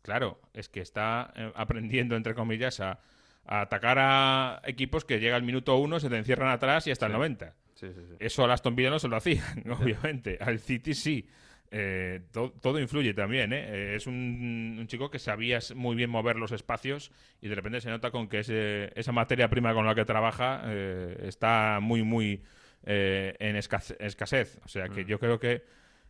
claro, 0.02 0.40
es 0.52 0.68
que 0.68 0.80
está 0.80 1.32
eh, 1.36 1.52
aprendiendo, 1.54 2.16
entre 2.16 2.34
comillas, 2.34 2.80
a, 2.80 2.98
a 3.46 3.60
atacar 3.60 3.98
a 4.00 4.62
equipos 4.64 5.04
que 5.04 5.20
llega 5.20 5.36
al 5.36 5.42
minuto 5.42 5.76
uno, 5.76 6.00
se 6.00 6.08
te 6.08 6.16
encierran 6.16 6.48
atrás 6.50 6.86
y 6.86 6.90
hasta 6.90 7.06
el 7.06 7.12
90. 7.12 7.54
Sí, 7.74 7.88
sí, 7.92 8.00
sí. 8.08 8.16
Eso 8.18 8.44
al 8.44 8.50
Aston 8.50 8.74
Villa 8.76 8.90
no 8.90 8.98
se 8.98 9.08
lo 9.08 9.16
hacían, 9.16 9.64
obviamente. 9.80 10.38
Al 10.40 10.58
City 10.58 10.94
sí. 10.94 11.28
Eh, 11.76 12.20
to- 12.30 12.52
todo 12.62 12.78
influye 12.78 13.14
también. 13.14 13.52
¿eh? 13.52 13.64
Eh, 13.66 13.94
es 13.96 14.06
un, 14.06 14.76
un 14.78 14.86
chico 14.86 15.10
que 15.10 15.18
sabía 15.18 15.58
muy 15.74 15.96
bien 15.96 16.08
mover 16.08 16.36
los 16.36 16.52
espacios 16.52 17.10
y 17.42 17.48
de 17.48 17.54
repente 17.56 17.80
se 17.80 17.90
nota 17.90 18.12
con 18.12 18.28
que 18.28 18.38
ese- 18.40 18.92
esa 18.94 19.10
materia 19.10 19.48
prima 19.48 19.74
con 19.74 19.84
la 19.84 19.94
que 19.96 20.04
trabaja 20.04 20.62
eh, 20.66 21.24
está 21.26 21.80
muy, 21.82 22.02
muy 22.04 22.42
eh, 22.86 23.34
en 23.40 23.56
escase- 23.56 23.96
escasez. 23.98 24.60
O 24.64 24.68
sea 24.68 24.88
que 24.88 25.02
Mm. 25.04 25.06
yo 25.08 25.18
creo 25.18 25.40
que 25.40 25.62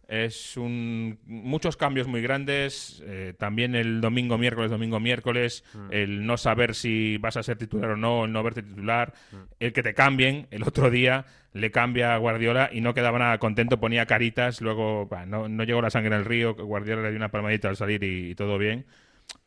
Es 0.08 0.56
un 0.56 1.18
muchos 1.26 1.76
cambios 1.76 2.06
muy 2.06 2.22
grandes. 2.22 3.02
eh, 3.06 3.34
también 3.38 3.74
el 3.74 4.00
domingo, 4.00 4.38
miércoles, 4.38 4.70
domingo, 4.70 5.00
miércoles. 5.00 5.64
Mm. 5.74 5.92
El 5.92 6.26
no 6.26 6.36
saber 6.36 6.74
si 6.74 7.16
vas 7.18 7.36
a 7.36 7.42
ser 7.42 7.56
titular 7.56 7.90
o 7.90 7.96
no, 7.96 8.24
el 8.24 8.32
no 8.32 8.42
verte 8.42 8.62
titular. 8.62 9.14
El 9.60 9.72
que 9.72 9.82
te 9.82 9.94
cambien. 9.94 10.46
El 10.50 10.62
otro 10.62 10.90
día 10.90 11.26
le 11.52 11.70
cambia 11.70 12.14
a 12.14 12.18
Guardiola 12.18 12.70
y 12.72 12.80
no 12.80 12.94
quedaba 12.94 13.18
nada 13.18 13.38
contento, 13.38 13.80
ponía 13.80 14.06
caritas. 14.06 14.60
Luego 14.60 15.06
bah, 15.06 15.26
no, 15.26 15.48
no 15.48 15.64
llegó 15.64 15.80
la 15.80 15.90
sangre 15.90 16.14
al 16.14 16.24
río. 16.24 16.54
Guardiola 16.54 17.02
le 17.02 17.10
dio 17.10 17.16
una 17.16 17.30
palmadita 17.30 17.68
al 17.68 17.76
salir 17.76 18.02
y, 18.02 18.30
y 18.30 18.34
todo 18.34 18.58
bien. 18.58 18.86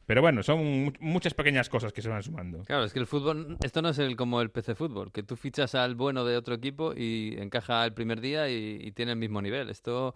Pero 0.08 0.22
bueno, 0.22 0.41
son 0.41 0.86
mu- 0.86 0.93
muchas 0.99 1.34
pequeñas 1.36 1.70
cosas 1.70 1.93
que 1.93 2.01
se 2.01 2.10
van 2.10 2.24
sumando. 2.24 2.64
Claro, 2.64 2.86
es 2.86 2.93
que 2.93 2.99
el 2.99 3.05
fútbol, 3.08 3.58
esto 3.64 3.82
no 3.82 3.89
es 3.89 3.99
el, 3.99 4.16
como 4.16 4.41
el 4.41 4.49
PC 4.49 4.74
fútbol, 4.74 5.12
que 5.12 5.22
tú 5.22 5.36
fichas 5.36 5.76
al 5.76 5.93
bueno 5.95 6.26
de 6.26 6.38
otro 6.38 6.55
equipo 6.55 6.93
y 6.95 7.36
encaja 7.38 7.86
el 7.86 7.93
primer 7.93 8.22
día 8.22 8.49
y 8.49 8.91
tiene 8.93 9.12
el 9.12 9.18
mismo 9.20 9.41
nivel. 9.41 9.70
Esto. 9.70 10.16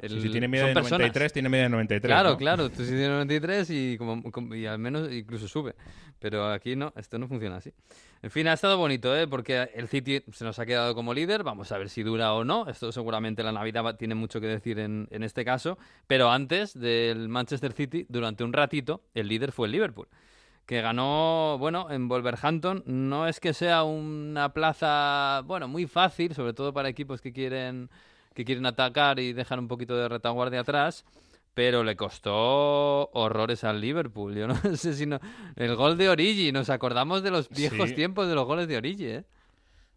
El- 0.00 0.10
Si, 0.10 0.20
si 0.22 0.28
tiene 0.30 0.48
media 0.48 0.66
de 0.66 0.74
personas. 0.74 0.92
93, 1.00 1.32
tiene 1.32 1.48
media 1.48 1.64
de 1.64 1.70
93. 1.70 2.08
Claro, 2.08 2.30
¿no? 2.30 2.36
claro, 2.36 2.68
tú 2.70 2.82
sí 2.84 2.90
tienes 2.90 3.08
93 3.10 3.70
y, 3.70 3.96
como, 3.98 4.22
como- 4.32 4.54
y 4.54 4.66
al 4.66 4.78
menos 4.78 5.10
incluso 5.12 5.46
sube. 5.48 5.74
Pero 6.18 6.50
aquí 6.50 6.76
no, 6.76 6.92
esto 6.96 7.18
no 7.18 7.28
funciona 7.28 7.56
así. 7.56 7.72
En 8.22 8.30
fin, 8.30 8.46
ha 8.48 8.52
estado 8.52 8.76
bonito, 8.76 9.16
¿eh? 9.16 9.26
Porque 9.26 9.70
el 9.74 9.88
City 9.88 10.22
se 10.32 10.44
nos 10.44 10.58
ha 10.58 10.66
quedado 10.66 10.94
como 10.94 11.14
líder. 11.14 11.42
Vamos 11.42 11.72
a 11.72 11.78
ver 11.78 11.88
si 11.88 12.02
dura 12.02 12.34
o 12.34 12.44
no. 12.44 12.68
Esto 12.68 12.92
seguramente 12.92 13.42
la 13.42 13.52
Navidad 13.52 13.82
va- 13.84 13.96
tiene 13.96 14.14
mucho 14.14 14.40
que 14.40 14.46
decir 14.46 14.78
en, 14.78 15.08
en 15.10 15.22
este 15.22 15.44
caso. 15.46 15.78
Pero 16.06 16.30
antes 16.30 16.78
del 16.78 17.28
Manchester 17.30 17.72
City, 17.72 18.04
durante 18.10 18.44
un 18.44 18.52
ratito, 18.52 19.02
el 19.14 19.28
líder 19.28 19.52
fue 19.52 19.66
el 19.68 19.72
Liverpool. 19.72 20.08
Que 20.66 20.82
ganó, 20.82 21.56
bueno, 21.58 21.90
en 21.90 22.06
Wolverhampton. 22.08 22.82
No 22.86 23.26
es 23.26 23.40
que 23.40 23.54
sea 23.54 23.82
una 23.84 24.52
plaza, 24.52 25.40
bueno, 25.46 25.66
muy 25.66 25.86
fácil, 25.86 26.34
sobre 26.34 26.52
todo 26.52 26.72
para 26.74 26.90
equipos 26.90 27.20
que 27.22 27.32
quieren, 27.32 27.88
que 28.34 28.44
quieren 28.44 28.66
atacar 28.66 29.18
y 29.18 29.32
dejar 29.32 29.58
un 29.58 29.68
poquito 29.68 29.96
de 29.96 30.08
retaguardia 30.08 30.60
atrás 30.60 31.04
pero 31.52 31.82
le 31.82 31.96
costó 31.96 33.10
horrores 33.12 33.64
al 33.64 33.80
Liverpool. 33.80 34.34
Yo 34.36 34.46
no 34.46 34.54
sé 34.76 34.94
si 34.94 35.04
no... 35.04 35.18
El 35.56 35.74
gol 35.74 35.98
de 35.98 36.08
Origi, 36.08 36.52
nos 36.52 36.70
acordamos 36.70 37.22
de 37.24 37.32
los 37.32 37.48
viejos 37.50 37.90
Sí. 37.90 37.96
tiempos 37.96 38.28
de 38.28 38.34
los 38.36 38.46
goles 38.46 38.68
de 38.68 38.76
Origi, 38.76 39.04
¿eh? 39.06 39.24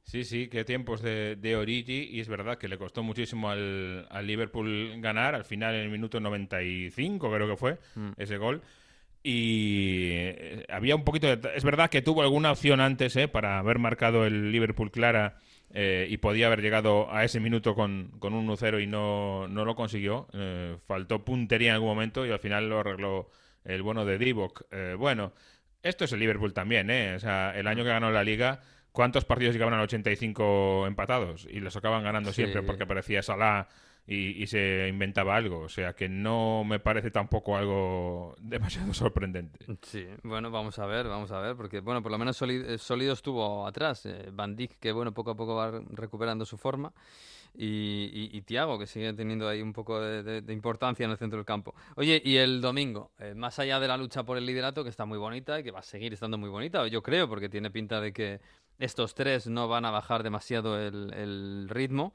Sí, 0.02 0.26
sí, 0.26 0.48
qué 0.50 0.66
tiempos 0.66 1.02
de, 1.04 1.38
de 1.38 1.56
Origi. 1.56 2.10
Y 2.12 2.20
es 2.20 2.28
verdad 2.28 2.58
que 2.58 2.68
le 2.68 2.78
costó 2.80 3.04
muchísimo 3.04 3.50
al, 3.52 4.08
al 4.10 4.28
Liverpool 4.28 5.00
ganar. 5.00 5.36
Al 5.36 5.46
final, 5.46 5.76
en 5.76 5.82
el 5.82 5.90
minuto 5.90 6.20
95, 6.20 7.32
creo 7.32 7.48
que 7.48 7.56
fue, 7.56 7.78
Mm. 7.96 8.10
ese 8.18 8.38
gol. 8.38 8.62
Y 9.22 10.10
eh, 10.16 10.66
había 10.70 10.96
un 10.96 11.04
poquito 11.04 11.28
de... 11.34 11.40
Es 11.56 11.64
verdad 11.64 11.90
que 11.90 12.02
tuvo 12.02 12.24
alguna 12.24 12.52
opción 12.52 12.82
antes, 12.82 13.16
¿eh? 13.16 13.28
Para 13.28 13.60
haber 13.60 13.80
marcado 13.80 14.26
el 14.26 14.52
Liverpool 14.52 14.92
clara 14.92 15.38
eh, 15.74 16.06
y 16.10 16.18
podía 16.18 16.48
haber 16.48 16.62
llegado 16.62 17.12
a 17.12 17.24
ese 17.24 17.40
minuto 17.40 17.74
con, 17.76 18.12
con 18.20 18.34
un 18.34 18.48
1-0 18.48 18.82
y 18.84 18.88
no, 18.88 19.48
no 19.48 19.66
lo 19.66 19.76
consiguió. 19.76 20.28
Eh, 20.34 20.78
faltó 20.88 21.26
puntería 21.26 21.70
en 21.70 21.74
algún 21.76 21.90
momento 21.90 22.26
y 22.26 22.32
al 22.32 22.40
final 22.40 22.70
lo 22.70 22.80
arregló 22.80 23.30
el 23.66 23.82
bueno 23.82 24.06
de 24.06 24.18
Divock. 24.18 24.64
Eh, 24.72 24.96
bueno, 24.98 25.34
esto 25.82 26.06
es 26.06 26.12
el 26.14 26.20
Liverpool 26.20 26.54
también, 26.54 26.90
¿eh? 26.92 27.16
O 27.16 27.20
sea, 27.20 27.58
el 27.58 27.68
año 27.68 27.84
que 27.84 27.90
ganó 27.90 28.12
la 28.12 28.24
Liga, 28.24 28.62
¿cuántos 28.92 29.26
partidos 29.26 29.54
llegaban 29.54 29.74
al 29.74 29.82
85 29.82 30.86
empatados? 30.88 31.48
Y 31.50 31.60
los 31.60 31.76
acaban 31.76 32.04
ganando 32.04 32.32
Sí. 32.32 32.42
siempre 32.44 32.62
porque 32.64 32.86
parecía 32.86 33.22
Salah 33.24 33.68
y, 34.06 34.44
y 34.44 34.48
se 34.48 34.88
inventaba 34.90 35.36
algo. 35.36 35.60
O 35.62 35.70
sea, 35.70 35.94
que 35.94 36.10
no 36.10 36.64
me 36.64 36.80
parece 36.80 37.12
tampoco 37.12 37.56
algo 37.56 38.36
demasiado 38.42 38.94
sorprendente. 38.94 39.66
Sí, 39.82 40.06
bueno, 40.24 40.52
vamos 40.52 40.80
a 40.80 40.86
ver, 40.86 41.08
vamos 41.08 41.32
a 41.32 41.40
ver, 41.40 41.56
porque, 41.56 41.80
bueno, 41.80 42.02
por 42.02 42.12
lo 42.12 42.18
menos 42.18 42.42
eh, 42.42 42.78
sólido 42.78 43.14
estuvo 43.14 43.66
atrás. 43.66 44.06
eh, 44.06 44.30
Van 44.32 44.56
Dijk, 44.56 44.80
que, 44.80 44.92
bueno, 44.92 45.14
poco 45.14 45.32
a 45.32 45.36
poco 45.36 45.56
va 45.56 45.82
recuperando 45.92 46.46
su 46.46 46.58
forma. 46.58 46.94
Y, 47.56 48.10
y, 48.12 48.36
y 48.36 48.42
Thiago, 48.42 48.80
que 48.80 48.88
sigue 48.88 49.14
teniendo 49.14 49.48
ahí 49.48 49.62
un 49.62 49.74
poco 49.74 50.02
de, 50.02 50.44
importancia 50.52 51.06
en 51.06 51.12
el 51.12 51.18
centro 51.18 51.38
del 51.38 51.46
campo. 51.46 51.76
Oye, 51.96 52.20
y 52.26 52.38
el 52.38 52.62
domingo, 52.62 53.12
eh, 53.20 53.36
más 53.36 53.60
allá 53.60 53.80
de 53.80 53.88
la 53.88 53.96
lucha 53.96 54.24
por 54.24 54.38
el 54.38 54.46
liderato, 54.46 54.84
que 54.84 54.90
está 54.90 55.06
muy 55.06 55.20
bonita 55.20 55.60
y 55.60 55.64
que 55.64 55.70
va 55.70 55.80
a 55.80 55.84
seguir 55.84 56.14
estando 56.14 56.40
muy 56.40 56.50
bonita, 56.50 56.88
yo 56.88 57.04
creo, 57.04 57.30
porque 57.30 57.50
tiene 57.50 57.70
pinta 57.70 58.02
de 58.02 58.12
que 58.12 58.42
estos 58.80 59.14
tres 59.14 59.48
no 59.48 59.68
van 59.68 59.86
a 59.86 59.92
bajar 59.92 60.24
demasiado 60.24 60.80
el 60.80 61.68
ritmo. 61.70 62.14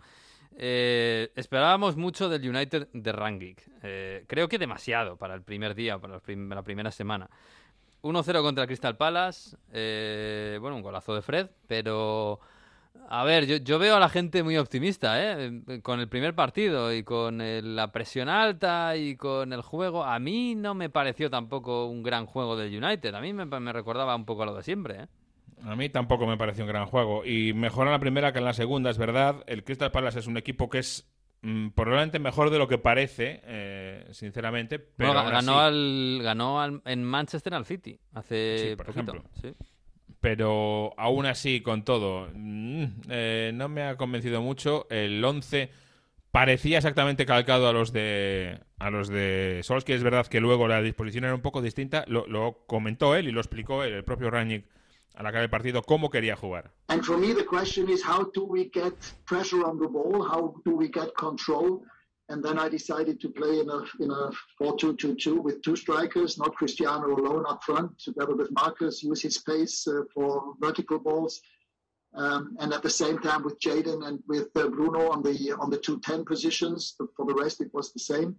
Eh, 0.60 1.30
esperábamos 1.36 1.96
mucho 1.96 2.28
del 2.28 2.48
United 2.48 2.88
de 2.92 3.12
Rangnick. 3.12 3.62
Eh, 3.82 4.24
creo 4.26 4.48
que 4.48 4.58
demasiado 4.58 5.16
para 5.16 5.34
el 5.34 5.42
primer 5.42 5.74
día, 5.76 5.98
para 5.98 6.14
la 6.14 6.20
prim- 6.20 6.48
la 6.52 6.62
primera 6.62 6.90
semana. 6.90 7.30
1-0 8.02 8.42
contra 8.42 8.66
Crystal 8.66 8.96
Palace. 8.96 9.56
eh, 9.72 10.58
bueno, 10.60 10.76
un 10.76 10.82
golazo 10.82 11.14
de 11.14 11.22
Fred, 11.22 11.48
pero... 11.66 12.40
A 13.10 13.22
ver, 13.24 13.62
yo, 13.62 13.78
veo 13.78 13.96
a 13.96 14.00
la 14.00 14.08
gente 14.08 14.42
muy 14.42 14.58
optimista, 14.58 15.14
¿eh? 15.22 15.62
Con 15.82 16.00
el 16.00 16.08
primer 16.08 16.34
partido 16.34 16.92
y 16.92 17.04
con 17.04 17.40
el- 17.40 17.76
la 17.76 17.90
presión 17.92 18.28
alta 18.28 18.96
y 18.96 19.16
con 19.16 19.52
el 19.52 19.62
juego. 19.62 20.04
A 20.04 20.18
mí 20.18 20.54
no 20.56 20.74
me 20.74 20.90
pareció 20.90 21.30
tampoco 21.30 21.86
un 21.86 22.02
gran 22.02 22.26
juego 22.26 22.56
del 22.56 22.76
United. 22.84 23.14
A 23.14 23.20
mí 23.20 23.32
me, 23.32 23.46
me 23.46 23.72
recordaba 23.72 24.14
un 24.16 24.26
poco 24.26 24.42
a 24.42 24.46
lo 24.46 24.54
de 24.54 24.62
siempre, 24.64 25.02
¿eh? 25.04 25.06
A 25.64 25.76
mí 25.76 25.88
tampoco 25.88 26.26
me 26.26 26.36
pareció 26.36 26.64
un 26.64 26.68
gran 26.68 26.86
juego. 26.86 27.24
Y 27.24 27.52
mejor 27.52 27.86
en 27.86 27.92
la 27.92 27.98
primera 27.98 28.32
que 28.32 28.38
en 28.38 28.44
la 28.44 28.52
segunda, 28.54 28.90
es 28.90 28.98
verdad. 28.98 29.44
El 29.46 29.64
Crystal 29.64 29.90
Palace 29.90 30.18
es 30.20 30.26
un 30.26 30.36
equipo 30.36 30.68
que 30.70 30.78
es 30.78 31.10
mm, 31.42 31.68
probablemente 31.70 32.18
mejor 32.18 32.50
de 32.50 32.58
lo 32.58 32.68
que 32.68 32.78
parece, 32.78 33.40
eh, 33.44 34.06
sinceramente. 34.12 34.78
Pero 34.78 35.12
ganó, 35.14 35.60
al, 35.60 36.20
ganó 36.22 36.60
al- 36.60 36.82
en 36.84 37.04
Manchester 37.04 37.54
al 37.54 37.64
City 37.64 37.98
hace 38.14 38.70
Sí, 38.70 38.76
por 38.76 38.86
poquito, 38.86 39.12
ejemplo. 39.12 39.30
sí. 39.40 39.54
pero 40.20 40.94
aún 40.96 41.26
así, 41.26 41.60
con 41.60 41.84
todo, 41.84 42.28
mm, 42.34 42.84
eh, 43.10 43.52
no 43.54 43.68
me 43.68 43.82
ha 43.84 43.96
convencido 43.96 44.42
mucho. 44.42 44.86
El 44.90 45.24
11 45.24 45.70
parecía 46.32 46.78
exactamente 46.78 47.24
calcado 47.24 47.68
a 47.68 47.72
los 47.72 47.92
de 47.92 48.58
a 48.78 48.90
los 48.90 49.08
de 49.08 49.60
Solskjaer. 49.62 49.96
Es 49.98 50.02
verdad 50.04 50.26
que 50.26 50.40
luego 50.40 50.66
la 50.68 50.82
disposición 50.82 51.24
era 51.24 51.34
un 51.34 51.40
poco 51.40 51.62
distinta. 51.62 52.04
Lo, 52.08 52.26
lo 52.26 52.64
comentó 52.66 53.14
él 53.14 53.28
y 53.28 53.32
lo 53.32 53.40
explicó 53.40 53.84
él, 53.84 53.92
el 53.92 54.04
propio 54.04 54.30
Rangnick, 54.30 54.66
al 55.18 55.26
acabar 55.26 55.42
el 55.42 55.50
partido, 55.50 55.82
cómo 55.82 56.10
quería 56.10 56.36
jugar. 56.36 56.72
And 56.88 57.04
for 57.04 57.18
me, 57.18 57.34
the 57.34 57.44
question 57.44 57.88
is 57.90 58.02
how 58.04 58.30
do 58.32 58.44
we 58.44 58.70
get 58.70 58.94
pressure 59.26 59.64
on 59.64 59.78
the 59.78 59.88
ball? 59.88 60.22
How 60.22 60.54
do 60.64 60.76
we 60.76 60.88
get 60.88 61.12
control? 61.16 61.82
And 62.28 62.44
then 62.44 62.58
I 62.58 62.68
decided 62.68 63.18
to 63.22 63.30
play 63.30 63.58
in 63.58 63.68
a 63.68 63.82
in 63.98 64.10
a 64.10 64.30
4-2-2-2 64.60 65.42
with 65.42 65.60
two 65.62 65.74
strikers, 65.74 66.38
not 66.38 66.54
Cristiano 66.54 67.08
alone 67.16 67.44
up 67.48 67.64
front, 67.64 67.98
together 67.98 68.36
with 68.36 68.50
Marcus, 68.52 69.02
use 69.02 69.22
his 69.22 69.38
pace 69.38 69.88
uh, 69.88 70.02
for 70.14 70.54
vertical 70.60 70.98
balls, 71.00 71.40
um, 72.14 72.56
and 72.60 72.72
at 72.72 72.82
the 72.82 72.90
same 72.90 73.18
time 73.18 73.42
with 73.42 73.58
Jaden 73.58 74.06
and 74.06 74.22
with 74.28 74.48
uh, 74.56 74.68
Bruno 74.68 75.10
on 75.10 75.22
the 75.22 75.52
on 75.58 75.68
the 75.70 75.78
two 75.78 75.98
10 75.98 76.26
positions. 76.26 76.94
For 77.16 77.26
the 77.26 77.34
rest, 77.34 77.60
it 77.60 77.74
was 77.74 77.92
the 77.92 78.00
same. 78.00 78.36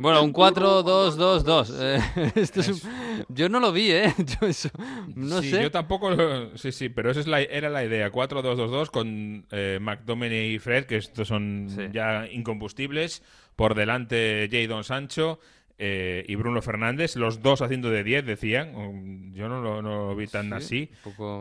Bueno, 0.00 0.22
un 0.22 0.26
and 0.26 0.56
Bruno 0.56 0.82
4-2-2-2. 0.84 1.76
eh, 1.80 2.32
esto 2.36 2.60
es 2.60 2.68
un- 2.84 2.90
Yo 3.28 3.48
no 3.48 3.60
lo 3.60 3.72
vi, 3.72 3.90
¿eh? 3.90 4.14
Yo 4.40 4.46
eso... 4.46 4.68
No 5.14 5.40
sí, 5.42 5.50
sé. 5.50 5.62
yo 5.62 5.70
tampoco. 5.70 6.10
lo- 6.10 6.56
Sí, 6.56 6.72
sí, 6.72 6.88
pero 6.88 7.10
esa 7.10 7.20
es 7.20 7.26
la, 7.26 7.40
era 7.40 7.68
la 7.70 7.84
idea. 7.84 8.10
4-2-2-2 8.10 8.90
con 8.90 9.46
eh, 9.50 9.78
McDominay 9.80 10.54
y 10.54 10.58
Fred, 10.58 10.84
que 10.86 10.96
estos 10.96 11.28
son 11.28 11.68
ya 11.92 12.26
incombustibles. 12.30 13.22
Por 13.56 13.74
delante, 13.74 14.48
Jadon 14.50 14.84
Sancho 14.84 15.38
eh, 15.78 16.24
y 16.28 16.34
Bruno 16.36 16.62
Fernández. 16.62 17.16
Los 17.16 17.42
dos 17.42 17.60
haciendo 17.62 17.90
de 17.90 18.04
10, 18.04 18.24
decían. 18.26 18.74
Um, 18.74 19.32
Yo 19.34 19.48
no 19.48 19.60
lo, 19.62 19.82
no 19.82 20.08
lo 20.08 20.16
vi 20.16 20.26
tan 20.26 20.48
Sí, 20.48 20.54
así. 20.54 20.90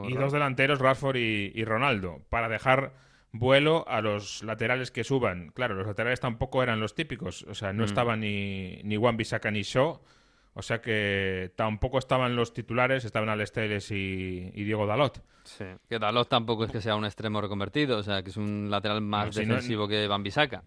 Y 0.09 0.13
raro. 0.13 0.21
dos 0.25 0.33
delanteros, 0.33 0.79
Rashford 0.79 1.17
y, 1.17 1.51
y 1.55 1.63
Ronaldo. 1.63 2.21
Para 2.29 2.49
dejar 2.49 2.93
vuelo 3.31 3.85
a 3.87 4.01
los 4.01 4.43
laterales 4.43 4.91
que 4.91 5.03
suban. 5.03 5.51
Claro, 5.53 5.75
los 5.75 5.87
laterales 5.87 6.19
tampoco 6.19 6.61
eran 6.63 6.79
los 6.79 6.95
típicos. 6.95 7.43
O 7.43 7.53
sea, 7.55 7.71
no 7.73 7.83
Mm. 7.83 7.85
estaban 7.85 8.19
ni, 8.21 8.81
ni 8.83 8.97
Wan 8.97 9.17
Bissaka 9.17 9.51
ni 9.51 9.61
Shaw. 9.63 10.01
O 10.53 10.61
sea 10.61 10.81
que 10.81 11.51
tampoco 11.55 11.97
estaban 11.97 12.35
los 12.35 12.53
titulares, 12.53 13.05
estaban 13.05 13.29
Alex 13.29 13.91
y, 13.91 14.51
y 14.53 14.63
Diego 14.65 14.85
Dalot. 14.85 15.23
Sí, 15.45 15.63
que 15.87 15.97
Dalot 15.97 16.27
tampoco 16.27 16.65
es 16.65 16.71
que 16.71 16.81
sea 16.81 16.95
un 16.95 17.05
extremo 17.05 17.39
reconvertido, 17.39 17.97
o 17.99 18.03
sea, 18.03 18.21
que 18.21 18.31
es 18.31 18.37
un 18.37 18.69
lateral 18.69 18.99
más 19.01 19.27
No, 19.27 19.31
si 19.31 19.45
no- 19.45 19.53
defensivo 19.55 19.87
que 19.87 20.07
Van 20.07 20.23
Bissaka. 20.23 20.63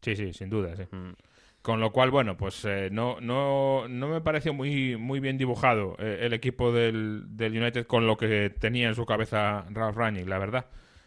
Sí, 0.00 0.16
sí, 0.16 0.32
sin 0.32 0.48
duda, 0.48 0.74
sí. 0.76 0.84
Mm. 0.90 1.12
Con 1.60 1.80
lo 1.80 1.90
cual, 1.92 2.10
bueno, 2.10 2.36
pues 2.38 2.64
eh, 2.64 2.88
no, 2.90 3.20
no, 3.20 3.86
no 3.88 4.08
me 4.08 4.20
pareció 4.22 4.54
muy, 4.54 4.96
muy 4.96 5.20
bien 5.20 5.36
dibujado 5.36 5.96
eh, 5.98 6.20
el 6.22 6.32
equipo 6.32 6.72
del, 6.72 7.24
del 7.36 7.60
United 7.60 7.86
con 7.86 8.06
lo 8.06 8.16
que 8.16 8.48
tenía 8.50 8.88
en 8.88 8.94
su 8.94 9.04
cabeza 9.04 9.66
Ralph 9.70 9.96
Rangnick, 9.96 10.26
la 10.28 10.38
verdad. 10.38 10.66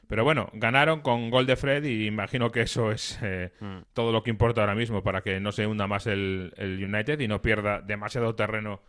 Pero 0.10 0.24
bueno, 0.24 0.50
ganaron 0.54 1.02
con 1.02 1.30
gol 1.30 1.46
de 1.46 1.56
Fred 1.56 1.84
y 1.86 2.08
imagino 2.08 2.52
que 2.52 2.62
eso 2.62 2.92
es 2.92 3.20
eh, 3.22 3.52
Mm. 3.62 3.84
todo 3.94 4.12
lo 4.12 4.24
que 4.24 4.32
importa 4.32 4.62
ahora 4.62 4.74
mismo 4.74 5.04
para 5.04 5.22
que 5.22 5.40
no 5.40 5.52
se 5.52 5.68
hunda 5.68 5.86
más 5.86 6.08
el, 6.08 6.52
el 6.58 6.84
United 6.84 7.20
y 7.20 7.28
no 7.28 7.44
pierda 7.44 7.80
demasiado 7.80 8.34
terreno 8.34 8.82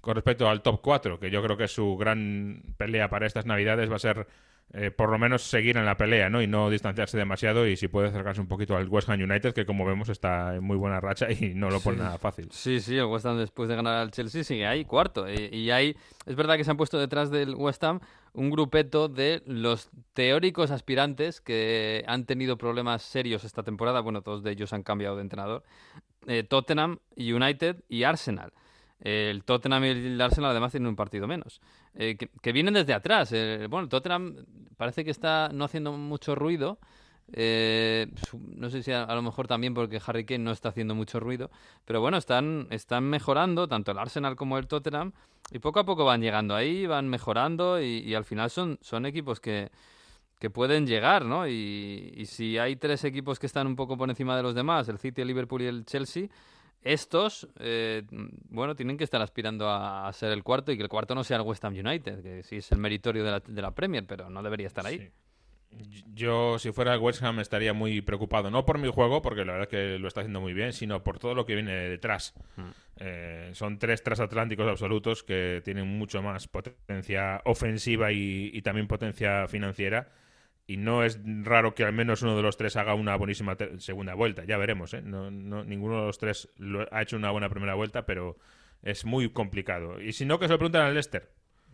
con 0.00 0.16
respecto 0.16 0.48
al 0.50 0.62
top 0.62 0.80
4, 0.82 1.20
que 1.20 1.30
yo 1.30 1.42
creo 1.44 1.56
que 1.56 1.68
su 1.68 1.96
gran 1.96 2.62
pelea 2.76 3.08
para 3.08 3.26
estas 3.26 3.46
navidades 3.46 3.88
va 3.90 3.96
a 3.96 4.00
ser 4.00 4.26
eh, 4.72 4.90
por 4.90 5.10
lo 5.10 5.18
menos 5.18 5.42
seguir 5.42 5.76
en 5.76 5.84
la 5.84 5.96
pelea, 5.96 6.28
¿no? 6.30 6.42
Y 6.42 6.46
no 6.48 6.68
distanciarse 6.70 7.16
demasiado 7.16 7.66
y 7.68 7.76
si 7.76 7.86
puede 7.88 8.08
acercarse 8.08 8.40
un 8.40 8.48
poquito 8.48 8.76
al 8.76 8.88
West 8.88 9.08
Ham 9.08 9.20
United, 9.20 9.52
que 9.54 9.64
como 9.66 9.84
vemos 9.84 10.08
está 10.08 10.56
en 10.56 10.64
muy 10.64 10.76
buena 10.76 11.00
racha 11.00 11.30
y 11.30 11.54
no 11.54 11.70
lo 11.70 11.80
pone 11.80 11.98
Sí. 11.98 12.02
nada 12.02 12.18
fácil. 12.18 12.48
Sí, 12.50 12.80
sí, 12.80 12.96
el 12.96 13.04
West 13.04 13.26
Ham 13.26 13.38
después 13.38 13.68
de 13.68 13.76
ganar 13.76 13.94
al 13.98 14.10
Chelsea 14.10 14.42
sigue 14.42 14.66
ahí, 14.66 14.84
cuarto. 14.84 15.30
Y, 15.30 15.48
y 15.54 15.70
ahí 15.70 15.94
es 16.26 16.34
verdad 16.34 16.56
que 16.56 16.64
se 16.64 16.70
han 16.70 16.76
puesto 16.76 16.98
detrás 16.98 17.30
del 17.30 17.54
West 17.54 17.84
Ham 17.84 18.00
un 18.32 18.50
grupeto 18.50 19.08
de 19.08 19.42
los 19.46 19.90
teóricos 20.12 20.72
aspirantes 20.72 21.40
que 21.40 22.02
han 22.08 22.24
tenido 22.26 22.58
problemas 22.58 23.02
serios 23.02 23.44
esta 23.44 23.62
temporada. 23.62 24.00
Bueno, 24.00 24.22
todos 24.22 24.42
de 24.42 24.50
ellos 24.50 24.72
han 24.72 24.82
cambiado 24.82 25.14
de 25.14 25.22
entrenador. 25.22 25.62
Eh, 26.26 26.42
Tottenham, 26.42 26.98
United 27.16 27.84
y 27.88 28.02
Arsenal. 28.02 28.52
El 29.00 29.44
Tottenham 29.44 29.84
y 29.84 29.88
el 29.88 30.20
Arsenal 30.20 30.50
además 30.52 30.72
tienen 30.72 30.88
un 30.88 30.96
partido 30.96 31.26
menos. 31.26 31.60
Eh, 31.96 32.16
que, 32.16 32.52
vienen 32.52 32.74
desde 32.74 32.92
atrás. 32.92 33.30
Eh, 33.32 33.66
bueno, 33.70 33.88
Tottenham 33.88 34.44
parece 34.76 35.04
que 35.04 35.10
está 35.10 35.50
no 35.52 35.64
haciendo 35.64 35.92
mucho 35.92 36.34
ruido. 36.34 36.78
Eh, 37.32 38.06
no 38.32 38.68
sé 38.68 38.82
si 38.82 38.92
a, 38.92 39.06
lo 39.06 39.22
mejor 39.22 39.46
también 39.46 39.72
porque 39.72 40.00
Harry 40.04 40.26
Kane 40.26 40.44
no 40.44 40.50
está 40.52 40.70
haciendo 40.70 40.94
mucho 40.94 41.20
ruido. 41.20 41.50
Pero 41.84 42.00
bueno, 42.00 42.16
están, 42.16 42.66
están 42.70 43.04
mejorando 43.04 43.68
tanto 43.68 43.92
el 43.92 43.98
Arsenal 43.98 44.36
como 44.36 44.58
el 44.58 44.66
Tottenham. 44.66 45.12
Y 45.52 45.58
poco 45.58 45.80
a 45.80 45.84
poco 45.84 46.04
van 46.04 46.20
llegando 46.20 46.54
ahí, 46.54 46.86
van 46.86 47.08
mejorando. 47.08 47.80
Y, 47.80 48.00
y 48.00 48.14
al 48.14 48.24
final 48.24 48.50
son, 48.50 48.78
son 48.80 49.06
equipos 49.06 49.40
que, 49.40 49.70
que 50.38 50.50
pueden 50.50 50.86
llegar, 50.86 51.24
¿no? 51.24 51.46
Y, 51.46 52.12
y 52.16 52.26
si 52.26 52.58
hay 52.58 52.76
tres 52.76 53.04
equipos 53.04 53.38
que 53.38 53.46
están 53.46 53.66
un 53.66 53.76
poco 53.76 53.96
por 53.96 54.10
encima 54.10 54.36
de 54.36 54.42
los 54.42 54.54
demás, 54.54 54.88
el 54.88 54.98
City, 54.98 55.22
el 55.22 55.28
Liverpool 55.28 55.62
y 55.62 55.66
el 55.66 55.84
Chelsea, 55.84 56.28
estos, 56.84 57.48
eh, 57.58 58.02
bueno, 58.48 58.74
tienen 58.76 58.96
que 58.96 59.04
estar 59.04 59.20
aspirando 59.20 59.68
a, 59.68 60.06
a 60.06 60.12
ser 60.12 60.32
el 60.32 60.42
cuarto 60.42 60.70
y 60.70 60.76
que 60.76 60.82
el 60.82 60.88
cuarto 60.88 61.14
no 61.14 61.24
sea 61.24 61.38
el 61.38 61.42
West 61.42 61.64
Ham 61.64 61.74
United, 61.74 62.22
que 62.22 62.42
sí 62.42 62.56
es 62.56 62.70
el 62.70 62.78
meritorio 62.78 63.24
de 63.24 63.30
la, 63.30 63.40
de 63.40 63.62
la 63.62 63.70
Premier, 63.72 64.06
pero 64.06 64.30
no 64.30 64.42
debería 64.42 64.66
estar 64.66 64.86
ahí. 64.86 65.10
Yo, 66.14 66.58
si 66.58 66.70
fuera 66.70 66.94
el 66.94 67.00
West 67.00 67.22
Ham, 67.22 67.40
estaría 67.40 67.72
muy 67.72 68.00
preocupado. 68.00 68.50
No 68.50 68.64
por 68.64 68.78
mi 68.78 68.88
juego, 68.88 69.22
porque 69.22 69.44
la 69.44 69.52
verdad 69.52 69.68
es 69.68 69.68
que 69.68 69.98
lo 69.98 70.06
está 70.06 70.20
haciendo 70.20 70.40
muy 70.40 70.52
bien, 70.52 70.72
sino 70.72 71.02
por 71.02 71.18
todo 71.18 71.34
lo 71.34 71.44
que 71.46 71.54
viene 71.54 71.72
detrás. 71.88 72.32
Eh, 73.00 73.50
son 73.54 73.78
tres 73.78 74.02
transatlánticos 74.02 74.68
absolutos 74.68 75.24
que 75.24 75.62
tienen 75.64 75.88
mucho 75.88 76.22
más 76.22 76.46
potencia 76.46 77.42
ofensiva 77.44 78.12
y, 78.12 78.50
y 78.52 78.62
también 78.62 78.86
potencia 78.86 79.48
financiera. 79.48 80.12
Y 80.66 80.78
no 80.78 81.04
es 81.04 81.20
raro 81.42 81.74
que 81.74 81.84
al 81.84 81.92
menos 81.92 82.22
uno 82.22 82.36
de 82.36 82.42
los 82.42 82.56
tres 82.56 82.76
haga 82.76 82.94
una 82.94 83.16
buenísima 83.16 83.56
segunda 83.78 84.14
vuelta. 84.14 84.44
Ya 84.44 84.56
veremos, 84.56 84.94
¿eh? 84.94 85.02
No, 85.02 85.30
no- 85.30 85.62
ninguno 85.64 86.00
de 86.00 86.06
los 86.06 86.18
tres 86.18 86.48
lo- 86.56 86.88
ha 86.90 87.02
hecho 87.02 87.16
una 87.16 87.30
buena 87.30 87.50
primera 87.50 87.74
vuelta, 87.74 88.06
pero 88.06 88.38
es 88.82 89.04
muy 89.04 89.28
complicado. 89.30 90.00
Y 90.00 90.12
si 90.12 90.24
no, 90.24 90.38
que 90.38 90.46
se 90.46 90.52
lo 90.52 90.58
pregunten 90.58 90.80
al 90.82 90.94
Leicester. 90.94 91.30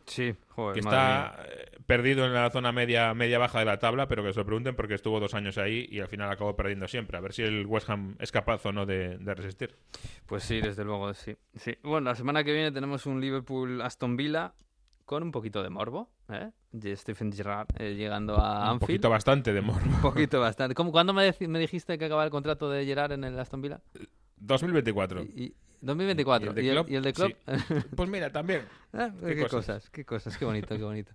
Sí, 0.06 0.34
joder, 0.48 0.74
que 0.74 0.80
está 0.80 1.36
eh, 1.46 1.78
perdido 1.86 2.24
en 2.26 2.32
la 2.34 2.50
zona 2.50 2.72
media 2.72 3.14
media 3.14 3.38
baja 3.38 3.60
de 3.60 3.64
la 3.66 3.78
tabla, 3.78 4.08
pero 4.08 4.24
que 4.24 4.32
se 4.32 4.40
lo 4.40 4.46
pregunten 4.46 4.74
porque 4.74 4.94
estuvo 4.94 5.20
dos 5.20 5.34
años 5.34 5.56
ahí 5.56 5.86
y 5.88 6.00
al 6.00 6.08
final 6.08 6.28
acabó 6.32 6.56
perdiendo 6.56 6.88
siempre. 6.88 7.16
A 7.16 7.20
ver 7.20 7.32
si 7.32 7.42
el 7.42 7.64
West 7.66 7.88
Ham 7.90 8.16
es 8.18 8.32
capaz 8.32 8.66
o 8.66 8.72
no 8.72 8.86
de, 8.86 9.18
de 9.18 9.34
resistir. 9.34 9.76
Pues 10.26 10.42
sí, 10.42 10.60
desde 10.60 10.84
luego, 10.84 11.14
sí. 11.14 11.36
sí. 11.54 11.76
Bueno, 11.84 12.10
la 12.10 12.16
semana 12.16 12.42
que 12.42 12.52
viene 12.52 12.72
tenemos 12.72 13.06
un 13.06 13.20
Liverpool-Aston 13.20 14.16
Villa 14.16 14.54
con 15.04 15.22
un 15.22 15.30
poquito 15.30 15.62
de 15.62 15.70
morbo, 15.70 16.10
¿eh? 16.32 16.50
De 16.72 16.96
Stephen 16.96 17.32
Gerrard 17.32 17.66
eh, 17.78 17.94
llegando 17.94 18.36
a 18.36 18.60
Un 18.62 18.68
Anfield. 18.74 18.80
poquito 18.80 19.10
bastante 19.10 19.52
de 19.52 19.60
morbo. 19.60 19.80
Un 19.86 20.00
poquito 20.00 20.40
bastante. 20.40 20.74
¿Cómo, 20.74 20.92
¿Cuándo 20.92 21.12
me, 21.12 21.32
dijiste 21.58 21.98
que 21.98 22.04
acababa 22.04 22.24
el 22.24 22.30
contrato 22.30 22.70
de 22.70 22.84
Gerrard 22.86 23.12
en 23.12 23.24
el 23.24 23.38
Aston 23.38 23.60
Villa? 23.62 23.80
2024. 24.36 25.22
Y, 25.22 25.54
2024. 25.80 26.46
¿Y 26.46 26.48
el 26.48 26.54
de 26.54 26.62
¿Y 26.62 26.68
el, 26.68 26.74
Klopp? 26.74 26.90
y 26.90 26.94
el 26.96 27.02
de 27.02 27.12
Klopp? 27.12 27.32
Sí. 27.32 27.74
Pues 27.96 28.08
mira, 28.08 28.30
también. 28.30 28.62
Ah, 28.92 29.10
Qué 29.20 29.36
qué, 29.36 29.42
cosas. 29.42 29.52
cosas. 29.52 29.90
qué 29.90 30.04
cosas, 30.04 30.36
qué 30.36 30.44
bonito, 30.44 30.76
qué 30.76 30.82
bonito. 30.82 31.12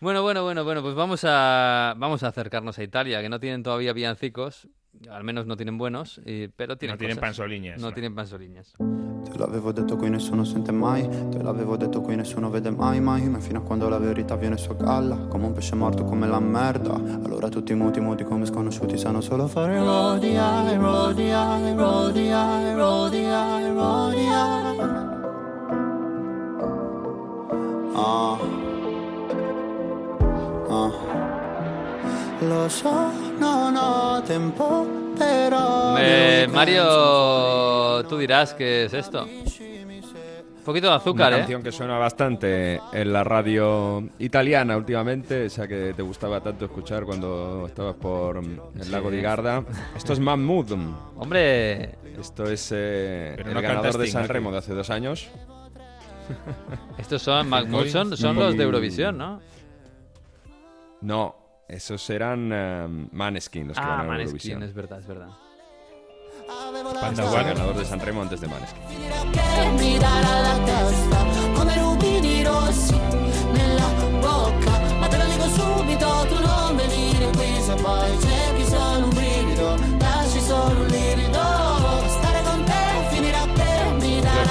Bueno, 0.00 0.22
bueno, 0.22 0.42
bueno, 0.44 0.64
bueno, 0.64 0.80
pues 0.80 0.94
vamos 0.94 1.20
a 1.24 1.92
vamos 1.98 2.22
a 2.22 2.28
acercarnos 2.28 2.78
a 2.78 2.82
Italia, 2.82 3.20
que 3.20 3.28
no 3.28 3.38
tienen 3.38 3.62
todavía 3.62 3.92
villancicos, 3.92 4.66
al 5.10 5.24
menos 5.24 5.46
no 5.46 5.56
tienen 5.56 5.78
buenos, 5.78 6.20
y- 6.24 6.48
pero 6.48 6.76
tienen 6.76 6.94
No 6.94 6.98
tienen 6.98 7.16
cosas. 7.16 7.28
panzoliñas, 7.30 7.80
No 7.80 7.88
no. 7.88 7.92
tienen 7.92 8.14
panzoliñas. 8.14 8.74
Te 8.78 9.38
l'avevo 9.38 9.72
detto 9.72 9.96
qui 9.96 10.10
nessuno 10.10 10.44
sente 10.44 10.72
mai 10.72 11.08
Te 11.30 11.40
l'avevo 11.42 11.76
detto 11.76 12.00
qui 12.02 12.16
nessuno 12.16 12.50
vede 12.50 12.70
mai 12.70 13.00
mai 13.00 13.28
Ma 13.28 13.38
fino 13.38 13.60
a 13.60 13.62
quando 13.62 13.88
la 13.88 13.96
verità 13.98 14.34
viene 14.36 14.56
su 14.58 14.72
a 14.72 14.74
galla 14.74 15.16
Come 15.28 15.46
un 15.46 15.52
pesce 15.52 15.74
morto 15.76 16.04
come 16.04 16.26
la 16.26 16.40
merda 16.40 16.92
Allora 16.94 17.48
tutti 17.48 17.72
muti 17.72 18.00
muti 18.00 18.24
come 18.24 18.44
sconosciuti 18.44 18.98
Sanno 18.98 19.20
solo 19.22 19.46
fare 19.46 19.78
rodia, 19.78 20.76
rodia, 20.76 21.72
rodia, 21.74 22.74
rodia, 22.74 23.72
rodia 23.72 24.42
Ah 27.94 28.38
Ah 30.68 30.90
Lo 30.90 30.90
so, 30.90 31.00
non 31.00 31.00
ho 31.00 31.00
tempo 31.00 31.00
però 31.00 31.31
Eh, 35.98 36.48
Mario, 36.52 38.04
tú 38.08 38.18
dirás 38.18 38.54
qué 38.54 38.84
es 38.84 38.94
esto. 38.94 39.24
Un 39.24 40.64
poquito 40.64 40.88
de 40.88 40.94
azúcar, 40.94 41.28
Una 41.28 41.36
¿eh? 41.36 41.40
canción 41.40 41.62
que 41.62 41.72
suena 41.72 41.98
bastante 41.98 42.80
en 42.92 43.12
la 43.12 43.24
radio 43.24 44.08
italiana 44.18 44.76
últimamente, 44.76 45.46
esa 45.46 45.66
que 45.66 45.92
te 45.94 46.02
gustaba 46.02 46.40
tanto 46.40 46.64
escuchar 46.66 47.04
cuando 47.04 47.64
estabas 47.66 47.96
por 47.96 48.38
el 48.38 48.60
Sí. 48.82 48.90
lago 48.90 49.10
di 49.10 49.20
Garda. 49.20 49.64
Esto 49.96 50.12
es 50.12 50.20
Mahmood. 50.20 50.72
Hombre. 51.16 51.96
Esto 52.18 52.44
es 52.44 52.70
eh, 52.72 53.34
el 53.38 53.54
no 53.54 53.60
ganador 53.60 53.98
de 53.98 54.06
San. 54.06 54.28
Remo 54.28 54.52
de 54.52 54.58
hace 54.58 54.74
dos 54.74 54.90
años. 54.90 55.28
Estos 56.98 57.22
son, 57.22 57.48
Mahmoud 57.48 57.88
son, 57.88 58.16
son 58.16 58.36
los 58.36 58.56
de 58.56 58.62
Eurovisión, 58.62 59.18
¿no? 59.18 59.40
No, 61.00 61.34
esos 61.72 62.08
eran 62.10 62.50
eh, 62.52 63.08
Maneskin 63.12 63.68
los 63.68 63.76
que 63.76 63.82
Ah, 63.82 63.86
ganaron 63.88 64.06
Maneskin, 64.08 64.52
Eurovisión. 64.52 64.62
es 64.62 64.74
verdad, 64.74 64.98
es 65.00 65.06
verdad. 65.06 65.28
Panda 67.00 67.24
el 67.24 67.44
ganador 67.46 67.76
de 67.76 67.84
San 67.84 68.00
Remo 68.00 68.22
antes 68.22 68.40
de 68.40 68.48
Maneskin. 68.48 68.82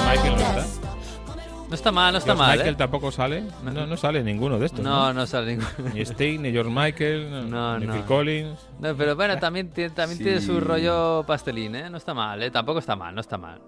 Michael 0.06 0.36
no 1.72 1.76
está. 1.76 1.90
testa 1.90 1.92
No 1.92 1.92
está 1.92 1.92
mal, 1.92 2.12
no 2.14 2.18
está 2.20 2.26
George 2.34 2.40
mal, 2.48 2.58
Michael 2.58 2.74
¿eh? 2.74 2.78
tampoco 2.78 3.12
sale. 3.12 3.44
No, 3.64 3.88
no 3.88 3.98
sale 3.98 4.24
ninguno 4.24 4.60
de 4.60 4.66
estos. 4.68 4.82
No, 4.82 5.08
No, 5.08 5.14
no 5.14 5.26
sale 5.28 5.56
ninguno. 5.58 5.90
Ni 5.94 6.02
Sting, 6.06 6.40
ni 6.42 6.52
George 6.52 6.72
Michael, 6.72 7.50
no, 7.50 7.80
ni 7.80 7.88
no. 7.88 7.94
Phil 7.94 8.04
Collins. 8.04 8.60
No, 8.80 8.96
pero 8.96 9.16
bueno, 9.16 9.38
también, 9.40 9.70
tiene, 9.70 9.90
también 9.92 10.18
Sí. 10.18 10.24
tiene 10.24 10.42
su 10.42 10.60
rollo 10.60 11.24
pastelín, 11.26 11.76
¿eh? 11.76 11.90
No 11.90 11.98
está 11.98 12.14
mal, 12.14 12.42
¿eh? 12.44 12.52
Tampoco 12.52 12.80
está 12.80 12.96
mal, 12.96 13.14
no 13.16 13.22
está 13.22 13.38
mal. 13.38 13.60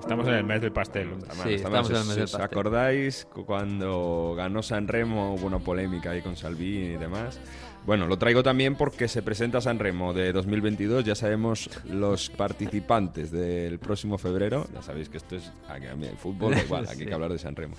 Estamos 0.00 0.26
en 0.28 0.34
el 0.34 0.44
mes 0.44 0.60
del 0.60 0.70
pastel. 0.72 1.10
Sí, 1.42 1.54
estamos 1.54 1.90
en 1.90 1.96
el 1.96 2.04
mes 2.04 2.14
del 2.14 2.24
¿Os 2.24 2.30
pastel. 2.32 2.44
acordáis 2.46 3.24
cu- 3.32 3.44
cuando 3.44 4.34
ganó 4.36 4.62
San 4.62 4.86
Remo? 4.86 5.34
Hubo 5.34 5.46
una 5.46 5.58
polémica 5.58 6.10
ahí 6.12 6.22
con 6.22 6.36
Salvini 6.36 6.94
y 6.94 6.96
demás. 6.96 7.40
Bueno, 7.88 8.06
lo 8.06 8.18
traigo 8.18 8.42
también 8.42 8.74
porque 8.74 9.08
se 9.08 9.22
presenta 9.22 9.62
San 9.62 9.78
Remo 9.78 10.12
de 10.12 10.30
2022. 10.30 11.04
Ya 11.06 11.14
sabemos 11.14 11.70
los 11.88 12.28
participantes 12.28 13.30
del 13.30 13.78
próximo 13.78 14.18
febrero. 14.18 14.66
Ya 14.74 14.82
sabéis 14.82 15.08
que 15.08 15.16
esto 15.16 15.36
es 15.36 15.50
aquí, 15.70 15.86
el 15.86 16.18
fútbol, 16.18 16.54
igual, 16.58 16.84
aquí 16.86 17.00
hay 17.00 17.06
que 17.06 17.14
hablar 17.14 17.32
de 17.32 17.38
San 17.38 17.56
Remo. 17.56 17.76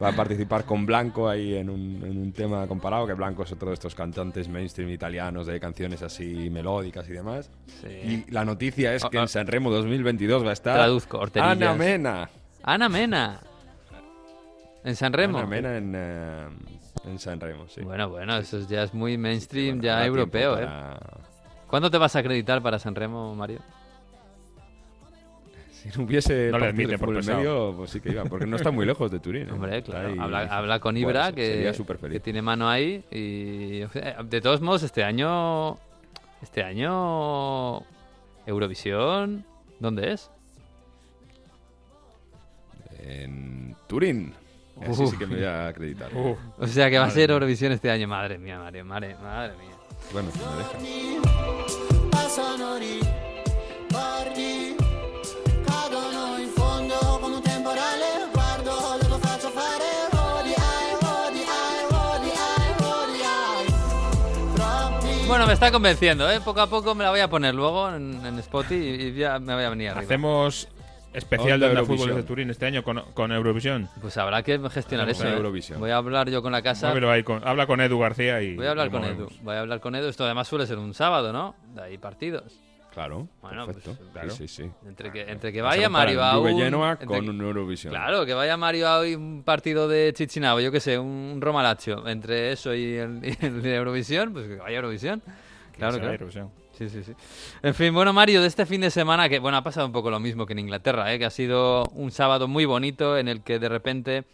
Va 0.00 0.10
a 0.10 0.12
participar 0.12 0.64
con 0.64 0.86
Blanco 0.86 1.28
ahí 1.28 1.56
en 1.56 1.68
un, 1.68 2.00
en 2.04 2.16
un 2.16 2.32
tema 2.32 2.64
comparado, 2.68 3.08
que 3.08 3.14
Blanco 3.14 3.42
es 3.42 3.50
otro 3.50 3.70
de 3.70 3.74
estos 3.74 3.96
cantantes 3.96 4.48
mainstream 4.48 4.88
italianos 4.90 5.48
de 5.48 5.58
canciones 5.58 6.02
así 6.02 6.48
melódicas 6.48 7.08
y 7.08 7.12
demás. 7.12 7.50
Sí. 7.82 7.88
Y 7.88 8.30
la 8.30 8.44
noticia 8.44 8.94
es 8.94 9.02
que 9.02 9.18
Ah, 9.18 9.22
ah. 9.22 9.22
en 9.24 9.28
San 9.28 9.48
Remo 9.48 9.68
2022 9.72 10.44
va 10.46 10.50
a 10.50 10.52
estar 10.52 10.76
Traduzco. 10.76 11.20
Ana 11.40 11.74
Mena. 11.74 12.30
Ana 12.62 12.88
Mena. 12.88 13.40
En 14.84 14.94
San 14.94 15.12
Remo. 15.12 15.38
Ana 15.38 15.46
Mena 15.48 15.76
en, 15.76 15.92
eh, 15.96 16.46
en 17.04 17.18
San 17.18 17.38
Remo, 17.40 17.66
sí. 17.68 17.82
Bueno, 17.82 18.08
bueno, 18.08 18.36
eso 18.38 18.58
ya 18.68 18.82
es 18.82 18.92
muy 18.94 19.16
mainstream, 19.18 19.76
Bueno, 19.78 19.82
ya 19.82 20.04
europeo, 20.06 20.58
¿eh? 20.60 20.66
¿Cuándo 21.68 21.90
te 21.90 21.98
vas 21.98 22.14
a 22.16 22.20
acreditar 22.20 22.62
para 22.62 22.78
San 22.78 22.94
Remo, 22.94 23.34
Mario? 23.34 23.60
Si 25.70 25.96
no 25.96 26.04
hubiese 26.04 26.48
No 26.50 26.58
le 26.58 26.66
partido 26.72 26.98
por 26.98 27.08
en 27.10 27.14
pesado. 27.16 27.38
medio, 27.38 27.74
pues 27.76 27.90
sí 27.90 28.00
que 28.00 28.10
iba, 28.10 28.24
porque 28.24 28.46
no 28.46 28.56
está 28.56 28.72
muy 28.72 28.84
lejos 28.86 29.08
de 29.10 29.20
Turín. 29.20 29.48
¿eh? 29.48 29.52
Hombre, 29.52 29.82
claro. 29.84 30.08
ahí- 30.08 30.18
Habla, 30.18 30.40
habla 30.42 30.80
con 30.80 30.94
Bueno, 30.96 31.08
Ibra, 31.10 31.26
se- 31.28 31.34
que, 31.34 31.46
sería 31.46 31.74
súper 31.74 31.98
feliz. 31.98 32.14
que 32.14 32.20
tiene 32.20 32.42
mano 32.42 32.68
ahí. 32.68 33.04
Y, 33.10 33.80
de 34.24 34.40
todos 34.42 34.60
modos, 34.62 34.82
este 34.82 35.04
año. 35.04 35.76
Este 36.42 36.64
año. 36.64 37.82
Eurovisión. 38.46 39.44
¿Dónde 39.78 40.12
es? 40.14 40.28
En 42.98 43.76
Turín. 43.86 44.34
Así 44.80 45.02
Uf. 45.02 45.10
sí 45.10 45.16
que 45.18 45.26
me 45.26 45.36
voy 45.36 45.44
a 45.44 45.68
acreditar. 45.68 46.14
Uf. 46.14 46.38
O 46.58 46.66
sea 46.66 46.90
que 46.90 46.98
va 46.98 47.04
a 47.04 47.06
Madre 47.08 47.20
ser 47.20 47.28
mía. 47.30 47.34
Eurovisión 47.34 47.72
este 47.72 47.90
año. 47.90 48.06
Madre 48.08 48.38
mía, 48.38 48.58
Mario. 48.58 48.84
Madre, 48.84 49.16
madre 49.22 49.54
mía. 49.56 49.76
Bueno, 50.12 50.30
si 50.30 50.38
me 50.38 50.56
deja. 50.56 51.76
Bueno, 65.26 65.46
me 65.46 65.54
está 65.54 65.72
convenciendo, 65.72 66.30
¿eh? 66.30 66.40
Poco 66.40 66.60
a 66.60 66.68
poco 66.68 66.94
me 66.94 67.02
la 67.02 67.10
voy 67.10 67.20
a 67.20 67.28
poner 67.28 67.52
luego 67.54 67.90
en, 67.90 68.24
en 68.24 68.38
Spotify 68.38 68.74
y, 68.76 69.02
y 69.08 69.14
ya 69.14 69.38
me 69.40 69.54
voy 69.54 69.64
a 69.64 69.70
venir 69.70 69.88
arriba. 69.90 70.04
Hacemos 70.04 70.68
especial 71.16 71.62
Onda 71.62 71.80
de. 71.80 71.86
Fútbol 71.86 72.14
de 72.14 72.22
Turín 72.22 72.50
este 72.50 72.66
año 72.66 72.82
con, 72.82 73.00
con 73.14 73.32
Eurovisión. 73.32 73.88
Pues 74.00 74.16
habrá 74.16 74.42
que 74.42 74.58
gestionar 74.70 75.08
eso. 75.08 75.26
¿eh? 75.26 75.32
Eurovisión. 75.34 75.80
Voy 75.80 75.90
a 75.90 75.96
hablar 75.96 76.30
yo 76.30 76.42
con 76.42 76.52
la 76.52 76.62
casa. 76.62 76.86
Muévelo 76.88 77.10
ahí 77.10 77.22
con- 77.22 77.46
habla 77.46 77.66
con 77.66 77.80
Edu 77.80 77.98
García 77.98 78.42
y. 78.42 78.54
Voy 78.56 78.66
a 78.66 78.70
hablar 78.70 78.90
con 78.90 79.04
Edu. 79.04 79.28
Voy 79.42 79.54
a 79.56 79.60
hablar 79.60 79.80
con 79.80 79.94
Edu. 79.94 80.08
Esto 80.08 80.24
además 80.24 80.48
suele 80.48 80.66
ser 80.66 80.78
un 80.78 80.94
sábado, 80.94 81.32
¿no? 81.32 81.54
De 81.74 81.82
ahí 81.82 81.98
partidos. 81.98 82.60
Claro, 82.92 83.28
Bueno, 83.42 83.66
perfecto. 83.66 83.94
pues, 83.98 84.10
claro. 84.10 84.30
Sí, 84.30 84.48
sí, 84.48 84.62
sí. 84.64 84.70
Entre 84.88 85.12
que, 85.12 85.20
entre 85.30 85.52
que 85.52 85.60
vaya 85.60 85.86
Mario 85.90 86.24
a 86.24 86.38
un... 86.38 86.56
Genoa 86.58 86.96
con 86.96 87.28
un 87.28 87.40
Eurovisión. 87.42 87.92
Claro, 87.92 88.24
que 88.24 88.32
vaya 88.32 88.56
Mario 88.56 88.88
a 88.88 89.02
un 89.02 89.42
partido 89.44 89.86
de 89.86 90.14
Chichinabo, 90.14 90.60
yo 90.60 90.72
qué 90.72 90.80
sé, 90.80 90.98
un 90.98 91.38
Roma 91.42 91.62
Lazio. 91.62 92.08
Entre 92.08 92.52
eso 92.52 92.74
y 92.74 92.94
el, 92.94 93.20
y 93.42 93.44
el 93.44 93.60
de 93.60 93.74
Eurovisión, 93.74 94.32
pues 94.32 94.48
que 94.48 94.56
vaya 94.56 94.76
Eurovisión. 94.76 95.20
Claro, 95.76 95.98
claro. 95.98 96.12
Eurovisión. 96.14 96.50
Sí, 96.76 96.90
sí, 96.90 97.02
sí. 97.02 97.12
En 97.62 97.74
fin, 97.74 97.94
bueno, 97.94 98.12
Mario, 98.12 98.42
de 98.42 98.48
este 98.48 98.66
fin 98.66 98.82
de 98.82 98.90
semana, 98.90 99.30
que 99.30 99.38
bueno, 99.38 99.56
ha 99.56 99.62
pasado 99.62 99.86
un 99.86 99.92
poco 99.92 100.10
lo 100.10 100.20
mismo 100.20 100.44
que 100.44 100.52
en 100.52 100.58
Inglaterra, 100.58 101.12
¿eh? 101.14 101.18
que 101.18 101.24
ha 101.24 101.30
sido 101.30 101.84
un 101.94 102.10
sábado 102.10 102.48
muy 102.48 102.66
bonito 102.66 103.16
en 103.16 103.28
el 103.28 103.42
que 103.42 103.58
de 103.58 103.70
repente 103.70 104.24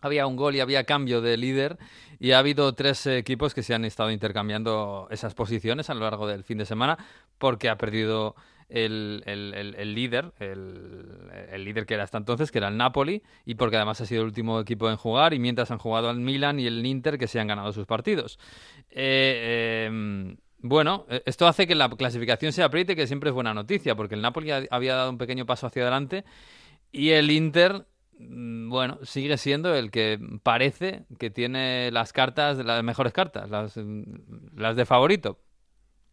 había 0.00 0.26
un 0.28 0.36
gol 0.36 0.54
y 0.54 0.60
había 0.60 0.84
cambio 0.84 1.20
de 1.20 1.36
líder 1.36 1.78
y 2.20 2.30
ha 2.30 2.38
habido 2.38 2.72
tres 2.74 3.06
equipos 3.08 3.54
que 3.54 3.64
se 3.64 3.74
han 3.74 3.84
estado 3.84 4.12
intercambiando 4.12 5.08
esas 5.10 5.34
posiciones 5.34 5.90
a 5.90 5.94
lo 5.94 6.00
largo 6.02 6.28
del 6.28 6.44
fin 6.44 6.58
de 6.58 6.64
semana 6.64 6.96
porque 7.38 7.68
ha 7.68 7.76
perdido 7.76 8.36
el, 8.68 9.24
el- 9.26 9.74
el- 9.76 9.94
líder, 9.96 10.32
el, 10.38 11.64
líder 11.64 11.86
que 11.86 11.94
era 11.94 12.04
hasta 12.04 12.18
entonces, 12.18 12.52
que 12.52 12.58
era 12.58 12.68
el 12.68 12.76
Napoli, 12.76 13.20
y 13.44 13.56
porque 13.56 13.74
además 13.76 14.00
ha 14.00 14.06
sido 14.06 14.20
el 14.22 14.28
último 14.28 14.60
equipo 14.60 14.88
en 14.88 14.96
jugar, 14.96 15.34
y 15.34 15.40
mientras 15.40 15.72
han 15.72 15.78
jugado 15.78 16.08
el 16.08 16.18
Milan 16.20 16.60
y 16.60 16.68
el 16.68 16.86
Inter 16.86 17.18
que 17.18 17.26
se 17.26 17.40
han 17.40 17.48
ganado 17.48 17.72
sus 17.72 17.86
partidos. 17.86 18.38
Eh, 18.90 19.88
eh, 19.90 20.36
bueno, 20.62 21.06
eh, 21.08 21.22
esto 21.26 21.46
hace 21.46 21.66
que 21.66 21.74
la 21.74 21.88
clasificación 21.88 22.52
se 22.52 22.62
apriete, 22.62 22.96
que 22.96 23.06
siempre 23.06 23.30
es 23.30 23.34
buena 23.34 23.54
noticia, 23.54 23.94
porque 23.94 24.14
el 24.14 24.22
Napoli 24.22 24.50
ha- 24.50 24.66
había 24.70 24.94
dado 24.94 25.10
un 25.10 25.18
pequeño 25.18 25.46
paso 25.46 25.66
hacia 25.66 25.82
adelante 25.82 26.24
y 26.92 27.10
el 27.10 27.30
Inter, 27.30 27.86
mm, 28.18 28.68
bueno, 28.68 28.98
sigue 29.02 29.36
siendo 29.38 29.74
el 29.74 29.90
que 29.90 30.18
parece 30.42 31.04
que 31.18 31.30
tiene 31.30 31.90
las 31.92 32.12
cartas, 32.12 32.58
las 32.58 32.82
mejores 32.82 33.12
cartas, 33.12 33.48
las, 33.50 33.76
mm, 33.76 34.02
de 34.76 34.86
favorito. 34.86 35.38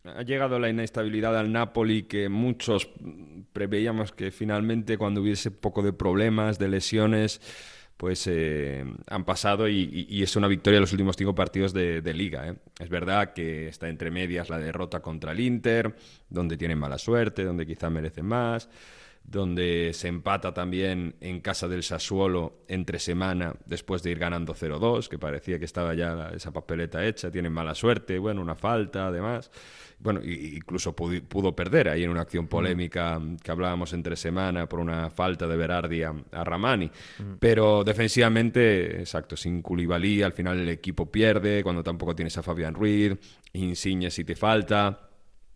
Ha 0.05 0.21
llegado 0.23 0.57
la 0.59 0.69
inestabilidad 0.69 1.37
al 1.37 1.51
Napoli 1.51 2.03
que 2.03 2.29
muchos 2.29 2.89
mm, 3.01 3.41
preveíamos 3.51 4.13
que 4.13 4.31
finalmente 4.31 4.97
cuando 4.97 5.21
hubiese 5.21 5.51
poco 5.51 5.81
de 5.81 5.91
problemas, 5.91 6.59
de 6.59 6.69
lesiones, 6.69 7.41
pues 7.97 8.27
eh, 8.27 8.85
han 9.07 9.25
pasado 9.25 9.67
y, 9.67 10.21
es 10.21 10.35
una 10.35 10.47
victoria 10.47 10.77
en 10.77 10.81
los 10.81 10.91
últimos 10.91 11.15
cinco 11.17 11.33
partidos 11.33 11.73
de, 11.73 12.01
de 12.01 12.13
liga. 12.13 12.47
¿eh? 12.47 12.55
Es 12.79 12.89
verdad 12.89 13.33
que 13.33 13.67
está 13.67 13.89
entre 13.89 14.11
medias 14.11 14.49
la 14.49 14.59
derrota 14.59 15.01
contra 15.01 15.31
el 15.31 15.39
Inter, 15.39 15.95
donde 16.29 16.57
tienen 16.57 16.77
mala 16.77 16.99
suerte, 16.99 17.43
donde 17.43 17.65
quizá 17.65 17.89
merecen 17.89 18.25
más, 18.25 18.69
donde 19.27 19.91
se 19.93 20.07
empata 20.07 20.53
también 20.53 21.15
en 21.19 21.41
casa 21.41 21.67
del 21.67 21.83
Sassuolo 21.83 22.63
entre 22.69 22.97
semana 22.97 23.53
después 23.65 24.01
de 24.01 24.11
ir 24.11 24.19
ganando 24.19 24.55
0-2, 24.55 25.09
que 25.09 25.19
parecía 25.19 25.59
que 25.59 25.65
estaba 25.65 25.93
ya 25.93 26.31
esa 26.33 26.51
papeleta 26.51 27.05
hecha, 27.05 27.29
tienen 27.29 27.51
mala 27.51 27.75
suerte, 27.75 28.17
bueno, 28.19 28.41
una 28.41 28.55
falta 28.55 29.07
además. 29.07 29.51
Bueno, 29.99 30.21
incluso 30.23 30.95
pudo, 30.95 31.21
pudo 31.23 31.55
perder 31.55 31.89
ahí 31.89 32.03
en 32.03 32.11
una 32.11 32.21
acción 32.21 32.47
polémica 32.47 33.19
que 33.43 33.51
hablábamos 33.51 33.91
entre 33.93 34.15
semana 34.15 34.69
por 34.69 34.79
una 34.79 35.09
falta 35.09 35.45
de 35.45 35.57
Berardi 35.57 36.03
a, 36.03 36.13
a 36.31 36.43
Ramani. 36.45 36.89
Pero 37.39 37.83
defensivamente, 37.83 38.99
exacto, 38.99 39.35
sin 39.35 39.61
Koulibaly 39.61 40.21
al 40.21 40.33
final 40.33 40.59
el 40.59 40.69
equipo 40.69 41.11
pierde, 41.11 41.63
cuando 41.63 41.83
tampoco 41.83 42.15
tienes 42.15 42.37
a 42.37 42.43
Fabián 42.43 42.75
Ruiz, 42.75 43.17
Insigne 43.53 44.09
si 44.09 44.23
te 44.23 44.35
falta. 44.35 45.06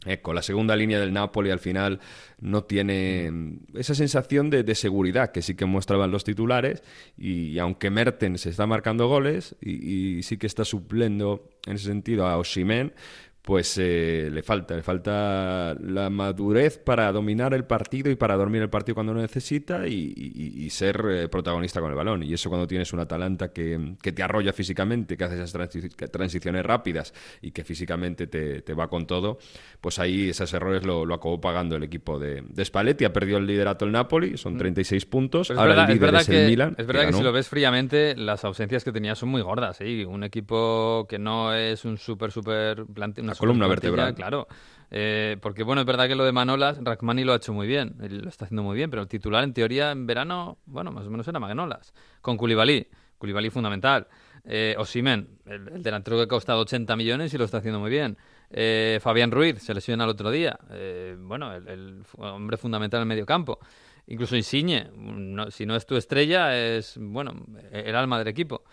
Ecco, 0.04 0.34
la 0.34 0.42
segunda 0.42 0.76
línea 0.76 1.00
del 1.00 1.14
Napoli 1.14 1.52
al 1.52 1.60
final 1.60 2.00
no 2.40 2.64
tiene 2.64 3.60
esa 3.76 3.94
sensación 3.94 4.50
de, 4.50 4.74
seguridad 4.74 5.32
que 5.32 5.44
sí 5.44 5.54
que 5.54 5.66
mostraban 5.66 6.10
los 6.10 6.24
titulares 6.24 6.82
y, 7.18 7.60
aunque 7.60 7.92
Mertens 7.92 8.48
está 8.48 8.66
marcando 8.66 9.08
goles 9.08 9.56
y, 9.62 10.18
y 10.18 10.24
sí 10.24 10.38
que 10.38 10.48
está 10.48 10.66
supliendo 10.66 11.50
en 11.68 11.76
ese 11.76 11.86
sentido 11.86 12.26
a 12.26 12.38
Oshimen, 12.38 12.94
pues 13.42 13.76
eh, 13.80 14.30
le 14.32 14.44
falta, 14.44 14.76
le 14.76 14.84
falta 14.84 15.76
la 15.82 16.10
madurez 16.12 16.78
para 16.78 17.12
dominar 17.12 17.54
el 17.56 17.64
partido 17.66 18.12
y 18.12 18.16
para 18.16 18.36
dormir 18.36 18.62
el 18.62 18.70
partido 18.70 18.94
cuando 18.96 19.14
lo 19.16 19.22
necesita 19.22 19.88
y, 19.88 20.14
y- 20.16 20.64
y 20.66 20.70
ser 20.70 21.04
eh, 21.10 21.28
protagonista 21.28 21.82
con 21.82 21.90
el 21.90 21.96
balón. 21.96 22.22
Y 22.22 22.34
eso 22.34 22.50
cuando 22.50 22.68
tienes 22.68 22.94
un 22.94 23.00
Atalanta 23.00 23.52
que, 23.52 23.96
que 24.02 24.12
te 24.12 24.22
arrolla 24.22 24.54
físicamente, 24.54 25.18
que 25.18 25.24
hace 25.24 25.36
esas 25.42 25.56
transi- 25.56 26.12
transiciones 26.12 26.64
rápidas 26.64 27.14
y 27.42 27.50
que 27.52 27.64
físicamente 27.64 28.28
te, 28.28 28.62
te 28.62 28.74
va 28.76 28.88
con 28.90 29.08
todo, 29.08 29.40
pues 29.82 29.98
ahí 29.98 30.30
esos 30.30 30.54
errores 30.54 30.86
lo, 30.86 31.06
lo 31.06 31.16
acabó 31.16 31.42
pagando 31.42 31.76
el 31.76 31.84
equipo 31.84 32.20
de, 32.20 32.44
de 32.48 32.66
Spalletti. 32.66 33.06
Ha 33.06 33.14
perdido 33.14 33.40
el 33.40 33.48
liderato 33.48 33.86
el 33.86 33.92
Napoli, 33.92 34.38
son 34.38 34.58
36 34.58 35.06
puntos. 35.08 35.48
Pero 35.48 35.60
Ahora 35.62 35.72
es 35.74 35.78
verdad, 35.78 35.90
el 35.90 35.92
es 35.92 35.96
líder 36.00 36.08
verdad 36.12 36.22
es 36.22 36.28
que, 36.28 36.48
Milan. 36.48 36.76
es 36.78 36.86
verdad 36.86 37.08
que 37.08 37.14
si 37.14 37.24
lo 37.24 37.32
ves 37.32 37.48
fríamente, 37.48 38.16
las 38.16 38.46
ausencias 38.46 38.84
que 38.84 38.92
tenía 38.92 39.16
son 39.16 39.30
muy 39.30 39.42
gordas. 39.42 39.82
¿eh? 39.82 39.90
Y 39.90 40.06
Un 40.06 40.24
equipo 40.24 41.08
que 41.10 41.18
no 41.18 41.54
es 41.56 41.86
un 41.86 41.98
súper, 41.98 42.32
súper 42.32 42.86
plante- 42.86 43.24
La 43.32 43.40
columna 43.40 43.68
vertebral. 43.68 44.16
Claro. 44.16 44.48
Eh, 44.90 45.38
porque 45.42 45.64
bueno, 45.64 45.82
es 45.82 45.88
verdad 45.88 46.08
que 46.08 46.16
lo 46.16 46.26
de 46.26 46.32
Manolas, 46.34 46.80
Rachmani 46.84 47.24
lo 47.24 47.32
ha 47.34 47.38
hecho 47.38 47.54
muy 47.54 47.66
bien, 47.66 47.96
él 48.02 48.20
lo 48.24 48.30
está 48.30 48.46
haciendo 48.46 48.64
muy 48.64 48.76
bien, 48.76 48.90
pero 48.90 49.02
el 49.02 49.08
titular 49.08 49.44
en 49.44 49.54
teoría 49.54 49.92
en 49.92 50.06
verano, 50.06 50.58
bueno, 50.66 50.92
más 50.92 51.08
o 51.08 51.10
menos 51.10 51.28
era 51.28 51.40
Manolas. 51.40 51.94
Con 52.20 52.36
Koulibaly, 52.36 52.88
Koulibaly 53.18 53.50
fundamental. 53.50 54.08
Eh, 54.44 54.76
Osimen, 54.78 55.38
el, 55.46 55.68
el 55.70 55.84
delantero 55.84 56.18
que 56.18 56.24
ha 56.24 56.28
costado 56.28 56.62
80 56.62 56.96
millones 56.96 57.34
y 57.34 57.38
lo 57.38 57.46
está 57.46 57.60
haciendo 57.60 57.80
muy 57.80 57.90
bien. 57.92 58.18
Eh, 58.50 59.00
Fabián 59.02 59.32
Ruiz 59.32 59.62
se 59.62 59.74
lesiona 59.74 60.04
el 60.04 60.10
otro 60.10 60.30
día. 60.30 60.60
Eh, 60.72 61.16
bueno, 61.18 61.54
el, 61.54 62.04
hombre 62.18 62.58
fundamental 62.58 62.98
en 63.00 63.04
el 63.04 63.08
medio 63.08 63.26
campo. 63.26 63.60
Incluso 64.08 64.36
Insigne, 64.36 64.90
no- 64.98 65.52
si 65.52 65.66
no 65.66 65.76
es 65.76 65.86
tu 65.86 65.96
estrella, 65.96 66.58
es 66.58 66.98
bueno 67.00 67.46
el 67.72 67.96
alma 67.96 68.18
del 68.18 68.28
equipo. 68.28 68.64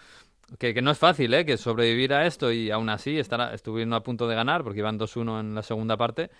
Que, 0.59 0.72
que 0.72 0.80
no 0.80 0.90
es 0.90 0.99
fácil, 0.99 1.34
¿eh? 1.34 1.44
Que 1.44 1.59
sobrevivir 1.59 2.14
a 2.14 2.26
esto 2.26 2.51
y 2.51 2.70
aún 2.70 2.88
así 2.88 3.18
estar, 3.18 3.55
estuvieron 3.55 3.92
a 3.92 4.03
punto 4.03 4.26
de 4.26 4.34
ganar 4.34 4.64
porque 4.64 4.78
iban 4.78 4.99
2-1 4.99 5.40
en 5.40 5.55
la 5.55 5.62
segunda 5.62 5.96
parte, 5.96 6.30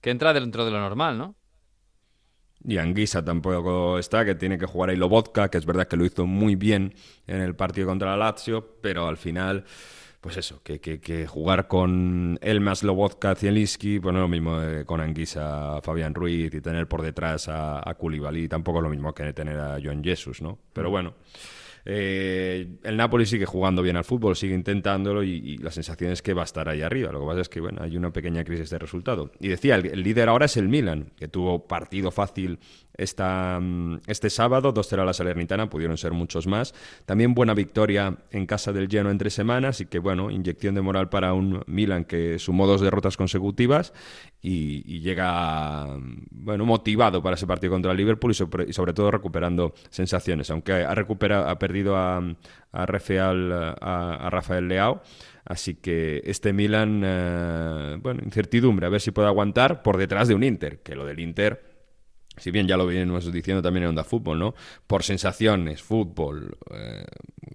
que 0.00 0.10
entra 0.10 0.32
dentro 0.32 0.64
de 0.64 0.72
lo 0.72 0.80
normal, 0.80 1.18
¿no? 1.18 1.36
Y 2.66 2.78
Anguisa 2.78 3.22
tampoco 3.22 3.98
está, 3.98 4.24
que 4.24 4.34
tiene 4.34 4.58
que 4.58 4.66
jugar 4.66 4.90
ahí 4.90 4.96
Lobotka, 4.96 5.50
que 5.50 5.58
es 5.58 5.66
verdad 5.66 5.86
que 5.86 5.96
lo 5.96 6.04
hizo 6.04 6.26
muy 6.26 6.56
bien 6.56 6.94
en 7.26 7.42
el 7.42 7.54
partido 7.54 7.88
contra 7.88 8.16
la 8.16 8.16
Lazio, 8.16 8.78
pero 8.80 9.06
al 9.06 9.18
final, 9.18 9.64
pues 10.22 10.38
eso, 10.38 10.62
que, 10.62 10.80
que, 10.80 10.98
que 10.98 11.26
jugar 11.26 11.68
con 11.68 12.38
Elmas, 12.40 12.82
Lobotka, 12.82 13.34
Zielinski, 13.34 14.00
pues 14.00 14.14
no 14.14 14.20
es 14.20 14.22
lo 14.22 14.28
mismo 14.28 14.62
eh, 14.62 14.84
con 14.86 15.02
Anguisa, 15.02 15.80
Fabián 15.82 16.14
Ruiz 16.14 16.54
y 16.54 16.60
tener 16.62 16.88
por 16.88 17.02
detrás 17.02 17.48
a, 17.48 17.88
a 17.88 17.94
Koulibaly, 17.94 18.48
tampoco 18.48 18.78
es 18.78 18.84
lo 18.84 18.90
mismo 18.90 19.14
que 19.14 19.32
tener 19.34 19.60
a 19.60 19.78
Joan 19.82 20.02
Jesus, 20.02 20.40
¿no? 20.40 20.58
Pero 20.72 20.90
bueno. 20.90 21.14
Eh, 21.86 22.78
el 22.82 22.96
Napoli 22.96 23.26
sigue 23.26 23.44
jugando 23.46 23.82
bien 23.82 23.96
al 23.96 24.04
fútbol, 24.04 24.36
sigue 24.36 24.54
intentándolo 24.54 25.22
y, 25.22 25.58
la 25.58 25.70
sensación 25.70 26.10
es 26.10 26.22
que 26.22 26.34
va 26.34 26.42
a 26.42 26.44
estar 26.44 26.68
ahí 26.68 26.82
arriba. 26.82 27.12
Lo 27.12 27.20
que 27.20 27.26
pasa 27.26 27.40
es 27.42 27.48
que 27.48 27.60
bueno, 27.60 27.82
hay 27.82 27.96
una 27.96 28.12
pequeña 28.12 28.44
crisis 28.44 28.70
de 28.70 28.78
resultado. 28.78 29.30
Y 29.38 29.48
decía, 29.48 29.76
el, 29.76 30.02
líder 30.02 30.28
ahora 30.28 30.46
es 30.46 30.56
el 30.56 30.68
Milan, 30.68 31.12
que 31.16 31.28
tuvo 31.28 31.66
partido 31.66 32.10
fácil 32.10 32.58
esta, 32.96 33.58
mm, 33.60 34.00
este 34.06 34.30
sábado, 34.30 34.72
2-0 34.72 35.02
a 35.02 35.04
la 35.04 35.12
Salernitana, 35.12 35.68
pudieron 35.68 35.96
ser 35.96 36.12
muchos 36.12 36.46
más. 36.46 36.74
También 37.06 37.34
buena 37.34 37.54
victoria 37.54 38.16
en 38.30 38.46
casa 38.46 38.72
del 38.72 38.88
Genoa 38.88 39.12
entre 39.12 39.30
semanas 39.30 39.80
y 39.80 39.86
que 39.86 39.98
bueno, 39.98 40.30
inyección 40.30 40.74
de 40.74 40.80
moral 40.80 41.08
para 41.08 41.34
un 41.34 41.62
Milan 41.66 42.04
que 42.04 42.38
sumó 42.38 42.66
dos 42.66 42.80
derrotas 42.80 43.16
consecutivas 43.16 43.92
y, 44.40 45.00
llega 45.00 45.86
mm, 45.98 46.26
bueno, 46.30 46.64
motivado 46.64 47.22
para 47.22 47.36
ese 47.36 47.46
partido 47.46 47.72
contra 47.72 47.92
el 47.92 47.96
Liverpool 47.96 48.32
y 48.32 48.72
sobre, 48.72 48.92
todo 48.92 49.10
recuperando 49.10 49.74
sensaciones, 49.90 50.50
aunque 50.50 50.72
ha, 50.72 50.94
recupera, 50.94 51.50
ha 51.50 51.58
perdido 51.58 51.73
a, 51.96 52.22
a 52.72 52.86
Rafael, 52.86 53.52
a, 53.52 54.14
a 54.14 54.30
Rafael 54.30 54.68
Leao. 54.68 55.02
Así 55.44 55.74
que 55.74 56.22
este 56.24 56.52
Milan, 56.52 57.02
eh, 57.04 57.98
bueno, 58.00 58.22
incertidumbre, 58.24 58.86
a 58.86 58.90
ver 58.90 59.00
si 59.00 59.10
puede 59.10 59.28
aguantar 59.28 59.82
por 59.82 59.98
detrás 59.98 60.28
de 60.28 60.34
un 60.34 60.42
Inter, 60.42 60.80
que 60.80 60.94
lo 60.94 61.04
del 61.04 61.20
Inter 61.20 61.74
si 62.36 62.50
bien 62.50 62.66
ya 62.66 62.76
lo 62.76 62.86
venimos 62.86 63.30
diciendo 63.32 63.62
también 63.62 63.84
en 63.84 63.90
Onda 63.90 64.04
Fútbol, 64.04 64.38
¿no? 64.38 64.54
Por 64.86 65.02
sensaciones, 65.04 65.82
fútbol, 65.82 66.58
eh, 66.72 67.04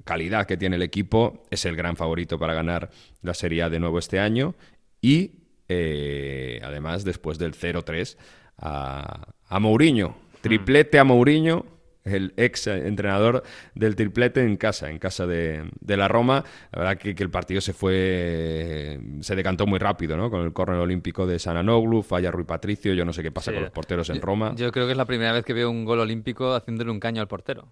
calidad 0.06 0.46
que 0.46 0.58
tiene 0.58 0.78
el 0.78 0.82
equipo, 0.82 1.44
es 1.50 1.66
el 1.66 1.76
gran 1.76 1.96
favorito 1.98 2.40
para 2.40 2.54
ganar 2.54 2.90
la 3.22 3.34
Serie 3.34 3.64
A 3.64 3.70
de 3.70 3.80
nuevo 3.80 4.00
este 4.00 4.20
año. 4.20 4.56
Y 5.02 5.32
eh, 5.68 6.62
además, 6.64 7.04
después 7.04 7.38
del 7.38 7.54
0-3, 7.54 8.18
a, 8.58 9.34
a 9.48 9.60
Mourinho, 9.60 10.16
triplete 10.42 10.98
a 10.98 11.04
Mourinho, 11.04 11.66
el 12.14 12.34
ex 12.38 12.68
entrenador 12.68 13.44
del 13.76 13.96
triplete 13.96 14.42
en 14.44 14.58
casa, 14.58 14.90
en 14.90 15.00
casa 15.00 15.26
de, 15.28 15.70
de 15.80 15.98
la 15.98 16.08
Roma. 16.08 16.44
La 16.72 16.80
verdad 16.80 16.98
que, 16.98 17.16
que 17.16 17.24
el 17.24 17.30
partido 17.30 17.62
se 17.62 17.74
fue, 17.74 19.00
se 19.22 19.36
decantó 19.36 19.66
muy 19.68 19.80
rápido, 19.80 20.18
¿no? 20.18 20.30
Con 20.30 20.42
el 20.42 20.54
córner 20.54 20.78
olímpico 20.80 21.26
de 21.28 21.40
Sananoglu, 21.40 22.02
falla 22.04 22.32
Rui 22.32 22.44
Patricio, 22.46 22.94
yo 22.94 23.06
no 23.06 23.14
sé 23.14 23.24
qué 23.24 23.32
pasa 23.32 23.52
Sí. 23.52 23.56
con 23.56 23.64
los 23.64 23.72
porteros 23.72 24.10
en 24.10 24.16
Yo- 24.18 24.22
Roma. 24.22 24.54
Yo 24.56 24.72
creo 24.72 24.86
que 24.86 24.92
es 24.92 24.98
la 24.98 25.06
primera 25.06 25.32
vez 25.34 25.44
que 25.46 25.54
veo 25.54 25.70
un 25.70 25.86
gol 25.86 26.00
olímpico 26.00 26.54
haciéndole 26.54 26.92
un 26.92 27.00
caño 27.00 27.22
al 27.22 27.28
portero. 27.28 27.68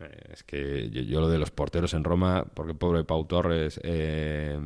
Eh, 0.00 0.06
Es 0.32 0.42
que 0.44 0.90
yo, 0.90 1.02
yo 1.02 1.20
lo 1.20 1.28
de 1.28 1.38
los 1.38 1.50
porteros 1.50 1.94
en 1.94 2.04
Roma, 2.04 2.44
porque 2.54 2.74
pobre 2.74 3.04
Pau 3.04 3.24
Torres, 3.26 3.80
eh, 3.82 4.58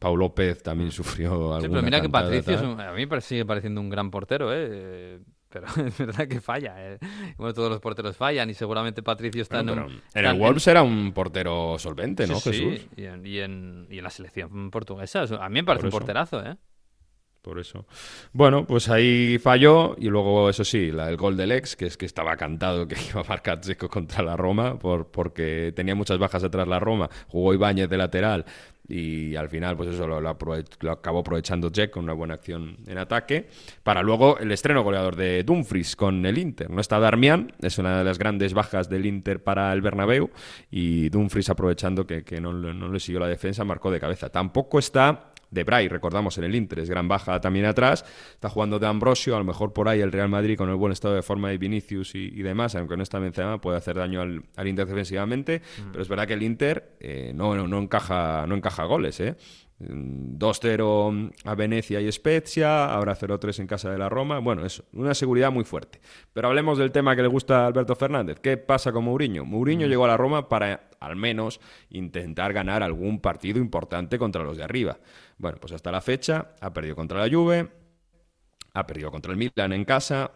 Pau 0.00 0.16
López 0.16 0.62
también 0.62 0.90
sufrió 0.92 1.32
alguna 1.54 1.60
Sí, 1.60 1.68
pero 1.68 1.82
mira 1.82 2.00
que 2.00 2.08
Patricio 2.08 2.54
es 2.54 2.60
tal. 2.60 2.70
un- 2.70 2.80
a 2.80 2.92
mí 2.92 3.06
sigue 3.20 3.44
pareciendo 3.44 3.80
un 3.80 3.88
gran 3.90 4.10
portero, 4.10 4.50
¿eh? 4.52 5.20
Pero 5.50 5.66
es 5.86 5.98
verdad 5.98 6.28
que 6.28 6.40
falla. 6.40 6.74
¿eh? 6.78 6.98
Bueno, 7.36 7.54
todos 7.54 7.70
los 7.70 7.80
porteros 7.80 8.16
fallan 8.16 8.50
y 8.50 8.54
seguramente 8.54 9.02
Patricio 9.02 9.42
está 9.42 9.62
Bueno, 9.62 9.72
en 9.72 9.92
un... 9.94 10.02
en 10.14 10.24
el 10.24 10.38
Wolves 10.38 10.66
era 10.66 10.82
un 10.82 11.12
portero 11.12 11.78
solvente, 11.78 12.26
¿no, 12.26 12.38
Sí, 12.38 12.52
sí, 12.52 12.70
Jesús? 12.70 12.88
y 12.96 13.04
en, 13.04 13.26
y, 13.26 13.38
en, 13.38 13.86
y 13.90 13.98
en 13.98 14.04
la 14.04 14.10
selección 14.10 14.70
portuguesa. 14.70 15.22
A 15.40 15.48
mí 15.48 15.54
me 15.54 15.64
parece 15.64 15.86
un 15.86 15.92
porterazo, 15.92 16.44
¿eh? 16.44 16.56
Por 17.42 17.58
eso. 17.60 17.86
Bueno, 18.32 18.66
pues 18.66 18.90
ahí 18.90 19.38
falló 19.38 19.94
y 19.98 20.08
luego, 20.08 20.50
eso 20.50 20.64
sí, 20.64 20.90
la, 20.90 21.08
el 21.08 21.16
gol 21.16 21.36
del 21.36 21.52
ex, 21.52 21.76
que 21.76 21.86
es 21.86 21.96
que 21.96 22.04
estaba 22.04 22.36
cantado 22.36 22.86
que 22.86 22.96
iba 23.10 23.20
a 23.20 23.24
marcar 23.24 23.60
Checo 23.60 23.88
contra 23.88 24.22
la 24.22 24.36
Roma, 24.36 24.78
por, 24.78 25.06
porque 25.10 25.72
tenía 25.74 25.94
muchas 25.94 26.18
bajas 26.18 26.44
atrás 26.44 26.66
la 26.68 26.80
Roma, 26.80 27.08
jugó 27.28 27.54
Ibáñez 27.54 27.88
de 27.88 27.96
lateral 27.96 28.44
y 28.88 29.36
al 29.36 29.50
final, 29.50 29.76
pues 29.76 29.90
eso 29.90 30.06
lo, 30.06 30.28
acabó 30.90 31.18
aprovechando 31.18 31.70
Jack 31.70 31.90
con 31.90 32.04
una 32.04 32.14
buena 32.14 32.34
acción 32.34 32.78
en 32.86 32.96
ataque, 32.96 33.48
para 33.82 34.02
luego 34.02 34.38
el 34.38 34.50
estreno 34.50 34.82
goleador 34.82 35.14
de 35.14 35.44
Dumfries 35.44 35.94
con 35.94 36.24
el 36.24 36.38
Inter. 36.38 36.70
No 36.70 36.80
está 36.80 36.98
Darmian, 36.98 37.52
es 37.60 37.78
una 37.78 37.98
de 37.98 38.04
las 38.04 38.18
grandes 38.18 38.54
bajas 38.54 38.88
del 38.88 39.04
Inter 39.04 39.42
para 39.42 39.72
el 39.74 39.82
Bernabéu 39.82 40.30
y 40.70 41.10
Dumfries 41.10 41.50
aprovechando 41.50 42.06
que, 42.06 42.40
no, 42.40 42.52
no 42.52 42.88
le 42.88 43.00
siguió 43.00 43.20
la 43.20 43.28
defensa, 43.28 43.62
marcó 43.64 43.90
de 43.90 44.00
cabeza. 44.00 44.30
Tampoco 44.30 44.78
está 44.78 45.32
de 45.50 45.64
Bray, 45.64 45.88
recordamos 45.88 46.36
en 46.38 46.44
el 46.44 46.54
Inter, 46.54 46.80
es 46.80 46.90
gran 46.90 47.08
baja 47.08 47.40
también 47.40 47.64
atrás. 47.66 48.04
Está 48.32 48.48
jugando 48.48 48.78
de 48.78 48.86
Ambrosio, 48.86 49.34
a 49.34 49.38
lo 49.38 49.44
mejor 49.44 49.72
por 49.72 49.88
ahí 49.88 50.00
el 50.00 50.12
Real 50.12 50.28
Madrid 50.28 50.56
con 50.56 50.68
el 50.68 50.76
buen 50.76 50.92
estado 50.92 51.14
de 51.14 51.22
forma 51.22 51.48
de 51.50 51.58
Vinicius 51.58 52.14
y, 52.14 52.26
y 52.34 52.42
demás, 52.42 52.74
aunque 52.74 52.96
no 52.96 53.02
está 53.02 53.18
Benzema, 53.18 53.60
puede 53.60 53.78
hacer 53.78 53.96
daño 53.96 54.20
al, 54.20 54.44
al 54.56 54.68
Inter 54.68 54.86
defensivamente. 54.86 55.62
Pero 55.90 56.02
es 56.02 56.08
verdad 56.08 56.26
que 56.26 56.34
el 56.34 56.42
Inter 56.42 56.96
eh, 57.00 57.32
no, 57.34 57.54
no, 57.54 57.66
no 57.66 57.78
encaja, 57.78 58.46
no 58.46 58.54
encaja 58.54 58.84
goles, 58.84 59.20
¿eh? 59.20 59.36
Mm, 59.80 60.38
2-0 60.38 61.32
a 61.44 61.54
Venecia 61.54 62.00
y 62.00 62.10
Spezia, 62.10 62.86
ahora 62.86 63.14
0-3 63.14 63.60
en 63.60 63.66
casa 63.66 63.90
de 63.90 63.98
la 63.98 64.08
Roma. 64.08 64.40
Bueno, 64.40 64.66
eso, 64.66 64.84
una 64.92 65.14
seguridad 65.14 65.52
muy 65.52 65.64
fuerte. 65.64 66.00
Pero 66.32 66.48
hablemos 66.48 66.78
del 66.78 66.90
tema 66.90 67.14
que 67.14 67.22
le 67.22 67.28
gusta 67.28 67.64
a 67.64 67.66
Alberto 67.66 67.94
Fernández. 67.94 68.40
¿Qué 68.40 68.56
pasa 68.56 68.92
con 68.92 69.04
Mourinho? 69.04 69.44
Mourinho 69.44 69.86
llegó 69.86 70.04
a 70.04 70.08
la 70.08 70.16
Roma 70.16 70.48
para 70.48 70.90
al 71.00 71.14
menos 71.14 71.60
intentar 71.90 72.52
ganar 72.52 72.82
algún 72.82 73.20
partido 73.20 73.58
importante 73.58 74.18
contra 74.18 74.42
los 74.42 74.56
de 74.56 74.64
arriba. 74.64 74.98
Bueno, 75.38 75.58
pues 75.60 75.72
hasta 75.72 75.92
la 75.92 76.00
fecha 76.00 76.54
ha 76.60 76.72
perdido 76.72 76.96
contra 76.96 77.24
la 77.24 77.32
Juve, 77.32 77.68
ha 78.74 78.86
perdido 78.86 79.12
contra 79.12 79.30
el 79.30 79.38
Milan 79.38 79.72
en 79.72 79.84
casa, 79.84 80.32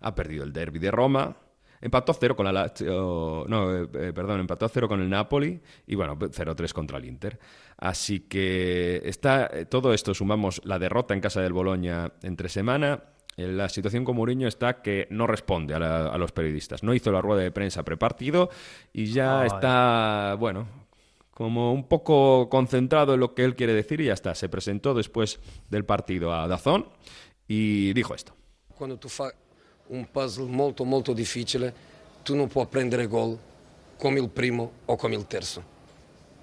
ha 0.00 0.14
perdido 0.14 0.44
el 0.44 0.54
derby 0.54 0.78
de 0.78 0.90
Roma, 0.90 1.36
empató 1.80 2.12
0 2.12 2.36
con 2.36 2.44
la 2.46 2.52
Lazio, 2.52 3.44
no, 3.48 3.74
eh, 3.76 3.88
eh, 3.94 4.12
perdón, 4.14 4.40
empató 4.40 4.68
0 4.68 4.88
con 4.88 5.00
el 5.00 5.08
Napoli 5.08 5.60
y 5.86 5.94
bueno, 5.94 6.16
0-3 6.18 6.72
contra 6.72 6.98
el 6.98 7.04
Inter. 7.06 7.38
Así 7.78 8.20
que 8.20 9.00
está 9.04 9.48
eh, 9.52 9.64
todo 9.66 9.92
esto 9.94 10.12
sumamos 10.14 10.60
la 10.64 10.78
derrota 10.78 11.14
en 11.14 11.20
casa 11.20 11.40
del 11.40 11.52
Boloña 11.52 12.12
entre 12.22 12.48
semana. 12.48 13.02
La 13.36 13.68
situación 13.70 14.04
con 14.04 14.16
Mourinho 14.16 14.48
está 14.48 14.82
que 14.82 15.06
no 15.10 15.26
responde 15.26 15.72
a, 15.74 15.78
la- 15.78 16.06
a 16.08 16.18
los 16.18 16.32
periodistas. 16.32 16.82
No 16.82 16.92
hizo 16.92 17.10
la 17.10 17.22
rueda 17.22 17.40
de 17.42 17.50
prensa 17.50 17.82
prepartido 17.84 18.50
y 18.92 19.06
ya 19.06 19.40
Ay. 19.40 19.46
está, 19.46 20.36
bueno, 20.38 20.66
como 21.30 21.72
un 21.72 21.88
poco 21.88 22.50
concentrado 22.50 23.14
en 23.14 23.20
lo 23.20 23.34
que 23.34 23.44
él 23.44 23.54
quiere 23.56 23.72
decir 23.72 24.02
y 24.02 24.06
ya 24.06 24.12
está. 24.12 24.34
Se 24.34 24.50
presentó 24.50 24.92
después 24.92 25.40
del 25.70 25.86
partido 25.86 26.34
a 26.34 26.46
Dazón 26.48 26.88
y 27.48 27.94
dijo 27.94 28.14
esto. 28.14 28.34
Quando 28.76 28.98
tu 28.98 29.08
fai 29.08 29.30
un 29.90 30.10
puzzle 30.10 30.48
molto 30.48 30.84
molto 30.84 31.12
difficile, 31.12 31.74
tu 32.22 32.34
non 32.34 32.48
puoi 32.48 32.66
prendere 32.66 33.06
gol 33.06 33.38
come 33.96 34.20
il 34.20 34.28
primo 34.28 34.72
o 34.86 34.96
come 34.96 35.14
il 35.14 35.26
terzo. 35.26 35.78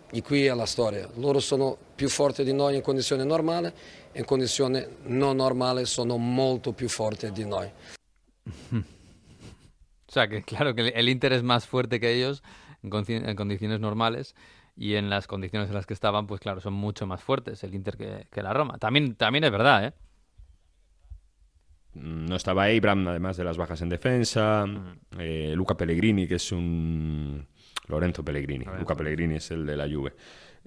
E 0.09 0.21
qui 0.21 0.45
è 0.45 0.53
la 0.53 0.65
storia. 0.65 1.09
Loro 1.15 1.39
sono 1.39 1.77
più 1.95 2.07
forti 2.07 2.43
di 2.43 2.53
noi 2.53 2.75
in 2.75 2.81
condizioni 2.81 3.25
normali, 3.25 3.71
in 4.13 4.25
condizioni 4.25 4.85
non 5.03 5.37
normali 5.37 5.85
sono 5.85 6.17
molto 6.17 6.71
più 6.71 6.87
forti 6.87 7.31
di 7.31 7.45
noi. 7.45 7.69
O 10.09 10.11
sea, 10.11 10.27
que 10.27 10.41
claro, 10.41 10.73
que 10.73 10.87
el 10.87 11.09
Inter 11.09 11.33
es 11.33 11.43
más 11.43 11.67
fuerte 11.67 11.99
que 11.99 12.13
ellos 12.13 12.41
en, 12.81 12.91
en 13.27 13.35
condiciones 13.35 13.81
normales 13.81 14.35
y 14.75 14.95
en 14.95 15.09
las 15.09 15.27
condiciones 15.27 15.67
en 15.67 15.75
las 15.75 15.85
que 15.85 15.93
estaban, 15.93 16.27
pues 16.27 16.39
claro, 16.39 16.61
son 16.61 16.73
mucho 16.73 17.05
más 17.05 17.21
fuertes 17.21 17.63
el 17.63 17.75
Inter 17.75 17.97
que, 17.97 18.27
que 18.31 18.41
la 18.41 18.53
Roma. 18.53 18.77
También, 18.77 19.15
también 19.15 19.43
es 19.43 19.51
verdad, 19.51 19.85
¿eh? 19.85 19.93
No 22.01 22.35
estaba 22.35 22.65
Abraham, 22.65 23.07
además 23.07 23.37
de 23.37 23.43
las 23.43 23.57
bajas 23.57 23.81
en 23.81 23.89
defensa. 23.89 24.65
Eh, 25.19 25.53
Luca 25.55 25.75
Pellegrini, 25.75 26.27
que 26.27 26.35
es 26.35 26.51
un. 26.51 27.45
Lorenzo 27.87 28.23
Pellegrini. 28.23 28.65
Luca 28.79 28.95
Pellegrini 28.95 29.35
es 29.35 29.51
el 29.51 29.65
de 29.65 29.77
la 29.77 29.87
Juve. 29.89 30.13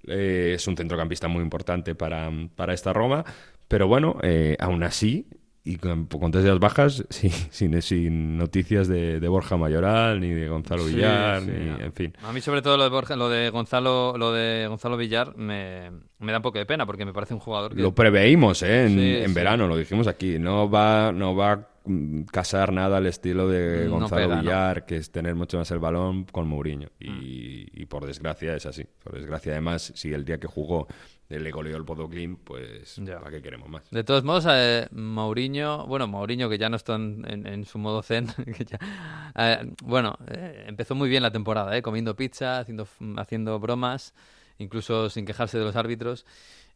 Eh, 0.07 0.53
es 0.55 0.67
un 0.67 0.77
centrocampista 0.77 1.29
muy 1.29 1.43
importante 1.43 1.95
para, 1.95 2.31
para 2.57 2.73
esta 2.73 2.93
Roma. 2.93 3.25
Pero 3.69 3.87
bueno, 3.87 4.17
eh, 4.23 4.57
aún 4.59 4.83
así, 4.83 5.29
y 5.63 5.77
con, 5.77 6.07
con 6.07 6.31
tres 6.31 6.45
de 6.45 6.51
las 6.51 6.59
bajas, 6.59 7.05
sí, 7.11 7.29
sin, 7.51 7.81
sin 7.83 8.39
noticias 8.39 8.89
de, 8.89 9.21
de 9.21 9.29
Borja 9.29 9.57
Mayoral, 9.57 10.19
ni 10.21 10.31
de 10.31 10.49
Gonzalo 10.49 10.85
Sí, 10.87 10.95
Villar, 10.95 11.43
sí. 11.43 11.51
ni, 11.51 11.85
en 11.85 11.93
fin. 11.93 12.15
A 12.23 12.33
mí 12.33 12.41
sobre 12.41 12.63
todo 12.63 12.77
lo 12.79 12.85
de 12.85 12.91
Borja- 12.91 13.17
lo 13.17 13.29
de 13.29 13.51
Gonzalo, 13.51 14.15
lo 14.17 14.33
de 14.33 14.67
Gonzalo 14.69 14.97
Villar 14.97 15.37
me, 15.37 15.91
me 16.19 16.33
da 16.33 16.39
un 16.39 16.43
poco 16.43 16.59
de 16.59 16.67
pena 16.67 16.87
porque 16.87 17.05
me 17.05 17.13
parece 17.13 17.35
un 17.35 17.41
jugador 17.41 17.75
que 17.75 17.83
Lo 17.83 17.95
preveímos 17.95 18.63
¿eh? 18.63 18.87
en, 18.87 18.99
Sí, 18.99 19.17
en 19.23 19.29
sí. 19.29 19.35
verano, 19.35 19.67
lo 19.69 19.77
dijimos 19.77 20.07
aquí. 20.07 20.39
No 20.39 20.71
va, 20.71 21.13
no 21.13 21.37
va 21.37 21.53
a 21.53 21.69
mm, 21.85 22.23
casar 22.23 22.73
nada 22.73 22.97
al 22.97 23.07
estilo 23.07 23.47
de 23.49 23.85
No 23.85 23.99
Gonzalo. 23.99 24.39
Villar, 24.41 24.87
que 24.87 24.97
es 24.97 25.11
tener 25.13 25.35
mucho 25.35 25.59
más 25.59 25.71
el 25.71 25.79
balón 25.79 26.25
con 26.25 26.49
Mourinho. 26.49 26.89
Y, 26.99 27.67
y 27.75 27.85
por 27.87 28.07
desgracia 28.07 28.55
es 28.57 28.65
así. 28.65 28.85
Por 29.05 29.13
desgracia, 29.15 29.53
además, 29.53 29.93
si 29.95 30.13
el 30.13 30.25
día 30.25 30.39
que 30.41 30.47
jugó 30.47 30.87
le 31.39 31.51
goleó 31.53 31.77
el 31.77 31.83
Bodoglim, 31.85 32.37
pues 32.37 33.01
¿para 33.21 33.31
qué 33.31 33.41
queremos 33.41 33.69
más? 33.69 33.89
De 33.91 34.03
todos 34.03 34.25
modos, 34.25 34.47
eh, 34.51 34.89
Mourinho, 34.91 35.87
bueno, 35.87 36.09
Mourinho 36.09 36.49
que 36.49 36.59
ya 36.59 36.69
no 36.69 36.77
está 36.77 36.97
en, 36.97 37.25
en- 37.29 37.47
en 37.47 37.65
su 37.65 37.79
modo 37.79 38.03
zen, 38.03 38.27
que 38.57 38.65
ya- 38.65 38.79
eh, 39.37 39.73
bueno, 39.85 40.19
eh, 40.29 40.65
empezó 40.67 40.95
muy 40.95 41.09
bien 41.09 41.23
la 41.23 41.31
temporada, 41.31 41.77
eh, 41.77 41.83
comiendo 41.83 42.17
pizza, 42.17 42.59
haciendo, 42.59 42.89
haciendo 43.17 43.61
bromas, 43.61 44.13
incluso 44.59 45.09
sin 45.09 45.25
quejarse 45.25 45.59
de 45.59 45.65
los 45.65 45.77
árbitros. 45.77 46.27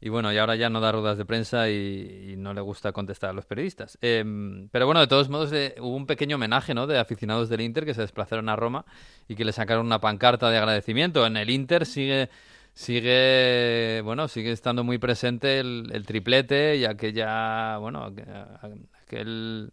Y 0.00 0.10
bueno, 0.10 0.30
y 0.32 0.36
ahora 0.38 0.54
ya 0.54 0.68
no 0.68 0.80
da 0.80 0.92
ruedas 0.92 1.16
de 1.16 1.24
prensa 1.24 1.70
y, 1.70 2.32
y 2.32 2.36
no 2.36 2.52
le 2.52 2.60
gusta 2.60 2.92
contestar 2.92 3.30
a 3.30 3.32
los 3.32 3.46
periodistas. 3.46 3.96
Em, 4.02 4.68
pero 4.68 4.84
bueno, 4.84 5.00
de 5.00 5.06
todos 5.06 5.30
modos, 5.30 5.50
eh, 5.52 5.74
hubo 5.78 5.96
un 5.96 6.06
pequeño 6.06 6.36
homenaje 6.36 6.74
¿no? 6.74 6.86
de 6.86 6.98
aficionados 6.98 7.48
del 7.48 7.62
Inter 7.62 7.86
que 7.86 7.94
se 7.94 8.02
desplazaron 8.02 8.48
a 8.50 8.56
Roma 8.56 8.84
y 9.28 9.34
que 9.34 9.44
le 9.46 9.52
sacaron 9.52 9.86
una 9.86 10.00
pancarta 10.00 10.50
de 10.50 10.58
agradecimiento. 10.58 11.24
En 11.26 11.38
el 11.38 11.48
Inter 11.48 11.86
sigue 11.86 12.28
sigue 12.74 14.00
bueno 14.04 14.28
sigue 14.28 14.52
estando 14.52 14.84
muy 14.84 14.98
presente 14.98 15.60
el, 15.60 15.90
el 15.92 16.06
triplete 16.06 16.76
y 16.76 16.84
aquella 16.84 17.78
bueno 17.78 18.06
aqu- 18.10 18.80
aquel 19.04 19.70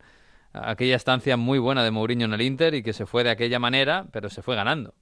aquella 0.54 0.96
estancia 0.98 1.38
muy 1.38 1.60
buena 1.60 1.84
de 1.84 1.92
Mourinho 1.92 2.26
en 2.26 2.34
el 2.34 2.42
Inter 2.42 2.76
y 2.76 2.84
que 2.84 2.94
se 2.94 3.06
fue 3.08 3.24
de 3.24 3.32
aquella 3.32 3.60
manera 3.60 4.08
pero 4.12 4.30
se 4.30 4.42
fue 4.44 4.56
ganando 4.56 4.96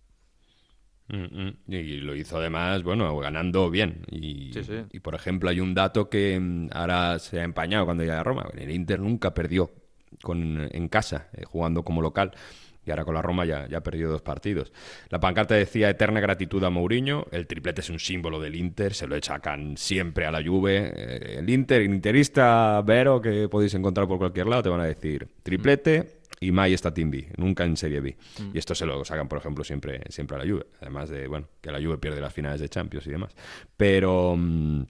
Mm, 1.08 1.24
mm. 1.48 1.58
Y 1.74 1.98
lo 2.02 2.16
hizo 2.16 2.38
además, 2.38 2.84
bueno, 2.84 3.18
ganando 3.18 3.70
bien. 3.70 4.04
Y, 4.12 4.52
Sí, 4.52 4.64
sí. 4.64 4.86
y, 4.92 5.00
por 5.00 5.16
ejemplo, 5.16 5.50
hay 5.50 5.60
un 5.60 5.74
dato 5.74 6.10
que 6.10 6.40
mm, 6.40 6.70
ahora 6.74 7.18
se 7.20 7.40
ha 7.40 7.44
empañado 7.44 7.86
cuando 7.86 8.04
llega 8.04 8.20
a 8.20 8.24
Roma. 8.24 8.48
El 8.56 8.70
Inter 8.72 9.00
nunca 9.00 9.34
perdió 9.34 9.72
con, 10.22 10.68
en 10.72 10.88
casa, 10.88 11.30
eh, 11.34 11.46
jugando 11.46 11.84
como 11.84 12.02
local. 12.02 12.32
Y 12.86 12.92
ahora 12.92 13.06
con 13.06 13.14
la 13.14 13.22
Roma 13.22 13.46
ya, 13.46 13.68
ya 13.68 13.80
ha 13.80 13.84
perdido 13.84 14.12
dos 14.12 14.22
partidos. 14.22 14.72
La 15.10 15.20
pancarta 15.20 15.56
decía 15.56 15.90
eterna 15.90 16.20
gratitud 16.20 16.64
a 16.64 16.70
Mourinho. 16.70 17.28
El 17.32 17.46
triplete 17.46 17.82
es 17.82 17.90
un 17.90 18.00
símbolo 18.00 18.40
del 18.40 18.56
Inter. 18.56 18.94
Se 18.94 19.06
lo 19.08 19.16
echacan 19.16 19.78
siempre 19.78 20.26
a 20.26 20.32
la 20.32 20.44
Juve. 20.44 20.92
Eh, 20.96 21.36
el 21.40 21.50
Inter, 21.50 21.82
el 21.82 21.94
interista 21.94 22.82
Vero, 22.86 23.22
que 23.22 23.48
podéis 23.50 23.74
encontrar 23.74 24.08
por 24.08 24.18
cualquier 24.18 24.48
lado, 24.48 24.64
te 24.64 24.70
van 24.70 24.82
a 24.82 24.86
decir 24.86 25.28
triplete 25.44 26.20
y 26.40 26.52
mai 26.52 26.74
está 26.74 26.94
Team 26.94 27.12
B, 27.12 27.28
nunca 27.38 27.66
en 27.66 27.76
Serie 27.76 28.00
B. 28.00 28.16
Mm. 28.40 28.56
Y 28.56 28.58
esto 28.58 28.74
se 28.74 28.86
lo 28.86 29.04
sacan, 29.04 29.28
por 29.28 29.40
ejemplo, 29.40 29.64
siempre, 29.64 30.02
siempre 30.10 30.38
a 30.38 30.44
la 30.44 30.50
Juve. 30.50 30.68
Además 30.82 31.10
de, 31.10 31.28
bueno, 31.28 31.48
que 31.62 31.72
la 31.72 31.80
Juve 31.80 31.98
pierde 31.98 32.22
las 32.22 32.34
finales 32.34 32.62
de 32.62 32.70
Champions 32.70 33.08
y 33.08 33.12
demás. 33.12 33.36
Pero 33.76 34.36
mm, 34.38 34.82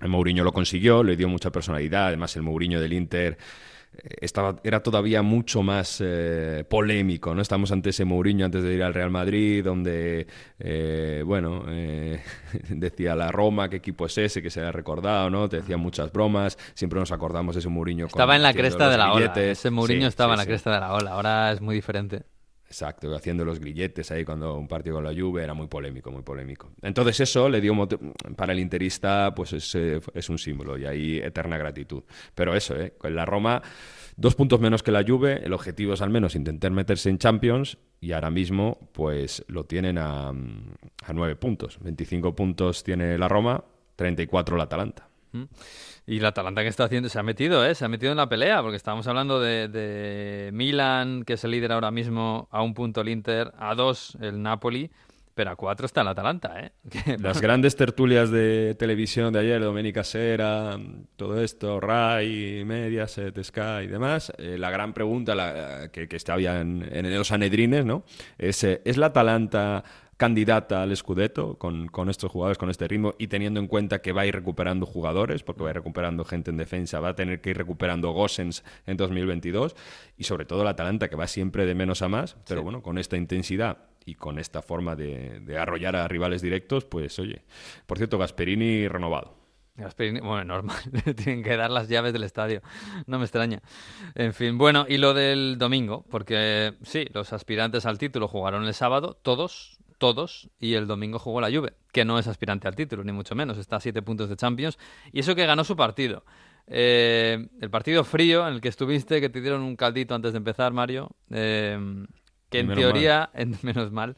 el 0.00 0.08
Mourinho 0.08 0.42
lo 0.42 0.52
consiguió, 0.52 1.04
le 1.04 1.16
dio 1.16 1.28
mucha 1.28 1.50
personalidad. 1.50 2.08
Además, 2.08 2.34
el 2.36 2.42
Mourinho 2.42 2.80
del 2.80 2.92
Inter 2.92 3.38
estaba, 4.20 4.56
era 4.62 4.80
todavía 4.82 5.22
mucho 5.22 5.62
más 5.62 6.00
eh, 6.04 6.64
polémico, 6.68 7.34
¿no? 7.34 7.42
Estamos 7.42 7.72
ante 7.72 7.90
ese 7.90 8.04
Mourinho 8.04 8.44
antes 8.46 8.62
de 8.62 8.74
ir 8.74 8.82
al 8.82 8.94
Real 8.94 9.10
Madrid, 9.10 9.64
donde, 9.64 10.26
eh, 10.58 11.22
bueno, 11.26 11.64
eh, 11.68 12.20
decía 12.68 13.14
la 13.16 13.30
Roma, 13.32 13.68
qué 13.68 13.76
equipo 13.76 14.06
es 14.06 14.16
ese, 14.18 14.40
que 14.42 14.50
se 14.50 14.60
ha 14.60 14.70
recordado, 14.72 15.30
¿no? 15.30 15.48
Te 15.48 15.56
decía 15.56 15.76
muchas 15.76 16.12
bromas, 16.12 16.56
siempre 16.74 16.98
nos 17.00 17.10
acordamos 17.12 17.54
de 17.54 17.60
ese 17.60 17.68
Mourinho. 17.68 18.04
con- 18.04 18.08
estaba 18.10 18.36
en 18.36 18.42
la 18.42 18.52
cresta 18.54 18.88
de 18.88 18.96
la 18.98 19.12
ola 19.12 19.32
ese 19.36 19.70
Mourinho 19.70 20.02
Sí, 20.02 20.06
estaba 20.08 20.30
sí, 20.30 20.32
en 20.34 20.38
la 20.38 20.44
sí. 20.44 20.48
cresta 20.48 20.72
de 20.74 20.80
la 20.80 20.92
ola 20.94 21.10
ahora 21.12 21.52
es 21.52 21.60
muy 21.60 21.74
diferente 21.74 22.22
Exacto, 22.68 23.14
haciendo 23.16 23.46
los 23.46 23.60
grilletes 23.60 24.10
ahí 24.10 24.26
cuando 24.26 24.58
un 24.58 24.68
partido 24.68 24.96
con 24.96 25.04
la 25.04 25.18
Juve 25.18 25.42
era 25.42 25.54
muy 25.54 25.68
polémico, 25.68 26.10
muy 26.10 26.22
polémico. 26.22 26.70
Entonces 26.82 27.18
eso 27.20 27.48
le 27.48 27.62
dio 27.62 27.74
para 28.36 28.52
el 28.52 28.58
interista 28.58 29.32
pues 29.34 29.54
es, 29.54 30.28
un 30.28 30.38
símbolo 30.38 30.76
y 30.76 30.84
ahí 30.84 31.16
eterna 31.16 31.56
gratitud. 31.56 32.02
Pero 32.34 32.54
eso, 32.54 32.78
¿eh? 32.78 32.92
con 32.98 33.14
la 33.14 33.24
Roma 33.24 33.62
dos 34.18 34.34
puntos 34.34 34.60
menos 34.60 34.82
que 34.82 34.92
la 34.92 35.02
Juve, 35.02 35.40
el 35.42 35.54
objetivo 35.54 35.94
es 35.94 36.02
al 36.02 36.10
menos 36.10 36.34
intentar 36.34 36.70
meterse 36.70 37.08
en 37.08 37.16
Champions 37.16 37.78
y 38.02 38.12
ahora 38.12 38.30
mismo 38.30 38.90
pues 38.92 39.42
lo 39.48 39.64
tienen 39.64 39.96
a, 39.96 40.28
a 40.28 41.12
nueve 41.14 41.36
puntos. 41.36 41.78
25 41.80 42.36
puntos 42.36 42.84
tiene 42.84 43.16
la 43.16 43.28
Roma 43.28 43.64
34 43.96 44.56
el 44.56 44.62
Atalanta. 44.62 45.08
¿Mm? 45.32 45.44
Y 46.10 46.20
la 46.20 46.28
Atalanta 46.28 46.62
que 46.62 46.68
está 46.68 46.84
haciendo, 46.84 47.10
se 47.10 47.18
ha 47.18 47.22
metido, 47.22 47.66
¿eh? 47.66 47.74
Se 47.74 47.84
ha 47.84 47.88
metido 47.88 48.12
en 48.12 48.16
la 48.16 48.30
pelea, 48.30 48.62
porque 48.62 48.76
estábamos 48.78 49.06
hablando 49.08 49.40
de, 49.40 49.68
de 49.68 50.48
Milan, 50.54 51.22
que 51.24 51.34
es 51.34 51.44
el 51.44 51.50
líder 51.50 51.70
ahora 51.72 51.90
mismo, 51.90 52.48
a 52.50 52.62
un 52.62 52.72
punto 52.72 53.02
el 53.02 53.10
Inter, 53.10 53.52
a 53.58 53.74
dos 53.74 54.16
el 54.22 54.40
Napoli, 54.42 54.90
pero 55.34 55.50
a 55.50 55.56
cuatro 55.56 55.84
está 55.84 56.00
el 56.00 56.08
Atalanta, 56.08 56.60
¿eh? 56.60 56.72
Las 57.20 57.42
grandes 57.42 57.76
tertulias 57.76 58.30
de 58.30 58.74
televisión 58.78 59.34
de 59.34 59.40
ayer, 59.40 59.60
Domenica 59.62 60.02
Sera, 60.02 60.78
todo 61.16 61.42
esto, 61.42 61.78
Rai, 61.78 62.64
Mediaset, 62.64 63.38
Sky 63.44 63.84
y 63.84 63.86
demás, 63.88 64.32
eh, 64.38 64.56
la 64.58 64.70
gran 64.70 64.94
pregunta 64.94 65.34
la- 65.34 65.90
que, 65.92 66.08
que 66.08 66.16
estaba 66.16 66.40
en, 66.40 66.88
en 66.90 67.14
los 67.18 67.30
anedrines, 67.32 67.84
¿no? 67.84 68.02
Es, 68.38 68.64
eh, 68.64 68.80
¿es 68.86 68.96
la 68.96 69.06
Atalanta 69.08 69.84
candidata 70.18 70.82
al 70.82 70.94
Scudetto 70.94 71.56
con, 71.58 71.86
con 71.86 72.10
estos 72.10 72.30
jugadores, 72.30 72.58
con 72.58 72.68
este 72.68 72.86
ritmo 72.86 73.14
y 73.18 73.28
teniendo 73.28 73.60
en 73.60 73.68
cuenta 73.68 74.02
que 74.02 74.12
va 74.12 74.22
a 74.22 74.26
ir 74.26 74.34
recuperando 74.34 74.84
jugadores, 74.84 75.42
porque 75.42 75.62
va 75.62 75.68
a 75.68 75.72
ir 75.72 75.76
recuperando 75.76 76.24
gente 76.24 76.50
en 76.50 76.56
defensa, 76.58 77.00
va 77.00 77.10
a 77.10 77.14
tener 77.14 77.40
que 77.40 77.50
ir 77.50 77.56
recuperando 77.56 78.10
Gossens 78.10 78.64
en 78.86 78.96
2022 78.96 79.76
y 80.16 80.24
sobre 80.24 80.44
todo 80.44 80.64
la 80.64 80.70
Atalanta 80.70 81.08
que 81.08 81.16
va 81.16 81.26
siempre 81.28 81.64
de 81.64 81.74
menos 81.74 82.02
a 82.02 82.08
más, 82.08 82.36
pero 82.46 82.60
Sí. 82.60 82.64
bueno, 82.64 82.82
con 82.82 82.98
esta 82.98 83.16
intensidad 83.16 83.78
y 84.04 84.16
con 84.16 84.38
esta 84.38 84.60
forma 84.60 84.96
de, 84.96 85.40
de 85.40 85.56
arrollar 85.56 85.94
a 85.96 86.08
rivales 86.08 86.42
directos, 86.42 86.84
pues 86.84 87.18
oye, 87.20 87.42
por 87.86 87.96
cierto, 87.98 88.18
Gasperini 88.18 88.88
renovado. 88.88 89.38
Gasperini, 89.76 90.18
bueno, 90.18 90.44
normal, 90.44 90.76
tienen 91.16 91.44
que 91.44 91.56
dar 91.56 91.70
las 91.70 91.88
llaves 91.88 92.12
del 92.12 92.24
estadio, 92.24 92.60
no 93.06 93.18
me 93.20 93.24
extraña. 93.24 93.60
En 94.16 94.34
fin, 94.34 94.58
bueno, 94.58 94.84
y 94.88 94.96
lo 94.98 95.14
del 95.14 95.56
domingo, 95.58 96.04
porque 96.10 96.74
sí, 96.82 97.06
los 97.12 97.32
aspirantes 97.32 97.86
al 97.86 97.98
título 97.98 98.26
jugaron 98.26 98.64
el 98.66 98.74
sábado, 98.74 99.16
todos, 99.22 99.77
todos, 99.98 100.48
y 100.58 100.74
el 100.74 100.86
domingo 100.86 101.18
jugó 101.18 101.40
la 101.40 101.50
Juve, 101.50 101.74
que 101.92 102.04
no 102.04 102.18
es 102.18 102.26
aspirante 102.26 102.68
al 102.68 102.76
título, 102.76 103.04
ni 103.04 103.12
mucho 103.12 103.34
menos, 103.34 103.58
está 103.58 103.76
a 103.76 103.80
siete 103.80 104.02
puntos 104.02 104.28
de 104.28 104.36
Champions, 104.36 104.78
y 105.12 105.20
eso 105.20 105.34
que 105.34 105.46
ganó 105.46 105.64
su 105.64 105.76
partido. 105.76 106.24
Eh, 106.66 107.48
el 107.60 107.70
partido 107.70 108.04
frío 108.04 108.46
en 108.46 108.54
el 108.54 108.60
que 108.60 108.68
estuviste, 108.68 109.20
que 109.20 109.28
te 109.28 109.40
dieron 109.40 109.62
un 109.62 109.76
caldito 109.76 110.14
antes 110.14 110.32
de 110.32 110.38
empezar, 110.38 110.72
Mario, 110.72 111.10
eh, 111.30 111.78
que 112.50 112.60
en 112.60 112.68
Menos 112.68 112.82
teoría, 112.82 113.30
en, 113.34 113.58
menos 113.62 113.92
mal, 113.92 114.16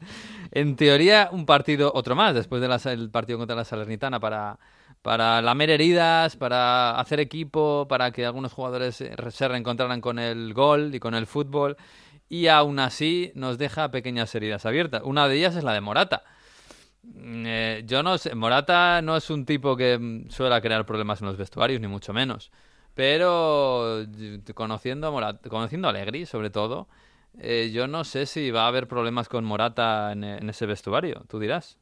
en 0.51 0.75
teoría 0.75 1.29
un 1.31 1.45
partido, 1.45 1.91
otro 1.93 2.15
más, 2.15 2.33
después 2.33 2.61
del 2.61 3.09
partido 3.09 3.37
contra 3.37 3.55
la 3.55 3.65
Salernitana 3.65 4.19
para, 4.19 4.59
para 5.01 5.41
lamer 5.41 5.69
heridas, 5.69 6.35
para 6.35 6.99
hacer 6.99 7.19
equipo, 7.19 7.87
para 7.89 8.11
que 8.11 8.25
algunos 8.25 8.53
jugadores 8.53 8.95
se 8.95 9.47
reencontraran 9.47 10.01
con 10.01 10.19
el 10.19 10.53
gol 10.53 10.93
y 10.95 10.99
con 10.99 11.15
el 11.15 11.27
fútbol, 11.27 11.77
y 12.31 12.47
aún 12.47 12.79
así 12.79 13.33
nos 13.35 13.57
deja 13.57 13.91
pequeñas 13.91 14.33
heridas 14.35 14.65
abiertas. 14.65 15.01
Una 15.03 15.27
de 15.27 15.35
ellas 15.35 15.57
es 15.57 15.65
la 15.65 15.73
de 15.73 15.81
Morata. 15.81 16.23
Mm, 17.03 17.43
eh, 17.45 17.83
yo 17.85 18.03
no 18.03 18.17
sé, 18.17 18.35
Morata 18.35 19.01
no 19.01 19.17
es 19.17 19.29
un 19.29 19.45
tipo 19.45 19.75
que 19.77 19.97
mm, 19.99 20.29
suele 20.29 20.61
crear 20.61 20.85
problemas 20.85 21.21
en 21.21 21.27
los 21.27 21.37
vestuarios, 21.37 21.81
ni 21.81 21.87
mucho 21.87 22.13
menos. 22.13 22.51
Pero 22.95 24.03
y- 24.03 24.39
conociendo 24.53 25.07
a, 25.19 25.39
conociendo 25.49 25.89
a 25.89 26.25
sobre 26.25 26.49
todo, 26.51 26.87
eh, 27.39 27.71
yo 27.73 27.87
no 27.87 28.05
sé 28.05 28.25
si 28.25 28.51
va 28.51 28.63
a 28.65 28.67
haber 28.69 28.87
problemas 28.87 29.29
con 29.29 29.43
Morata 29.45 30.11
en, 30.13 30.23
en 30.23 30.49
ese 30.49 30.65
vestuario. 30.65 31.25
Tú 31.29 31.39
dirás. 31.39 31.79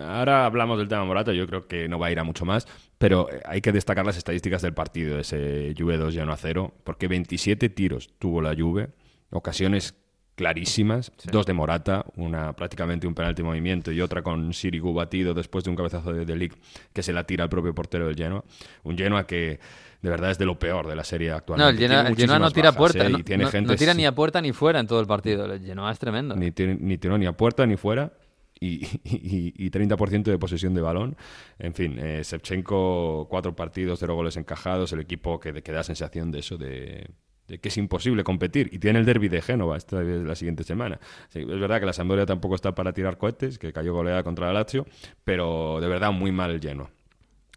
Ahora 0.00 0.44
hablamos 0.44 0.76
del 0.78 0.88
tema 0.88 1.04
Morata, 1.04 1.32
yo 1.32 1.46
creo 1.46 1.68
que 1.68 1.88
no 1.88 1.98
va 2.00 2.08
a 2.08 2.10
ir 2.10 2.18
a 2.18 2.24
mucho 2.24 2.44
más, 2.44 2.66
pero 2.98 3.30
eh, 3.32 3.40
hay 3.46 3.60
que 3.60 3.72
destacar 3.72 4.04
las 4.04 4.16
estadísticas 4.16 4.60
del 4.62 4.74
partido, 4.74 5.14
de 5.16 5.22
ese 5.22 5.74
Juve 5.78 5.96
2 5.96 6.14
ya 6.14 6.24
no 6.24 6.32
a 6.32 6.36
0, 6.36 6.74
porque 6.84 7.08
27 7.08 7.68
tiros 7.68 8.10
tuvo 8.18 8.42
la 8.42 8.54
Juve, 8.54 8.88
ocasiones 9.30 9.94
clarísimas, 10.34 11.10
dos 11.32 11.46
de 11.46 11.52
Morata, 11.52 12.04
una 12.14 12.52
prácticamente 12.52 13.08
un 13.08 13.14
penalti 13.14 13.42
en 13.42 13.46
movimiento 13.48 13.90
y 13.90 14.00
otra 14.00 14.22
con 14.22 14.52
Sirigu 14.54 14.94
batido 14.94 15.34
después 15.34 15.64
de 15.64 15.70
un 15.70 15.76
cabezazo 15.76 16.12
de 16.12 16.24
Delic 16.24 16.54
que 16.92 17.02
se 17.02 17.12
la 17.12 17.24
tira 17.24 17.42
al 17.44 17.50
propio 17.50 17.74
portero 17.74 18.06
del 18.06 18.14
Genoa, 18.14 18.44
un 18.84 18.96
Genoa 18.96 19.26
que 19.26 19.58
de 20.00 20.10
verdad 20.10 20.30
es 20.30 20.38
de 20.38 20.46
lo 20.46 20.56
peor 20.56 20.86
de 20.86 20.94
la 20.94 21.02
serie 21.02 21.32
actual. 21.32 21.58
No, 21.58 21.68
el 21.68 21.76
Genoa, 21.76 22.06
el 22.06 22.14
Genoa 22.14 22.38
no 22.38 22.52
tira 22.52 22.68
a 22.68 22.72
puerta. 22.72 23.08
no, 23.08 23.18
y 23.18 23.24
tiene 23.24 23.44
no- 23.44 23.50
gente 23.50 23.72
no 23.72 23.76
tira 23.76 23.94
ni 23.94 24.06
a 24.06 24.14
puerta 24.14 24.40
ni 24.40 24.52
fuera 24.52 24.78
en 24.78 24.86
todo 24.86 25.00
el 25.00 25.08
partido. 25.08 25.52
El 25.52 25.60
Genoa 25.60 25.90
es 25.90 25.98
tremendo. 25.98 26.36
ni, 26.36 26.52
ni 26.56 26.98
tiró 26.98 27.18
ni 27.18 27.26
a 27.26 27.32
puerta 27.32 27.66
ni 27.66 27.76
fuera 27.76 28.12
y, 28.60 28.84
y- 29.04 29.54
y 29.56 29.70
30% 29.70 30.24
de 30.30 30.38
posesión 30.38 30.74
de 30.74 30.80
balón. 30.80 31.16
En 31.58 31.74
fin, 31.74 31.96
eh, 31.98 32.22
Shevchenko, 32.24 33.26
cuatro 33.30 33.54
partidos, 33.56 33.98
cero 34.00 34.14
goles 34.14 34.36
encajados, 34.36 34.92
el 34.92 35.00
equipo 35.00 35.40
que, 35.40 35.62
que 35.62 35.72
da 35.72 35.82
sensación 35.82 36.30
de 36.30 36.38
eso, 36.40 36.56
de, 36.58 37.10
que 37.46 37.68
es 37.68 37.76
imposible 37.78 38.24
competir. 38.24 38.68
Y 38.72 38.78
tiene 38.78 38.98
el 38.98 39.06
derby 39.06 39.28
de 39.28 39.40
Génova 39.42 39.76
esta 39.76 39.98
vez 40.00 40.22
la 40.22 40.34
siguiente 40.34 40.64
semana. 40.64 41.00
Es 41.32 41.46
verdad 41.46 41.80
que 41.80 41.86
la 41.86 41.92
Sampdoria 41.92 42.26
tampoco 42.26 42.54
está 42.54 42.74
para 42.74 42.92
tirar 42.92 43.16
cohetes, 43.18 43.58
que 43.58 43.72
cayó 43.72 43.94
goleada 43.94 44.22
contra 44.22 44.46
la 44.48 44.52
Lazio, 44.52 44.86
pero 45.24 45.80
de 45.80 45.88
verdad 45.88 46.12
muy 46.12 46.32
mal 46.32 46.50
el 46.50 46.60
Genoa 46.60 46.90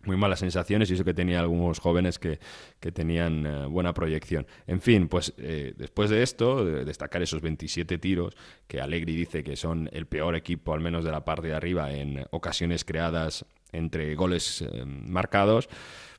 muy 0.06 0.18
malas 0.18 0.40
sensaciones 0.40 0.90
y 0.90 0.94
eso 0.94 1.04
que 1.04 1.14
tenía 1.14 1.40
algunos 1.40 1.80
jóvenes 1.80 2.20
que, 2.20 2.40
que 2.80 2.92
tenían 2.92 3.46
eh, 3.46 3.66
buena 3.66 3.94
proyección. 3.94 4.48
En 4.68 4.82
fin, 4.82 5.08
pues 5.08 5.34
eh, 5.38 5.74
después 5.78 6.10
de 6.10 6.24
esto, 6.24 6.66
de 6.66 6.86
destacar 6.86 7.22
esos 7.22 7.42
27 7.42 7.98
tiros, 7.98 8.36
que 8.68 8.82
Allegri 8.82 9.16
dice 9.16 9.44
que 9.44 9.56
son 9.56 9.90
el 9.92 10.06
peor 10.08 10.36
equipo, 10.36 10.74
al 10.74 10.82
menos 10.82 11.04
de 11.04 11.12
la 11.12 11.26
parte 11.26 11.48
de 11.48 11.56
arriba, 11.56 11.92
en 11.92 12.26
ocasiones 12.32 12.86
creadas 12.86 13.46
entre 13.72 14.16
goles 14.16 14.62
eh, 14.62 14.86
marcados, 14.86 15.70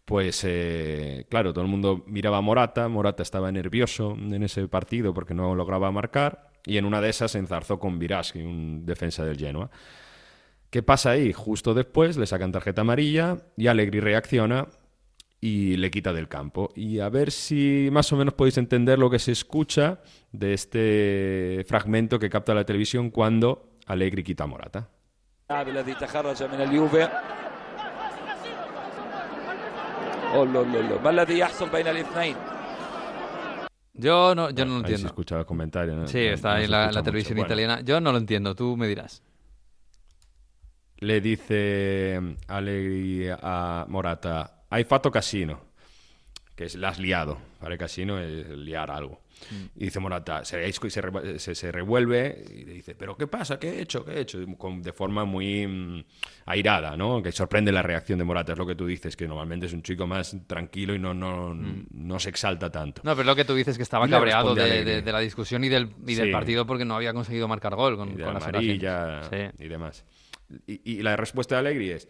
pues 0.04 0.44
claro, 1.28 1.52
todo 1.52 1.64
el 1.64 1.70
mundo 1.70 2.02
miraba 2.08 2.38
a 2.38 2.40
Morata, 2.40 2.88
Morata 2.88 3.22
estaba 3.22 3.52
nervioso 3.52 4.16
en 4.18 4.42
ese 4.42 4.66
partido 4.66 5.14
porque 5.14 5.32
no 5.32 5.54
lograba 5.54 5.92
marcar 5.92 6.50
y 6.66 6.76
en 6.76 6.84
una 6.84 7.00
de 7.00 7.08
esas 7.08 7.30
se 7.30 7.38
enzarzó 7.38 7.78
con 7.78 8.00
Viraski, 8.00 8.40
un 8.40 8.84
defensa 8.84 9.24
del 9.24 9.38
Genoa. 9.38 9.70
¿Qué 10.72 10.82
pasa 10.82 11.10
ahí? 11.10 11.34
Justo 11.34 11.74
después 11.74 12.16
le 12.16 12.24
sacan 12.24 12.50
tarjeta 12.50 12.80
amarilla 12.80 13.36
y 13.58 13.66
Allegri 13.66 14.00
reacciona 14.00 14.68
y 15.38 15.76
le 15.76 15.90
quita 15.90 16.14
del 16.14 16.28
campo. 16.28 16.70
Y 16.74 17.00
a 17.00 17.10
ver 17.10 17.30
si 17.30 17.90
más 17.92 18.10
o 18.10 18.16
menos 18.16 18.32
podéis 18.32 18.56
entender 18.56 18.98
lo 18.98 19.10
que 19.10 19.18
se 19.18 19.32
escucha 19.32 20.00
de 20.32 20.54
este 20.54 21.66
fragmento 21.68 22.18
que 22.18 22.30
capta 22.30 22.54
la 22.54 22.64
televisión 22.64 23.10
cuando 23.10 23.74
Allegri 23.84 24.24
quita 24.24 24.44
a 24.44 24.46
Morata. 24.46 24.88
Yo 33.92 34.34
no, 34.34 34.48
yo 34.48 34.64
no 34.64 34.70
lo 34.72 34.78
entiendo. 34.78 34.96
Ahí 34.96 35.02
se 35.02 35.06
escucha 35.06 35.38
el 35.38 35.44
comentario. 35.44 36.08
Sí, 36.08 36.20
está 36.20 36.54
ahí 36.54 36.64
no 36.64 36.90
la, 36.90 37.02
televisión 37.02 37.38
italiana. 37.40 37.82
Yo 37.82 38.00
no 38.00 38.10
lo 38.10 38.16
entiendo, 38.16 38.54
tú 38.54 38.74
me 38.78 38.88
dirás. 38.88 39.22
Le 41.02 41.20
dice 41.20 42.20
Allegri 42.46 43.26
a 43.28 43.84
Morata, 43.88 44.62
hai 44.70 44.84
fatto 44.84 45.10
casino, 45.10 45.58
que 46.54 46.66
es 46.70 46.76
la 46.78 46.90
has 46.94 47.00
liado. 47.00 47.38
Para 47.58 47.76
casino 47.76 48.20
es 48.20 48.46
liar 48.50 48.88
algo. 48.90 49.20
Y 49.74 49.86
dice 49.86 49.98
Morata, 49.98 50.44
se, 50.44 50.62
se, 50.72 51.54
se- 51.56 51.72
revuelve 51.72 52.44
y 52.48 52.64
le 52.64 52.72
dice, 52.74 52.94
pero 52.94 53.16
¿qué 53.16 53.26
pasa? 53.26 53.58
¿Qué 53.58 53.70
he 53.70 53.80
hecho? 53.82 54.04
¿Qué 54.04 54.12
he 54.12 54.20
hecho? 54.20 54.38
Con- 54.56 54.80
de 54.80 54.92
forma 54.92 55.24
muy 55.24 55.66
mm, 55.66 56.04
airada, 56.46 56.96
¿no? 56.96 57.20
Que 57.20 57.32
sorprende 57.32 57.72
la 57.72 57.82
reacción 57.82 58.20
de 58.20 58.24
Morata, 58.24 58.52
es 58.52 58.58
lo 58.58 58.64
que 58.66 58.76
tú 58.76 58.86
dices, 58.86 59.16
que 59.16 59.26
normalmente 59.26 59.66
es 59.66 59.72
un 59.72 59.82
chico 59.82 60.06
más 60.06 60.36
tranquilo 60.46 60.94
y 60.94 61.00
no, 61.00 61.12
no, 61.14 61.52
no 61.54 62.18
se 62.20 62.28
exalta 62.30 62.70
tanto. 62.70 63.02
No, 63.04 63.16
pero 63.16 63.26
lo 63.26 63.34
que 63.34 63.44
tú 63.44 63.56
dices 63.56 63.76
que 63.76 63.82
estaba 63.82 64.06
cabreado 64.08 64.54
de, 64.54 64.62
Allegri. 64.62 64.84
de- 64.84 65.02
de 65.02 65.12
la 65.12 65.18
discusión 65.18 65.64
y 65.64 65.68
del, 65.68 65.90
y 66.06 66.14
del 66.14 66.26
Sí. 66.28 66.32
partido 66.32 66.64
porque 66.64 66.84
no 66.84 66.94
había 66.94 67.12
conseguido 67.12 67.48
marcar 67.48 67.74
gol 67.74 67.96
con, 67.96 68.10
y 68.10 68.14
de 68.14 68.22
con 68.22 68.34
la 68.34 68.38
amarilla 68.38 69.22
y 69.58 69.66
demás. 69.66 70.04
Y, 70.66 70.80
y 70.98 71.02
la 71.02 71.16
respuesta 71.16 71.54
de 71.54 71.60
Allegri 71.68 71.90
es, 71.90 72.08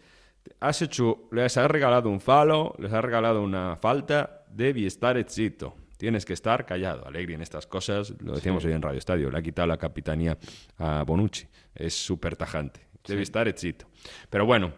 has 0.59 0.81
hecho, 0.81 1.29
les 1.31 1.55
has 1.57 1.69
regalado 1.69 2.09
un 2.09 2.19
falo, 2.19 2.75
les 2.79 2.91
has 2.91 3.03
regalado 3.03 3.41
una 3.41 3.75
falta, 3.77 4.45
debi 4.49 4.85
estar 4.85 5.21
zitto. 5.29 5.75
Tienes 5.97 6.25
que 6.25 6.33
estar 6.33 6.65
callado. 6.65 7.07
Allegri 7.07 7.33
en 7.35 7.41
estas 7.41 7.65
cosas, 7.65 8.13
lo 8.21 8.33
decíamos 8.35 8.63
Sí. 8.63 8.67
hoy 8.69 8.75
en 8.75 8.81
Radio 8.81 8.97
Estadio, 8.99 9.29
le 9.31 9.37
ha 9.37 9.41
quitado 9.41 9.67
la 9.67 9.77
capitanía 9.77 10.37
a 10.77 11.03
Bonucci. 11.03 11.47
Es 11.73 11.93
súper 11.93 12.35
tajante. 12.35 12.81
Debi 13.07 13.19
Sí. 13.19 13.23
estar 13.23 13.51
zitto. 13.57 13.85
Pero 14.29 14.45
bueno, 14.45 14.73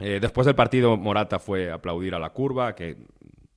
eh, 0.00 0.18
después 0.20 0.44
del 0.44 0.54
partido 0.54 0.96
Morata 0.96 1.38
fue 1.38 1.70
a 1.70 1.74
aplaudir 1.74 2.14
a 2.14 2.18
la 2.18 2.30
curva, 2.30 2.74
que 2.74 2.96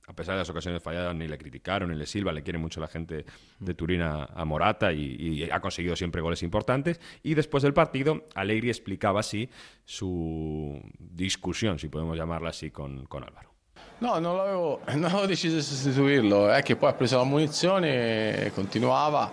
a 0.08 0.12
pesar 0.14 0.34
de 0.34 0.40
las 0.40 0.50
ocasiones 0.50 0.82
falladas 0.82 1.14
ni 1.14 1.28
le 1.28 1.36
criticaron 1.36 1.90
ni 1.90 1.96
le 1.96 2.06
silba, 2.06 2.32
le 2.32 2.42
quiere 2.42 2.58
mucho 2.58 2.80
la 2.80 2.88
gente 2.88 3.26
de 3.58 3.74
Turín 3.74 4.00
a, 4.00 4.24
a 4.24 4.44
Morata 4.44 4.92
y, 4.92 5.16
y 5.18 5.50
ha 5.50 5.60
conseguido 5.60 5.94
siempre 5.96 6.22
goles 6.22 6.42
importantes. 6.42 6.98
Y 7.22 7.34
después 7.34 7.62
del 7.62 7.74
partido, 7.74 8.24
Allegri 8.34 8.70
explicaba 8.70 9.20
así 9.20 9.50
su 9.84 10.80
discusión, 10.98 11.78
si 11.78 11.88
podemos 11.88 12.16
llamarla 12.16 12.48
así, 12.50 12.70
con, 12.70 13.04
con 13.04 13.22
Álvaro. 13.22 13.52
No, 14.00 14.18
non 14.18 14.36
l'avevo, 14.36 14.80
non 14.94 15.04
avevo 15.04 15.26
deciso 15.26 15.56
di 15.56 15.62
sostituirlo, 15.62 16.50
è 16.50 16.62
che 16.62 16.76
poi 16.76 16.90
ha 16.90 16.94
preso 16.94 17.18
la 17.18 17.24
munizione 17.24 18.46
e 18.46 18.52
continuava 18.52 19.30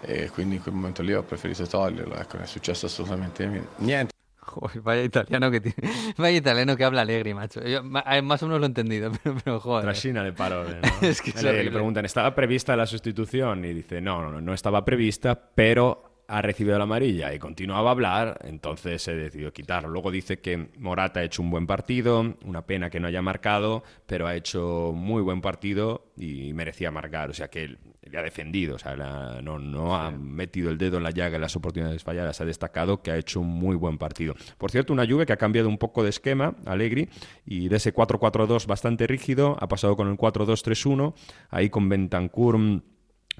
e 0.00 0.30
quindi 0.30 0.56
in 0.56 0.62
quel 0.62 0.74
momento 0.74 1.02
lì 1.02 1.14
ho 1.14 1.22
preferito 1.22 1.66
toglierlo, 1.66 2.14
ecco, 2.14 2.36
non 2.36 2.44
è 2.44 2.46
successo 2.46 2.86
assolutamente 2.86 3.68
niente. 3.76 4.13
Joder, 4.44 4.82
vaya 4.82 5.02
italiano 5.02 5.50
que 5.50 5.60
tiene. 5.60 5.76
Vaya 6.18 6.36
italiano 6.36 6.76
que 6.76 6.84
habla 6.84 7.02
Allegri, 7.02 7.32
macho. 7.32 7.62
Yo, 7.62 7.80
eh, 7.80 8.22
más 8.22 8.42
o 8.42 8.46
menos 8.46 8.60
lo 8.60 8.66
he 8.66 8.68
entendido, 8.68 9.10
pero, 9.22 9.36
pero 9.42 9.60
joder. 9.60 9.84
Trasina 9.84 10.22
de 10.22 10.32
parole, 10.32 10.80
¿no? 11.02 11.08
es 11.08 11.22
que 11.22 11.32
le, 11.42 11.64
le 11.64 11.70
preguntan, 11.70 12.04
¿estaba 12.04 12.34
prevista 12.34 12.76
la 12.76 12.86
sustitución? 12.86 13.64
Y 13.64 13.72
dice, 13.72 14.00
no, 14.00 14.22
no, 14.22 14.30
no, 14.30 14.40
no 14.40 14.52
estaba 14.54 14.84
prevista, 14.84 15.34
pero 15.54 16.03
ha 16.26 16.40
recibido 16.42 16.78
la 16.78 16.84
amarilla 16.84 17.34
y 17.34 17.38
continuaba 17.38 17.90
a 17.90 17.92
hablar, 17.92 18.38
entonces 18.44 19.02
se 19.02 19.14
decidió 19.14 19.52
quitarlo. 19.52 19.88
Luego 19.90 20.10
dice 20.10 20.38
que 20.40 20.68
Morata 20.78 21.20
ha 21.20 21.24
hecho 21.24 21.42
un 21.42 21.50
buen 21.50 21.66
partido, 21.66 22.34
una 22.44 22.66
pena 22.66 22.88
que 22.90 23.00
no 23.00 23.08
haya 23.08 23.20
marcado, 23.22 23.82
pero 24.06 24.26
ha 24.26 24.34
hecho 24.34 24.92
muy 24.94 25.22
buen 25.22 25.40
partido 25.40 26.06
y 26.16 26.52
merecía 26.54 26.90
marcar. 26.90 27.30
O 27.30 27.34
sea 27.34 27.48
que 27.48 27.64
él 27.64 27.78
le 28.10 28.18
ha 28.18 28.22
defendido, 28.22 28.76
o 28.76 28.78
sea, 28.78 28.96
la- 28.96 29.40
no, 29.42 29.58
no 29.58 29.96
ha 29.96 30.10
metido 30.10 30.70
el 30.70 30.78
dedo 30.78 30.98
en 30.98 31.02
la 31.04 31.10
llaga 31.10 31.36
en 31.36 31.40
las 31.42 31.56
oportunidades 31.56 32.04
falladas, 32.04 32.40
ha 32.40 32.44
destacado 32.44 33.02
que 33.02 33.10
ha 33.10 33.16
hecho 33.16 33.40
un 33.40 33.48
muy 33.48 33.76
buen 33.76 33.96
partido. 33.98 34.34
Por 34.58 34.70
cierto, 34.70 34.92
una 34.92 35.06
Juve 35.06 35.26
que 35.26 35.32
ha 35.32 35.38
cambiado 35.38 35.68
un 35.68 35.78
poco 35.78 36.02
de 36.02 36.10
esquema, 36.10 36.54
Allegri, 36.66 37.08
y 37.46 37.68
de 37.68 37.76
ese 37.76 37.92
4-4-2 37.94 38.66
bastante 38.66 39.06
rígido, 39.06 39.56
ha 39.60 39.68
pasado 39.68 39.96
con 39.96 40.08
el 40.08 40.16
4-2-3-1, 40.18 41.14
ahí 41.50 41.70
con 41.70 41.88
Bentancur 41.88 42.58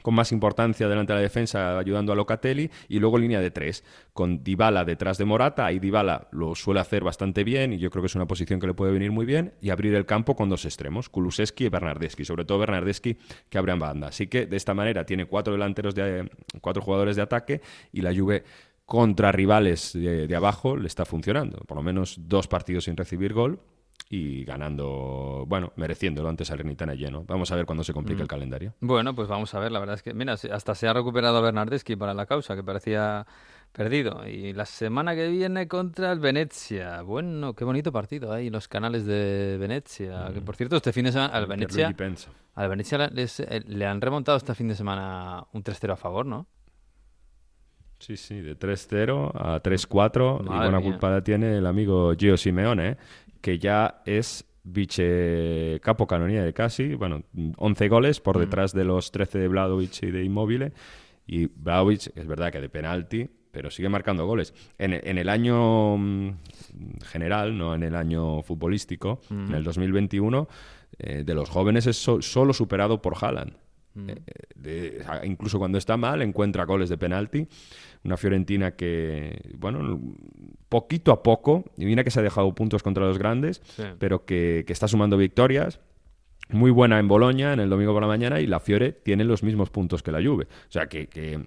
con 0.03 0.15
más 0.15 0.33
importancia 0.33 0.89
delante 0.89 1.13
de 1.13 1.19
la 1.19 1.23
defensa, 1.23 1.79
ayudando 1.79 2.13
a 2.13 2.17
Locatelli, 2.17 2.71
y 2.89 2.99
luego 2.99 3.19
línea 3.19 3.41
de 3.41 3.51
tres, 3.51 3.85
con 4.13 4.43
Dybala 4.43 4.85
detrás 4.85 5.19
de 5.19 5.25
Morata, 5.25 5.67
ahí 5.67 5.79
Dybala 5.79 6.29
lo 6.33 6.55
suele 6.55 6.81
hacer 6.81 7.05
bastante 7.05 7.45
bien, 7.45 7.73
y 7.73 7.79
yo 7.79 7.91
creo 7.91 8.03
que 8.03 8.07
es 8.07 8.15
una 8.15 8.27
posición 8.27 8.61
que 8.61 8.67
le 8.67 8.75
puede 8.75 8.93
venir 8.93 9.13
muy 9.13 9.27
bien, 9.27 9.55
y 9.61 9.71
abrir 9.71 9.95
el 9.95 10.07
campo 10.07 10.37
con 10.37 10.49
dos 10.49 10.65
extremos, 10.65 11.09
Kulusevski 11.09 11.67
y 11.67 11.69
Bernardeschi, 11.69 12.25
sobre 12.25 12.45
todo 12.45 12.59
Bernardeschi, 12.59 13.17
que 13.49 13.59
abre 13.59 13.73
en 13.73 13.79
banda. 13.79 14.09
Así 14.09 14.27
que 14.27 14.47
de 14.47 14.57
esta 14.57 14.75
manera 14.75 15.05
tiene 15.05 15.27
cuatro 15.27 15.53
delanteros, 15.53 15.95
de, 15.95 16.31
cuatro 16.61 16.83
jugadores 16.83 17.17
de 17.17 17.23
ataque, 17.23 17.61
y 17.93 18.01
la 18.01 18.15
Juve 18.15 18.45
contra 18.87 19.33
rivales 19.33 19.93
de 19.95 20.37
abajo 20.37 20.77
le 20.77 20.87
está 20.87 21.07
funcionando, 21.07 21.59
por 21.67 21.77
lo 21.79 21.83
menos 21.83 22.17
dos 22.29 22.49
partidos 22.49 22.85
sin 22.85 22.97
recibir 22.97 23.33
gol, 23.33 23.61
y 24.11 24.45
ganando, 24.45 25.45
bueno, 25.49 25.73
mereciéndolo 25.77 26.29
ante 26.29 26.45
Salernitana 26.45 26.95
lleno. 26.95 27.25
Vamos 27.27 27.51
a 27.51 27.57
ver 27.57 27.65
cuándo 27.67 27.83
se 27.85 27.93
complica 27.93 28.21
Mm. 28.21 28.23
el 28.23 28.29
calendario. 28.29 28.75
Bueno, 28.81 29.15
pues 29.15 29.29
vamos 29.29 29.53
a 29.55 29.59
ver, 29.59 29.73
la 29.73 29.81
verdad 29.81 29.95
es 29.97 30.03
que, 30.03 30.15
mira, 30.15 30.35
hasta 30.35 30.75
se 30.75 30.87
ha 30.87 30.93
recuperado 30.93 31.41
Bernardeschi 31.43 31.97
para 31.97 32.15
la 32.15 32.27
causa, 32.27 32.55
que 32.55 32.63
parecía 32.63 33.27
perdido. 33.73 34.25
Y 34.29 34.53
la 34.53 34.67
semana 34.67 35.17
que 35.17 35.27
viene 35.29 35.67
contra 35.67 36.13
el 36.13 36.21
Venezia. 36.21 37.03
Bueno, 37.03 37.55
qué 37.55 37.65
bonito 37.65 37.91
partido 37.91 38.33
ahí, 38.33 38.51
los 38.51 38.69
canales 38.69 39.05
de 39.05 39.57
Venecia. 39.59 40.31
Que 40.33 40.41
por 40.41 40.55
cierto, 40.55 40.77
este 40.77 40.93
fin 40.93 41.07
de 41.07 41.13
semana 41.13 41.35
al 41.35 41.47
Mm. 41.49 41.95
Pensa. 41.97 42.31
al 42.55 42.69
Venezia 42.69 42.99
le- 42.99 43.09
les- 43.11 43.41
eh, 43.41 43.63
le 43.67 43.85
han 43.87 44.01
remontado 44.01 44.39
este 44.39 44.55
fin 44.55 44.69
de 44.69 44.77
semana 44.77 45.45
un 45.55 45.63
3-0 45.65 45.95
a 45.95 45.97
favor, 45.97 46.25
¿no? 46.25 46.47
Sí, 47.99 48.17
sí, 48.19 48.41
de 48.43 48.55
3-0 48.55 49.33
a 49.35 49.61
3-4 49.61 50.41
y 50.43 50.47
buena 50.47 50.79
mía. 50.79 50.91
culpa 50.91 51.09
la 51.11 51.25
tiene 51.25 51.57
el 51.59 51.67
amigo 51.67 52.13
Gio 52.19 52.37
Simeone, 52.37 52.91
¿eh? 52.91 52.97
Que 53.45 53.59
ya 53.59 54.01
es 54.07 54.47
vice 54.63 55.79
capo 55.83 56.07
canoniere 56.07 56.55
casi, 56.55 56.95
bueno, 56.95 57.25
11 57.59 57.89
goles 57.89 58.21
por 58.21 58.39
Mm. 58.39 58.41
detrás 58.41 58.73
de 58.73 58.85
los 58.85 59.11
13 59.13 59.39
de 59.39 59.49
Vladovic 59.49 60.03
y 60.03 60.11
de 60.11 60.25
Immobile, 60.25 60.73
y 61.27 61.47
Vladovic 61.47 62.11
es 62.17 62.27
verdad 62.27 62.51
que 62.51 62.63
de 62.63 62.71
penalti, 62.71 63.29
pero 63.51 63.71
sigue 63.71 63.91
marcando 63.91 64.27
goles. 64.27 64.55
En, 64.79 64.95
en 64.95 65.19
el 65.19 65.29
año 65.29 65.99
mm, 65.99 66.31
general, 67.05 67.57
no 67.59 67.75
en 67.75 67.83
el 67.83 67.95
año 67.95 68.43
futbolístico, 68.43 69.21
en 69.31 69.49
Mm. 69.51 69.55
el 69.57 69.65
2021, 69.65 70.49
eh, 70.99 71.23
de 71.25 71.35
los 71.35 71.51
jóvenes 71.51 71.87
es 71.87 71.97
so- 72.03 72.23
solo 72.23 72.55
superado 72.55 73.03
por 73.03 73.15
Haaland. 73.21 73.53
Mm. 73.95 74.11
Eh, 74.11 74.17
de- 74.57 75.05
incluso 75.25 75.59
cuando 75.59 75.79
está 75.79 75.97
mal 75.97 76.21
encuentra 76.23 76.65
goles 76.65 76.89
de 76.89 76.99
penalti. 76.99 77.47
Una 78.05 78.17
Fiorentina 78.17 78.73
que, 78.73 79.41
bueno, 79.57 80.01
poquito 80.69 81.11
a 81.13 81.23
poco, 81.23 81.65
y 81.79 81.85
mira 81.87 82.05
que 82.05 82.11
se 82.11 82.21
ha 82.21 82.23
dejado 82.23 82.55
puntos 82.55 82.83
contra 82.83 83.07
los 83.07 83.19
grandes, 83.19 83.63
Sí. 83.65 83.85
pero 83.99 84.25
que, 84.27 84.65
que 84.67 84.73
está 84.73 84.89
sumando 84.89 85.17
victorias. 85.17 85.81
Muy 86.51 86.71
buena 86.71 86.99
en 86.99 87.09
Boloña 87.09 87.55
en 87.55 87.61
el 87.61 87.71
domingo 87.71 87.93
por 87.95 88.03
la 88.03 88.09
mañana 88.09 88.39
y 88.41 88.47
la 88.47 88.61
Fiore 88.61 88.93
tiene 88.93 89.25
los 89.25 89.43
mismos 89.43 89.71
puntos 89.71 90.03
que 90.03 90.13
la 90.13 90.23
Juve. 90.23 90.45
O 90.45 90.71
sea 90.73 90.87
que, 90.89 91.07
que, 91.07 91.41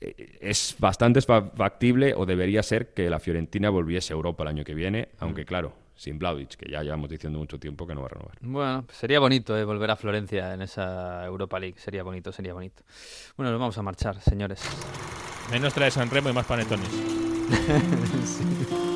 eh, 0.00 0.38
es 0.40 0.76
bastante 0.78 1.20
fa- 1.22 1.50
factible 1.56 2.14
o 2.14 2.24
debería 2.24 2.62
ser 2.62 2.94
que 2.94 3.10
la 3.10 3.18
Fiorentina 3.18 3.70
volviese 3.70 4.12
a 4.12 4.16
Europa 4.16 4.44
el 4.44 4.50
año 4.50 4.62
que 4.64 4.74
viene, 4.74 5.08
aunque 5.18 5.44
claro, 5.44 5.72
sin 5.96 6.18
Vlahovic, 6.18 6.56
que 6.56 6.70
ya 6.70 6.82
llevamos 6.82 7.08
diciendo 7.08 7.38
mucho 7.38 7.58
tiempo 7.58 7.86
que 7.86 7.94
no 7.94 8.00
va 8.00 8.06
a 8.06 8.10
renovar. 8.10 8.38
Bueno, 8.40 8.84
sería 8.92 9.20
bonito 9.20 9.56
eh, 9.56 9.64
volver 9.64 9.90
a 9.90 9.96
Florencia 9.96 10.54
en 10.54 10.62
esa 10.62 11.24
Europa 11.24 11.58
League. 11.58 11.78
Sería 11.78 12.02
bonito, 12.02 12.32
sería 12.32 12.52
bonito. 12.52 12.82
Bueno, 13.36 13.52
nos 13.52 13.60
vamos 13.60 13.78
a 13.78 13.82
marchar, 13.82 14.20
señores. 14.20 14.62
Menos 15.50 15.74
trae 15.74 15.90
San 15.90 16.10
Remo 16.10 16.30
y 16.30 16.32
más 16.32 16.46
panetones. 16.46 16.88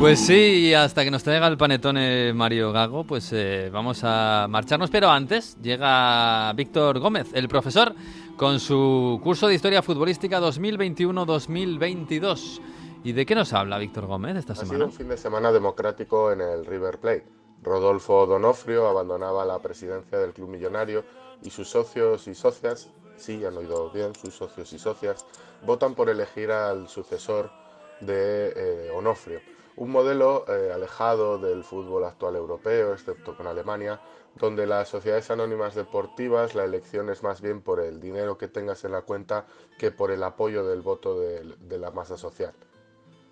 Pues 0.00 0.18
sí, 0.18 0.32
y 0.32 0.72
hasta 0.72 1.04
que 1.04 1.10
nos 1.10 1.22
traiga 1.22 1.46
el 1.46 1.58
panetone 1.58 2.32
Mario 2.32 2.72
Gago, 2.72 3.04
pues 3.04 3.30
eh, 3.34 3.68
vamos 3.70 4.00
a 4.02 4.46
marcharnos. 4.48 4.88
Pero 4.88 5.10
antes 5.10 5.58
llega 5.60 6.50
Víctor 6.54 7.00
Gómez, 7.00 7.26
el 7.34 7.48
profesor, 7.48 7.94
con 8.38 8.60
su 8.60 9.20
curso 9.22 9.46
de 9.46 9.56
Historia 9.56 9.82
Futbolística 9.82 10.40
2021-2022. 10.40 12.62
¿Y 13.02 13.12
de 13.12 13.24
qué 13.24 13.34
nos 13.34 13.52
habla 13.52 13.78
Víctor 13.78 14.06
Gómez 14.06 14.36
esta 14.36 14.52
Ha 14.52 14.56
sido 14.56 14.66
semana? 14.68 14.84
un 14.86 14.92
fin 14.92 15.08
de 15.08 15.16
semana 15.16 15.52
democrático 15.52 16.32
en 16.32 16.40
el 16.40 16.66
River 16.66 16.98
Plate. 16.98 17.24
Rodolfo 17.62 18.26
Donofrio 18.26 18.86
abandonaba 18.88 19.44
la 19.44 19.58
presidencia 19.60 20.18
del 20.18 20.32
club 20.32 20.48
millonario 20.48 21.04
y 21.42 21.50
sus 21.50 21.68
socios 21.68 22.26
y 22.28 22.34
socias, 22.34 22.90
sí, 23.16 23.44
han 23.44 23.56
oído 23.56 23.90
bien, 23.90 24.14
sus 24.14 24.34
socios 24.34 24.72
y 24.72 24.78
socias, 24.78 25.26
votan 25.66 25.94
por 25.94 26.08
elegir 26.08 26.50
al 26.52 26.88
sucesor 26.88 27.50
de 28.00 28.52
eh, 28.56 28.90
Onofrio. 28.94 29.40
Un 29.76 29.90
modelo 29.90 30.44
eh, 30.48 30.70
alejado 30.74 31.38
del 31.38 31.64
fútbol 31.64 32.04
actual 32.04 32.36
europeo, 32.36 32.92
excepto 32.92 33.34
con 33.36 33.46
Alemania, 33.46 34.00
donde 34.36 34.66
las 34.66 34.88
sociedades 34.88 35.30
anónimas 35.30 35.74
deportivas 35.74 36.54
la 36.54 36.64
elección 36.64 37.08
es 37.10 37.22
más 37.22 37.40
bien 37.40 37.62
por 37.62 37.80
el 37.80 38.00
dinero 38.00 38.36
que 38.36 38.48
tengas 38.48 38.84
en 38.84 38.92
la 38.92 39.02
cuenta 39.02 39.46
que 39.78 39.90
por 39.90 40.10
el 40.10 40.22
apoyo 40.22 40.64
del 40.66 40.82
voto 40.82 41.18
de- 41.18 41.56
de 41.60 41.78
la 41.78 41.90
masa 41.90 42.16
social 42.18 42.52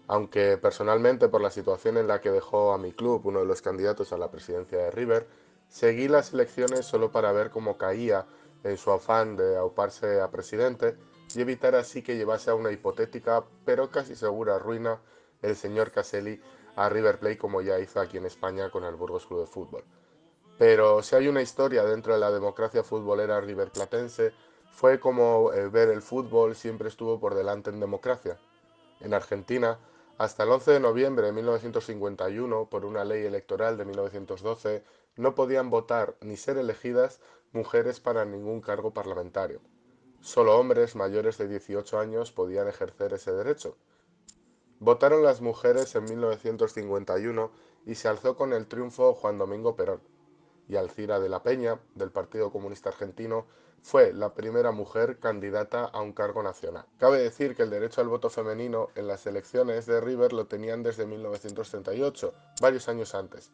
aunque 0.09 0.56
personalmente 0.56 1.28
por 1.28 1.43
la 1.43 1.51
situación 1.51 1.98
en 1.98 2.09
la 2.09 2.20
que 2.20 2.30
dejó 2.30 2.72
a 2.72 2.78
mi 2.78 2.93
club, 2.93 3.26
uno 3.26 3.40
de 3.40 3.47
los 3.47 3.62
candidatos 3.62 4.12
a 4.12 4.18
la 4.18 4.30
presidencia 4.30 4.78
de 4.78 4.90
River, 4.90 5.28
seguí 5.68 6.09
las 6.09 6.32
elecciones 6.32 6.86
solo 6.86 7.12
para 7.12 7.30
ver 7.32 7.51
cómo 7.51 7.76
caía 7.76 8.26
en 8.64 8.78
su 8.78 8.90
afán 8.90 9.36
de 9.36 9.56
auparse 9.56 10.20
a 10.20 10.30
presidente 10.30 10.97
y 11.35 11.40
evitar 11.43 11.74
así 11.74 12.02
que 12.02 12.16
llevase 12.16 12.51
a 12.51 12.55
una 12.55 12.72
hipotética 12.72 13.44
pero 13.66 13.90
casi 13.90 14.16
segura 14.16 14.59
ruina 14.59 14.98
el 15.43 15.55
señor 15.56 15.93
Caselli 15.93 16.40
a 16.74 16.89
River 16.89 17.18
Plate 17.18 17.39
como 17.39 17.60
ya 17.60 17.78
hizo 17.78 18.01
aquí 18.01 18.16
en 18.16 18.24
España 18.24 18.70
con 18.70 18.85
el 18.85 18.94
Burgos 18.94 19.26
Club 19.26 19.40
de 19.40 19.47
Fútbol. 19.47 19.85
Pero 20.59 21.02
si 21.02 21.16
hay 21.16 21.28
una 21.28 21.43
historia 21.43 21.85
dentro 21.85 22.14
de 22.14 22.18
la 22.18 22.30
democracia 22.30 22.82
futbolera 22.82 23.40
riverplatense, 23.40 24.32
fue 24.72 24.98
como 24.98 25.52
eh, 25.52 25.68
ver 25.68 25.89
el 25.89 26.02
fútbol 26.02 26.56
siempre 26.56 26.89
estuvo 26.89 27.20
por 27.20 27.35
delante 27.35 27.70
en 27.70 27.78
democracia. 27.78 28.39
En 29.01 29.14
Argentina, 29.14 29.78
hasta 30.19 30.43
el 30.43 30.51
11 30.51 30.73
de 30.73 30.81
noviembre 30.81 31.27
de 31.27 31.32
1951, 31.32 32.69
por 32.69 32.85
una 32.85 33.05
ley 33.05 33.24
electoral 33.24 33.78
de 33.78 33.85
1912, 33.85 34.82
no 35.15 35.36
podían 35.36 35.70
votar 35.70 36.16
ni 36.20 36.36
ser 36.36 36.59
elegidas 36.59 37.20
mujeres 37.53 38.01
para 38.01 38.24
ningún 38.24 38.61
cargo 38.61 38.93
parlamentario. 38.93 39.61
Solo 40.20 40.59
hombres 40.59 40.97
mayores 40.97 41.39
de 41.39 41.47
18 41.47 42.01
años 42.01 42.32
podían 42.32 42.66
ejercer 42.66 43.12
ese 43.12 43.31
derecho. 43.31 43.77
Votaron 44.81 45.23
las 45.23 45.40
mujeres 45.40 45.95
en 45.95 46.05
1951 46.05 47.53
y 47.86 47.95
se 47.95 48.09
alzó 48.09 48.36
con 48.36 48.53
el 48.53 48.66
triunfo 48.66 49.15
Juan 49.15 49.39
Domingo 49.39 49.77
Perón. 49.77 50.01
Y 50.69 50.74
Alcira 50.74 51.20
de 51.20 51.28
la 51.28 51.45
Peña, 51.45 51.81
del 51.95 52.11
Partido 52.11 52.51
Comunista 52.51 52.89
Argentino, 52.89 53.47
fue 53.82 54.12
la 54.12 54.34
primera 54.34 54.70
mujer 54.70 55.18
candidata 55.18 55.84
a 55.84 56.00
un 56.00 56.12
cargo 56.12 56.42
nacional. 56.42 56.86
Cabe 56.98 57.18
decir 57.18 57.55
que 57.55 57.62
el 57.62 57.70
derecho 57.70 58.00
al 58.00 58.09
voto 58.09 58.30
femenino 58.30 58.88
en 58.94 59.06
las 59.06 59.26
elecciones 59.26 59.86
de 59.86 60.00
River 60.00 60.32
lo 60.32 60.46
tenían 60.46 60.82
desde 60.82 61.06
1938, 61.06 62.34
varios 62.60 62.88
años 62.88 63.14
antes. 63.14 63.50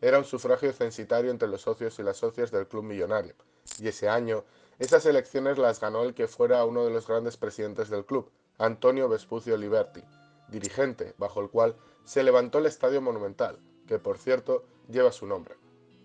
Era 0.00 0.18
un 0.18 0.24
sufragio 0.24 0.72
censitario 0.72 1.30
entre 1.30 1.48
los 1.48 1.62
socios 1.62 1.98
y 1.98 2.02
las 2.02 2.18
socias 2.18 2.50
del 2.50 2.68
club 2.68 2.84
millonario. 2.84 3.34
Y 3.80 3.88
ese 3.88 4.08
año, 4.08 4.44
esas 4.78 5.06
elecciones 5.06 5.58
las 5.58 5.80
ganó 5.80 6.04
el 6.04 6.14
que 6.14 6.28
fuera 6.28 6.64
uno 6.64 6.84
de 6.84 6.92
los 6.92 7.06
grandes 7.06 7.36
presidentes 7.36 7.88
del 7.88 8.04
club, 8.04 8.30
Antonio 8.58 9.08
Vespucio 9.08 9.56
Liberti, 9.56 10.02
dirigente 10.48 11.14
bajo 11.18 11.40
el 11.40 11.50
cual 11.50 11.76
se 12.04 12.22
levantó 12.22 12.58
el 12.58 12.66
Estadio 12.66 13.00
Monumental, 13.00 13.58
que 13.86 13.98
por 13.98 14.18
cierto 14.18 14.64
lleva 14.88 15.12
su 15.12 15.26
nombre. 15.26 15.56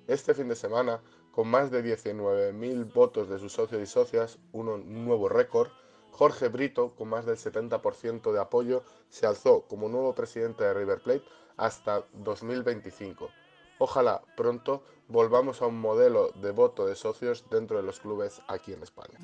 Este 0.07 0.33
fin 0.33 0.49
de 0.49 0.55
semana, 0.55 1.01
con 1.34 1.47
más 1.47 1.72
de 1.72 1.84
19.000 1.84 2.93
votos 2.93 3.27
de 3.27 3.39
sus 3.39 3.53
socios 3.53 3.81
y 3.81 3.88
socias, 3.88 4.38
un 4.51 5.05
nuevo 5.05 5.27
récord, 5.27 5.69
Jorge 6.11 6.47
Brito, 6.47 6.93
con 6.95 7.10
más 7.10 7.26
del 7.26 7.38
70% 7.38 8.31
de 8.31 8.39
apoyo, 8.39 8.84
se 9.10 9.26
alzó 9.26 9.64
como 9.68 9.89
nuevo 9.89 10.14
presidente 10.14 10.64
de 10.64 10.76
River 10.76 11.01
Plate 11.01 11.23
hasta 11.57 12.03
2025. 12.14 13.31
Ojalá 13.80 14.22
pronto 14.38 14.84
volvamos 15.07 15.64
a 15.64 15.65
un 15.65 15.80
modelo 15.80 16.30
de 16.35 16.51
voto 16.51 16.85
de 16.85 16.93
socios 16.93 17.45
dentro 17.49 17.77
de 17.77 17.84
los 17.84 17.99
clubes 17.99 18.39
aquí 18.47 18.72
en 18.73 18.84
España. 18.84 19.18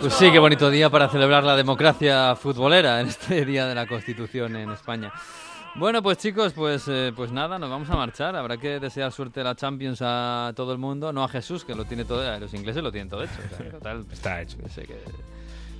Pues 0.00 0.14
sí, 0.14 0.32
qué 0.32 0.38
bonito 0.38 0.70
día 0.70 0.88
para 0.88 1.10
celebrar 1.10 1.44
la 1.44 1.54
democracia 1.54 2.34
futbolera 2.34 3.00
en 3.02 3.08
este 3.08 3.44
Día 3.44 3.66
de 3.66 3.74
la 3.74 3.86
Constitución 3.86 4.56
en 4.56 4.70
España. 4.70 5.12
Bueno, 5.78 6.02
pues 6.02 6.18
chicos, 6.18 6.52
pues, 6.54 6.88
eh, 6.88 7.12
pues 7.14 7.30
nada, 7.30 7.56
nos 7.58 7.70
vamos 7.70 7.88
a 7.90 7.94
marchar. 7.94 8.34
Habrá 8.34 8.56
que 8.56 8.80
desear 8.80 9.12
suerte 9.12 9.42
a 9.42 9.44
la 9.44 9.54
Champions 9.54 10.00
a 10.02 10.52
todo 10.56 10.72
el 10.72 10.78
mundo, 10.78 11.12
no 11.12 11.22
a 11.22 11.28
Jesús, 11.28 11.64
que 11.64 11.74
lo 11.74 11.84
tiene 11.84 12.04
todo, 12.04 12.28
a 12.28 12.38
los 12.40 12.52
ingleses 12.52 12.82
lo 12.82 12.90
tienen 12.90 13.08
todo 13.08 13.22
hecho. 13.22 13.34
o 13.52 13.56
sea, 13.56 13.70
total, 13.70 14.04
Está 14.10 14.42
hecho. 14.42 14.58
que, 14.58 14.68
sé 14.68 14.82
que, 14.82 14.96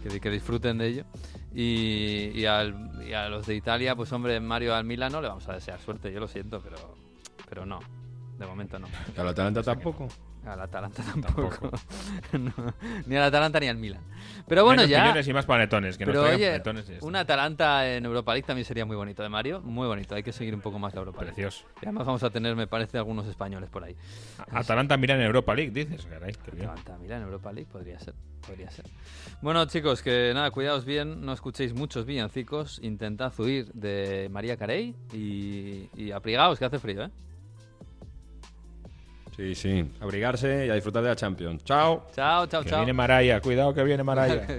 que- 0.08 0.20
que 0.20 0.30
disfruten 0.30 0.78
de 0.78 0.86
ello. 0.86 1.04
Y, 1.52 2.30
y 2.34 2.46
al- 2.46 3.02
y 3.08 3.12
a 3.12 3.28
los 3.28 3.46
de 3.46 3.56
Italia, 3.56 3.96
pues 3.96 4.12
hombre, 4.12 4.38
Mario 4.38 4.74
al 4.74 4.84
Milano 4.84 5.20
le 5.20 5.28
vamos 5.28 5.48
a 5.48 5.54
desear 5.54 5.80
suerte, 5.80 6.12
yo 6.12 6.20
lo 6.20 6.28
siento, 6.28 6.60
pero, 6.62 6.76
pero 7.48 7.66
no, 7.66 7.80
de 8.38 8.46
momento 8.46 8.78
no. 8.78 8.86
¿Y 9.16 9.20
al 9.20 9.28
Atalanta 9.28 9.62
tampoco? 9.64 10.06
Al 10.46 10.60
Atalanta 10.60 11.02
tampoco. 11.22 11.70
No, 12.32 12.52
ni 13.06 13.16
al 13.16 13.24
Atalanta 13.24 13.58
ni 13.60 13.68
al 13.68 13.76
Milan. 13.76 14.00
Pero 14.46 14.64
bueno, 14.64 14.82
Menos 14.86 15.24
ya. 15.24 15.30
y 15.30 15.34
más 15.34 15.46
panetones, 15.46 15.98
que 15.98 16.06
nos 16.06 16.12
Pero 16.12 16.22
traigan 16.24 16.40
oye, 16.40 16.50
panetones 16.60 16.90
y 16.90 17.04
un 17.04 17.16
Atalanta 17.16 17.88
en 17.88 18.04
Europa 18.04 18.32
League 18.32 18.46
también 18.46 18.64
sería 18.64 18.84
muy 18.84 18.96
bonito, 18.96 19.22
de 19.22 19.28
Mario. 19.28 19.60
Muy 19.60 19.86
bonito, 19.86 20.14
hay 20.14 20.22
que 20.22 20.32
seguir 20.32 20.54
un 20.54 20.60
poco 20.60 20.78
más 20.78 20.94
la 20.94 21.00
Europa 21.00 21.22
League. 21.22 21.34
Precioso. 21.34 21.64
Y 21.82 21.86
además 21.86 22.06
vamos 22.06 22.22
a 22.22 22.30
tener, 22.30 22.54
me 22.56 22.66
parece, 22.66 22.98
algunos 22.98 23.26
españoles 23.26 23.68
por 23.70 23.84
ahí. 23.84 23.96
Atalanta 24.50 24.96
mira 24.96 25.14
en 25.16 25.22
Europa 25.22 25.54
League, 25.54 25.70
dices. 25.70 26.06
Caray, 26.06 26.32
qué 26.44 26.50
bien. 26.52 26.66
Atalanta, 26.68 26.96
mira, 26.98 27.16
en 27.16 27.22
Europa 27.24 27.52
League 27.52 27.68
podría 27.70 27.98
ser, 27.98 28.14
podría 28.46 28.70
ser. 28.70 28.86
Bueno, 29.42 29.64
chicos, 29.66 30.02
que 30.02 30.32
nada, 30.34 30.50
cuidaos 30.50 30.84
bien, 30.84 31.24
no 31.24 31.32
escuchéis 31.32 31.74
muchos 31.74 32.06
villancicos, 32.06 32.78
intentad 32.82 33.32
huir 33.38 33.72
de 33.72 34.28
María 34.30 34.56
Carey 34.56 34.94
y, 35.12 35.88
y 35.96 36.10
abrigaos, 36.12 36.58
que 36.58 36.64
hace 36.64 36.78
frío, 36.78 37.04
¿eh? 37.04 37.10
Sí, 39.38 39.54
sí. 39.54 39.88
Abrigarse 40.00 40.66
y 40.66 40.70
a 40.70 40.74
disfrutar 40.74 41.00
de 41.04 41.10
la 41.10 41.14
Champions. 41.16 41.62
Chao. 41.62 42.08
Chao, 42.12 42.48
chao, 42.48 42.64
Que 42.64 42.70
chao. 42.70 42.80
viene 42.80 42.92
Maraya, 42.92 43.40
cuidado 43.40 43.72
que 43.72 43.84
viene 43.84 44.02
Maraya. 44.02 44.44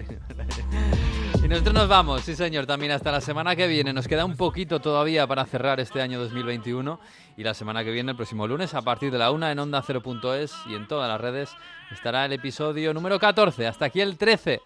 Y 1.43 1.47
nosotros 1.47 1.73
nos 1.73 1.87
vamos, 1.87 2.21
sí 2.21 2.35
señor, 2.35 2.65
también 2.65 2.91
hasta 2.91 3.11
la 3.11 3.21
semana 3.21 3.55
que 3.55 3.65
viene. 3.67 3.91
Nos 3.93 4.07
queda 4.07 4.23
un 4.25 4.35
poquito 4.35 4.79
todavía 4.81 5.25
para 5.25 5.45
cerrar 5.45 5.79
este 5.79 6.01
año 6.01 6.19
2021 6.19 6.99
y 7.37 7.43
la 7.43 7.53
semana 7.53 7.83
que 7.83 7.91
viene, 7.91 8.11
el 8.11 8.17
próximo 8.17 8.45
lunes, 8.45 8.73
a 8.73 8.81
partir 8.81 9.09
de 9.11 9.17
la 9.17 9.31
una 9.31 9.51
en 9.51 9.57
onda 9.57 9.81
0.es 9.81 10.53
y 10.67 10.75
en 10.75 10.87
todas 10.87 11.09
las 11.09 11.19
redes, 11.19 11.49
estará 11.91 12.25
el 12.25 12.33
episodio 12.33 12.93
número 12.93 13.17
14. 13.19 13.65
Hasta 13.67 13.85
aquí 13.85 14.01
el 14.01 14.17
13. 14.17 14.61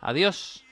Adiós. 0.00 0.64